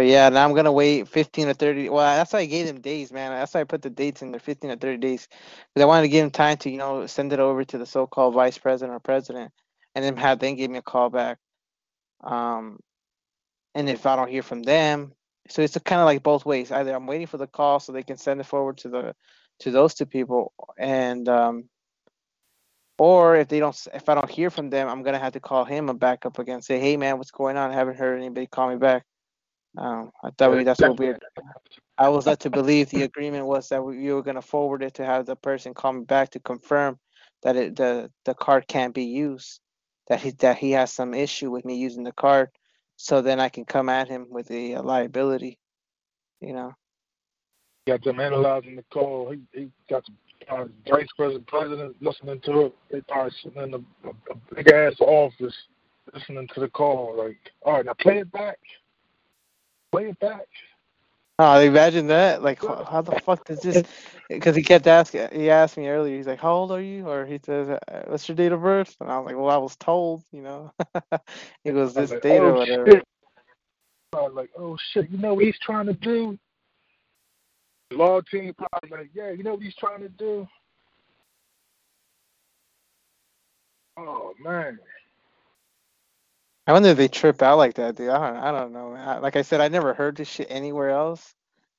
But 0.00 0.06
yeah, 0.06 0.30
now 0.30 0.46
I'm 0.46 0.54
gonna 0.54 0.72
wait 0.72 1.08
15 1.08 1.48
or 1.48 1.52
30. 1.52 1.90
Well, 1.90 1.98
that's 2.16 2.32
why 2.32 2.38
I 2.38 2.46
gave 2.46 2.66
them 2.66 2.80
days, 2.80 3.12
man. 3.12 3.32
That's 3.32 3.52
why 3.52 3.60
I 3.60 3.64
put 3.64 3.82
the 3.82 3.90
dates 3.90 4.22
in 4.22 4.30
there, 4.30 4.40
15 4.40 4.70
or 4.70 4.76
30 4.76 4.96
days, 4.96 5.28
because 5.28 5.82
I 5.82 5.84
wanted 5.84 6.04
to 6.04 6.08
give 6.08 6.22
them 6.24 6.30
time 6.30 6.56
to, 6.56 6.70
you 6.70 6.78
know, 6.78 7.06
send 7.06 7.34
it 7.34 7.38
over 7.38 7.64
to 7.64 7.76
the 7.76 7.84
so-called 7.84 8.32
vice 8.32 8.56
president 8.56 8.96
or 8.96 9.00
president, 9.00 9.52
and 9.94 10.02
then 10.02 10.16
have 10.16 10.38
them 10.38 10.54
give 10.54 10.70
me 10.70 10.78
a 10.78 10.82
call 10.82 11.10
back. 11.10 11.36
Um, 12.24 12.80
and 13.74 13.90
if 13.90 14.06
I 14.06 14.16
don't 14.16 14.30
hear 14.30 14.42
from 14.42 14.62
them, 14.62 15.12
so 15.50 15.60
it's 15.60 15.76
kind 15.84 16.00
of 16.00 16.06
like 16.06 16.22
both 16.22 16.46
ways. 16.46 16.72
Either 16.72 16.94
I'm 16.94 17.06
waiting 17.06 17.26
for 17.26 17.36
the 17.36 17.46
call 17.46 17.78
so 17.78 17.92
they 17.92 18.02
can 18.02 18.16
send 18.16 18.40
it 18.40 18.46
forward 18.46 18.78
to 18.78 18.88
the 18.88 19.14
to 19.58 19.70
those 19.70 19.92
two 19.92 20.06
people, 20.06 20.54
and 20.78 21.28
um, 21.28 21.68
or 22.98 23.36
if 23.36 23.48
they 23.48 23.60
don't, 23.60 23.76
if 23.92 24.08
I 24.08 24.14
don't 24.14 24.30
hear 24.30 24.48
from 24.48 24.70
them, 24.70 24.88
I'm 24.88 25.02
gonna 25.02 25.18
have 25.18 25.34
to 25.34 25.40
call 25.40 25.66
him 25.66 25.90
a 25.90 25.94
backup 25.94 26.38
again. 26.38 26.62
Say, 26.62 26.80
hey 26.80 26.96
man, 26.96 27.18
what's 27.18 27.32
going 27.32 27.58
on? 27.58 27.70
I 27.70 27.74
haven't 27.74 27.98
heard 27.98 28.18
anybody 28.18 28.46
call 28.46 28.70
me 28.70 28.76
back. 28.76 29.04
Um, 29.76 30.10
I 30.22 30.30
thought 30.30 30.52
we, 30.52 30.64
that's 30.64 30.80
what 30.80 30.98
we. 30.98 31.14
I 31.96 32.08
was 32.08 32.26
led 32.26 32.40
to 32.40 32.50
believe 32.50 32.90
the 32.90 33.02
agreement 33.02 33.46
was 33.46 33.68
that 33.68 33.82
we, 33.82 33.98
you 34.02 34.14
were 34.14 34.22
gonna 34.22 34.42
forward 34.42 34.82
it 34.82 34.94
to 34.94 35.04
have 35.04 35.26
the 35.26 35.36
person 35.36 35.74
call 35.74 35.92
me 35.92 36.04
back 36.04 36.30
to 36.30 36.40
confirm 36.40 36.98
that 37.42 37.56
it 37.56 37.76
the 37.76 38.10
the 38.24 38.34
card 38.34 38.66
can't 38.66 38.94
be 38.94 39.04
used, 39.04 39.60
that 40.08 40.20
he 40.20 40.30
that 40.30 40.58
he 40.58 40.72
has 40.72 40.92
some 40.92 41.14
issue 41.14 41.50
with 41.50 41.64
me 41.64 41.76
using 41.76 42.02
the 42.02 42.12
card, 42.12 42.48
so 42.96 43.22
then 43.22 43.38
I 43.38 43.48
can 43.48 43.64
come 43.64 43.88
at 43.88 44.08
him 44.08 44.26
with 44.28 44.48
the 44.48 44.76
uh 44.76 44.82
liability. 44.82 45.58
You 46.40 46.54
know. 46.54 46.74
Got 47.86 48.02
them 48.04 48.20
analyzing 48.20 48.76
the 48.76 48.84
call. 48.92 49.30
He 49.30 49.40
he 49.58 49.70
got 49.88 50.04
some 50.04 50.16
uh, 50.48 50.64
vice 50.88 51.06
president, 51.16 51.46
president 51.46 51.96
listening 52.00 52.40
to 52.40 52.66
it. 52.66 52.74
They 52.90 53.00
probably 53.02 53.32
sitting 53.42 53.62
in 53.62 53.74
a, 53.74 54.08
a, 54.08 54.10
a 54.30 54.54
big 54.54 54.68
ass 54.72 54.94
office 55.00 55.54
listening 56.12 56.48
to 56.54 56.60
the 56.60 56.68
call. 56.68 57.16
Like, 57.16 57.38
all 57.62 57.74
right, 57.74 57.84
now 57.84 57.94
play 57.94 58.18
it 58.18 58.32
back. 58.32 58.58
Play 59.92 60.08
it 60.10 60.18
back. 60.20 60.46
Oh, 61.38 61.58
imagine 61.58 62.06
that! 62.08 62.42
Like, 62.42 62.60
how, 62.60 62.84
how 62.84 63.00
the 63.00 63.18
fuck 63.20 63.46
does 63.46 63.60
this? 63.60 63.82
Because 64.28 64.54
he 64.54 64.62
kept 64.62 64.86
asking. 64.86 65.28
He 65.32 65.48
asked 65.48 65.78
me 65.78 65.88
earlier. 65.88 66.16
He's 66.16 66.26
like, 66.26 66.38
"How 66.38 66.52
old 66.52 66.70
are 66.70 66.82
you?" 66.82 67.08
Or 67.08 67.24
he 67.24 67.40
says, 67.42 67.70
uh, 67.70 67.78
"What's 68.06 68.28
your 68.28 68.36
date 68.36 68.52
of 68.52 68.60
birth?" 68.60 68.94
And 69.00 69.10
I 69.10 69.18
was 69.18 69.26
like, 69.26 69.36
"Well, 69.36 69.48
I 69.48 69.56
was 69.56 69.74
told, 69.76 70.22
you 70.32 70.42
know." 70.42 70.70
he 71.64 71.70
goes, 71.70 71.94
was 71.94 71.94
"This 71.94 72.10
like, 72.10 72.22
date 72.22 72.38
or 72.40 72.56
oh 72.56 72.58
whatever." 72.58 72.90
shit. 72.90 73.04
I 74.12 74.22
was 74.22 74.32
like, 74.34 74.50
oh 74.58 74.76
shit, 74.92 75.08
you 75.10 75.18
know 75.18 75.34
what 75.34 75.44
he's 75.44 75.58
trying 75.60 75.86
to 75.86 75.92
do? 75.92 76.36
The 77.90 77.96
law 77.96 78.20
team 78.20 78.52
probably 78.54 78.90
like, 78.90 79.10
yeah, 79.14 79.30
you 79.30 79.44
know 79.44 79.54
what 79.54 79.62
he's 79.62 79.76
trying 79.76 80.00
to 80.00 80.08
do? 80.08 80.48
Oh 83.96 84.34
man. 84.40 84.78
I 86.70 86.72
wonder 86.72 86.90
if 86.90 86.96
they 86.98 87.08
trip 87.08 87.42
out 87.42 87.58
like 87.58 87.74
that, 87.74 87.96
dude. 87.96 88.10
I 88.10 88.30
don't. 88.30 88.36
I 88.36 88.52
don't 88.52 88.72
know. 88.72 88.94
I, 88.94 89.18
like 89.18 89.34
I 89.34 89.42
said, 89.42 89.60
I 89.60 89.66
never 89.66 89.92
heard 89.92 90.16
this 90.16 90.28
shit 90.28 90.46
anywhere 90.48 90.90
else. 90.90 91.34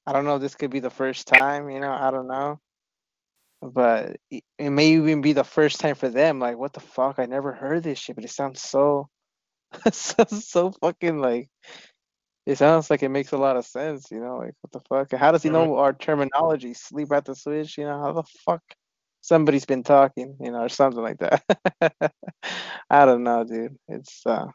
I 0.06 0.12
don't 0.12 0.26
know 0.26 0.36
if 0.36 0.42
this 0.42 0.56
could 0.56 0.70
be 0.70 0.82
the 0.82 0.90
first 0.90 1.30
time. 1.30 1.70
You 1.70 1.80
know, 1.80 1.94
I 1.94 2.12
don't 2.12 2.28
know. 2.28 2.60
But 3.62 4.18
it 4.30 4.44
it 4.58 4.70
may 4.70 4.88
even 4.96 5.22
be 5.22 5.32
the 5.32 5.46
first 5.46 5.80
time 5.80 5.96
for 5.96 6.10
them. 6.10 6.40
Like, 6.40 6.58
what 6.58 6.74
the 6.74 6.82
fuck? 6.82 7.20
I 7.20 7.26
never 7.26 7.54
heard 7.54 7.84
this 7.84 8.00
shit, 8.00 8.18
but 8.18 8.26
it 8.26 8.32
sounds 8.32 8.62
so, 8.62 9.08
so, 9.94 10.26
so 10.26 10.72
fucking 10.82 11.20
like. 11.20 11.48
It 12.46 12.58
sounds 12.58 12.90
like 12.90 13.02
it 13.02 13.08
makes 13.10 13.32
a 13.32 13.38
lot 13.38 13.56
of 13.56 13.66
sense. 13.66 14.12
You 14.12 14.20
know, 14.20 14.40
like 14.40 14.56
what 14.60 14.74
the 14.74 14.82
fuck? 14.90 15.18
How 15.18 15.32
does 15.32 15.44
he 15.44 15.50
know 15.50 15.78
our 15.78 15.94
terminology? 15.94 16.74
Sleep 16.74 17.14
at 17.14 17.24
the 17.24 17.34
switch. 17.34 17.78
You 17.78 17.86
know, 17.86 17.98
how 18.02 18.12
the 18.12 18.24
fuck? 18.46 18.64
Somebody's 19.22 19.66
been 19.66 19.84
talking. 19.84 20.36
You 20.42 20.52
know, 20.52 20.64
or 20.64 20.70
something 20.70 21.02
like 21.02 21.20
that. 21.20 21.44
I 22.90 23.06
don't 23.06 23.24
know, 23.24 23.46
dude. 23.46 23.78
It's. 23.88 24.26
uh 24.26 24.48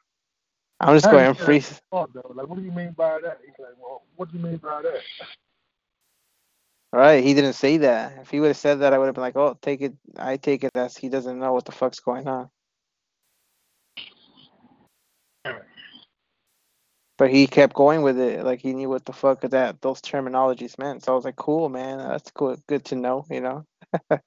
I'm 0.80 0.94
just 0.94 1.10
going 1.10 1.26
understand 1.26 1.46
free. 1.46 1.58
the 1.58 1.80
thought. 1.90 2.10
Like, 2.34 2.48
what 2.48 2.58
do 2.58 2.64
you 2.64 2.72
mean 2.72 2.92
by 2.92 3.18
that? 3.22 3.40
He's 3.44 3.54
like, 3.58 3.74
well, 3.80 4.02
what 4.16 4.30
do 4.30 4.38
you 4.38 4.44
mean 4.44 4.58
by 4.58 4.82
that? 4.82 5.02
Right, 6.92 7.22
he 7.22 7.34
didn't 7.34 7.54
say 7.54 7.78
that. 7.78 8.18
If 8.22 8.30
he 8.30 8.40
would 8.40 8.48
have 8.48 8.56
said 8.56 8.80
that, 8.80 8.92
I 8.92 8.98
would 8.98 9.06
have 9.06 9.14
been 9.14 9.22
like, 9.22 9.36
"Oh, 9.36 9.58
take 9.60 9.82
it." 9.82 9.94
I 10.16 10.36
take 10.36 10.64
it 10.64 10.70
as 10.74 10.96
he 10.96 11.08
doesn't 11.08 11.38
know 11.38 11.52
what 11.52 11.64
the 11.64 11.72
fuck's 11.72 12.00
going 12.00 12.26
on. 12.28 12.48
But 17.18 17.30
he 17.30 17.46
kept 17.46 17.74
going 17.74 18.02
with 18.02 18.18
it, 18.18 18.44
like 18.44 18.60
he 18.60 18.72
knew 18.74 18.88
what 18.88 19.04
the 19.04 19.12
fuck 19.12 19.40
that 19.42 19.80
those 19.82 20.00
terminologies 20.00 20.78
meant. 20.78 21.04
So 21.04 21.12
I 21.12 21.16
was 21.16 21.24
like, 21.24 21.36
"Cool, 21.36 21.68
man. 21.68 21.98
That's 21.98 22.30
cool. 22.30 22.56
Good 22.66 22.84
to 22.86 22.96
know." 22.96 23.26
You 23.30 23.40
know. 23.40 23.66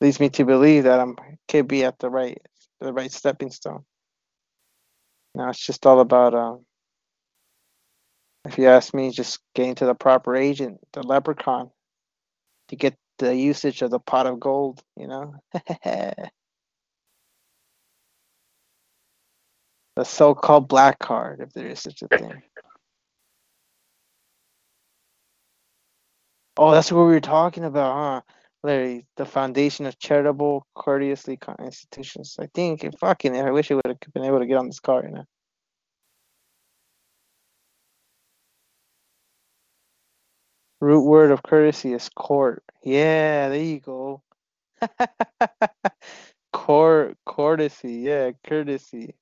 Leads 0.00 0.20
me 0.20 0.28
to 0.30 0.44
believe 0.44 0.84
that 0.84 1.00
I'm 1.00 1.16
could 1.48 1.68
be 1.68 1.84
at 1.84 1.98
the 1.98 2.10
right 2.10 2.38
the 2.80 2.92
right 2.92 3.12
stepping 3.12 3.50
stone. 3.50 3.84
Now 5.36 5.50
it's 5.50 5.64
just 5.64 5.84
all 5.84 6.00
about 6.00 6.34
um. 6.34 6.64
If 8.46 8.58
you 8.58 8.68
ask 8.68 8.94
me, 8.94 9.10
just 9.10 9.40
getting 9.54 9.74
to 9.76 9.86
the 9.86 9.94
proper 9.94 10.34
agent, 10.34 10.78
the 10.92 11.02
leprechaun, 11.02 11.70
to 12.68 12.76
get 12.76 12.96
the 13.18 13.36
usage 13.36 13.82
of 13.82 13.90
the 13.90 13.98
pot 13.98 14.26
of 14.26 14.40
gold. 14.40 14.82
You 14.96 15.08
know. 15.08 15.34
the 15.84 16.30
so-called 20.04 20.68
black 20.68 20.98
card, 20.98 21.40
if 21.40 21.52
there 21.52 21.68
is 21.68 21.80
such 21.80 22.02
a 22.02 22.08
thing. 22.08 22.42
Oh, 26.56 26.70
that's 26.70 26.90
what 26.90 27.02
we 27.02 27.12
were 27.12 27.20
talking 27.20 27.64
about, 27.64 27.94
huh? 27.94 28.20
Larry, 28.62 29.06
the 29.16 29.24
foundation 29.26 29.86
of 29.86 29.98
charitable, 29.98 30.66
courteously 30.74 31.38
institutions. 31.60 32.36
I 32.40 32.48
think, 32.54 32.84
eh, 32.84 32.90
fucking, 33.00 33.36
I 33.36 33.50
wish 33.50 33.70
I 33.70 33.74
would 33.74 33.86
have 33.86 33.98
been 34.14 34.24
able 34.24 34.40
to 34.40 34.46
get 34.46 34.58
on 34.58 34.66
this 34.66 34.80
car 34.80 35.04
you 35.04 35.10
know. 35.12 35.24
Root 40.80 41.04
word 41.04 41.30
of 41.30 41.42
courtesy 41.42 41.92
is 41.94 42.08
court. 42.10 42.62
Yeah, 42.82 43.48
there 43.48 43.62
you 43.62 43.80
go. 43.80 44.22
court, 46.52 47.16
courtesy. 47.26 47.94
Yeah, 47.94 48.32
courtesy. 48.46 49.14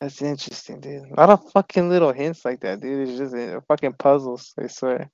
That's 0.00 0.22
interesting, 0.22 0.80
dude. 0.80 1.10
A 1.12 1.14
lot 1.20 1.30
of 1.30 1.50
fucking 1.52 1.88
little 1.88 2.12
hints 2.12 2.44
like 2.44 2.60
that, 2.60 2.80
dude. 2.80 3.08
It's 3.08 3.18
just 3.18 3.34
uh, 3.34 3.60
fucking 3.68 3.94
puzzles, 3.94 4.52
I 4.58 4.66
swear. 4.68 5.10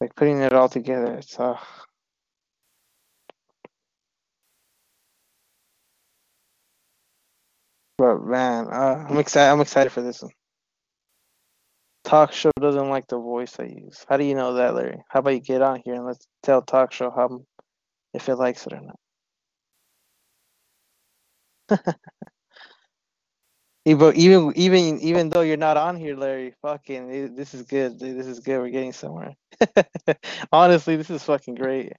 Like 0.00 0.14
putting 0.16 0.40
it 0.40 0.52
all 0.52 0.68
together, 0.68 1.14
it's 1.14 1.38
uh 1.40 1.58
but 7.98 8.18
man, 8.22 8.68
uh, 8.72 9.06
I'm 9.08 9.18
excited 9.18 9.52
I'm 9.52 9.60
excited 9.60 9.92
for 9.92 10.02
this 10.02 10.22
one. 10.22 10.32
Talk 12.04 12.32
show 12.32 12.50
doesn't 12.60 12.88
like 12.90 13.08
the 13.08 13.18
voice 13.18 13.58
I 13.60 13.64
use. 13.64 14.04
How 14.08 14.16
do 14.16 14.24
you 14.24 14.34
know 14.34 14.54
that, 14.54 14.74
Larry? 14.74 15.02
How 15.08 15.20
about 15.20 15.30
you 15.34 15.40
get 15.40 15.62
on 15.62 15.82
here 15.84 15.94
and 15.94 16.06
let's 16.06 16.26
tell 16.42 16.62
talk 16.62 16.92
show 16.92 17.10
how 17.10 17.42
if 18.14 18.28
it 18.28 18.36
likes 18.36 18.66
it 18.66 18.74
or 18.74 18.80
not. 21.70 21.86
Even 23.86 24.16
even 24.16 24.54
even 24.56 25.00
even 25.00 25.30
though 25.30 25.42
you're 25.42 25.58
not 25.58 25.78
on 25.78 25.96
here, 25.96 26.16
Larry, 26.16 26.54
fucking 26.62 27.12
eh, 27.12 27.28
this 27.32 27.54
is 27.54 27.64
good, 27.64 27.98
dude. 27.98 28.18
This 28.18 28.28
is 28.28 28.40
good. 28.40 28.60
We're 28.60 28.70
getting 28.70 28.94
somewhere. 28.94 29.34
Honestly, 30.52 30.96
this 30.96 31.10
is 31.10 31.24
fucking 31.24 31.56
great. 31.56 31.94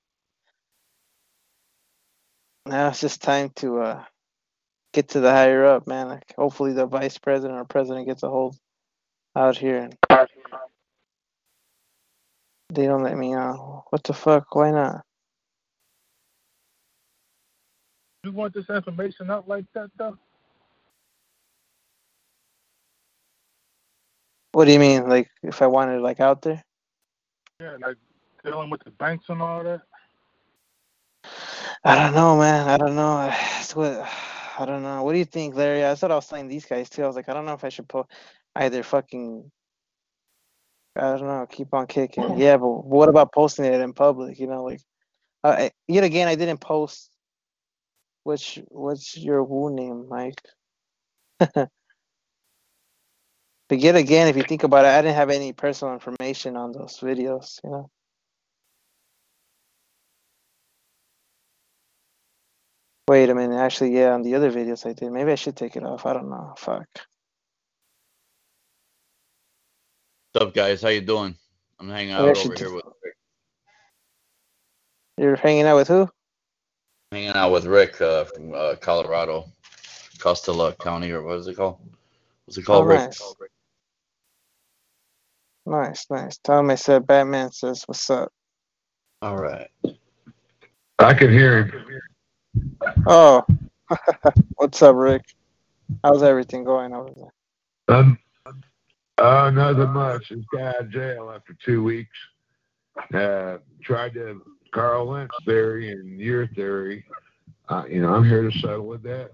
Now 2.67 2.89
it's 2.89 3.01
just 3.01 3.23
time 3.23 3.51
to 3.57 3.79
uh 3.81 4.03
get 4.93 5.09
to 5.09 5.21
the 5.21 5.31
higher 5.31 5.65
up, 5.65 5.87
man. 5.87 6.09
Like 6.09 6.33
hopefully 6.37 6.73
the 6.73 6.87
vice 6.87 7.17
president 7.19 7.59
or 7.59 7.65
president 7.65 8.07
gets 8.07 8.23
a 8.23 8.29
hold 8.29 8.57
out 9.35 9.57
here 9.57 9.79
and 9.79 9.97
they 12.73 12.85
don't 12.87 13.03
let 13.03 13.17
me 13.17 13.35
on. 13.35 13.55
What 13.91 14.03
the 14.03 14.13
fuck? 14.13 14.55
Why 14.55 14.71
not? 14.71 15.03
You 18.23 18.33
want 18.33 18.53
this 18.53 18.69
information 18.69 19.31
out 19.31 19.47
like 19.47 19.65
that, 19.73 19.89
though? 19.97 20.17
What 24.57 24.65
do 24.65 24.73
you 24.73 24.79
mean? 24.79 25.07
Like 25.07 25.29
if 25.43 25.61
I 25.61 25.67
wanted 25.67 26.01
like 26.01 26.19
out 26.19 26.41
there? 26.41 26.63
Yeah, 27.59 27.77
like 27.79 27.97
dealing 28.43 28.71
with 28.71 28.83
the 28.83 28.89
banks 28.89 29.29
and 29.29 29.39
all 29.39 29.63
that. 29.63 29.81
I 31.83 31.93
don't 31.93 32.15
know, 32.15 32.35
man. 32.39 32.67
I 32.67 32.77
don't 32.77 32.95
know. 32.95 33.31
It's 33.59 33.75
what 33.75 34.03
I 34.57 34.65
don't 34.65 34.81
know. 34.81 35.03
What 35.03 35.11
do 35.13 35.19
you 35.19 35.25
think, 35.25 35.53
Larry? 35.53 35.85
I 35.85 35.93
thought 35.93 36.11
I 36.11 36.15
was 36.15 36.25
telling 36.25 36.47
these 36.47 36.65
guys 36.65 36.89
too. 36.89 37.03
I 37.03 37.05
was 37.05 37.15
like, 37.15 37.29
I 37.29 37.35
don't 37.35 37.45
know 37.45 37.53
if 37.53 37.63
I 37.63 37.69
should 37.69 37.87
put 37.87 38.07
either 38.55 38.81
fucking 38.81 39.51
I 40.95 41.01
don't 41.01 41.27
know, 41.27 41.45
keep 41.47 41.71
on 41.75 41.85
kicking. 41.85 42.39
Yeah, 42.39 42.57
but 42.57 42.83
what 42.83 43.09
about 43.09 43.31
posting 43.31 43.65
it 43.65 43.79
in 43.79 43.93
public? 43.93 44.39
You 44.39 44.47
know, 44.47 44.63
like 44.63 44.81
uh, 45.43 45.55
I- 45.59 45.71
yet 45.87 46.03
again, 46.03 46.27
I 46.27 46.33
didn't 46.33 46.61
post. 46.61 47.11
Which 48.23 48.59
what's 48.69 49.15
your 49.15 49.43
Wu 49.43 49.69
name, 49.69 50.09
Mike? 50.09 50.41
but 53.69 53.79
yet 53.79 53.95
again, 53.95 54.27
if 54.27 54.37
you 54.37 54.43
think 54.43 54.63
about 54.63 54.85
it, 54.85 54.89
I 54.89 55.01
didn't 55.01 55.15
have 55.15 55.29
any 55.29 55.53
personal 55.53 55.93
information 55.93 56.55
on 56.55 56.71
those 56.71 56.99
videos. 56.99 57.59
You 57.63 57.69
know. 57.71 57.89
Wait 63.07 63.29
a 63.29 63.35
minute. 63.35 63.57
Actually, 63.57 63.95
yeah, 63.95 64.13
on 64.13 64.21
the 64.21 64.35
other 64.35 64.51
videos 64.51 64.85
I 64.85 64.93
did. 64.93 65.11
Maybe 65.11 65.31
I 65.31 65.35
should 65.35 65.55
take 65.55 65.75
it 65.77 65.83
off. 65.83 66.05
I 66.05 66.13
don't 66.13 66.29
know. 66.29 66.53
Fuck. 66.57 66.87
What's 70.33 70.47
up, 70.47 70.53
guys? 70.53 70.81
How 70.81 70.89
you 70.89 71.01
doing? 71.01 71.35
I'm 71.79 71.89
hanging 71.89 72.11
out 72.11 72.21
over 72.27 72.55
here 72.55 72.73
with 72.73 72.85
Rick. 73.03 73.15
You're 75.17 75.35
hanging 75.35 75.65
out 75.65 75.77
with 75.77 75.87
who? 75.87 76.09
Hanging 77.11 77.29
out 77.29 77.51
with 77.51 77.65
Rick 77.65 78.01
uh, 78.01 78.25
from 78.25 78.53
uh, 78.53 78.75
Colorado, 78.81 79.45
Costilla 80.17 80.77
County, 80.77 81.11
or 81.11 81.23
what 81.23 81.37
is 81.37 81.47
it 81.47 81.55
called? 81.55 81.79
What's 82.45 82.57
it 82.57 82.65
called, 82.65 82.85
Oh, 82.85 82.87
Rick? 82.87 82.99
nice. 82.99 83.35
Nice, 85.67 86.05
nice. 86.09 86.37
Tommy 86.37 86.77
said 86.77 87.05
Batman 87.05 87.51
says 87.51 87.83
what's 87.87 88.09
up. 88.09 88.31
All 89.21 89.35
right. 89.35 89.69
I 90.97 91.13
can 91.13 91.29
hear 91.29 91.65
him. 91.65 92.81
Oh, 93.05 93.43
what's 94.55 94.81
up, 94.81 94.95
Rick? 94.95 95.25
How's 96.05 96.23
everything 96.23 96.63
going 96.63 96.93
over 96.93 97.09
there? 97.17 97.95
Um, 97.97 98.17
uh, 99.17 99.51
nothing 99.53 99.89
much. 99.89 100.29
This 100.29 100.39
guy 100.53 100.73
in 100.79 100.89
jail 100.89 101.33
after 101.35 101.53
two 101.65 101.83
weeks. 101.83 102.17
uh, 103.13 103.57
tried 103.81 104.13
to 104.13 104.41
Karl 104.71 105.07
Lentz 105.07 105.35
theory 105.43 105.91
and 105.91 106.17
your 106.17 106.47
theory. 106.47 107.03
Uh, 107.67 107.83
you 107.89 108.01
know, 108.01 108.15
I'm 108.15 108.23
here 108.23 108.49
to 108.49 108.59
settle 108.59 108.87
with 108.87 109.03
that. 109.03 109.31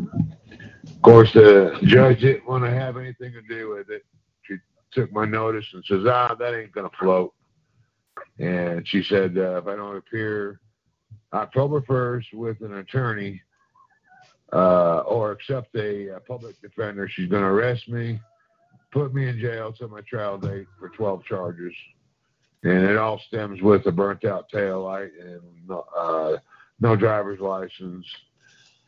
Of 0.00 1.02
course, 1.02 1.32
the 1.32 1.76
judge 1.82 2.20
didn't 2.20 2.46
want 2.46 2.62
to 2.62 2.70
have 2.70 2.96
anything 2.96 3.32
to 3.32 3.42
do 3.42 3.70
with 3.70 3.90
it. 3.90 4.04
Took 4.96 5.12
my 5.12 5.26
notice 5.26 5.66
and 5.74 5.84
says, 5.84 6.06
"Ah, 6.06 6.34
that 6.34 6.54
ain't 6.54 6.72
gonna 6.72 6.90
float." 6.98 7.34
And 8.38 8.88
she 8.88 9.02
said, 9.02 9.36
uh, 9.36 9.58
"If 9.58 9.66
I 9.66 9.76
don't 9.76 9.96
appear 9.96 10.58
October 11.34 11.82
1st 11.82 12.32
with 12.32 12.62
an 12.62 12.78
attorney 12.78 13.42
uh, 14.54 15.00
or 15.00 15.32
accept 15.32 15.76
a, 15.76 16.16
uh 16.16 16.20
public 16.20 16.58
defender, 16.62 17.08
she's 17.10 17.28
gonna 17.28 17.52
arrest 17.52 17.90
me, 17.90 18.18
put 18.90 19.12
me 19.12 19.28
in 19.28 19.38
jail 19.38 19.70
till 19.70 19.88
my 19.88 20.00
trial 20.00 20.38
date 20.38 20.66
for 20.78 20.88
12 20.88 21.24
charges." 21.24 21.74
And 22.62 22.82
it 22.82 22.96
all 22.96 23.18
stems 23.18 23.60
with 23.60 23.84
a 23.86 23.92
burnt 23.92 24.24
out 24.24 24.48
tail 24.48 24.84
light 24.84 25.12
and 25.20 25.70
uh, 25.94 26.38
no 26.80 26.96
driver's 26.96 27.38
license 27.38 28.06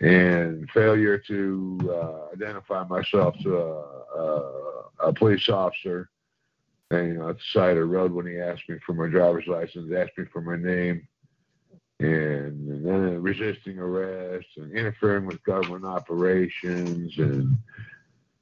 and 0.00 0.68
failure 0.70 1.18
to 1.18 1.78
uh, 1.90 2.32
identify 2.32 2.84
myself 2.84 3.34
to 3.42 3.56
a, 3.56 3.80
a, 4.18 4.82
a 5.08 5.12
police 5.12 5.48
officer. 5.48 6.08
And, 6.90 7.08
you 7.08 7.14
know, 7.14 7.28
at 7.28 7.36
the 7.36 7.42
side 7.52 7.72
of 7.72 7.76
the 7.76 7.84
road 7.84 8.12
when 8.12 8.26
he 8.26 8.38
asked 8.38 8.68
me 8.68 8.78
for 8.86 8.94
my 8.94 9.08
driver's 9.08 9.46
license, 9.46 9.92
asked 9.94 10.16
me 10.16 10.24
for 10.32 10.40
my 10.40 10.56
name, 10.56 11.06
and, 12.00 12.70
and 12.70 12.86
then 12.86 13.20
resisting 13.20 13.78
arrest 13.78 14.46
and 14.56 14.72
interfering 14.72 15.26
with 15.26 15.42
government 15.42 15.84
operations 15.84 17.18
and 17.18 17.58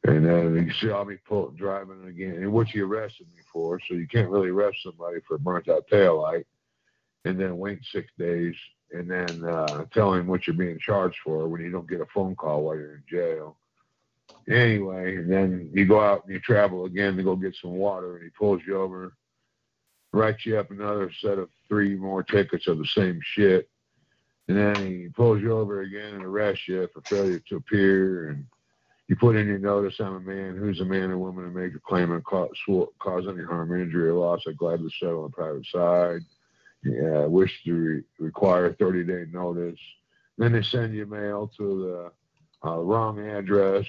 and 0.06 0.24
then 0.24 0.54
you 0.54 0.88
saw 0.88 1.02
me 1.02 1.16
pull, 1.26 1.50
driving 1.50 2.06
again, 2.06 2.36
and 2.36 2.52
which 2.52 2.70
he 2.70 2.80
arrested 2.80 3.26
me 3.34 3.42
for. 3.52 3.80
So 3.88 3.94
you 3.94 4.06
can't 4.06 4.30
really 4.30 4.50
arrest 4.50 4.78
somebody 4.84 5.18
for 5.26 5.36
burnt 5.36 5.68
out 5.68 5.88
tail 5.88 6.22
light, 6.22 6.46
and 7.24 7.40
then 7.40 7.58
wait 7.58 7.80
six 7.90 8.06
days, 8.16 8.54
and 8.92 9.10
then 9.10 9.44
uh, 9.44 9.84
tell 9.92 10.14
him 10.14 10.26
what 10.26 10.46
you're 10.46 10.56
being 10.56 10.78
charged 10.78 11.16
for 11.24 11.48
when 11.48 11.60
you 11.60 11.70
don't 11.70 11.88
get 11.88 12.00
a 12.00 12.06
phone 12.14 12.34
call 12.36 12.62
while 12.62 12.76
you're 12.76 12.96
in 12.96 13.02
jail. 13.10 13.56
Anyway, 14.48 15.16
and 15.16 15.30
then 15.30 15.70
you 15.72 15.86
go 15.86 16.00
out 16.00 16.24
and 16.24 16.32
you 16.32 16.40
travel 16.40 16.84
again 16.84 17.16
to 17.16 17.22
go 17.22 17.34
get 17.34 17.56
some 17.60 17.72
water, 17.72 18.16
and 18.16 18.24
he 18.24 18.30
pulls 18.30 18.62
you 18.66 18.80
over, 18.80 19.12
writes 20.12 20.46
you 20.46 20.56
up 20.56 20.70
another 20.70 21.10
set 21.20 21.38
of 21.38 21.48
three 21.68 21.96
more 21.96 22.22
tickets 22.22 22.68
of 22.68 22.78
the 22.78 22.86
same 22.94 23.20
shit, 23.34 23.68
and 24.48 24.56
then 24.56 24.76
he 24.76 25.08
pulls 25.08 25.40
you 25.42 25.52
over 25.52 25.82
again 25.82 26.14
and 26.14 26.24
arrests 26.24 26.68
you 26.68 26.88
for 26.94 27.02
failure 27.02 27.40
to 27.48 27.56
appear 27.56 28.28
and 28.28 28.46
you 29.08 29.14
put 29.14 29.36
in 29.36 29.46
your 29.46 29.58
notice, 29.58 29.94
I'm 30.00 30.16
a 30.16 30.20
man 30.20 30.56
who's 30.56 30.80
a 30.80 30.84
man 30.84 31.12
or 31.12 31.18
woman 31.18 31.56
a 31.56 31.88
claim 31.88 32.10
and 32.10 32.24
cause, 32.24 32.50
cause 32.98 33.24
any 33.28 33.44
harm, 33.44 33.80
injury, 33.80 34.08
or 34.08 34.14
loss. 34.14 34.42
I 34.48 34.52
gladly 34.52 34.90
settle 34.98 35.24
on 35.24 35.30
the 35.30 35.36
private 35.36 35.66
side. 35.66 36.22
Yeah, 36.86 37.26
wish 37.26 37.64
to 37.64 37.74
re- 37.74 38.02
require 38.18 38.72
30 38.72 39.04
day 39.04 39.24
notice. 39.32 39.78
Then 40.38 40.52
they 40.52 40.62
send 40.62 40.94
you 40.94 41.06
mail 41.06 41.50
to 41.56 42.12
the 42.62 42.68
uh, 42.68 42.78
wrong 42.78 43.18
address, 43.18 43.86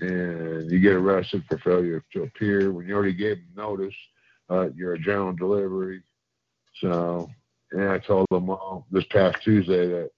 and 0.00 0.70
you 0.70 0.80
get 0.80 0.94
arrested 0.94 1.44
for 1.48 1.58
failure 1.58 2.02
to 2.12 2.24
appear 2.24 2.72
when 2.72 2.88
you 2.88 2.94
already 2.94 3.12
gave 3.12 3.36
them 3.36 3.52
notice. 3.56 3.94
Uh, 4.50 4.68
you're 4.74 4.94
a 4.94 4.98
general 4.98 5.32
delivery. 5.32 6.02
So, 6.80 7.30
and 7.70 7.88
I 7.88 7.98
told 7.98 8.26
them 8.30 8.50
all 8.50 8.86
this 8.90 9.04
past 9.04 9.42
Tuesday 9.42 9.86
that 9.86 10.10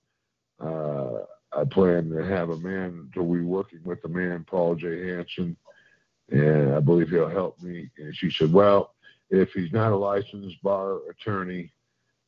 uh, 0.66 1.24
I 1.52 1.64
plan 1.64 2.08
to 2.10 2.24
have 2.24 2.48
a 2.48 2.56
man 2.56 3.10
to 3.14 3.22
be 3.22 3.40
working 3.40 3.80
with 3.84 4.00
the 4.00 4.08
man, 4.08 4.44
Paul 4.48 4.74
J. 4.74 5.08
Hansen, 5.08 5.56
and 6.30 6.74
I 6.74 6.80
believe 6.80 7.10
he'll 7.10 7.28
help 7.28 7.60
me. 7.60 7.90
And 7.98 8.16
she 8.16 8.30
said, 8.30 8.52
Well, 8.52 8.94
if 9.28 9.50
he's 9.52 9.72
not 9.72 9.92
a 9.92 9.96
licensed 9.96 10.62
bar 10.62 11.00
attorney 11.10 11.72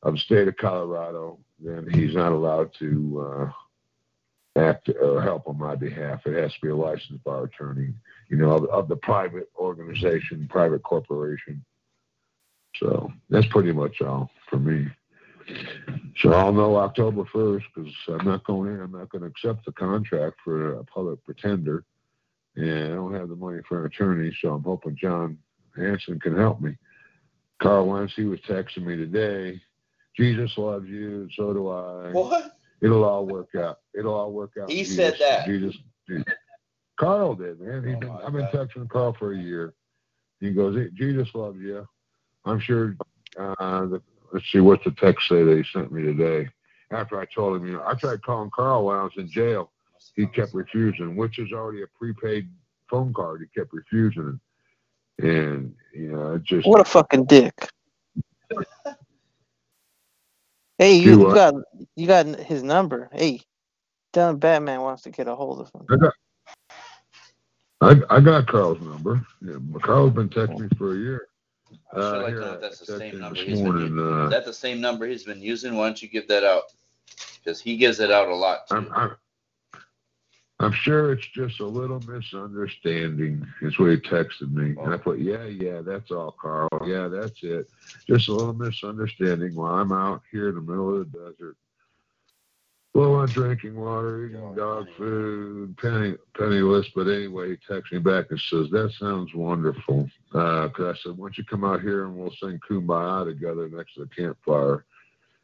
of 0.03 0.13
the 0.13 0.19
state 0.19 0.47
of 0.47 0.57
Colorado, 0.57 1.39
then 1.59 1.87
he's 1.91 2.15
not 2.15 2.31
allowed 2.31 2.73
to 2.79 3.51
uh, 4.55 4.59
act 4.59 4.89
or 5.01 5.21
help 5.21 5.47
on 5.47 5.57
my 5.57 5.75
behalf. 5.75 6.25
It 6.25 6.41
has 6.41 6.53
to 6.53 6.61
be 6.61 6.69
a 6.69 6.75
licensed 6.75 7.23
bar 7.23 7.43
attorney, 7.43 7.93
you 8.29 8.37
know, 8.37 8.51
of, 8.51 8.65
of 8.65 8.87
the 8.87 8.95
private 8.97 9.49
organization, 9.57 10.47
private 10.49 10.83
corporation. 10.83 11.63
So 12.75 13.11
that's 13.29 13.47
pretty 13.47 13.71
much 13.71 14.01
all 14.01 14.29
for 14.49 14.57
me. 14.57 14.87
So 16.17 16.33
I'll 16.33 16.53
know 16.53 16.75
October 16.75 17.23
1st 17.23 17.63
because 17.75 17.93
I'm 18.07 18.25
not 18.25 18.43
going 18.43 18.73
in. 18.73 18.81
I'm 18.81 18.91
not 18.91 19.09
going 19.09 19.23
to 19.23 19.27
accept 19.27 19.65
the 19.65 19.71
contract 19.71 20.37
for 20.43 20.75
a 20.75 20.83
public 20.83 21.23
pretender. 21.25 21.83
And 22.55 22.93
I 22.93 22.95
don't 22.95 23.15
have 23.15 23.29
the 23.29 23.35
money 23.35 23.61
for 23.67 23.79
an 23.79 23.85
attorney, 23.85 24.35
so 24.41 24.53
I'm 24.53 24.63
hoping 24.63 24.97
John 24.99 25.37
Hanson 25.75 26.19
can 26.19 26.35
help 26.37 26.61
me. 26.61 26.75
Karl 27.61 27.91
Lentz, 27.91 28.13
he 28.15 28.23
was 28.23 28.39
texting 28.41 28.83
me 28.83 28.95
today. 28.95 29.61
Jesus 30.17 30.57
loves 30.57 30.87
you, 30.87 31.21
and 31.21 31.31
so 31.35 31.53
do 31.53 31.69
I. 31.69 32.11
What? 32.11 32.51
It'll 32.81 33.03
all 33.03 33.25
work 33.25 33.49
out. 33.55 33.79
It'll 33.97 34.13
all 34.13 34.31
work 34.31 34.53
out. 34.61 34.69
He 34.69 34.77
Jesus, 34.77 34.95
said 34.95 35.15
that. 35.19 35.45
Jesus, 35.45 35.75
Jesus. 36.07 36.25
Carl 36.99 37.35
did, 37.35 37.59
man. 37.59 37.83
He's 37.87 37.97
been, 37.97 38.09
I've 38.09 38.33
been 38.33 38.47
texting 38.47 38.89
Carl 38.89 39.15
for 39.17 39.33
a 39.33 39.37
year. 39.37 39.73
He 40.39 40.51
goes, 40.51 40.75
hey, 40.75 40.89
Jesus 40.93 41.29
loves 41.33 41.59
you. 41.59 41.87
I'm 42.45 42.59
sure 42.59 42.95
uh, 43.37 43.85
the 43.85 44.01
let's 44.33 44.45
see 44.51 44.59
what's 44.59 44.83
the 44.83 44.91
text 44.91 45.27
say 45.27 45.43
that 45.43 45.57
he 45.57 45.63
sent 45.73 45.91
me 45.91 46.03
today. 46.03 46.49
After 46.91 47.19
I 47.19 47.25
told 47.33 47.57
him, 47.57 47.67
you 47.67 47.73
know, 47.73 47.83
I 47.85 47.93
tried 47.93 48.21
calling 48.23 48.49
Carl 48.55 48.85
when 48.85 48.97
I 48.97 49.03
was 49.03 49.11
in 49.17 49.29
jail. 49.29 49.71
He 50.15 50.25
kept 50.25 50.53
refusing, 50.53 51.15
which 51.15 51.39
is 51.39 51.51
already 51.51 51.83
a 51.83 51.87
prepaid 51.97 52.49
phone 52.89 53.13
card. 53.13 53.41
He 53.41 53.59
kept 53.59 53.73
refusing. 53.73 54.39
And, 55.19 55.75
you 55.93 56.11
know, 56.11 56.35
it 56.35 56.43
just. 56.43 56.67
What 56.67 56.81
a 56.81 56.85
fucking 56.85 57.25
dick. 57.25 57.53
Hey, 60.79 60.95
you, 60.95 61.27
you 61.27 61.33
got 61.35 61.53
you 61.97 62.07
got 62.07 62.25
his 62.25 62.63
number. 62.63 63.09
Hey, 63.11 63.41
tell 64.13 64.29
him 64.29 64.37
Batman 64.37 64.79
wants 64.79 65.03
to 65.03 65.09
get 65.09 65.27
a 65.27 65.35
hold 65.35 65.59
of 65.59 65.69
him. 65.75 65.85
I 65.91 65.97
got, 65.97 66.13
I, 68.09 68.15
I 68.15 68.19
got 68.21 68.47
Carl's 68.47 68.79
number. 68.79 69.21
Yeah, 69.41 69.57
Carl's 69.81 70.13
been 70.13 70.29
texting 70.29 70.59
me 70.59 70.69
for 70.77 70.93
a 70.95 70.97
year. 70.97 71.27
I 71.93 71.97
should 71.97 72.01
Uh, 72.01 72.21
like 72.21 72.27
here, 72.29 72.39
to 72.39 72.45
know 72.45 72.53
if 72.53 72.61
that's 72.61 72.79
the 72.79 72.97
same 72.97 73.19
number 73.19 73.35
this 73.35 73.45
he's 73.45 73.61
been 73.61 73.77
using. 73.77 73.99
uh, 73.99 74.23
Is 74.23 74.29
that 74.31 74.45
the 74.45 74.53
same 74.53 74.79
number 74.79 75.05
he's 75.05 75.25
been 75.25 75.41
using? 75.41 75.75
Why 75.75 75.87
don't 75.87 76.01
you 76.01 76.07
give 76.07 76.29
that 76.29 76.45
out? 76.45 76.63
Because 77.43 77.59
he 77.59 77.75
gives 77.75 77.99
it 77.99 78.09
out 78.09 78.29
a 78.29 78.35
lot. 78.35 78.67
Too. 78.69 78.75
I'm, 78.77 78.89
I'm, 78.95 79.15
I'm 80.61 80.73
sure 80.73 81.13
it's 81.13 81.27
just 81.27 81.61
a 81.61 81.65
little 81.65 82.01
misunderstanding. 82.01 83.47
Is 83.61 83.79
what 83.79 83.91
he 83.91 83.97
texted 83.97 84.51
me, 84.51 84.75
and 84.81 84.93
I 84.93 84.97
put, 84.97 85.19
yeah, 85.19 85.45
yeah, 85.45 85.81
that's 85.81 86.11
all, 86.11 86.35
Carl. 86.39 86.67
Yeah, 86.85 87.07
that's 87.07 87.41
it. 87.43 87.69
Just 88.07 88.27
a 88.27 88.33
little 88.33 88.53
misunderstanding 88.53 89.55
while 89.55 89.75
I'm 89.75 89.93
out 89.93 90.21
here 90.31 90.49
in 90.49 90.55
the 90.55 90.61
middle 90.61 90.99
of 90.99 91.11
the 91.11 91.17
desert, 91.17 91.55
low 92.93 93.13
on 93.13 93.29
drinking 93.29 93.79
water, 93.79 94.25
eating 94.25 94.41
oh, 94.41 94.53
dog 94.53 94.87
food, 94.97 95.77
penny 95.77 96.15
penniless. 96.37 96.87
But 96.93 97.07
anyway, 97.07 97.51
he 97.51 97.57
texts 97.65 97.93
me 97.93 97.99
back 97.99 98.25
and 98.29 98.39
says 98.39 98.69
that 98.71 98.91
sounds 98.99 99.33
wonderful. 99.33 100.09
Uh, 100.33 100.67
because 100.67 100.97
I 100.97 100.99
said, 101.01 101.17
why 101.17 101.27
don't 101.27 101.37
you 101.37 101.45
come 101.45 101.63
out 101.63 101.81
here 101.81 102.03
and 102.03 102.17
we'll 102.17 102.35
sing 102.41 102.59
"Kumbaya" 102.69 103.23
together 103.23 103.69
next 103.69 103.93
to 103.93 104.01
the 104.01 104.07
campfire. 104.07 104.83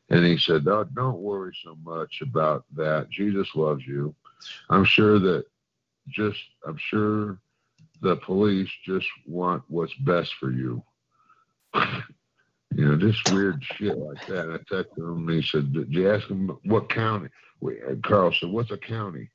And 0.09 0.25
he 0.25 0.37
said, 0.37 0.67
oh, 0.67 0.83
don't 0.93 1.19
worry 1.19 1.55
so 1.63 1.77
much 1.83 2.21
about 2.21 2.65
that. 2.75 3.09
Jesus 3.09 3.47
loves 3.55 3.87
you. 3.87 4.13
I'm 4.69 4.85
sure 4.85 5.19
that 5.19 5.45
just, 6.09 6.39
I'm 6.67 6.77
sure 6.77 7.39
the 8.01 8.17
police 8.17 8.69
just 8.85 9.07
want 9.27 9.63
what's 9.67 9.93
best 9.95 10.33
for 10.39 10.51
you. 10.51 10.83
you 11.75 12.85
know, 12.85 12.97
just 12.97 13.31
weird 13.31 13.63
shit 13.63 13.97
like 13.97 14.25
that. 14.27 14.49
I 14.49 14.57
texted 14.73 14.97
him 14.97 15.27
and 15.29 15.41
he 15.43 15.47
said, 15.47 15.73
did 15.73 15.93
you 15.93 16.09
ask 16.11 16.27
him 16.27 16.57
what 16.65 16.89
county? 16.89 17.29
And 17.61 18.03
Carl 18.03 18.33
said, 18.33 18.49
what's 18.49 18.71
a 18.71 18.77
county? 18.77 19.29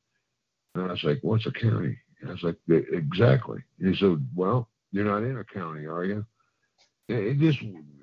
And 0.75 0.85
I 0.85 0.93
was 0.93 1.03
like, 1.05 1.19
what's 1.23 1.47
a 1.47 1.53
county? 1.53 1.97
And 2.21 2.31
I 2.31 2.33
was 2.35 2.43
like, 2.43 2.57
"E- 2.71 2.85
exactly. 2.93 3.61
And 3.81 3.95
he 3.95 3.99
said, 4.01 4.25
well, 4.35 4.69
you're 4.93 5.05
not 5.05 5.23
in 5.25 5.39
a 5.39 5.45
county, 5.45 5.87
are 5.87 6.05
you? 6.05 6.25
It 7.09 7.39
just, 7.39 7.59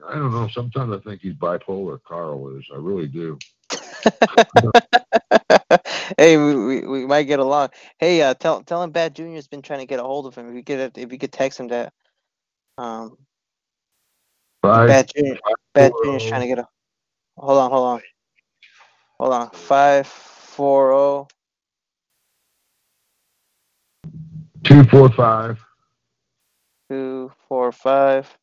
I 0.05 0.15
don't 0.15 0.31
know. 0.33 0.49
Sometimes 0.51 0.93
I 0.93 0.99
think 1.07 1.21
he's 1.21 1.35
bipolar. 1.35 1.99
Carl 2.05 2.57
is. 2.57 2.65
I 2.73 2.77
really 2.77 3.07
do. 3.07 3.37
hey, 6.17 6.37
we, 6.37 6.55
we, 6.55 6.87
we 6.87 7.05
might 7.05 7.23
get 7.23 7.39
along. 7.39 7.69
Hey, 7.99 8.21
uh, 8.21 8.33
tell 8.33 8.61
tell 8.63 8.83
him 8.83 8.91
Bat 8.91 9.15
Junior's 9.15 9.47
been 9.47 9.61
trying 9.61 9.79
to 9.79 9.85
get 9.85 9.99
a 9.99 10.03
hold 10.03 10.25
of 10.25 10.35
him. 10.35 10.49
If 10.49 10.55
you 10.55 10.61
get 10.61 10.79
it, 10.79 10.97
if 10.97 11.11
you 11.11 11.17
could 11.17 11.31
text 11.31 11.59
him 11.59 11.67
that. 11.69 11.93
Um, 12.77 13.17
Five, 14.61 14.87
Bat 14.87 15.11
Junior, 15.15 15.37
Bat 15.73 15.91
Junior's 16.03 16.25
trying 16.25 16.41
to 16.41 16.47
get 16.47 16.59
a. 16.59 16.67
Hold 17.37 17.59
on, 17.59 17.71
hold 17.71 17.87
on, 17.87 18.01
hold 19.19 19.33
on. 19.33 19.49
Five 19.51 20.07
four 20.07 20.91
oh 20.91 21.27
zero 24.67 24.83
two, 24.83 24.89
four, 24.89 25.09
five, 25.09 25.59
two 26.89 27.31
four 27.47 27.71
five 27.71 28.37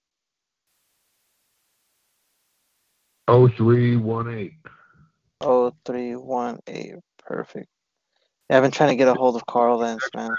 oh, 3.29 3.49
three, 3.49 3.97
one, 3.97 4.33
eight. 4.33 4.55
oh 5.41 5.75
three 5.85 6.15
one 6.15 6.61
eight. 6.67 6.95
Perfect. 7.27 7.69
Yeah, 8.51 8.59
I've 8.59 8.63
been 8.63 8.71
trying 8.71 8.91
to 8.91 8.97
get 8.97 9.09
a 9.09 9.15
hold 9.15 9.37
of 9.37 9.47
Karl 9.47 9.79
Lentz, 9.79 10.09
man. 10.15 10.37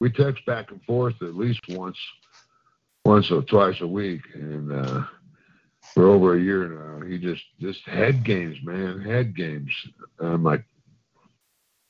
We 0.00 0.10
text 0.10 0.44
back 0.46 0.70
and 0.70 0.82
forth 0.84 1.20
at 1.22 1.34
least 1.34 1.60
once 1.68 1.98
once 3.04 3.30
or 3.30 3.42
twice 3.42 3.80
a 3.80 3.86
week, 3.86 4.20
and 4.34 4.72
uh, 4.72 5.02
for 5.94 6.08
over 6.08 6.36
a 6.36 6.40
year 6.40 6.68
now. 6.68 7.06
He 7.06 7.18
just 7.18 7.42
just 7.60 7.80
head 7.84 8.24
games, 8.24 8.56
man, 8.62 9.00
head 9.00 9.34
games. 9.34 9.72
I'm 10.20 10.44
like, 10.44 10.64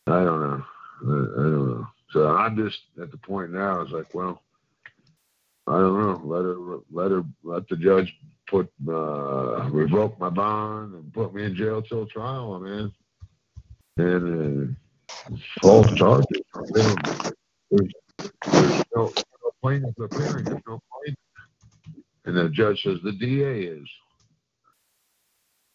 I 0.07 0.25
don't 0.25 0.41
know, 0.41 0.65
I, 1.03 1.41
I 1.41 1.43
don't 1.43 1.69
know. 1.71 1.87
So 2.11 2.37
I'm 2.37 2.57
just 2.57 2.81
at 3.01 3.11
the 3.11 3.19
point 3.19 3.53
now. 3.53 3.81
It's 3.81 3.93
like, 3.93 4.15
well, 4.15 4.43
I 5.69 5.79
don't 5.81 6.01
know. 6.01 6.21
Let 6.25 6.45
her, 6.45 6.79
let 6.91 7.11
her, 7.11 7.25
let 7.45 7.69
the 7.69 7.77
judge 7.77 8.13
put 8.49 8.71
uh, 8.89 9.69
revoke 9.71 10.19
my 10.19 10.31
bond 10.31 10.95
and 10.95 11.13
put 11.13 11.35
me 11.35 11.45
in 11.45 11.55
jail 11.55 11.83
till 11.83 12.07
trial, 12.07 12.59
man. 12.59 12.93
And 13.99 14.77
uh, 15.31 15.37
false 15.61 15.93
charges. 15.95 16.27
There's, 16.73 16.95
there's 18.51 18.83
no, 18.97 19.13
no 19.15 19.51
plaintiff 19.63 19.95
appearing. 19.99 20.45
There's 20.45 20.63
no 20.67 20.81
plaintiff. 20.93 21.19
And 22.25 22.37
the 22.37 22.49
judge 22.49 22.81
says 22.83 22.99
the 23.03 23.13
DA 23.13 23.63
is. 23.65 23.89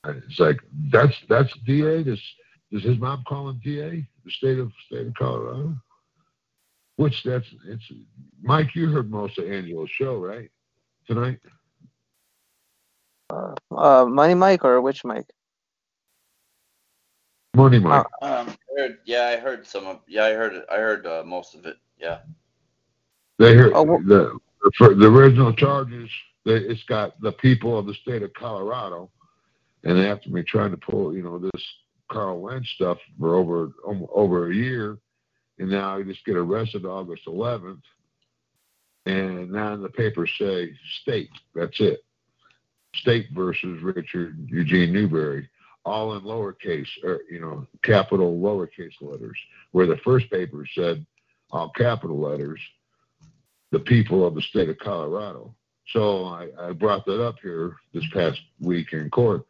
It's 0.05 0.39
like 0.39 0.57
that's 0.91 1.13
that's 1.29 1.53
DA. 1.65 2.03
Does 2.03 2.21
does 2.71 2.83
his 2.83 2.97
mom 2.97 3.23
call 3.27 3.49
him 3.49 3.61
DA? 3.63 4.05
The 4.25 4.31
state 4.31 4.59
of 4.59 4.71
state 4.87 5.07
of 5.07 5.13
Colorado. 5.13 5.75
Which 6.97 7.23
that's 7.23 7.47
it's 7.65 7.83
Mike. 8.41 8.75
You 8.75 8.89
heard 8.89 9.09
most 9.09 9.37
of 9.39 9.51
Angela's 9.51 9.89
show, 9.89 10.17
right? 10.17 10.49
Tonight. 11.07 11.39
Uh, 13.29 14.05
Money 14.05 14.35
Mike 14.35 14.63
or 14.63 14.79
which 14.81 15.03
Mike? 15.03 15.25
Money 17.55 17.79
Mike. 17.79 18.05
Um, 18.21 18.47
I 18.49 18.81
heard, 18.81 18.97
yeah, 19.05 19.25
I 19.25 19.37
heard 19.37 19.65
some 19.65 19.87
of. 19.87 20.01
Yeah, 20.07 20.25
I 20.25 20.33
heard 20.33 20.53
it. 20.53 20.65
I 20.71 20.75
heard 20.75 21.05
uh, 21.05 21.23
most 21.25 21.55
of 21.55 21.65
it. 21.65 21.77
Yeah. 21.97 22.19
They 23.39 23.53
hear 23.53 23.71
Oh, 23.73 23.85
the 23.85 24.39
the, 24.63 24.71
for 24.77 24.93
the 24.93 25.07
original 25.07 25.53
charges. 25.53 26.09
They, 26.45 26.55
it's 26.55 26.83
got 26.83 27.19
the 27.21 27.31
people 27.33 27.77
of 27.77 27.85
the 27.85 27.93
state 27.95 28.21
of 28.21 28.33
Colorado, 28.33 29.09
and 29.83 29.97
after 29.99 30.29
me 30.29 30.43
trying 30.43 30.71
to 30.71 30.77
pull, 30.77 31.15
you 31.15 31.23
know, 31.23 31.39
this 31.39 31.63
Carl 32.11 32.43
Lynch 32.43 32.75
stuff 32.75 32.97
for 33.19 33.35
over 33.35 33.71
um, 33.87 34.05
over 34.13 34.51
a 34.51 34.53
year, 34.53 34.99
and 35.59 35.69
now 35.69 35.97
I 35.97 36.03
just 36.03 36.25
get 36.25 36.35
arrested 36.35 36.85
August 36.85 37.25
11th, 37.25 37.81
and 39.05 39.51
now 39.51 39.75
the 39.75 39.89
papers 39.89 40.31
say 40.37 40.73
state. 41.01 41.29
That's 41.53 41.79
it. 41.79 42.03
State 42.95 43.27
versus 43.31 43.81
Richard 43.81 44.47
Eugene 44.49 44.93
Newberry, 44.93 45.49
all 45.83 46.15
in 46.15 46.23
lowercase, 46.23 46.89
or 47.03 47.21
you 47.29 47.39
know, 47.39 47.67
capital 47.81 48.39
lowercase 48.39 49.01
letters, 49.01 49.37
where 49.71 49.87
the 49.87 49.97
first 49.97 50.29
paper 50.29 50.65
said 50.73 51.05
all 51.51 51.69
capital 51.69 52.19
letters 52.19 52.59
the 53.73 53.79
people 53.79 54.25
of 54.25 54.35
the 54.35 54.41
state 54.41 54.69
of 54.69 54.77
Colorado. 54.77 55.53
So 55.87 56.25
I, 56.25 56.49
I 56.59 56.71
brought 56.71 57.05
that 57.07 57.21
up 57.21 57.35
here 57.41 57.75
this 57.91 58.05
past 58.13 58.39
week 58.61 58.93
in 58.93 59.09
court, 59.09 59.45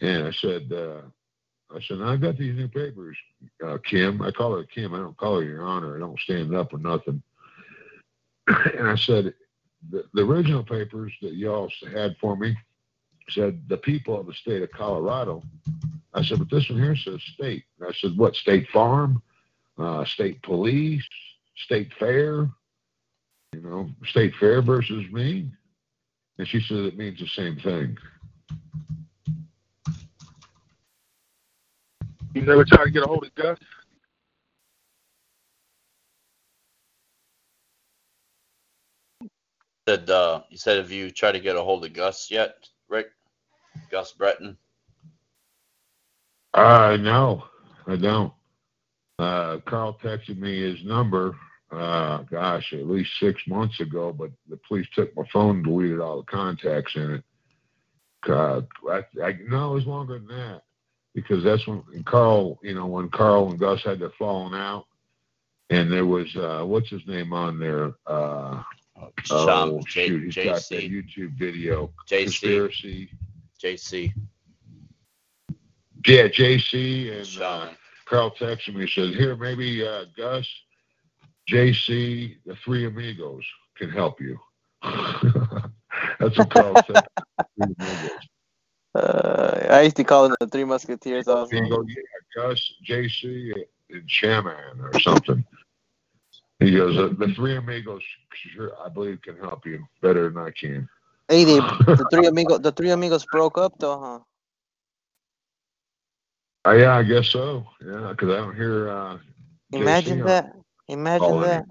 and 0.00 0.26
I 0.26 0.30
said, 0.32 0.72
uh, 0.72 1.02
I 1.74 1.80
said, 1.80 2.00
I 2.02 2.16
got 2.16 2.36
these 2.36 2.56
new 2.56 2.68
papers, 2.68 3.16
uh, 3.64 3.78
Kim. 3.84 4.20
I 4.22 4.30
call 4.30 4.56
her 4.56 4.64
Kim. 4.64 4.94
I 4.94 4.98
don't 4.98 5.16
call 5.16 5.38
her 5.38 5.44
Your 5.44 5.62
Honor. 5.62 5.96
I 5.96 6.00
don't 6.00 6.18
stand 6.18 6.54
up 6.54 6.72
or 6.72 6.78
nothing. 6.78 7.22
and 8.46 8.88
I 8.88 8.96
said, 8.96 9.34
the, 9.90 10.04
the 10.12 10.22
original 10.22 10.64
papers 10.64 11.12
that 11.22 11.34
y'all 11.34 11.70
had 11.92 12.16
for 12.20 12.36
me 12.36 12.56
said 13.28 13.62
the 13.68 13.76
people 13.76 14.18
of 14.18 14.26
the 14.26 14.34
state 14.34 14.62
of 14.62 14.70
Colorado. 14.72 15.42
I 16.12 16.24
said, 16.24 16.38
but 16.38 16.50
this 16.50 16.68
one 16.68 16.82
here 16.82 16.96
says 16.96 17.22
state. 17.34 17.64
I 17.80 17.92
said, 17.92 18.16
what? 18.16 18.34
State 18.34 18.68
Farm, 18.68 19.22
uh, 19.78 20.04
State 20.04 20.42
Police, 20.42 21.06
State 21.56 21.92
Fair 21.98 22.48
you 23.52 23.60
know, 23.60 23.90
state 24.06 24.34
fair 24.38 24.62
versus 24.62 25.10
me. 25.10 25.50
And 26.38 26.46
she 26.46 26.60
said 26.60 26.78
it 26.78 26.96
means 26.96 27.18
the 27.18 27.26
same 27.26 27.56
thing. 27.56 27.98
You 32.32 32.42
never 32.42 32.64
try 32.64 32.84
to 32.84 32.90
get 32.90 33.02
a 33.02 33.06
hold 33.06 33.24
of 33.24 33.34
Gus? 33.34 33.58
Said 39.88 40.08
uh, 40.08 40.42
you 40.48 40.56
said 40.56 40.78
have 40.78 40.92
you 40.92 41.10
tried 41.10 41.32
to 41.32 41.40
get 41.40 41.56
a 41.56 41.62
hold 41.62 41.84
of 41.84 41.92
Gus 41.92 42.30
yet, 42.30 42.68
Rick? 42.88 43.08
Gus 43.90 44.12
Breton. 44.12 44.56
Uh, 46.54 46.96
no, 47.00 47.44
I 47.86 47.96
don't. 47.96 48.32
Uh, 49.18 49.58
Carl 49.66 49.98
texted 50.02 50.38
me 50.38 50.62
his 50.62 50.84
number, 50.84 51.36
uh, 51.72 52.18
gosh, 52.22 52.72
at 52.72 52.86
least 52.86 53.10
six 53.18 53.42
months 53.48 53.80
ago, 53.80 54.12
but 54.12 54.30
the 54.48 54.58
police 54.68 54.86
took 54.94 55.14
my 55.16 55.24
phone 55.32 55.56
and 55.56 55.64
deleted 55.64 56.00
all 56.00 56.18
the 56.18 56.26
contacts 56.26 56.92
in 56.94 57.14
it. 57.14 57.24
Uh, 58.28 58.62
I, 58.88 59.02
I, 59.22 59.38
no, 59.48 59.72
it 59.72 59.74
was 59.74 59.86
longer 59.86 60.18
than 60.18 60.28
that 60.28 60.62
because 61.14 61.42
that's 61.42 61.66
when 61.66 61.82
Carl, 62.04 62.58
you 62.62 62.74
know, 62.74 62.86
when 62.86 63.08
Carl 63.08 63.50
and 63.50 63.58
Gus 63.58 63.82
had 63.82 63.98
their 63.98 64.10
falling 64.10 64.54
out, 64.54 64.86
and 65.70 65.90
there 65.92 66.06
was 66.06 66.34
uh, 66.36 66.64
what's 66.64 66.88
his 66.88 67.06
name 67.06 67.32
on 67.32 67.58
there? 67.58 67.92
Uh, 68.06 68.62
Sean, 69.22 69.70
oh 69.70 69.80
J- 69.86 70.08
shoot, 70.08 70.24
he's 70.24 70.34
got 70.34 70.56
that 70.68 70.90
YouTube 70.90 71.38
video. 71.38 71.90
JC. 72.08 72.24
Conspiracy. 72.24 73.10
JC. 73.62 74.12
Yeah, 76.06 76.28
JC 76.28 77.12
and 77.18 77.42
uh, 77.42 77.68
Carl 78.06 78.30
texted 78.32 78.74
me. 78.74 78.88
Said, 78.88 79.14
"Here, 79.14 79.36
maybe 79.36 79.86
uh, 79.86 80.04
Gus, 80.16 80.48
JC, 81.48 82.36
the 82.46 82.56
three 82.64 82.86
amigos 82.86 83.44
can 83.76 83.90
help 83.90 84.20
you." 84.20 84.38
That's 84.82 86.38
what 86.38 86.50
Carl 86.50 86.82
said. 86.86 87.04
I 89.70 89.82
used 89.82 89.96
to 89.96 90.04
call 90.04 90.24
them 90.28 90.36
the 90.40 90.46
Three 90.46 90.64
Musketeers. 90.64 91.28
Also. 91.28 91.60
Goes, 91.60 91.86
"Yeah, 91.88 92.02
Gus, 92.34 92.72
JC, 92.86 93.54
and 93.90 94.10
Shaman 94.10 94.80
or 94.80 94.98
something." 94.98 95.44
He 96.58 96.72
goes, 96.72 96.96
uh, 96.98 97.14
"The 97.16 97.32
three 97.34 97.56
amigos, 97.56 98.02
sure, 98.34 98.72
I 98.84 98.88
believe, 98.88 99.22
can 99.22 99.36
help 99.38 99.64
you 99.64 99.86
better 100.02 100.28
than 100.28 100.42
I 100.42 100.50
can." 100.50 100.88
Hey, 101.28 101.44
they, 101.44 101.60
the 101.60 102.06
three 102.10 102.26
amigos, 102.26 102.60
the 102.60 102.72
three 102.72 102.90
amigos 102.90 103.24
broke 103.24 103.56
up 103.56 103.78
though, 103.78 103.98
huh? 103.98 104.18
Uh, 106.66 106.74
yeah, 106.74 106.96
I 106.96 107.02
guess 107.02 107.28
so. 107.28 107.66
Yeah, 107.80 108.08
because 108.10 108.28
I 108.28 108.36
don't 108.36 108.54
hear. 108.54 108.90
Uh, 108.90 109.18
Imagine 109.72 110.24
that. 110.24 110.54
Imagine 110.88 111.40
that. 111.40 111.60
him. 111.60 111.70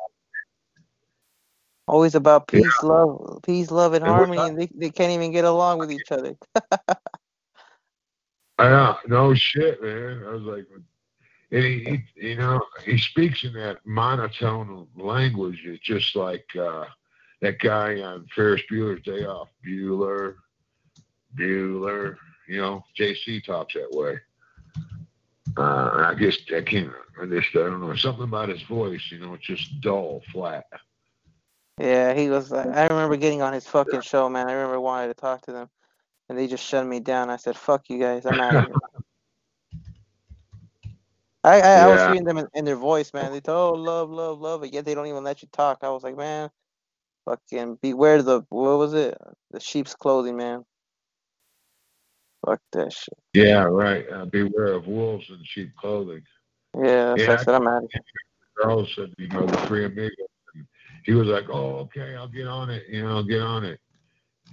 Always 1.87 2.15
about 2.15 2.47
peace, 2.47 2.81
love, 2.83 3.39
peace, 3.43 3.71
love, 3.71 3.93
and 3.93 4.03
And 4.03 4.13
harmony, 4.13 4.41
and 4.41 4.59
they, 4.59 4.69
they 4.75 4.89
can't 4.91 5.11
even 5.11 5.31
get 5.31 5.43
along 5.43 5.79
with 5.79 5.91
each 5.91 6.11
other. 6.11 6.35
Yeah, 8.59 8.95
no 9.07 9.33
shit, 9.33 9.81
man. 9.81 10.23
I 10.27 10.31
was 10.31 10.43
like, 10.43 10.65
and 11.51 11.63
he, 11.63 12.03
he, 12.15 12.29
you 12.29 12.35
know, 12.35 12.61
he 12.85 12.97
speaks 12.97 13.43
in 13.43 13.53
that 13.53 13.77
monotone 13.85 14.87
language. 14.95 15.61
It's 15.65 15.83
just 15.83 16.15
like 16.15 16.45
uh, 16.59 16.85
that 17.41 17.59
guy 17.59 18.01
on 18.01 18.27
Ferris 18.35 18.61
Bueller's 18.71 19.01
Day 19.03 19.25
Off, 19.25 19.49
Bueller, 19.65 20.35
Bueller. 21.35 22.17
You 22.47 22.61
know, 22.61 22.83
JC 22.97 23.43
talks 23.43 23.75
that 23.75 23.91
way. 23.91 24.19
Uh, 25.57 26.05
I 26.05 26.15
guess 26.15 26.37
I 26.55 26.61
can't. 26.61 26.91
I 27.21 27.25
just 27.25 27.49
I 27.55 27.59
don't 27.59 27.81
know 27.81 27.95
something 27.95 28.23
about 28.23 28.49
his 28.49 28.61
voice. 28.63 29.01
You 29.11 29.19
know, 29.19 29.33
it's 29.33 29.45
just 29.45 29.81
dull, 29.81 30.21
flat. 30.31 30.65
Yeah, 31.79 32.13
he 32.13 32.29
was. 32.29 32.51
I 32.51 32.87
remember 32.87 33.15
getting 33.15 33.41
on 33.41 33.53
his 33.53 33.65
fucking 33.65 34.01
show, 34.01 34.29
man. 34.29 34.47
I 34.47 34.53
remember 34.53 34.79
wanting 34.79 35.09
to 35.09 35.13
talk 35.13 35.41
to 35.43 35.51
them, 35.51 35.69
and 36.29 36.37
they 36.37 36.47
just 36.47 36.65
shut 36.65 36.85
me 36.85 36.99
down. 36.99 37.29
I 37.29 37.37
said, 37.37 37.57
"Fuck 37.57 37.89
you 37.89 37.99
guys, 37.99 38.25
I'm 38.25 38.41
out 38.41 38.57
of 38.57 38.63
here." 38.63 38.77
I, 41.43 41.61
I, 41.61 41.75
I 41.83 41.87
was 41.87 42.03
Yeah. 42.03 42.05
hearing 42.05 42.25
them 42.25 42.37
in, 42.37 42.47
in 42.53 42.65
their 42.65 42.75
voice, 42.75 43.13
man. 43.13 43.31
They 43.31 43.41
told, 43.41 43.79
"Oh, 43.79 43.81
love, 43.81 44.09
love, 44.09 44.39
love," 44.41 44.61
but 44.61 44.73
yet 44.73 44.85
they 44.85 44.95
don't 44.95 45.07
even 45.07 45.23
let 45.23 45.41
you 45.41 45.47
talk. 45.51 45.79
I 45.83 45.89
was 45.89 46.03
like, 46.03 46.17
man, 46.17 46.49
fucking 47.25 47.79
beware 47.81 48.21
the 48.23 48.41
what 48.49 48.77
was 48.77 48.93
it? 48.93 49.17
The 49.51 49.59
sheep's 49.59 49.95
clothing, 49.95 50.37
man. 50.37 50.65
Fuck 52.45 52.61
that 52.73 52.93
shit. 52.93 53.17
Yeah, 53.33 53.63
right. 53.63 54.05
Uh, 54.09 54.25
beware 54.25 54.73
of 54.73 54.87
wolves 54.87 55.29
in 55.29 55.39
sheep 55.43 55.71
clothing. 55.79 56.21
Yeah, 56.75 57.11
that's 57.11 57.27
Yeah, 57.27 57.27
why 57.27 57.33
I 57.33 57.37
said 57.37 57.55
I'm 57.55 57.67
out 57.67 57.83
of 57.83 57.89
here. 57.91 58.01
Carl 58.61 58.87
said, 58.95 59.13
you 59.17 59.27
know, 59.29 59.45
the 59.47 59.57
three 59.67 59.85
amigos. 59.85 60.11
And 60.55 60.67
he 61.05 61.13
was 61.13 61.27
like, 61.27 61.45
oh, 61.49 61.77
okay, 61.79 62.15
I'll 62.15 62.27
get 62.27 62.47
on 62.47 62.69
it. 62.69 62.83
You 62.89 63.03
know, 63.03 63.09
I'll 63.17 63.23
get 63.23 63.41
on 63.41 63.63
it. 63.65 63.79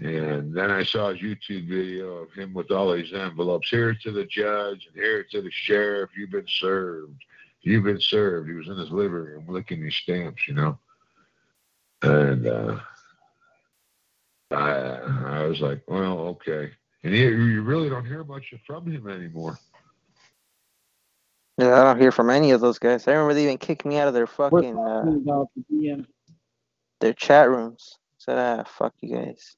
And 0.00 0.54
then 0.54 0.70
I 0.70 0.82
saw 0.82 1.10
his 1.12 1.20
YouTube 1.20 1.68
video 1.68 2.16
of 2.18 2.32
him 2.32 2.52
with 2.52 2.70
all 2.70 2.92
these 2.92 3.12
envelopes. 3.14 3.70
Here 3.70 3.94
to 3.94 4.12
the 4.12 4.24
judge 4.26 4.86
and 4.86 4.94
here 4.94 5.24
to 5.30 5.40
the 5.40 5.50
sheriff. 5.50 6.10
You've 6.16 6.30
been 6.32 6.46
served. 6.48 7.22
You've 7.62 7.84
been 7.84 8.00
served. 8.00 8.48
He 8.48 8.54
was 8.54 8.68
in 8.68 8.76
his 8.76 8.90
living 8.90 9.12
room 9.12 9.46
licking 9.48 9.82
these 9.82 9.94
stamps, 9.94 10.46
you 10.46 10.54
know. 10.54 10.78
And 12.02 12.46
uh, 12.46 12.78
I, 14.50 14.72
I 15.40 15.46
was 15.46 15.60
like, 15.60 15.82
well, 15.88 16.18
okay. 16.28 16.70
And 17.02 17.14
he, 17.14 17.22
you 17.22 17.62
really 17.62 17.88
don't 17.88 18.04
hear 18.04 18.22
much 18.24 18.52
from 18.66 18.90
him 18.90 19.08
anymore. 19.08 19.58
Yeah, 21.58 21.80
I 21.80 21.84
don't 21.84 21.98
hear 22.00 22.12
from 22.12 22.28
any 22.28 22.50
of 22.50 22.60
those 22.60 22.78
guys. 22.78 23.08
I 23.08 23.12
remember 23.12 23.32
they 23.32 23.44
even 23.44 23.56
kicked 23.56 23.86
me 23.86 23.96
out 23.96 24.08
of 24.08 24.14
their 24.14 24.26
fucking 24.26 24.76
uh, 24.76 25.04
About 25.08 25.48
the 25.56 25.64
DM. 25.72 26.06
their 27.00 27.14
chat 27.14 27.48
rooms. 27.48 27.98
said, 28.18 28.36
ah, 28.38 28.64
fuck 28.64 28.92
you 29.00 29.14
guys. 29.16 29.56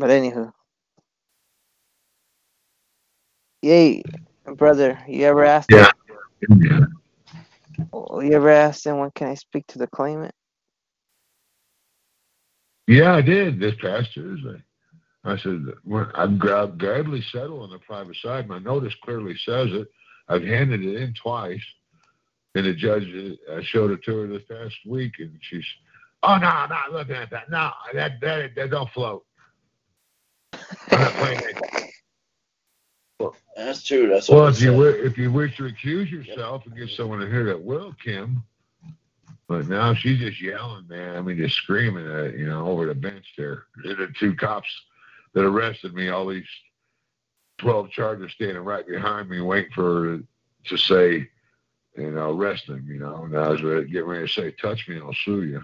But 0.00 0.10
anywho. 0.10 0.52
Yay, 3.62 4.02
brother, 4.56 4.98
you 5.06 5.26
ever 5.26 5.44
asked 5.44 5.70
Yeah. 5.70 5.76
him, 5.76 5.92
you 8.22 8.32
ever 8.32 8.50
asked 8.50 8.86
him 8.86 8.98
when 8.98 9.10
can 9.14 9.28
I 9.28 9.34
speak 9.34 9.66
to 9.68 9.78
the 9.78 9.86
claimant? 9.88 10.32
Yeah, 12.86 13.14
I 13.14 13.22
did 13.22 13.60
this 13.60 13.74
past 13.82 14.12
Tuesday. 14.14 14.62
I 15.24 15.36
said, 15.36 15.66
I'm 16.14 16.38
gladly 16.38 17.22
settle 17.30 17.62
on 17.62 17.70
the 17.70 17.78
private 17.80 18.16
side. 18.16 18.48
My 18.48 18.58
notice 18.58 18.94
clearly 19.04 19.36
says 19.44 19.68
it. 19.72 19.88
I've 20.28 20.42
handed 20.44 20.82
it 20.82 20.96
in 20.96 21.14
twice, 21.14 21.62
and 22.54 22.64
the 22.64 22.74
judge 22.74 23.06
uh, 23.52 23.60
showed 23.62 23.90
it 23.90 24.02
to 24.04 24.16
her 24.16 24.26
this 24.28 24.44
past 24.50 24.76
week, 24.86 25.14
and 25.18 25.38
she's, 25.42 25.66
oh 26.22 26.38
no, 26.38 26.46
I'm 26.46 26.70
not 26.70 26.92
looking 26.92 27.16
at 27.16 27.30
that. 27.30 27.50
No, 27.50 27.70
that 27.92 28.20
that 28.22 28.54
that 28.56 28.70
don't 28.70 28.90
float. 28.92 29.24
I'm 30.54 30.59
not 30.59 30.59
playing 30.59 30.59
that. 30.59 30.59
That's 33.56 33.82
true. 33.84 34.08
That's 34.08 34.28
Well, 34.28 34.48
if 34.48 34.60
you 34.60 34.70
wi- 34.72 34.98
if 35.04 35.18
you 35.18 35.30
wish 35.30 35.56
to 35.58 35.66
accuse 35.66 36.10
yourself 36.10 36.64
and 36.66 36.76
get 36.76 36.88
someone 36.90 37.20
to 37.20 37.26
hear 37.26 37.44
that 37.44 37.60
will, 37.62 37.94
Kim. 38.02 38.42
But 39.48 39.68
now 39.68 39.94
she's 39.94 40.18
just 40.18 40.40
yelling, 40.40 40.86
man. 40.88 41.16
I 41.16 41.20
mean, 41.20 41.36
just 41.36 41.56
screaming 41.56 42.06
at 42.06 42.38
you 42.38 42.46
know 42.46 42.66
over 42.66 42.86
the 42.86 42.94
bench 42.94 43.26
there. 43.36 43.64
They're 43.82 43.96
the 43.96 44.08
two 44.18 44.34
cops 44.34 44.68
that 45.34 45.44
arrested 45.44 45.92
me. 45.92 46.08
All 46.08 46.26
these 46.26 46.46
twelve 47.58 47.90
charges 47.90 48.32
standing 48.32 48.62
right 48.62 48.86
behind 48.86 49.28
me, 49.28 49.40
waiting 49.40 49.72
for 49.72 50.04
her 50.04 50.20
to 50.66 50.76
say, 50.76 51.28
you 51.96 52.10
know, 52.12 52.30
arrest 52.30 52.68
them. 52.68 52.86
You 52.88 53.00
know, 53.00 53.24
and 53.24 53.36
I 53.36 53.48
was 53.48 53.62
ready, 53.62 53.86
getting 53.88 54.08
ready 54.08 54.26
to 54.26 54.32
say, 54.32 54.52
touch 54.52 54.88
me, 54.88 54.96
and 54.96 55.04
I'll 55.04 55.14
sue 55.24 55.42
you. 55.42 55.62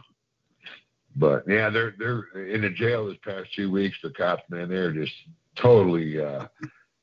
But 1.18 1.44
yeah, 1.48 1.70
they're 1.70 1.94
they're 1.98 2.24
in 2.46 2.60
the 2.60 2.70
jail 2.70 3.06
this 3.08 3.16
past 3.24 3.52
two 3.54 3.70
weeks. 3.70 3.96
The 4.02 4.10
cops, 4.10 4.42
man, 4.50 4.68
they're 4.68 4.92
just 4.92 5.14
totally 5.56 6.22
uh, 6.22 6.46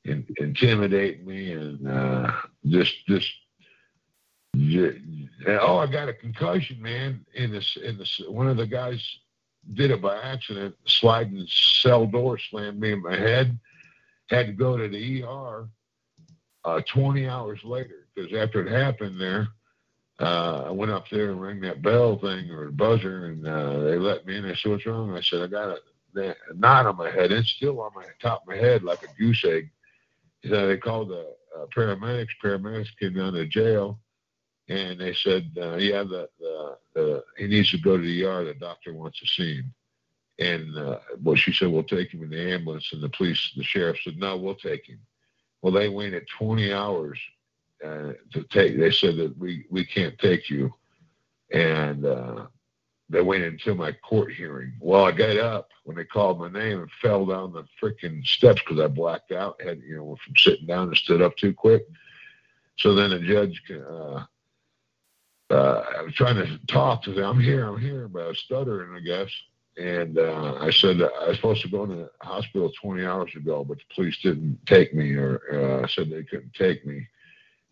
in, 0.06 0.26
intimidating 0.38 1.26
me 1.26 1.52
and 1.54 1.88
uh, 1.88 2.32
just 2.68 3.06
just. 3.08 3.32
ju- 4.56 5.00
Oh, 5.48 5.78
I 5.78 5.88
got 5.92 6.08
a 6.10 6.14
concussion, 6.14 6.82
man. 6.82 7.26
In 7.34 7.52
this, 7.52 7.76
in 7.84 7.98
this, 7.98 8.22
one 8.30 8.48
of 8.48 8.56
the 8.56 8.68
guys 8.68 9.04
did 9.74 9.92
it 9.92 10.02
by 10.02 10.18
accident. 10.22 10.76
Sliding 10.86 11.46
cell 11.48 12.06
door 12.06 12.38
slammed 12.38 12.80
me 12.80 12.94
in 12.94 13.02
my 13.02 13.16
head. 13.16 13.58
Had 14.30 14.46
to 14.48 14.54
go 14.54 14.78
to 14.78 14.88
the 14.88 15.24
ER 15.24 15.68
uh, 16.66 16.82
20 16.88 17.28
hours 17.28 17.60
later 17.64 18.08
because 18.16 18.32
after 18.34 18.66
it 18.66 18.72
happened 18.72 19.20
there, 19.20 19.48
uh, 20.20 20.66
I 20.68 20.72
went 20.72 20.92
up 20.92 21.06
there 21.10 21.32
and 21.32 21.42
rang 21.42 21.62
that 21.62 21.82
bell 21.82 22.18
thing 22.20 22.52
or 22.52 22.70
buzzer, 22.72 23.26
and 23.26 23.48
uh, 23.48 23.80
they 23.80 23.98
let 23.98 24.26
me 24.26 24.38
in. 24.38 24.48
They 24.48 24.56
said, 24.56 24.72
"What's 24.72 24.86
wrong?" 24.86 25.16
I 25.16 25.22
said, 25.22 25.42
"I 25.42 25.48
got 25.48 25.80
a, 26.16 26.30
a 26.30 26.36
knot 26.54 26.86
on 26.86 26.98
my 26.98 27.10
head. 27.10 27.32
It's 27.32 27.50
still 27.50 27.82
on 27.82 27.92
my 27.96 28.06
top 28.22 28.44
of 28.44 28.48
my 28.48 28.58
head 28.58 28.84
like 28.84 29.04
a 29.04 29.14
goose 29.20 29.44
egg." 29.44 29.72
So 30.46 30.68
they 30.68 30.78
called 30.78 31.10
the 31.10 31.34
uh, 31.58 31.66
paramedics. 31.76 32.30
Paramedics 32.44 32.96
came 33.00 33.16
down 33.16 33.34
to 33.34 33.48
jail, 33.48 34.00
and 34.70 35.00
they 35.00 35.14
said, 35.14 35.50
uh, 35.58 35.78
"Yeah, 35.78 36.04
the, 36.04 36.30
the, 36.40 36.78
the 36.94 37.24
he 37.38 37.48
needs 37.48 37.72
to 37.72 37.80
go 37.80 37.98
to 37.98 38.04
the 38.04 38.24
ER. 38.24 38.46
The 38.46 38.54
doctor 38.54 38.94
wants 38.94 39.20
to 39.20 39.26
see 39.26 39.56
him." 39.58 39.74
And 40.38 40.78
uh, 40.78 41.00
well, 41.24 41.36
she 41.36 41.54
said, 41.54 41.72
"We'll 41.72 41.84
take 41.84 42.14
him 42.14 42.22
in 42.22 42.30
the 42.30 42.54
ambulance." 42.54 42.88
And 42.94 43.02
the 43.02 43.10
police, 43.10 43.52
the 43.58 43.64
sheriff 43.64 43.98
said, 44.04 44.18
"No, 44.18 44.38
we'll 44.38 44.56
take 44.56 44.86
him." 44.86 45.00
Well, 45.64 45.74
they 45.74 45.90
waited 45.90 46.28
20 46.38 46.72
hours 46.72 47.18
to 47.84 48.44
take. 48.50 48.78
They 48.78 48.92
said 48.92 49.18
that 49.18 49.38
we 49.38 49.66
we 49.70 49.86
can't 49.86 50.18
take 50.20 50.50
you, 50.50 50.74
and 51.52 52.06
uh, 52.06 52.46
they 53.10 53.22
waited 53.22 53.54
until 53.54 53.76
my 53.76 53.92
court 53.92 54.32
hearing. 54.34 54.74
Well, 54.80 55.06
I 55.06 55.12
got 55.12 55.38
up 55.38 55.70
when 55.84 55.96
they 55.96 56.06
called 56.06 56.40
my 56.40 56.50
name 56.50 56.80
and 56.80 56.90
fell 57.02 57.26
down 57.26 57.54
the 57.54 57.66
freaking 57.82 58.26
steps 58.26 58.62
because 58.62 58.80
I 58.84 58.88
blacked 58.88 59.32
out. 59.32 59.62
Had 59.62 59.82
you 59.82 59.98
know 59.98 60.18
from 60.24 60.36
sitting 60.38 60.68
down 60.68 60.88
and 60.88 60.98
stood 60.98 61.22
up 61.22 61.36
too 61.38 61.54
quick. 61.54 61.86
So 62.78 62.96
then 62.96 63.12
the 63.12 63.20
judge, 63.20 63.62
uh, 63.72 64.24
uh, 65.54 65.86
I 65.98 66.02
was 66.02 66.14
trying 66.16 66.36
to 66.38 66.60
talk 66.68 67.04
to 67.04 67.14
them. 67.14 67.24
I'm 67.24 67.40
here, 67.40 67.68
I'm 67.68 67.80
here, 67.80 68.08
but 68.08 68.24
I 68.24 68.28
was 68.30 68.40
stuttering, 68.40 68.96
I 68.96 69.00
guess. 69.00 69.30
And 69.78 70.18
uh, 70.18 70.56
I 70.60 70.72
said 70.72 71.02
I 71.02 71.28
was 71.28 71.38
supposed 71.38 71.62
to 71.64 71.68
go 71.68 71.86
to 71.86 71.96
the 71.96 72.10
hospital 72.22 72.72
20 72.82 73.06
hours 73.06 73.36
ago, 73.36 73.64
but 73.64 73.78
the 73.78 73.96
police 73.96 74.18
didn't 74.22 74.60
take 74.66 74.94
me, 74.94 75.14
or 75.14 75.82
uh, 75.84 75.88
said 75.88 76.10
they 76.10 76.24
couldn't 76.24 76.54
take 76.54 76.86
me. 76.86 77.08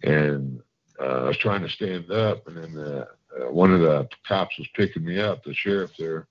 And 0.04 0.62
uh, 1.00 1.04
I 1.04 1.28
was 1.28 1.38
trying 1.38 1.62
to 1.62 1.70
stand 1.70 2.12
up, 2.12 2.48
and 2.48 2.58
then 2.58 2.78
uh, 2.78 3.06
uh, 3.40 3.52
one 3.52 3.74
of 3.74 3.82
the 3.82 4.08
cops 4.28 4.58
was 4.58 4.68
picking 4.76 5.06
me 5.06 5.20
up, 5.20 5.44
the 5.44 5.54
sheriff 5.54 5.92
there, 5.98 6.28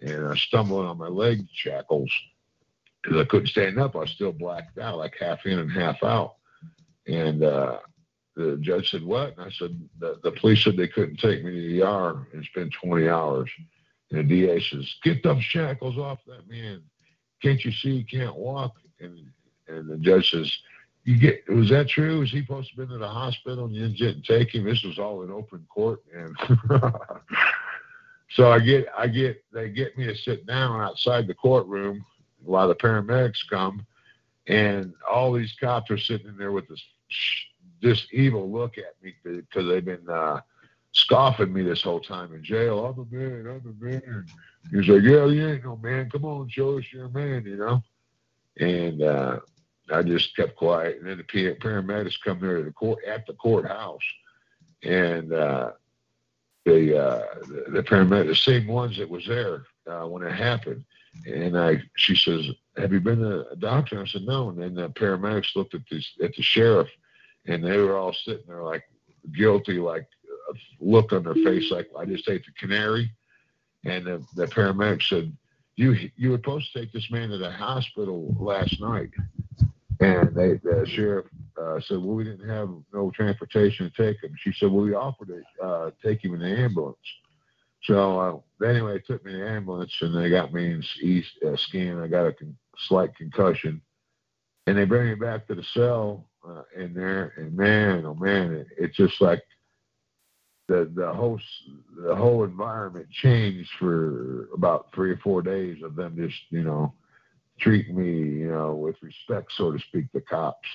and 0.00 0.26
I 0.26 0.36
stumbled 0.36 0.86
on 0.86 0.98
my 0.98 1.08
leg 1.08 1.46
shackles 1.52 2.10
because 3.02 3.18
I 3.18 3.24
couldn't 3.24 3.48
stand 3.48 3.78
up. 3.78 3.94
I 3.94 4.00
was 4.00 4.10
still 4.10 4.32
blacked 4.32 4.78
out, 4.78 4.98
like 4.98 5.14
half 5.18 5.46
in 5.46 5.58
and 5.58 5.70
half 5.70 6.02
out. 6.02 6.36
And 7.06 7.42
uh, 7.42 7.78
the 8.34 8.58
judge 8.60 8.90
said, 8.90 9.04
"What?" 9.04 9.36
And 9.36 9.46
I 9.46 9.50
said, 9.50 9.78
"The, 9.98 10.18
the 10.22 10.32
police 10.32 10.64
said 10.64 10.76
they 10.76 10.88
couldn't 10.88 11.18
take 11.18 11.44
me 11.44 11.52
to 11.52 11.68
the 11.68 11.82
ER 11.82 12.26
and 12.32 12.44
spend 12.44 12.72
20 12.82 13.08
hours." 13.08 13.50
And 14.10 14.20
the 14.20 14.24
DA 14.24 14.60
says, 14.60 14.92
"Get 15.02 15.22
them 15.22 15.40
shackles 15.40 15.98
off 15.98 16.18
that 16.26 16.48
man. 16.48 16.82
Can't 17.42 17.64
you 17.64 17.72
see 17.72 17.98
he 17.98 18.04
can't 18.04 18.36
walk?" 18.36 18.72
And 19.00 19.18
and 19.68 19.88
the 19.88 19.96
judge 19.96 20.30
says, 20.30 20.50
"You 21.04 21.18
get 21.18 21.48
was 21.48 21.70
that 21.70 21.88
true? 21.88 22.20
Was 22.20 22.30
he 22.30 22.40
supposed 22.40 22.74
to 22.74 22.80
have 22.80 22.88
been 22.88 22.98
to 22.98 22.98
the 22.98 23.08
hospital 23.08 23.66
and 23.66 23.74
you 23.74 23.88
didn't 23.88 24.24
take 24.24 24.54
him? 24.54 24.64
This 24.64 24.82
was 24.82 24.98
all 24.98 25.22
in 25.22 25.30
open 25.30 25.66
court." 25.68 26.00
And 26.14 26.36
so 28.30 28.50
I 28.50 28.58
get 28.58 28.86
I 28.96 29.06
get 29.06 29.44
they 29.52 29.70
get 29.70 29.96
me 29.96 30.04
to 30.06 30.16
sit 30.16 30.46
down 30.46 30.80
outside 30.80 31.26
the 31.26 31.34
courtroom 31.34 32.04
while 32.42 32.68
the 32.68 32.74
paramedics 32.74 33.48
come, 33.48 33.86
and 34.46 34.92
all 35.10 35.32
these 35.32 35.54
cops 35.60 35.90
are 35.90 35.98
sitting 35.98 36.28
in 36.28 36.36
there 36.36 36.52
with 36.52 36.68
this 36.68 36.82
this 37.82 38.06
evil 38.12 38.50
look 38.50 38.78
at 38.78 38.94
me 39.02 39.14
because 39.22 39.68
they've 39.68 39.84
been 39.84 40.08
uh, 40.08 40.40
scoffing 40.92 41.52
me 41.52 41.62
this 41.62 41.82
whole 41.82 42.00
time 42.00 42.34
in 42.34 42.42
jail. 42.42 42.86
I'm 42.86 42.98
a 42.98 43.14
man. 43.14 43.46
I'm 43.46 43.76
a 43.80 43.84
man. 43.84 44.26
He's 44.70 44.88
like, 44.88 45.02
yeah, 45.02 45.26
you 45.26 45.48
ain't 45.48 45.64
no 45.64 45.76
man. 45.76 46.08
Come 46.10 46.24
on, 46.24 46.48
show 46.48 46.78
us 46.78 46.84
you're 46.92 47.06
a 47.06 47.10
man, 47.10 47.44
you 47.44 47.56
know. 47.56 47.82
And 48.58 49.02
uh, 49.02 49.40
I 49.92 50.02
just 50.02 50.36
kept 50.36 50.56
quiet. 50.56 50.98
And 50.98 51.08
then 51.08 51.18
the 51.18 51.54
paramedics 51.54 52.20
come 52.22 52.40
there 52.40 52.58
to 52.58 52.62
the 52.62 52.72
court 52.72 53.04
at 53.04 53.26
the 53.26 53.34
courthouse, 53.34 54.02
and 54.82 55.32
uh, 55.32 55.72
the 56.64 56.98
uh, 56.98 57.22
the, 57.42 57.64
the 57.68 57.82
paramedics, 57.82 58.28
the 58.28 58.34
same 58.34 58.66
ones 58.66 58.96
that 58.98 59.08
was 59.08 59.26
there 59.26 59.64
uh, 59.90 60.06
when 60.06 60.22
it 60.22 60.32
happened. 60.32 60.84
And 61.26 61.56
I, 61.56 61.82
she 61.96 62.16
says, 62.16 62.48
"Have 62.76 62.92
you 62.92 63.00
been 63.00 63.20
to 63.20 63.48
a 63.50 63.56
doctor?" 63.56 64.00
I 64.00 64.06
said, 64.06 64.22
"No." 64.22 64.48
And 64.48 64.60
then 64.60 64.74
the 64.74 64.88
paramedics 64.88 65.54
looked 65.54 65.74
at 65.74 65.82
this 65.90 66.12
at 66.22 66.34
the 66.34 66.42
sheriff, 66.42 66.88
and 67.46 67.62
they 67.62 67.76
were 67.76 67.96
all 67.96 68.12
sitting 68.12 68.46
there 68.48 68.62
like 68.62 68.84
guilty, 69.32 69.78
like 69.78 70.06
a 70.50 70.54
look 70.80 71.12
on 71.12 71.24
their 71.24 71.34
face, 71.34 71.70
like 71.70 71.88
I 71.98 72.04
just 72.04 72.28
ate 72.28 72.44
the 72.44 72.52
canary. 72.58 73.10
And 73.84 74.06
the, 74.06 74.24
the 74.34 74.46
paramedic 74.46 75.02
said, 75.02 75.36
"You 75.76 76.10
you 76.16 76.30
were 76.30 76.38
supposed 76.38 76.72
to 76.72 76.80
take 76.80 76.92
this 76.92 77.10
man 77.10 77.28
to 77.28 77.38
the 77.38 77.50
hospital 77.50 78.34
last 78.38 78.80
night." 78.80 79.10
And 80.00 80.34
they, 80.34 80.54
the 80.62 80.84
sheriff 80.88 81.26
uh, 81.60 81.80
said, 81.80 81.98
"Well, 81.98 82.16
we 82.16 82.24
didn't 82.24 82.48
have 82.48 82.68
no 82.92 83.10
transportation 83.14 83.90
to 83.90 84.02
take 84.02 84.22
him." 84.22 84.34
She 84.38 84.52
said, 84.52 84.70
"Well, 84.70 84.84
we 84.84 84.94
offered 84.94 85.28
to 85.28 85.64
uh, 85.64 85.90
take 86.02 86.24
him 86.24 86.34
in 86.34 86.40
the 86.40 86.48
ambulance." 86.48 86.96
So 87.84 88.44
uh, 88.60 88.66
anyway, 88.66 88.94
they 88.94 89.00
took 89.00 89.24
me 89.24 89.34
in 89.34 89.40
the 89.40 89.48
ambulance 89.48 89.94
and 90.00 90.16
they 90.16 90.30
got 90.30 90.52
me 90.52 90.72
in 90.72 90.82
East 91.02 91.32
uh, 91.46 91.56
scan. 91.56 92.00
I 92.00 92.08
got 92.08 92.26
a 92.26 92.32
con- 92.32 92.56
slight 92.76 93.14
concussion, 93.14 93.80
and 94.66 94.76
they 94.76 94.84
bring 94.84 95.08
me 95.08 95.14
back 95.14 95.46
to 95.46 95.54
the 95.54 95.62
cell 95.62 96.28
uh, 96.48 96.62
in 96.76 96.94
there. 96.94 97.34
And 97.36 97.54
man, 97.54 98.04
oh 98.06 98.14
man, 98.14 98.52
it, 98.52 98.66
it's 98.78 98.96
just 98.96 99.20
like 99.20 99.42
the 100.68 100.90
the 100.94 101.12
whole 101.12 101.38
the 102.02 102.14
whole 102.14 102.44
environment 102.44 103.10
changed 103.10 103.70
for 103.78 104.48
about 104.54 104.88
three 104.94 105.10
or 105.10 105.18
four 105.18 105.42
days 105.42 105.82
of 105.82 105.94
them 105.94 106.16
just 106.16 106.40
you 106.50 106.62
know 106.62 106.94
treating 107.60 107.96
me 107.96 108.40
you 108.40 108.50
know 108.50 108.74
with 108.74 108.96
respect, 109.02 109.52
so 109.56 109.72
to 109.72 109.78
speak, 109.88 110.06
the 110.12 110.20
cops. 110.20 110.68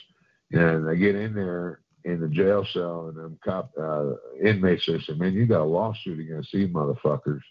And 0.52 0.90
I 0.90 0.96
get 0.96 1.16
in 1.16 1.34
there 1.34 1.82
in 2.06 2.22
the 2.22 2.28
jail 2.28 2.66
cell, 2.74 3.08
and 3.08 3.18
them 3.18 3.40
cop 3.44 3.72
uh, 3.80 4.14
inmates 4.44 4.86
they 4.88 5.00
say, 5.00 5.14
"Man, 5.14 5.34
you 5.34 5.46
got 5.46 5.62
a 5.62 5.64
lawsuit 5.64 6.20
against 6.20 6.52
these 6.52 6.70
motherfuckers." 6.70 7.42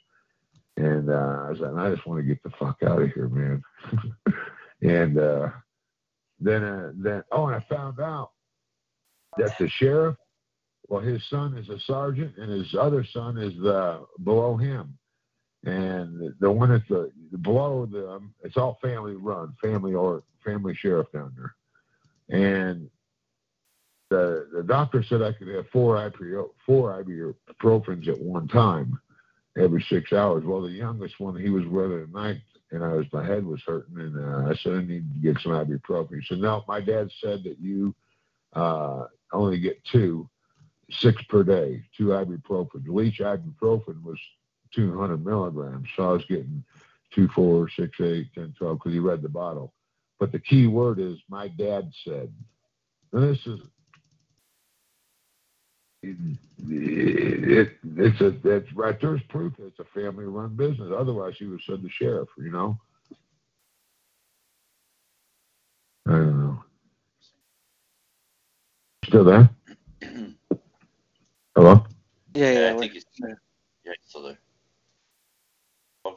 And 0.76 1.10
uh, 1.10 1.44
I 1.46 1.50
was 1.50 1.60
like, 1.60 1.74
"I 1.74 1.94
just 1.94 2.06
want 2.06 2.20
to 2.20 2.26
get 2.26 2.42
the 2.42 2.50
fuck 2.58 2.78
out 2.82 3.02
of 3.02 3.10
here, 3.12 3.28
man." 3.28 3.62
and 4.82 5.18
uh, 5.18 5.48
then 6.40 6.64
uh, 6.64 6.92
then 6.96 7.22
oh, 7.32 7.46
and 7.46 7.56
I 7.56 7.74
found 7.74 8.00
out 8.00 8.30
that 9.36 9.56
the 9.58 9.68
sheriff, 9.68 10.16
well, 10.88 11.00
his 11.00 11.22
son 11.28 11.56
is 11.56 11.68
a 11.68 11.78
sergeant, 11.80 12.36
and 12.38 12.50
his 12.50 12.74
other 12.78 13.04
son 13.12 13.38
is 13.38 13.54
uh, 13.64 14.00
below 14.24 14.56
him. 14.56 14.98
And 15.64 16.34
the 16.40 16.50
one 16.50 16.70
that's 16.70 16.88
the 16.88 17.10
below 17.42 17.86
the, 17.86 18.08
um, 18.08 18.32
it's 18.44 18.56
all 18.56 18.78
family 18.80 19.16
run, 19.16 19.54
family 19.60 19.94
or 19.94 20.22
family 20.44 20.74
sheriff 20.74 21.08
down 21.12 21.34
there. 21.36 21.54
And 22.30 22.88
the 24.10 24.48
the 24.54 24.62
doctor 24.62 25.02
said 25.02 25.22
I 25.22 25.32
could 25.32 25.48
have 25.48 25.68
four 25.72 25.96
ibuprofen 25.96 26.48
four 26.64 27.04
ibuprofens 27.04 28.08
at 28.08 28.20
one 28.20 28.48
time, 28.48 28.98
every 29.58 29.84
six 29.88 30.12
hours. 30.12 30.44
Well, 30.44 30.62
the 30.62 30.68
youngest 30.68 31.18
one, 31.18 31.36
he 31.36 31.50
was 31.50 31.64
running 31.66 32.02
at 32.02 32.12
night, 32.12 32.40
and 32.70 32.84
I 32.84 32.94
was 32.94 33.06
my 33.12 33.24
head 33.24 33.44
was 33.44 33.62
hurting, 33.66 33.98
and 33.98 34.16
uh, 34.16 34.50
I 34.50 34.54
said 34.56 34.74
I 34.74 34.82
need 34.82 35.12
to 35.12 35.20
get 35.20 35.42
some 35.42 35.52
ibuprofen. 35.52 36.20
He 36.20 36.26
said, 36.26 36.38
no, 36.38 36.64
my 36.68 36.80
dad 36.80 37.10
said 37.20 37.42
that 37.44 37.58
you 37.58 37.94
uh, 38.54 39.06
only 39.32 39.58
get 39.58 39.82
two, 39.84 40.28
six 40.90 41.22
per 41.28 41.42
day, 41.42 41.84
two 41.96 42.08
ibuprofen. 42.08 43.04
Each 43.04 43.18
ibuprofen 43.18 44.02
was 44.02 44.18
200 44.74 45.24
milligrams, 45.24 45.88
so 45.96 46.10
I 46.10 46.12
was 46.12 46.24
getting 46.26 46.64
two, 47.14 47.28
four, 47.34 47.68
six, 47.70 48.00
eight, 48.00 48.28
ten, 48.34 48.54
twelve, 48.58 48.78
because 48.78 48.92
he 48.92 48.98
read 48.98 49.22
the 49.22 49.28
bottle. 49.28 49.72
But 50.18 50.32
the 50.32 50.38
key 50.38 50.66
word 50.66 50.98
is 50.98 51.18
my 51.28 51.48
dad 51.48 51.90
said. 52.04 52.32
And 53.12 53.22
this 53.22 53.46
is 53.46 53.60
it, 56.02 56.16
it, 56.68 57.72
it's 57.96 58.20
a 58.20 58.30
that's 58.30 58.72
right 58.74 59.00
there's 59.00 59.22
proof 59.28 59.56
that 59.56 59.66
it's 59.66 59.78
a 59.78 59.84
family 59.84 60.26
run 60.26 60.54
business. 60.54 60.92
Otherwise 60.96 61.34
he 61.38 61.46
would 61.46 61.60
have 61.60 61.76
said 61.76 61.82
the 61.82 61.90
sheriff, 61.90 62.28
you 62.36 62.50
know. 62.50 62.78
I 66.06 66.12
don't 66.12 66.40
know. 66.40 66.64
Still 69.04 69.24
there? 69.24 69.50
Hello? 71.56 71.84
Yeah, 72.34 72.50
yeah. 72.52 72.74
I 72.74 72.78
think 72.78 72.92
he's, 72.92 73.04
yeah, 73.18 73.34
he's 73.84 73.94
still 74.06 74.22
there. 74.22 74.38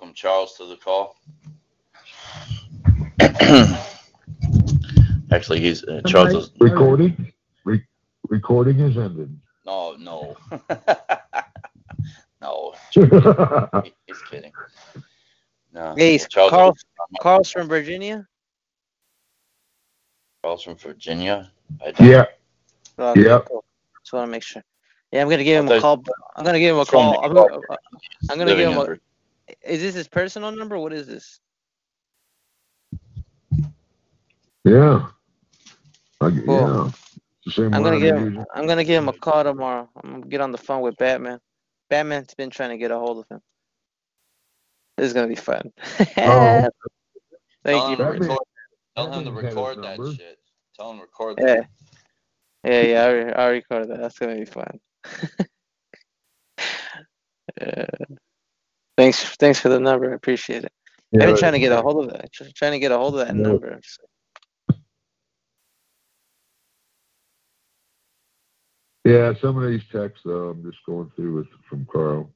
Welcome, 0.01 0.15
Charles, 0.15 0.57
to 0.57 0.65
the 0.65 0.77
call. 0.77 1.15
Actually, 5.31 5.59
he's 5.59 5.83
uh, 5.83 6.01
Charles. 6.07 6.33
Is, 6.33 6.51
Recording? 6.59 7.31
Re- 7.65 7.85
recording 8.27 8.79
is 8.79 8.97
ended. 8.97 9.39
no, 9.63 9.95
no, 9.99 10.35
no. 12.41 12.73
He- 12.89 13.01
he's 14.07 14.21
kidding. 14.27 14.51
No. 15.71 15.93
Hey, 15.95 16.15
is 16.15 16.27
Charles, 16.27 16.49
Carl, 16.49 16.75
Carl's 17.21 17.51
from 17.51 17.67
Virginia. 17.67 18.25
Charles 20.43 20.63
from 20.63 20.77
Virginia. 20.77 21.51
I 21.85 21.91
don't- 21.91 22.07
Yeah. 22.09 22.25
Okay, 22.97 23.21
Yep. 23.25 23.45
cool. 23.49 23.63
Just 24.03 24.13
want 24.13 24.25
to 24.27 24.31
make 24.31 24.41
sure. 24.41 24.63
Yeah, 25.11 25.21
I'm 25.21 25.29
gonna 25.29 25.43
give 25.43 25.63
him 25.63 25.71
a 25.71 25.79
thought- 25.79 26.03
call. 26.03 26.15
I'm 26.35 26.43
gonna 26.43 26.57
give 26.59 26.73
him 26.75 26.81
a 26.81 26.85
From 26.85 27.13
call. 27.13 27.23
I'm 27.23 27.35
gonna, 27.35 27.59
I'm 28.31 28.37
gonna 28.39 28.45
living 28.45 28.69
give 28.69 28.69
him 28.69 28.77
in 28.77 28.81
a. 28.81 28.85
Vir- 28.85 28.99
Is 29.63 29.81
this 29.81 29.95
his 29.95 30.07
personal 30.07 30.51
number? 30.51 30.77
What 30.77 30.93
is 30.93 31.07
this? 31.07 31.39
Yeah. 34.63 35.07
I, 36.21 36.29
cool. 36.45 36.93
Yeah. 37.57 37.65
I'm 37.65 37.71
gonna 37.71 37.95
I've 37.95 38.01
give 38.01 38.15
him. 38.17 38.45
I'm 38.53 38.67
gonna 38.67 38.83
give 38.83 39.01
him 39.01 39.09
a 39.09 39.13
call 39.13 39.43
tomorrow. 39.43 39.89
I'm 40.03 40.11
gonna 40.11 40.25
get 40.27 40.41
on 40.41 40.51
the 40.51 40.57
phone 40.57 40.81
with 40.81 40.95
Batman. 40.97 41.39
Batman's 41.89 42.33
been 42.35 42.49
trying 42.51 42.69
to 42.69 42.77
get 42.77 42.91
a 42.91 42.97
hold 42.99 43.19
of 43.19 43.25
him. 43.29 43.41
This 44.97 45.07
is 45.07 45.13
gonna 45.13 45.27
be 45.27 45.35
fun. 45.35 45.71
Oh, 46.17 46.67
Thank 47.63 47.79
Tell 47.79 47.89
you. 47.89 47.95
him 47.95 47.97
to 47.97 48.03
Batman- 48.03 48.21
record. 48.29 48.37
Tell 48.95 49.11
him 49.13 49.23
to 49.25 49.31
Batman's 49.31 49.35
had 49.35 49.45
his 49.45 49.55
record 49.55 49.83
that 49.83 49.97
number. 49.99 50.13
shit. 50.15 50.39
Tell 50.77 50.91
him 50.91 50.97
to 50.97 51.01
record 51.03 51.37
Yeah. 51.39 51.45
that. 51.45 51.67
Yeah, 52.63 52.81
yeah, 52.81 53.03
I, 53.03 53.11
re- 53.11 53.33
I 53.33 53.47
recorded 53.49 53.89
that. 53.89 53.99
That's 54.01 54.19
gonna 54.19 54.35
be 54.35 54.45
fun. 54.45 54.79
Yeah. 55.09 55.45
Uh, 57.59 57.85
Thanks, 59.01 59.35
thanks 59.37 59.59
for 59.59 59.69
the 59.69 59.79
number. 59.79 60.11
I 60.11 60.15
appreciate 60.15 60.63
it. 60.63 60.71
I've 61.15 61.21
been 61.21 61.35
trying 61.35 61.53
to 61.53 61.59
get 61.59 61.71
a 61.71 61.81
hold 61.81 62.05
of 62.05 62.11
that. 62.13 62.31
tr- 62.31 62.43
Trying 62.53 62.73
to 62.73 62.79
get 62.79 62.91
a 62.91 62.97
hold 62.99 63.15
of 63.19 63.25
that 63.25 63.35
No. 63.35 63.49
number. 63.49 63.81
Yeah, 69.03 69.33
some 69.41 69.57
of 69.57 69.67
these 69.67 69.81
texts, 69.91 70.21
though, 70.23 70.49
I'm 70.49 70.61
just 70.63 70.77
going 70.85 71.11
through 71.15 71.33
with 71.33 71.47
from 71.67 71.87
Carl. 71.91 72.29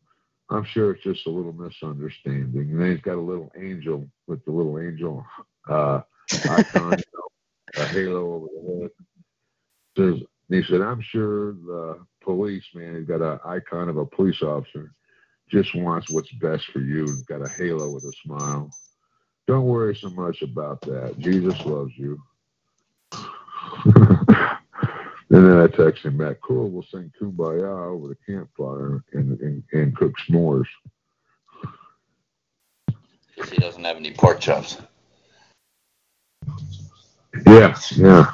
I'm 0.49 0.65
sure 0.65 0.93
it's 0.93 1.03
just 1.03 1.27
a 1.27 1.29
little 1.29 1.53
misunderstanding. 1.53 2.71
And 2.71 2.81
then 2.81 2.91
he's 2.93 3.01
got 3.01 3.17
a 3.17 3.21
little 3.21 3.51
angel 3.55 4.09
with 4.25 4.43
the 4.45 4.51
little 4.51 4.79
angel 4.79 5.23
uh, 5.69 6.01
icon, 6.49 6.97
you 6.97 7.03
know, 7.13 7.83
a 7.83 7.87
halo 7.89 8.33
over 8.33 8.47
the 8.47 8.81
head. 8.81 8.91
Says 9.97 10.27
he 10.49 10.63
said, 10.63 10.81
I'm 10.81 11.01
sure 11.01 11.53
the 11.53 11.99
policeman 12.23 12.95
has 12.95 13.05
got 13.05 13.21
an 13.21 13.39
icon 13.45 13.87
of 13.87 13.97
a 13.97 14.05
police 14.07 14.41
officer, 14.41 14.91
just 15.49 15.75
wants 15.75 16.09
what's 16.09 16.31
best 16.33 16.65
for 16.67 16.79
you 16.79 17.05
and 17.05 17.25
got 17.25 17.45
a 17.45 17.49
halo 17.49 17.89
with 17.89 18.03
a 18.03 18.13
smile. 18.23 18.69
Don't 19.47 19.65
worry 19.65 19.95
so 19.95 20.09
much 20.09 20.41
about 20.41 20.81
that. 20.81 21.15
Jesus 21.19 21.63
loves 21.65 21.93
you. 21.97 22.19
And 25.29 25.45
then 25.45 25.57
I 25.57 25.67
text 25.67 26.05
him 26.05 26.17
back, 26.17 26.37
cool, 26.41 26.69
we'll 26.69 26.83
sing 26.83 27.11
Kumbaya 27.19 27.89
over 27.89 28.07
the 28.07 28.17
campfire 28.25 29.03
and, 29.13 29.39
and, 29.41 29.63
and 29.73 29.95
cook 29.97 30.13
s'mores. 30.27 30.67
he 33.49 33.57
doesn't 33.57 33.83
have 33.83 33.97
any 33.97 34.13
pork 34.13 34.39
chops. 34.39 34.77
Yeah, 37.45 37.75
yeah. 37.95 38.31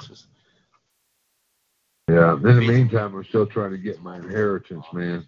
Yeah, 2.10 2.34
in 2.34 2.44
the 2.44 2.68
meantime, 2.68 3.16
I'm 3.16 3.24
still 3.24 3.48
trying 3.48 3.72
to 3.72 3.78
get 3.78 4.02
my 4.02 4.18
inheritance, 4.18 4.86
man. 4.92 5.26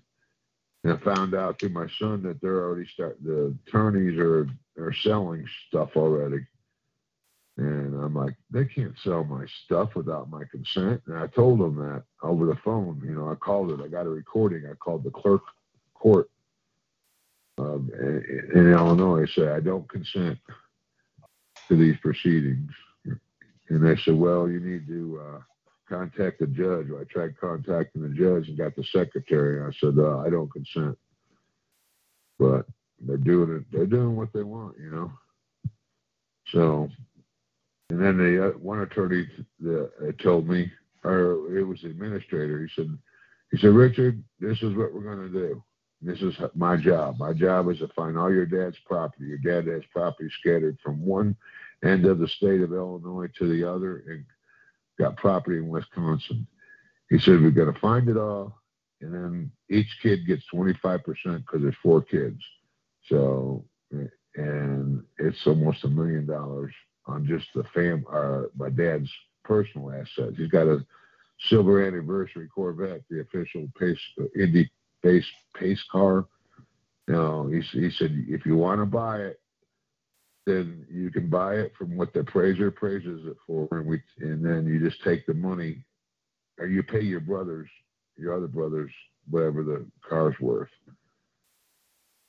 And 0.83 0.93
I 0.93 0.97
found 0.97 1.33
out 1.33 1.59
through 1.59 1.69
my 1.69 1.87
son 1.99 2.23
that 2.23 2.41
they're 2.41 2.63
already 2.63 2.87
start 2.87 3.17
the 3.23 3.55
attorneys 3.67 4.17
are 4.19 4.47
are 4.77 4.93
selling 4.93 5.47
stuff 5.67 5.91
already. 5.95 6.45
And 7.57 7.93
I'm 8.03 8.15
like, 8.15 8.35
they 8.49 8.65
can't 8.65 8.97
sell 9.03 9.23
my 9.23 9.45
stuff 9.65 9.95
without 9.95 10.29
my 10.29 10.43
consent. 10.51 11.03
And 11.05 11.17
I 11.17 11.27
told 11.27 11.59
them 11.59 11.75
that 11.75 12.03
over 12.23 12.47
the 12.47 12.57
phone. 12.65 12.99
You 13.05 13.13
know, 13.13 13.31
I 13.31 13.35
called 13.35 13.71
it. 13.71 13.83
I 13.83 13.87
got 13.87 14.07
a 14.07 14.09
recording. 14.09 14.67
I 14.69 14.73
called 14.73 15.03
the 15.03 15.11
clerk 15.11 15.43
court 15.93 16.31
um, 17.59 17.91
in, 17.93 18.49
in 18.55 18.73
Illinois. 18.73 19.23
I 19.23 19.27
said, 19.27 19.49
I 19.49 19.59
don't 19.59 19.87
consent 19.87 20.39
to 21.69 21.75
these 21.75 21.97
proceedings. 21.97 22.71
And 23.69 23.85
they 23.85 23.95
said, 23.97 24.15
well, 24.15 24.49
you 24.49 24.59
need 24.59 24.87
to 24.87 25.21
uh, 25.23 25.39
contact 25.87 26.39
the 26.39 26.47
judge. 26.47 26.87
I 26.89 27.03
tried 27.11 27.39
contacting 27.39 28.01
the 28.01 28.09
judge 28.09 28.47
and 28.47 28.57
got 28.57 28.75
the 28.75 28.83
secretary. 28.85 29.59
And 29.59 29.67
I 29.67 29.77
said, 29.79 29.97
uh, 29.97 30.19
I 30.19 30.29
don't 30.29 30.51
consent. 30.51 30.97
But 32.39 32.65
they're 32.99 33.17
doing 33.17 33.57
it. 33.57 33.63
They're 33.71 33.85
doing 33.85 34.15
what 34.15 34.33
they 34.33 34.43
want, 34.43 34.77
you 34.79 34.89
know. 34.89 35.11
So, 36.51 36.89
and 37.89 38.01
then 38.01 38.17
the 38.17 38.47
uh, 38.47 38.51
one 38.57 38.81
attorney 38.81 39.27
that 39.61 39.91
uh, 40.01 40.23
told 40.23 40.47
me, 40.47 40.71
or 41.03 41.57
it 41.57 41.63
was 41.63 41.81
the 41.81 41.89
administrator. 41.89 42.61
He 42.61 42.73
said, 42.75 42.97
he 43.51 43.57
said, 43.57 43.71
Richard, 43.71 44.23
this 44.39 44.57
is 44.61 44.75
what 44.75 44.93
we're 44.93 45.15
going 45.15 45.31
to 45.31 45.39
do. 45.39 45.63
This 46.01 46.21
is 46.21 46.35
my 46.53 46.75
job. 46.75 47.17
My 47.17 47.33
job 47.33 47.69
is 47.69 47.79
to 47.79 47.87
find 47.89 48.17
all 48.17 48.31
your 48.31 48.45
dad's 48.45 48.77
property. 48.85 49.25
Your 49.25 49.37
dad 49.37 49.71
has 49.71 49.83
property 49.91 50.29
scattered 50.39 50.77
from 50.83 51.05
one 51.05 51.35
end 51.83 52.05
of 52.05 52.19
the 52.19 52.27
state 52.27 52.61
of 52.61 52.73
Illinois 52.73 53.27
to 53.37 53.47
the 53.47 53.69
other, 53.69 54.03
and 54.07 54.25
got 54.99 55.17
property 55.17 55.57
in 55.57 55.67
Wisconsin. 55.67 56.47
He 57.09 57.19
said, 57.19 57.41
We've 57.41 57.55
got 57.55 57.71
to 57.71 57.79
find 57.79 58.07
it 58.09 58.17
all, 58.17 58.59
and 59.01 59.13
then 59.13 59.51
each 59.69 59.87
kid 60.01 60.25
gets 60.27 60.43
25% 60.53 60.81
because 60.83 61.61
there's 61.61 61.75
four 61.81 62.01
kids. 62.01 62.41
So, 63.07 63.65
and 64.35 65.03
it's 65.19 65.45
almost 65.45 65.83
a 65.83 65.89
million 65.89 66.25
dollars 66.25 66.73
on 67.05 67.27
just 67.27 67.47
the 67.53 67.63
fam, 67.73 68.05
uh, 68.11 68.43
my 68.57 68.69
dad's 68.69 69.11
personal 69.43 69.91
assets. 69.91 70.37
He's 70.37 70.49
got 70.49 70.67
a 70.67 70.85
silver 71.49 71.85
anniversary 71.85 72.47
Corvette, 72.47 73.03
the 73.09 73.21
official 73.21 73.67
pace, 73.77 73.99
Indy 74.35 74.69
pace, 75.03 75.25
pace 75.55 75.83
car. 75.91 76.25
You 77.07 77.15
know, 77.15 77.47
he, 77.47 77.59
he 77.77 77.91
said, 77.91 78.25
if 78.29 78.45
you 78.45 78.55
want 78.55 78.79
to 78.79 78.85
buy 78.85 79.19
it, 79.19 79.39
then 80.45 80.85
you 80.89 81.09
can 81.09 81.29
buy 81.29 81.55
it 81.55 81.73
from 81.77 81.95
what 81.95 82.13
the 82.13 82.19
appraiser 82.21 82.67
appraises 82.67 83.25
it 83.25 83.37
for, 83.47 83.67
and 83.71 83.85
we, 83.85 84.01
and 84.19 84.45
then 84.45 84.65
you 84.65 84.79
just 84.79 85.03
take 85.03 85.25
the 85.25 85.33
money, 85.33 85.83
or 86.59 86.67
you 86.67 86.83
pay 86.83 87.01
your 87.01 87.21
brothers, 87.21 87.69
your 88.17 88.35
other 88.35 88.47
brothers, 88.47 88.91
whatever 89.29 89.63
the 89.63 89.85
car's 90.07 90.35
worth. 90.39 90.69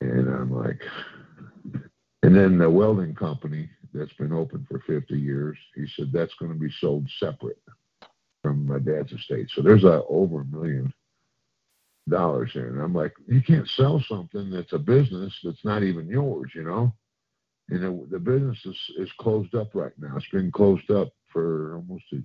And 0.01 0.27
I'm 0.27 0.51
like, 0.51 0.81
and 2.23 2.35
then 2.35 2.57
the 2.57 2.69
welding 2.69 3.15
company 3.15 3.69
that's 3.93 4.13
been 4.13 4.33
open 4.33 4.65
for 4.69 4.79
50 4.87 5.17
years, 5.17 5.57
he 5.75 5.85
said 5.95 6.11
that's 6.11 6.33
going 6.35 6.51
to 6.51 6.57
be 6.59 6.71
sold 6.79 7.07
separate 7.19 7.59
from 8.41 8.65
my 8.65 8.79
dad's 8.79 9.11
estate. 9.11 9.49
So 9.53 9.61
there's 9.61 9.83
a 9.83 10.03
over 10.07 10.41
a 10.41 10.45
million 10.45 10.93
dollars 12.07 12.51
there, 12.53 12.67
and 12.67 12.81
I'm 12.81 12.93
like, 12.93 13.13
you 13.27 13.41
can't 13.41 13.67
sell 13.67 14.03
something 14.07 14.49
that's 14.49 14.73
a 14.73 14.77
business 14.77 15.33
that's 15.43 15.63
not 15.65 15.83
even 15.83 16.07
yours, 16.07 16.51
you 16.53 16.63
know. 16.63 16.93
And 17.69 17.81
know, 17.81 18.05
the 18.11 18.19
business 18.19 18.57
is, 18.65 18.77
is 18.99 19.09
closed 19.19 19.55
up 19.55 19.73
right 19.73 19.93
now. 19.97 20.15
It's 20.17 20.29
been 20.31 20.51
closed 20.51 20.89
up 20.91 21.09
for 21.31 21.75
almost 21.75 22.05
a, 22.13 22.17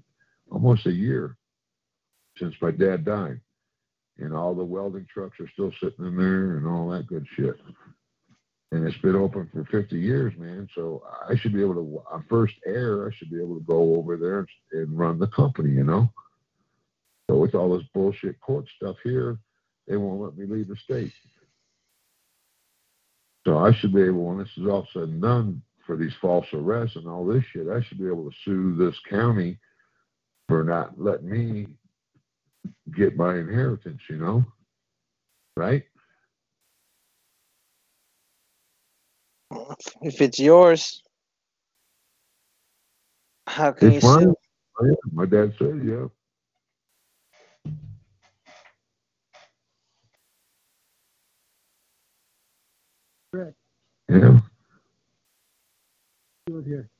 almost 0.50 0.86
a 0.86 0.92
year 0.92 1.36
since 2.36 2.54
my 2.60 2.70
dad 2.70 3.04
died. 3.04 3.40
And 4.18 4.34
all 4.34 4.54
the 4.54 4.64
welding 4.64 5.06
trucks 5.12 5.40
are 5.40 5.50
still 5.52 5.72
sitting 5.82 6.04
in 6.04 6.16
there 6.16 6.58
and 6.58 6.66
all 6.66 6.90
that 6.90 7.06
good 7.06 7.26
shit. 7.36 7.56
And 8.72 8.86
it's 8.86 8.98
been 8.98 9.16
open 9.16 9.48
for 9.52 9.64
50 9.64 9.98
years, 9.98 10.34
man. 10.38 10.68
So 10.74 11.02
I 11.28 11.36
should 11.36 11.54
be 11.54 11.62
able 11.62 11.74
to, 11.74 12.02
on 12.12 12.24
first 12.28 12.54
air, 12.66 13.08
I 13.08 13.14
should 13.16 13.30
be 13.30 13.40
able 13.40 13.56
to 13.56 13.64
go 13.64 13.96
over 13.96 14.16
there 14.16 14.40
and, 14.40 14.48
and 14.72 14.98
run 14.98 15.18
the 15.18 15.26
company, 15.28 15.72
you 15.72 15.84
know? 15.84 16.08
So 17.28 17.38
with 17.38 17.54
all 17.54 17.76
this 17.76 17.86
bullshit 17.94 18.40
court 18.40 18.66
stuff 18.76 18.96
here, 19.02 19.38
they 19.88 19.96
won't 19.96 20.20
let 20.20 20.36
me 20.36 20.46
leave 20.46 20.68
the 20.68 20.76
state. 20.76 21.12
So 23.46 23.58
I 23.58 23.72
should 23.72 23.94
be 23.94 24.02
able, 24.02 24.26
when 24.26 24.38
this 24.38 24.50
is 24.56 24.66
all 24.66 24.86
said 24.92 25.04
and 25.04 25.22
done, 25.22 25.62
for 25.86 25.96
these 25.96 26.12
false 26.20 26.46
arrests 26.52 26.96
and 26.96 27.08
all 27.08 27.24
this 27.26 27.42
shit, 27.52 27.68
I 27.68 27.80
should 27.80 27.98
be 27.98 28.06
able 28.06 28.30
to 28.30 28.36
sue 28.44 28.76
this 28.76 28.98
county 29.08 29.58
for 30.48 30.62
not 30.62 31.00
letting 31.00 31.30
me 31.30 31.66
get 32.94 33.16
my 33.16 33.36
inheritance, 33.38 34.00
you 34.08 34.16
know? 34.18 34.44
Right? 35.56 35.84
If 40.02 40.20
it's 40.20 40.38
yours, 40.38 41.02
how 43.46 43.72
can 43.72 43.92
It's 43.92 44.04
you 44.04 44.10
mine. 44.10 44.22
sue? 44.22 44.36
Oh, 44.80 44.86
yeah, 44.86 44.94
my 45.12 45.26
dad 45.26 45.54
said, 45.58 45.80
yeah. 45.84 46.06
Rick, 53.32 53.54
Yeah. 54.08 54.40
do 56.46 56.58
it 56.58 56.66
here. 56.66 56.90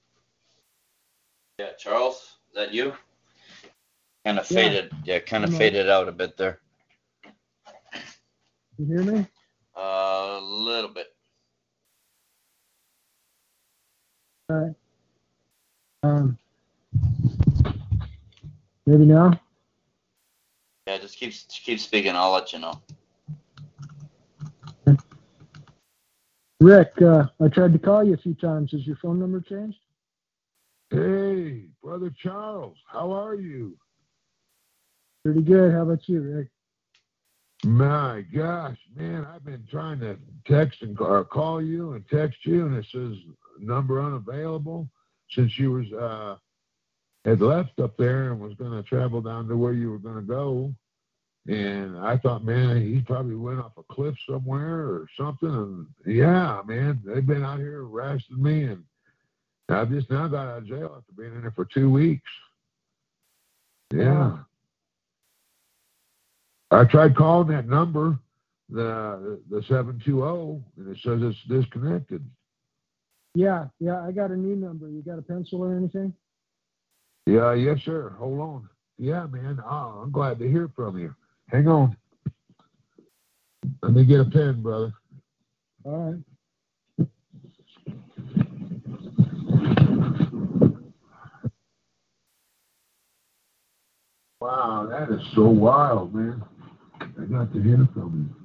Yeah, 1.59 1.73
Charles, 1.77 2.39
is 2.49 2.55
that 2.55 2.73
you? 2.73 2.95
Kind 4.25 4.39
of 4.39 4.49
Yeah. 4.51 4.55
faded. 4.63 4.93
Yeah, 5.05 5.19
kind 5.21 5.45
of 5.45 5.57
faded 5.57 5.89
out 5.89 6.09
a 6.09 6.13
bit 6.13 6.37
there. 6.37 6.61
You 8.79 8.87
hear 8.87 9.03
me? 9.03 9.27
Uh, 9.77 10.39
a 10.39 10.41
little 10.41 10.91
bit. 10.91 11.15
All 14.49 14.57
right. 14.57 14.77
Um, 16.03 16.39
maybe 18.87 19.05
now? 19.05 19.41
Yeah, 20.87 20.99
just 20.99 21.17
keep 21.17 21.33
keep 21.49 21.81
speaking. 21.81 22.15
I'll 22.15 22.33
let 22.33 22.53
you 22.53 22.59
know. 22.61 22.81
Rick, 26.61 26.93
uh, 27.01 27.25
I 27.43 27.49
tried 27.49 27.73
to 27.73 27.79
call 27.79 28.05
you 28.05 28.15
a 28.15 28.19
few 28.19 28.35
times. 28.35 28.73
Has 28.73 28.87
your 28.87 28.97
phone 28.97 29.19
number 29.19 29.41
changed? 29.41 29.79
Hey, 30.91 31.67
brother 31.83 32.13
Charles, 32.23 32.77
how 32.87 33.13
are 33.13 33.35
you? 33.35 33.77
Pretty 35.25 35.43
good. 35.43 35.73
How 35.73 35.83
about 35.83 36.09
you, 36.09 36.21
Rick? 36.21 36.49
My 37.65 38.25
gosh, 38.35 38.79
man, 38.97 39.27
I've 39.27 39.45
been 39.45 39.67
trying 39.71 40.01
to 40.01 40.19
text 40.47 40.83
and 40.83 40.99
or 41.01 41.25
call 41.25 41.63
you 41.63 41.93
and 41.93 42.05
text 42.09 42.39
you, 42.45 42.67
and 42.67 42.77
it 42.77 42.87
says 42.93 43.17
number 43.59 44.03
unavailable 44.03 44.89
since 45.31 45.59
you 45.59 45.73
was 45.73 45.93
uh 45.93 46.37
had 47.27 47.43
left 47.43 47.79
up 47.79 47.97
there 47.99 48.33
and 48.33 48.41
was 48.41 48.55
going 48.55 48.73
to 48.73 48.83
travel 48.83 49.21
down 49.21 49.47
to 49.49 49.57
where 49.57 49.75
you 49.75 49.91
were 49.91 49.99
going 49.99 50.17
to 50.17 50.23
go. 50.23 50.75
And 51.47 51.99
I 51.99 52.19
thought, 52.19 52.45
man, 52.45 52.83
he 52.83 53.01
probably 53.01 53.35
went 53.35 53.61
off 53.61 53.73
a 53.79 53.83
cliff 53.93 54.15
somewhere 54.29 54.81
or 54.81 55.07
something. 55.17 55.49
And 55.49 55.87
yeah, 56.07 56.61
man, 56.67 57.01
they've 57.05 57.27
been 57.27 57.45
out 57.45 57.59
here 57.59 57.83
harassing 57.85 58.43
me, 58.43 58.65
and 58.65 58.85
I've 59.69 59.91
just 59.91 60.11
now 60.11 60.29
got 60.29 60.49
out 60.49 60.59
of 60.59 60.67
jail 60.67 60.95
after 60.99 61.13
being 61.17 61.35
in 61.35 61.41
there 61.41 61.53
for 61.53 61.65
two 61.65 61.91
weeks. 61.91 62.29
Yeah. 63.93 64.39
I 66.71 66.85
tried 66.85 67.17
calling 67.17 67.49
that 67.49 67.67
number, 67.67 68.19
the 68.69 69.41
the 69.51 69.63
seven 69.69 70.01
two 70.05 70.19
zero, 70.19 70.63
and 70.77 70.95
it 70.95 71.01
says 71.03 71.21
it's 71.23 71.43
disconnected. 71.49 72.25
Yeah, 73.35 73.67
yeah, 73.79 74.01
I 74.03 74.13
got 74.13 74.31
a 74.31 74.37
new 74.37 74.57
number. 74.57 74.89
You 74.89 75.03
got 75.03 75.19
a 75.19 75.23
pencil 75.23 75.63
or 75.63 75.77
anything? 75.77 76.13
Yeah, 77.27 77.55
yes, 77.55 77.79
sir. 77.85 78.11
Hold 78.19 78.41
on. 78.41 78.69
Yeah, 78.99 79.27
man. 79.27 79.61
Oh, 79.65 80.01
I'm 80.03 80.11
glad 80.11 80.39
to 80.41 80.49
hear 80.49 80.71
from 80.75 80.99
you. 80.99 81.15
Hang 81.51 81.67
on. 81.67 81.97
Let 83.83 83.93
me 83.93 84.05
get 84.05 84.21
a 84.21 84.25
pen, 84.25 84.63
brother. 84.63 84.93
All 85.85 86.13
right. 86.13 87.09
Wow, 94.41 94.89
that 94.91 95.11
is 95.13 95.21
so 95.35 95.49
wild, 95.49 96.15
man. 96.15 96.43
I 97.01 97.25
got 97.25 97.53
to 97.53 97.63
hear 97.63 97.87
from 97.93 98.31
you. 98.31 98.40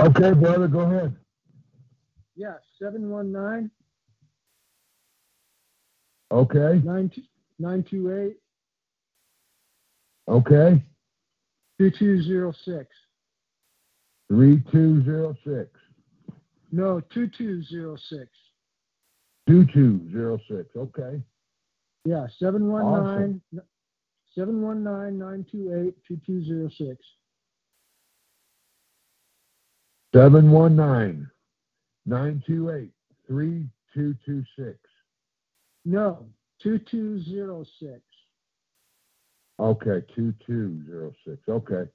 Okay, 0.00 0.32
brother, 0.32 0.66
go 0.66 0.80
ahead. 0.80 1.14
Yeah, 2.34 2.54
719 2.78 3.70
Okay, 6.32 6.80
928 6.84 8.36
okay. 10.28 10.82
2206. 11.78 12.86
Three 14.28 14.62
two 14.70 15.02
zero 15.04 15.36
six. 15.44 15.70
No, 16.70 17.00
2206. 17.12 18.28
Two 19.48 19.66
two 19.74 20.08
zero 20.12 20.38
six. 20.48 20.68
Okay. 20.76 21.20
Yeah, 22.04 22.26
719 22.38 23.42
719 24.36 25.18
928 25.18 25.94
2206. 26.06 27.04
Seven 30.14 30.50
one 30.50 30.74
nine 30.74 31.28
nine 32.06 32.42
two 32.46 32.70
eight 32.70 32.90
three 33.26 33.66
two 33.94 34.14
two 34.26 34.42
six. 34.58 34.76
No, 35.84 36.26
2206. 36.62 38.00
Okay, 39.60 40.02
two 40.14 40.34
two 40.46 40.82
zero 40.86 41.12
six. 41.26 41.38
Okay. 41.48 41.88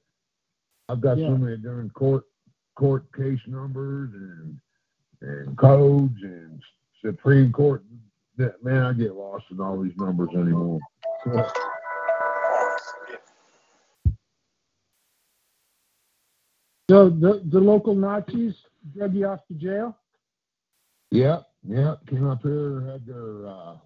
I've 0.88 1.00
got 1.00 1.18
Yeah. 1.18 1.28
so 1.28 1.36
many 1.36 1.56
different 1.56 1.92
court 1.94 2.24
court 2.74 3.04
case 3.12 3.40
numbers 3.46 4.10
and 4.14 4.58
and 5.22 5.56
codes 5.58 6.14
and 6.22 6.62
Supreme 7.04 7.52
Court 7.52 7.82
man, 8.62 8.82
I 8.82 8.92
get 8.92 9.14
lost 9.14 9.44
in 9.50 9.60
all 9.60 9.80
these 9.80 9.96
numbers 9.96 10.28
anymore. 10.34 10.78
So 16.88 17.10
the, 17.10 17.42
the 17.50 17.58
local 17.58 17.94
Nazis 17.94 18.54
drug 18.94 19.14
you 19.14 19.26
off 19.26 19.40
to 19.48 19.54
jail? 19.54 19.96
Yep, 21.10 21.46
yep. 21.68 22.06
Came 22.06 22.28
up 22.28 22.42
here, 22.42 22.80
had 22.82 23.06
their 23.06 23.46
uh, 23.46 23.76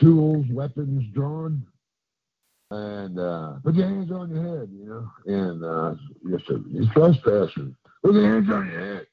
tools, 0.00 0.46
weapons 0.50 1.04
drawn, 1.12 1.66
and 2.70 3.18
uh, 3.18 3.54
put 3.62 3.74
your 3.74 3.88
hands 3.88 4.10
on 4.10 4.30
your 4.30 4.42
head, 4.42 4.70
you 4.72 4.86
know. 4.86 5.10
And 5.26 5.64
uh, 5.64 5.94
yes, 6.26 6.40
sir, 6.46 6.60
you're 6.70 6.92
trespassing. 6.92 7.76
Put 8.02 8.14
your 8.14 8.32
hands 8.32 8.50
on 8.50 8.70
your 8.70 8.80
head. 8.80 9.06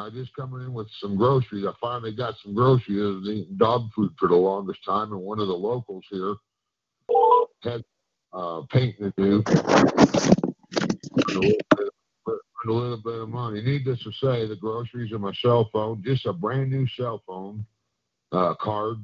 I 0.00 0.08
just 0.10 0.34
coming 0.34 0.62
in 0.62 0.72
with 0.72 0.88
some 1.00 1.16
groceries. 1.16 1.66
I 1.66 1.72
finally 1.80 2.14
got 2.14 2.34
some 2.42 2.54
groceries. 2.54 3.28
Eating 3.28 3.56
dog 3.56 3.90
food 3.94 4.12
for 4.18 4.28
the 4.28 4.34
longest 4.34 4.80
time, 4.84 5.12
and 5.12 5.20
one 5.20 5.38
of 5.38 5.46
the 5.46 5.52
locals 5.52 6.04
here 6.10 6.34
had 7.62 7.84
uh, 8.32 8.62
painting 8.70 9.12
to 9.16 9.42
do. 9.42 9.44
A 12.66 12.70
little 12.70 12.96
bit- 12.98 13.20
of 13.20 13.28
money. 13.28 13.62
Needless 13.62 14.02
to 14.02 14.12
say, 14.12 14.46
the 14.46 14.56
groceries 14.56 15.12
and 15.12 15.22
my 15.22 15.32
cell 15.34 15.68
phone, 15.72 16.02
just 16.04 16.26
a 16.26 16.32
brand 16.32 16.70
new 16.70 16.86
cell 16.88 17.22
phone 17.26 17.64
uh, 18.32 18.54
card, 18.54 18.98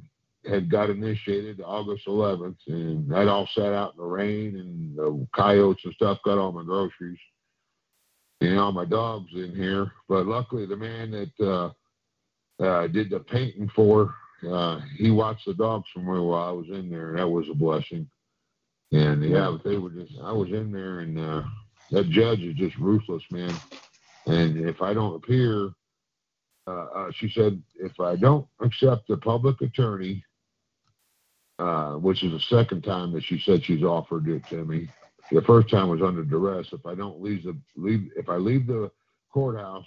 had 0.49 0.71
got 0.71 0.91
initiated 0.91 1.61
August 1.65 2.07
11th, 2.07 2.57
and 2.69 3.11
that 3.11 3.29
all 3.29 3.49
sat 3.55 3.73
out 3.73 3.95
in 3.95 3.99
the 3.99 4.07
rain, 4.07 4.57
and 4.57 4.97
the 4.97 5.27
coyotes 5.35 5.85
and 5.85 5.95
stuff 5.95 6.19
got 6.25 6.39
all 6.39 6.53
my 6.53 6.63
groceries 6.63 7.19
and 8.41 8.59
all 8.59 8.73
my 8.73 8.85
dogs 8.85 9.31
in 9.35 9.55
here. 9.55 9.91
But 10.09 10.27
luckily, 10.27 10.67
the 10.67 10.77
man 10.77 11.11
that 11.11 11.47
uh, 12.61 12.63
uh, 12.63 12.87
did 12.89 13.11
the 13.11 13.21
painting 13.21 13.71
for, 13.75 14.15
uh, 14.49 14.81
he 14.97 15.11
watched 15.11 15.47
the 15.47 15.55
dogs 15.55 15.87
from 15.93 16.07
while 16.07 16.35
I 16.35 16.53
was 16.53 16.67
in 16.69 16.91
there, 16.91 17.11
and 17.11 17.19
that 17.19 17.29
was 17.29 17.47
a 17.51 17.55
blessing. 17.55 18.09
And 18.93 19.25
yeah, 19.25 19.57
they 19.65 19.77
were 19.79 19.91
just, 19.91 20.13
I 20.23 20.33
was 20.33 20.51
in 20.51 20.71
there, 20.71 21.01
and 21.01 21.19
uh, 21.19 21.43
that 21.91 22.11
judge 22.11 22.41
is 22.41 22.55
just 22.55 22.77
ruthless, 22.79 23.23
man. 23.31 23.55
And 24.27 24.69
if 24.69 24.83
I 24.83 24.93
don't 24.93 25.15
appear, 25.15 25.71
uh, 26.67 26.87
uh, 26.95 27.11
she 27.15 27.29
said, 27.31 27.63
if 27.77 27.99
I 28.01 28.17
don't 28.17 28.47
accept 28.61 29.07
the 29.09 29.17
public 29.17 29.61
attorney, 29.61 30.25
uh, 31.59 31.93
which 31.93 32.23
is 32.23 32.33
the 32.33 32.41
second 32.41 32.83
time 32.83 33.13
that 33.13 33.25
she 33.25 33.39
said 33.39 33.65
she's 33.65 33.83
offered 33.83 34.29
it 34.29 34.47
to 34.49 34.65
me. 34.65 34.89
The 35.33 35.43
first 35.43 35.71
time 35.71 35.89
was 35.89 36.03
under 36.03 36.23
duress. 36.23 36.69
If 36.73 36.85
I 36.85 36.95
don't 36.95 37.23
leave 37.23 37.45
the 37.45 37.57
leave, 37.77 38.11
if 38.17 38.29
I 38.29 38.37
leave 38.37 38.67
the 38.67 38.91
courthouse, 39.33 39.87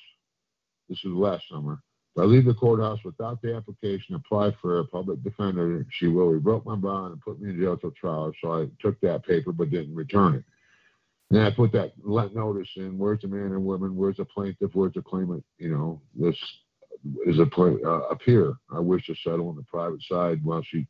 this 0.90 1.00
was 1.04 1.14
last 1.14 1.48
summer. 1.50 1.82
If 2.16 2.24
I 2.24 2.26
leave 2.26 2.46
the 2.46 2.56
courthouse 2.56 3.00
without 3.06 3.42
the 3.42 3.56
application, 3.56 4.16
apply 4.16 4.56
for 4.60 4.80
a 4.80 4.86
public 4.86 5.24
defender, 5.24 5.86
she 5.92 6.08
will 6.08 6.28
revoke 6.28 6.66
my 6.66 6.76
bond 6.76 7.14
and 7.14 7.22
put 7.22 7.40
me 7.40 7.52
in 7.52 7.60
jail 7.60 7.78
till 7.78 7.92
trial. 7.92 8.34
So 8.42 8.64
I 8.64 8.68
took 8.82 9.00
that 9.02 9.24
paper 9.26 9.52
but 9.52 9.70
didn't 9.70 9.96
return 9.96 10.36
it. 10.36 10.44
And 11.32 11.42
I 11.42 11.52
put 11.52 11.72
that 11.74 11.94
let 12.04 12.34
notice 12.34 12.70
in. 12.76 12.98
Where's 12.98 13.22
the 13.22 13.28
man 13.28 13.52
and 13.52 13.64
woman? 13.64 13.96
Where's 13.96 14.18
the 14.18 14.26
plaintiff? 14.26 14.72
Where's 14.74 14.94
the 14.94 15.02
claimant? 15.02 15.44
You 15.58 15.70
know, 15.70 16.02
this 16.16 16.36
is 17.26 17.40
a 17.40 17.46
play, 17.46 17.76
uh, 17.86 18.00
up 18.12 18.22
here. 18.26 18.54
I 18.74 18.80
wish 18.80 19.06
to 19.06 19.16
settle 19.24 19.50
on 19.50 19.56
the 19.56 19.64
private 19.64 20.02
side. 20.10 20.44
Well, 20.44 20.64
she 20.64 20.88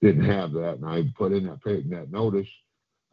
didn't 0.00 0.24
have 0.24 0.52
that, 0.52 0.78
and 0.78 0.86
I 0.86 1.02
put 1.16 1.32
in 1.32 1.46
that 1.46 1.58
in 1.66 1.90
that 1.90 2.12
notice. 2.12 2.48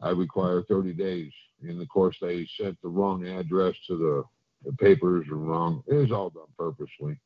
I 0.00 0.10
require 0.10 0.62
30 0.62 0.92
days. 0.94 1.32
And 1.62 1.80
of 1.80 1.88
course, 1.88 2.16
they 2.20 2.48
sent 2.58 2.80
the 2.82 2.88
wrong 2.88 3.26
address 3.26 3.74
to 3.88 3.96
the, 3.96 4.24
the 4.70 4.76
papers 4.76 5.26
and 5.30 5.48
wrong. 5.48 5.82
It 5.86 5.94
was 5.94 6.12
all 6.12 6.30
done 6.30 6.44
purposely. 6.58 7.18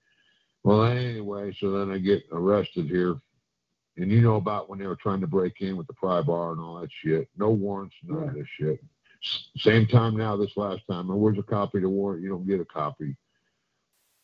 Well, 0.65 0.85
anyway, 0.85 1.55
so 1.61 1.71
then 1.71 1.91
I 1.91 1.99
get 1.99 2.25
arrested 2.33 2.87
here. 2.87 3.17
And 3.97 4.11
you 4.11 4.21
know 4.21 4.37
about 4.37 4.69
when 4.69 4.81
they 4.81 4.87
were 4.87 4.97
trying 4.97 5.21
to 5.21 5.29
break 5.29 5.61
in 5.61 5.77
with 5.77 5.87
the 5.87 5.93
pry 5.93 6.21
bar 6.21 6.51
and 6.53 6.61
all 6.61 6.81
that 6.81 6.91
shit. 7.05 7.29
No 7.37 7.51
warrants, 7.51 7.95
none 8.03 8.29
of 8.29 8.35
this 8.35 8.47
shit. 8.59 8.83
Same 9.59 9.87
time 9.87 10.17
now, 10.17 10.37
this 10.37 10.57
last 10.57 10.83
time. 10.91 11.11
And 11.11 11.19
where's 11.19 11.39
a 11.39 11.43
copy 11.43 11.79
of 11.79 11.83
the 11.83 11.89
warrant? 11.89 12.23
You 12.23 12.29
don't 12.29 12.47
get 12.47 12.61
a 12.61 12.65
copy. 12.65 13.17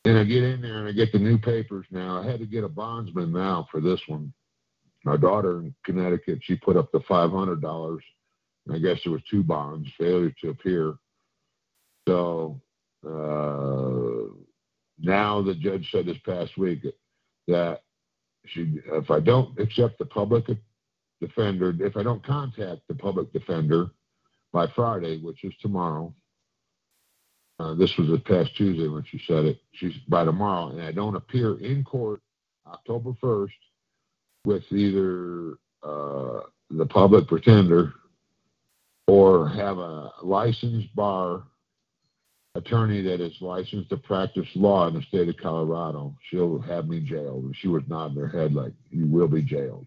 And 0.04 0.18
I 0.18 0.24
get 0.24 0.42
in 0.42 0.62
there 0.62 0.78
and 0.78 0.88
I 0.88 0.92
get 0.92 1.12
the 1.12 1.18
new 1.18 1.38
papers 1.38 1.86
now. 1.90 2.20
I 2.20 2.26
had 2.26 2.40
to 2.40 2.46
get 2.46 2.64
a 2.64 2.68
bondsman 2.68 3.32
now 3.32 3.66
for 3.70 3.80
this 3.80 4.00
one. 4.08 4.32
My 5.04 5.16
daughter 5.16 5.60
in 5.60 5.74
Connecticut, 5.84 6.40
she 6.42 6.56
put 6.56 6.76
up 6.76 6.90
the 6.92 7.00
five 7.08 7.30
hundred 7.30 7.60
dollars. 7.60 8.02
I 8.72 8.78
guess 8.78 8.98
there 9.04 9.12
was 9.12 9.22
two 9.30 9.42
bonds, 9.42 9.88
failure 9.98 10.32
to 10.42 10.50
appear. 10.50 10.94
So 12.06 12.60
uh, 13.06 14.34
now 14.98 15.42
the 15.42 15.54
judge 15.54 15.88
said 15.90 16.06
this 16.06 16.18
past 16.26 16.56
week 16.58 16.84
that 17.48 17.82
she, 18.46 18.80
if 18.86 19.10
I 19.10 19.20
don't 19.20 19.58
accept 19.58 19.98
the 19.98 20.04
public 20.04 20.46
defender, 21.20 21.74
if 21.80 21.96
I 21.96 22.02
don't 22.02 22.24
contact 22.24 22.82
the 22.88 22.94
public 22.94 23.32
defender 23.32 23.90
by 24.52 24.66
Friday, 24.74 25.18
which 25.18 25.44
is 25.44 25.52
tomorrow, 25.60 26.14
uh, 27.58 27.74
this 27.74 27.96
was 27.98 28.08
this 28.08 28.20
past 28.24 28.56
Tuesday 28.56 28.88
when 28.88 29.04
she 29.04 29.20
said 29.26 29.44
it. 29.44 29.58
She's 29.72 29.94
by 30.08 30.24
tomorrow, 30.24 30.70
and 30.70 30.82
I 30.82 30.92
don't 30.92 31.16
appear 31.16 31.58
in 31.58 31.84
court 31.84 32.20
October 32.66 33.12
1st 33.22 33.50
with 34.44 34.62
either 34.70 35.58
uh, 35.82 36.40
the 36.70 36.86
public 36.86 37.28
pretender 37.28 37.92
or 39.06 39.48
have 39.48 39.78
a 39.78 40.12
licensed 40.22 40.94
bar 40.94 41.42
attorney 42.54 43.02
that 43.02 43.20
is 43.20 43.34
licensed 43.40 43.90
to 43.90 43.96
practice 43.96 44.46
law 44.54 44.88
in 44.88 44.94
the 44.94 45.02
state 45.02 45.28
of 45.28 45.36
Colorado. 45.36 46.16
She'll 46.30 46.60
have 46.60 46.88
me 46.88 47.00
jailed. 47.00 47.54
She 47.56 47.68
was 47.68 47.82
nodding 47.88 48.16
her 48.18 48.28
head 48.28 48.54
like, 48.54 48.72
you 48.90 49.06
will 49.06 49.28
be 49.28 49.42
jailed. 49.42 49.86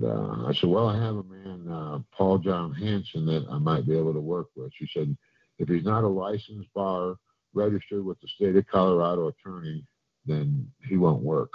And 0.00 0.04
uh, 0.04 0.46
I 0.48 0.52
said, 0.54 0.70
well, 0.70 0.88
I 0.88 0.96
have 0.96 1.16
a 1.16 1.22
man, 1.24 1.68
uh, 1.70 1.98
Paul 2.16 2.38
John 2.38 2.72
Hanson, 2.72 3.26
that 3.26 3.46
I 3.50 3.58
might 3.58 3.86
be 3.86 3.96
able 3.96 4.12
to 4.12 4.20
work 4.20 4.48
with. 4.56 4.72
She 4.74 4.88
said, 4.92 5.16
if 5.58 5.68
he's 5.68 5.84
not 5.84 6.04
a 6.04 6.08
licensed 6.08 6.72
bar 6.74 7.16
registered 7.54 8.04
with 8.04 8.20
the 8.20 8.28
state 8.28 8.56
of 8.56 8.66
Colorado 8.66 9.28
attorney, 9.28 9.84
then 10.26 10.70
he 10.88 10.96
won't 10.96 11.22
work. 11.22 11.50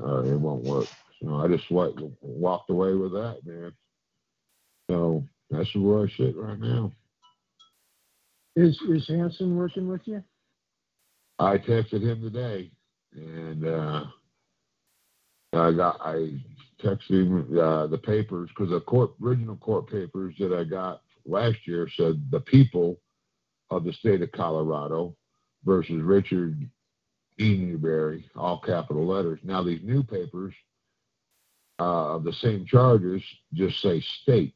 Uh, 0.00 0.22
it 0.22 0.38
won't 0.40 0.64
work. 0.64 0.86
So 1.22 1.36
I 1.36 1.48
just 1.48 1.70
wa- 1.70 1.92
walked 2.20 2.70
away 2.70 2.94
with 2.94 3.12
that, 3.12 3.40
man. 3.44 3.72
So 4.90 5.24
that's 5.50 5.74
where 5.74 6.04
I 6.04 6.08
sit 6.16 6.36
right 6.36 6.58
now. 6.58 6.92
Is 8.56 8.80
is 8.88 9.08
Hanson 9.08 9.56
working 9.56 9.88
with 9.88 10.02
you? 10.04 10.22
I 11.38 11.58
texted 11.58 12.02
him 12.02 12.22
today, 12.22 12.70
and 13.12 13.66
uh, 13.66 14.04
I 15.52 15.72
got 15.72 16.00
I 16.00 16.38
him 16.84 17.58
uh, 17.58 17.86
the 17.86 17.98
papers 17.98 18.50
because 18.50 18.70
the 18.70 18.80
court 18.80 19.12
original 19.22 19.56
court 19.56 19.88
papers 19.88 20.34
that 20.38 20.52
I 20.52 20.64
got 20.64 21.02
last 21.26 21.66
year 21.66 21.88
said 21.96 22.22
the 22.30 22.40
people 22.40 23.00
of 23.70 23.84
the 23.84 23.92
state 23.92 24.22
of 24.22 24.32
Colorado 24.32 25.16
versus 25.64 26.02
Richard 26.02 26.68
E. 27.40 27.56
Newberry, 27.56 28.28
all 28.36 28.60
capital 28.60 29.06
letters. 29.06 29.40
Now 29.42 29.62
these 29.62 29.82
new 29.82 30.02
papers 30.02 30.54
uh, 31.80 32.14
of 32.14 32.24
the 32.24 32.32
same 32.32 32.64
charges 32.66 33.22
just 33.52 33.80
say 33.80 34.00
state, 34.22 34.54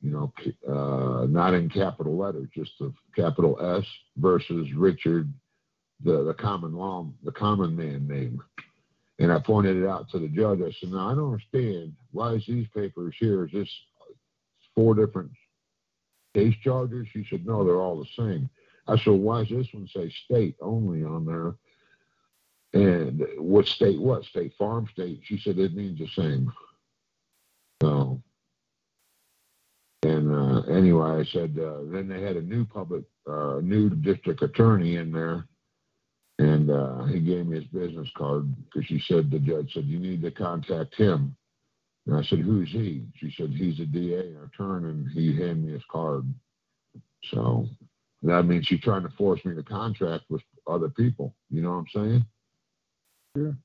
you 0.00 0.10
know, 0.10 0.32
uh, 0.68 1.26
not 1.26 1.54
in 1.54 1.68
capital 1.68 2.16
letters, 2.16 2.48
just 2.54 2.72
the 2.80 2.92
capital 3.14 3.78
S 3.78 3.86
versus 4.16 4.72
Richard, 4.74 5.32
the, 6.02 6.24
the 6.24 6.34
common 6.34 6.74
law, 6.74 7.06
the 7.22 7.32
common 7.32 7.76
man 7.76 8.08
name. 8.08 8.42
And 9.22 9.30
I 9.32 9.38
pointed 9.38 9.76
it 9.76 9.86
out 9.86 10.10
to 10.10 10.18
the 10.18 10.26
judge. 10.26 10.60
I 10.62 10.72
said, 10.72 10.90
"Now 10.90 11.08
I 11.08 11.14
don't 11.14 11.32
understand. 11.32 11.94
Why 12.10 12.32
is 12.32 12.44
these 12.44 12.66
papers 12.74 13.14
here? 13.20 13.44
Is 13.44 13.52
this 13.52 13.70
four 14.74 14.96
different 14.96 15.30
case 16.34 16.56
charges?" 16.56 17.06
She 17.12 17.24
said, 17.30 17.46
"No, 17.46 17.62
they're 17.62 17.80
all 17.80 18.00
the 18.00 18.10
same." 18.16 18.50
I 18.88 18.98
said, 18.98 19.12
"Why 19.12 19.44
does 19.44 19.50
this 19.50 19.72
one 19.72 19.86
say 19.86 20.10
state 20.10 20.56
only 20.60 21.04
on 21.04 21.24
there?" 21.24 21.54
And 22.72 23.24
what 23.38 23.68
state? 23.68 24.00
What 24.00 24.24
state? 24.24 24.54
Farm 24.56 24.88
state? 24.90 25.20
She 25.22 25.38
said 25.38 25.56
it 25.56 25.72
means 25.72 26.00
the 26.00 26.08
same. 26.08 26.52
So, 27.80 28.20
and 30.02 30.34
uh, 30.34 30.62
anyway, 30.62 31.20
I 31.20 31.24
said 31.24 31.56
uh, 31.60 31.82
then 31.84 32.08
they 32.08 32.22
had 32.22 32.36
a 32.36 32.42
new 32.42 32.64
public, 32.64 33.04
uh, 33.30 33.60
new 33.62 33.88
district 33.88 34.42
attorney 34.42 34.96
in 34.96 35.12
there, 35.12 35.46
and 36.42 36.70
uh, 36.70 37.04
he 37.04 37.20
gave 37.20 37.46
me 37.46 37.56
his 37.56 37.68
business 37.68 38.08
card 38.16 38.52
because 38.64 38.84
she 38.86 39.00
said 39.06 39.30
the 39.30 39.38
judge 39.38 39.72
said 39.72 39.84
you 39.84 40.00
need 40.00 40.22
to 40.22 40.30
contact 40.32 40.94
him. 40.96 41.36
And 42.06 42.16
I 42.16 42.22
said, 42.24 42.40
who's 42.40 42.68
he? 42.70 43.06
She 43.16 43.32
said 43.36 43.50
he's 43.50 43.78
a 43.78 43.86
DA 43.86 44.34
attorney, 44.44 44.90
and 44.90 45.08
he 45.12 45.36
handed 45.36 45.64
me 45.64 45.72
his 45.72 45.82
card. 45.88 46.24
So 47.30 47.68
that 48.24 48.42
means 48.42 48.66
she's 48.66 48.80
trying 48.80 49.04
to 49.04 49.08
force 49.10 49.44
me 49.44 49.54
to 49.54 49.62
contract 49.62 50.24
with 50.30 50.42
other 50.66 50.88
people. 50.88 51.32
You 51.48 51.62
know 51.62 51.70
what 51.70 51.76
I'm 51.76 51.86
saying? 51.94 52.26
Sure. 53.36 53.56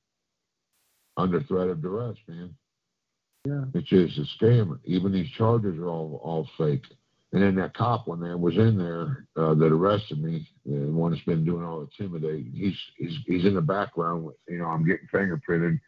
Under 1.16 1.42
threat 1.42 1.68
of 1.68 1.82
duress, 1.82 2.16
man. 2.28 2.54
Yeah. 3.44 3.64
It's 3.74 3.88
just 3.88 4.18
a 4.18 4.44
scam. 4.44 4.78
Even 4.84 5.10
these 5.10 5.30
charges 5.36 5.76
are 5.78 5.88
all 5.88 6.20
all 6.22 6.48
fake. 6.56 6.84
And 7.32 7.42
then 7.42 7.56
that 7.56 7.74
cop 7.74 8.06
one 8.06 8.20
there 8.20 8.38
was 8.38 8.56
in 8.56 8.78
there 8.78 9.26
uh, 9.36 9.52
that 9.54 9.72
arrested 9.72 10.22
me, 10.22 10.48
the 10.64 10.86
one 10.86 11.12
that's 11.12 11.24
been 11.24 11.44
doing 11.44 11.62
all 11.62 11.80
the 11.80 12.04
intimidating. 12.04 12.50
He's 12.54 12.78
he's 12.96 13.18
he's 13.26 13.44
in 13.44 13.54
the 13.54 13.60
background. 13.60 14.30
You 14.48 14.58
know, 14.58 14.66
I'm 14.66 14.86
getting 14.86 15.08
fingerprinted, 15.12 15.78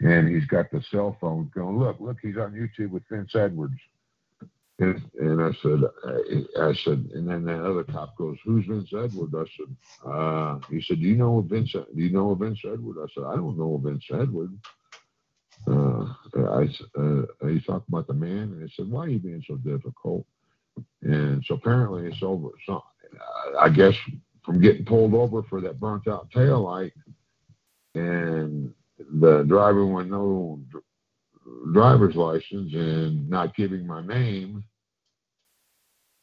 and 0.00 0.28
he's 0.28 0.46
got 0.46 0.70
the 0.72 0.82
cell 0.90 1.16
phone 1.20 1.50
going. 1.54 1.78
Look, 1.78 2.00
look, 2.00 2.16
he's 2.20 2.36
on 2.36 2.52
YouTube 2.52 2.90
with 2.90 3.04
Vince 3.08 3.36
Edwards. 3.36 3.78
And, 4.80 5.00
and 5.20 5.42
I 5.42 5.50
said, 5.62 5.80
I, 6.06 6.68
I 6.68 6.72
said, 6.72 7.10
and 7.14 7.28
then 7.28 7.44
that 7.44 7.62
other 7.64 7.84
cop 7.84 8.16
goes, 8.16 8.38
"Who's 8.44 8.66
Vince 8.66 8.90
Edwards?" 8.92 9.34
I 9.34 9.44
said, 9.56 10.10
uh, 10.10 10.58
he 10.70 10.82
said, 10.82 11.00
"Do 11.00 11.06
you 11.06 11.16
know 11.16 11.40
Vince? 11.42 11.72
Do 11.72 11.86
you 11.94 12.10
know 12.10 12.34
Vince 12.34 12.60
Edward?" 12.64 12.96
I 13.00 13.06
said, 13.14 13.24
"I 13.24 13.36
don't 13.36 13.58
know 13.58 13.76
Vince 13.76 14.06
Edwards." 14.10 14.54
Uh, 15.68 16.06
I 16.34 16.68
uh, 16.98 17.48
he 17.48 17.60
talked 17.60 17.88
about 17.88 18.06
the 18.06 18.14
man, 18.14 18.54
and 18.54 18.62
he 18.62 18.74
said, 18.74 18.90
"Why 18.90 19.04
are 19.04 19.08
you 19.08 19.18
being 19.18 19.44
so 19.46 19.56
difficult?" 19.56 20.26
And 21.02 21.44
so 21.44 21.54
apparently 21.54 22.06
it's 22.06 22.22
over. 22.22 22.48
So 22.66 22.82
I 23.58 23.68
guess 23.68 23.94
from 24.44 24.60
getting 24.60 24.84
pulled 24.84 25.14
over 25.14 25.42
for 25.42 25.60
that 25.60 25.80
burnt 25.80 26.08
out 26.08 26.30
tail 26.30 26.60
light, 26.62 26.92
and 27.94 28.72
the 28.98 29.42
driver 29.44 29.86
with 29.86 30.06
no 30.06 30.60
driver's 31.72 32.14
license 32.14 32.72
and 32.74 33.28
not 33.28 33.56
giving 33.56 33.86
my 33.86 34.04
name, 34.04 34.64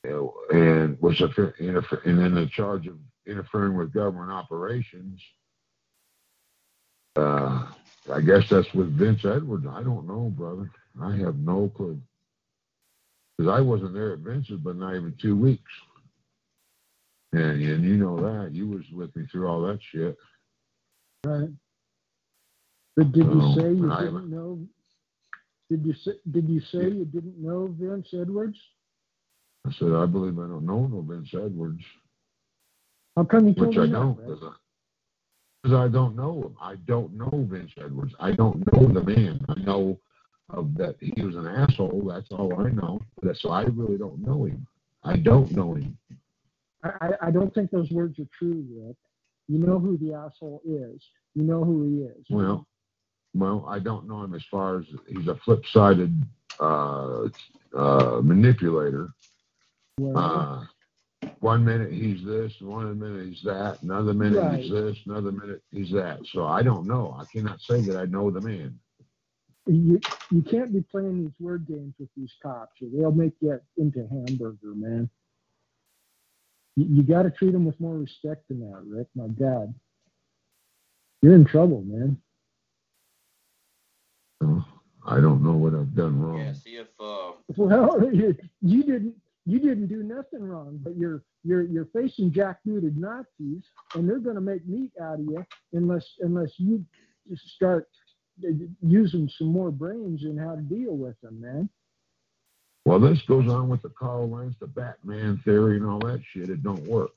and 0.04 1.00
was 1.02 1.20
and 1.22 2.20
then 2.20 2.36
the 2.36 2.50
charge 2.52 2.88
of 2.88 2.98
interfering 3.26 3.76
with 3.76 3.94
government 3.94 4.32
operations. 4.32 5.22
Uh, 7.16 7.68
I 8.14 8.22
guess 8.22 8.48
that's 8.50 8.72
with 8.74 8.96
Vince 8.98 9.26
Edwards. 9.26 9.66
I 9.68 9.84
don't 9.84 10.08
know, 10.08 10.32
brother. 10.36 10.72
I 11.02 11.16
have 11.18 11.38
no 11.38 11.72
clue. 11.76 12.00
Because 13.38 13.52
I 13.52 13.62
wasn't 13.62 13.94
there 13.94 14.14
at 14.14 14.20
Vince's, 14.20 14.60
but 14.60 14.76
not 14.76 14.96
even 14.96 15.14
two 15.22 15.36
weeks. 15.36 15.72
And 17.34 17.62
and 17.62 17.84
you 17.84 17.98
know 17.98 18.16
that 18.22 18.54
you 18.54 18.68
was 18.68 18.84
with 18.92 19.16
me 19.16 19.26
through 19.32 19.48
all 19.48 19.62
that 19.64 19.80
shit. 19.92 20.18
Right. 21.26 21.50
But 22.96 23.12
did 23.12 23.26
you 23.26 23.54
say 23.56 23.74
you 23.74 23.92
I 23.92 24.06
didn't 24.06 24.32
know? 24.32 24.60
Did 25.70 25.86
you 25.86 25.94
say 26.04 26.14
did 26.32 26.50
you 26.50 26.62
say 26.72 26.90
you 26.90 27.06
didn't 27.06 27.38
know 27.38 27.76
Vince 27.80 28.08
Edwards? 28.14 28.58
I 29.68 29.72
said 29.78 29.92
I 29.92 30.06
believe 30.06 30.40
I 30.40 30.48
don't 30.48 30.66
know 30.66 30.88
no 30.88 31.02
Vince 31.02 31.30
Edwards, 31.34 31.84
How 33.16 33.26
come 33.26 33.50
you 33.50 33.54
told 33.54 33.76
which 33.76 33.78
I 33.78 33.92
don't 33.92 34.18
because 34.18 35.76
I, 35.76 35.84
I 35.84 35.88
don't 35.90 36.16
know 36.16 36.44
him. 36.44 36.56
I 36.62 36.76
don't 36.88 37.14
know 37.14 37.46
Vince 37.52 37.72
Edwards. 37.78 38.14
I 38.20 38.32
don't 38.32 38.60
know 38.72 38.88
the 38.88 39.04
man. 39.04 39.46
I 39.50 39.60
know 39.60 40.00
of 40.50 40.76
that 40.76 40.96
he 41.00 41.22
was 41.22 41.36
an 41.36 41.48
asshole. 41.48 42.04
That's 42.08 42.32
all 42.32 42.60
I 42.60 42.70
know. 42.70 43.02
But 43.22 43.38
so 43.38 43.50
I 43.52 43.64
really 43.64 43.98
don't 43.98 44.20
know 44.20 44.46
him. 44.46 44.66
I 45.04 45.18
don't 45.18 45.52
know 45.52 45.74
him. 45.76 45.98
I, 46.84 47.12
I 47.22 47.32
don't 47.32 47.54
think 47.54 47.72
those 47.72 47.92
words 47.92 48.20
are 48.20 48.28
true, 48.38 48.66
Rick. 48.72 48.96
You 49.48 49.60
know 49.60 49.80
who 49.80 49.98
the 49.98 50.14
asshole 50.14 50.62
is. 50.66 51.02
You 51.36 51.44
know 51.44 51.64
who 51.64 51.84
he 51.84 52.04
is. 52.04 52.26
Well, 52.30 52.68
well, 53.34 53.66
I 53.68 53.80
don't 53.80 54.08
know 54.08 54.24
him 54.24 54.34
as 54.34 54.44
far 54.50 54.80
as 54.80 54.86
he's 55.08 55.28
a 55.28 55.36
flip-sided 55.36 56.14
uh, 56.60 57.28
uh, 57.76 58.22
manipulator. 58.24 59.10
Well, 60.00 60.18
Uh, 60.18 60.66
one 61.40 61.66
minute 61.66 61.92
he's 61.92 62.24
this, 62.26 62.54
one 62.62 63.00
minute 63.00 63.28
he's 63.28 63.44
that, 63.44 63.82
another 63.82 64.14
minute 64.14 64.62
he's 64.62 64.72
this, 64.72 64.98
another 65.06 65.32
minute 65.32 65.62
he's 65.72 65.92
that. 65.92 66.20
So 66.32 66.46
I 66.46 66.62
don't 66.64 66.88
know. 66.88 67.16
I 67.20 67.26
cannot 67.26 67.60
say 67.62 67.82
that 67.82 67.98
I 67.98 68.06
know 68.06 68.30
the 68.32 68.42
man. 68.42 68.80
You 69.68 70.00
you 70.32 70.42
can't 70.42 70.74
be 70.74 70.82
playing 70.82 71.24
these 71.24 71.40
word 71.40 71.68
games 71.68 71.94
with 72.00 72.10
these 72.16 72.34
cops, 72.42 72.82
or 72.82 72.88
they'll 72.94 73.12
make 73.12 73.34
you 73.42 73.60
into 73.78 74.08
hamburger, 74.08 74.74
man. 74.76 75.10
You, 76.76 76.86
you 76.90 77.04
got 77.04 77.24
to 77.24 77.32
treat 77.32 77.52
them 77.52 77.66
with 77.66 77.80
more 77.80 77.98
respect 77.98 78.48
than 78.48 78.60
that, 78.60 78.84
Rick. 78.86 79.08
My 79.16 79.28
God, 79.28 79.74
you're 81.22 81.36
in 81.36 81.46
trouble, 81.46 81.82
man. 81.82 82.18
I 85.08 85.22
don't 85.22 85.42
know 85.42 85.54
what 85.54 85.74
I've 85.74 85.96
done 85.96 86.22
wrong. 86.22 86.40
Yeah, 86.40 86.54
see 86.54 86.76
if 86.76 86.88
uh, 87.00 87.32
Well, 87.56 88.10
you, 88.14 88.36
you 88.62 88.84
didn't 88.84 89.16
you 89.46 89.60
didn't 89.60 89.88
do 89.88 90.04
nothing 90.04 90.44
wrong, 90.44 90.80
but 90.84 90.98
you're 90.98 91.24
you're 91.44 91.64
you're 91.64 91.88
facing 91.94 92.32
jackbooted 92.32 92.98
Nazis, 92.98 93.64
and 93.96 94.08
they're 94.08 94.20
going 94.20 94.36
to 94.36 94.42
make 94.42 94.68
meat 94.68 94.92
out 95.02 95.20
of 95.20 95.26
you 95.26 95.46
unless 95.74 96.06
unless 96.20 96.52
you 96.58 96.86
just 97.30 97.48
start 97.50 97.88
using 98.86 99.30
some 99.38 99.48
more 99.48 99.72
brains 99.72 100.24
in 100.24 100.38
how 100.38 100.56
to 100.56 100.62
deal 100.62 100.96
with 100.96 101.20
them, 101.22 101.42
man. 101.42 101.70
Well, 102.86 103.00
this 103.00 103.22
goes 103.24 103.50
on 103.50 103.68
with 103.68 103.82
the 103.82 103.90
Karl 103.90 104.30
Lentz, 104.30 104.56
the 104.60 104.68
Batman 104.68 105.38
theory, 105.44 105.78
and 105.78 105.86
all 105.86 106.00
that 106.00 106.22
shit. 106.32 106.50
It 106.50 106.64
don't 106.64 106.86
work. 106.88 107.12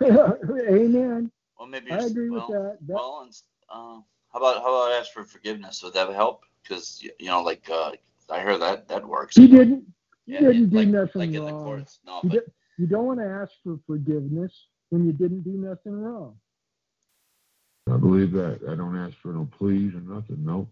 Amen. 0.02 1.30
well 1.58 1.68
maybe 1.68 1.90
I 1.92 1.98
agree 1.98 2.28
well, 2.30 2.48
with 2.48 2.56
that. 2.56 2.78
that 2.88 2.94
Well, 2.94 3.20
and, 3.24 3.32
uh, 3.70 4.00
how 4.32 4.38
about 4.38 4.62
how 4.62 4.74
about 4.74 4.92
ask 5.00 5.12
for 5.12 5.24
forgiveness? 5.24 5.82
Would 5.82 5.94
that 5.94 6.08
help? 6.10 6.42
Because 6.62 7.02
you 7.02 7.26
know, 7.26 7.42
like 7.42 7.68
uh, 7.70 7.92
I 8.30 8.40
heard 8.40 8.60
that 8.60 8.88
that 8.88 9.06
works. 9.06 9.36
you 9.36 9.48
didn't 9.48 9.84
you 10.26 10.34
Yeah, 10.34 10.40
didn't 10.40 10.70
do 10.70 10.78
like- 10.78 10.88
nothing 10.88 11.20
like 11.20 11.28
in 11.28 11.34
the 11.46 11.52
wrong. 11.52 11.64
courts. 11.64 12.00
No, 12.04 12.20
you, 12.24 12.30
but 12.30 12.46
di- 12.46 12.52
you 12.78 12.86
don't 12.86 13.06
want 13.06 13.20
to 13.20 13.26
ask 13.26 13.52
for 13.62 13.78
forgiveness 13.86 14.52
when 14.90 15.06
you 15.06 15.12
didn't 15.12 15.42
do 15.42 15.50
nothing 15.52 15.92
wrong. 15.92 16.36
I 17.90 17.96
believe 17.96 18.32
that. 18.32 18.60
I 18.68 18.74
don't 18.74 18.96
ask 18.96 19.14
for 19.18 19.28
no 19.28 19.48
pleas 19.58 19.94
or 19.94 20.00
nothing. 20.00 20.38
Nope. 20.44 20.68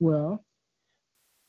Well, 0.00 0.44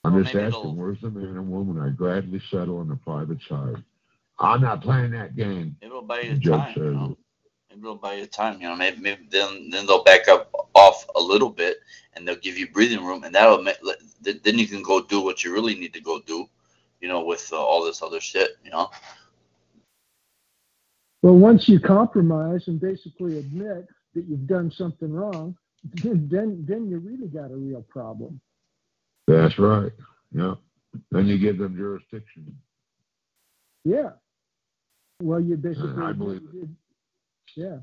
I'm 0.03 0.13
Well, 0.13 0.23
just 0.23 0.33
maybe 0.33 0.45
asking, 0.45 0.61
it'll- 0.61 0.75
where's 0.75 1.01
the 1.01 1.09
man 1.09 1.25
and 1.37 1.51
woman 1.51 1.79
I 1.81 1.89
gladly 1.89 2.39
settle 2.49 2.77
on 2.77 2.87
the 2.87 2.95
private 2.95 3.41
side? 3.43 3.83
I'm 4.39 4.61
not 4.61 4.81
playing 4.81 5.11
that 5.11 5.35
game. 5.35 5.77
it'll 5.81 6.01
buy 6.01 6.21
you 6.21 6.33
The 6.33 6.39
joke 6.39 6.61
time. 6.61 6.73
You 6.77 6.91
know, 6.93 7.05
it. 7.11 7.17
maybe 7.69 7.81
it'll 7.81 7.95
buy 7.95 8.13
you 8.15 8.25
time. 8.25 8.61
You 8.61 8.69
know, 8.69 8.75
maybe, 8.75 8.99
maybe 8.99 9.27
then 9.29 9.69
then 9.69 9.85
they'll 9.85 10.03
back 10.03 10.27
up 10.27 10.51
off 10.73 11.05
a 11.15 11.21
little 11.21 11.49
bit, 11.49 11.77
and 12.13 12.27
they'll 12.27 12.37
give 12.37 12.57
you 12.57 12.67
breathing 12.71 13.05
room, 13.05 13.23
and 13.23 13.35
that'll 13.35 13.61
make, 13.61 13.77
then 14.21 14.57
you 14.57 14.67
can 14.67 14.81
go 14.81 15.01
do 15.01 15.21
what 15.21 15.43
you 15.43 15.53
really 15.53 15.75
need 15.75 15.93
to 15.93 16.01
go 16.01 16.19
do. 16.21 16.47
You 17.01 17.07
know, 17.07 17.23
with 17.23 17.47
uh, 17.51 17.57
all 17.63 17.83
this 17.83 18.01
other 18.01 18.19
shit. 18.19 18.57
You 18.63 18.71
know. 18.71 18.89
well, 21.21 21.35
once 21.35 21.67
you 21.69 21.79
compromise 21.79 22.67
and 22.67 22.79
basically 22.79 23.37
admit 23.37 23.87
that 24.15 24.25
you've 24.27 24.47
done 24.47 24.71
something 24.71 25.11
wrong, 25.11 25.55
then 26.03 26.65
then 26.67 26.87
you 26.89 26.99
really 26.99 27.27
got 27.27 27.51
a 27.51 27.55
real 27.55 27.81
problem. 27.89 28.39
That's 29.27 29.57
right. 29.57 29.91
Yeah. 30.31 30.55
Then 31.11 31.27
you 31.27 31.37
give 31.37 31.57
them 31.57 31.75
jurisdiction. 31.75 32.55
Yeah. 33.83 34.11
Well, 35.21 35.39
you 35.39 35.55
basically 35.55 36.01
I 36.03 36.11
believe 36.11 36.41
it. 36.53 36.67
Yeah. 37.55 37.77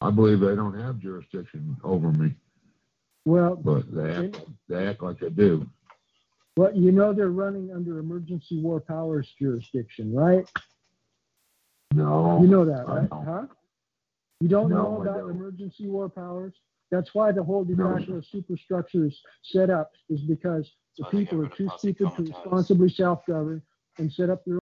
I 0.00 0.10
believe 0.10 0.40
they 0.40 0.54
don't 0.56 0.78
have 0.78 0.98
jurisdiction 0.98 1.76
over 1.84 2.10
me, 2.10 2.34
Well, 3.24 3.54
but 3.54 3.84
they 3.94 4.26
act, 4.26 4.40
they 4.68 4.86
act 4.88 5.02
like 5.02 5.20
they 5.20 5.30
do. 5.30 5.64
well, 6.56 6.74
you 6.74 6.90
know 6.90 7.12
they're 7.12 7.30
running 7.30 7.70
under 7.72 8.00
emergency 8.00 8.60
war 8.60 8.80
powers 8.80 9.32
jurisdiction, 9.38 10.12
right? 10.12 10.44
No. 11.94 12.40
You 12.42 12.48
know 12.48 12.64
that, 12.64 12.88
right? 12.88 13.08
Huh? 13.12 13.46
You 14.42 14.48
don't 14.48 14.70
No, 14.70 14.76
know 14.76 15.02
about 15.02 15.20
don't. 15.20 15.30
emergency 15.30 15.86
war 15.86 16.08
powers? 16.08 16.52
That's 16.90 17.14
why 17.14 17.30
the 17.30 17.44
whole 17.44 17.64
de 17.64 17.76
No. 17.76 17.96
superstructure 18.22 19.06
is 19.06 19.16
set 19.44 19.70
up, 19.70 19.92
is 20.08 20.20
because 20.22 20.68
the 20.98 21.04
people 21.04 21.40
are 21.42 21.48
too 21.50 21.68
stupid 21.78 22.10
to 22.16 22.22
responsibly 22.24 22.88
self-govern 22.88 23.62
and 23.98 24.12
set 24.12 24.30
up 24.30 24.44
their 24.44 24.58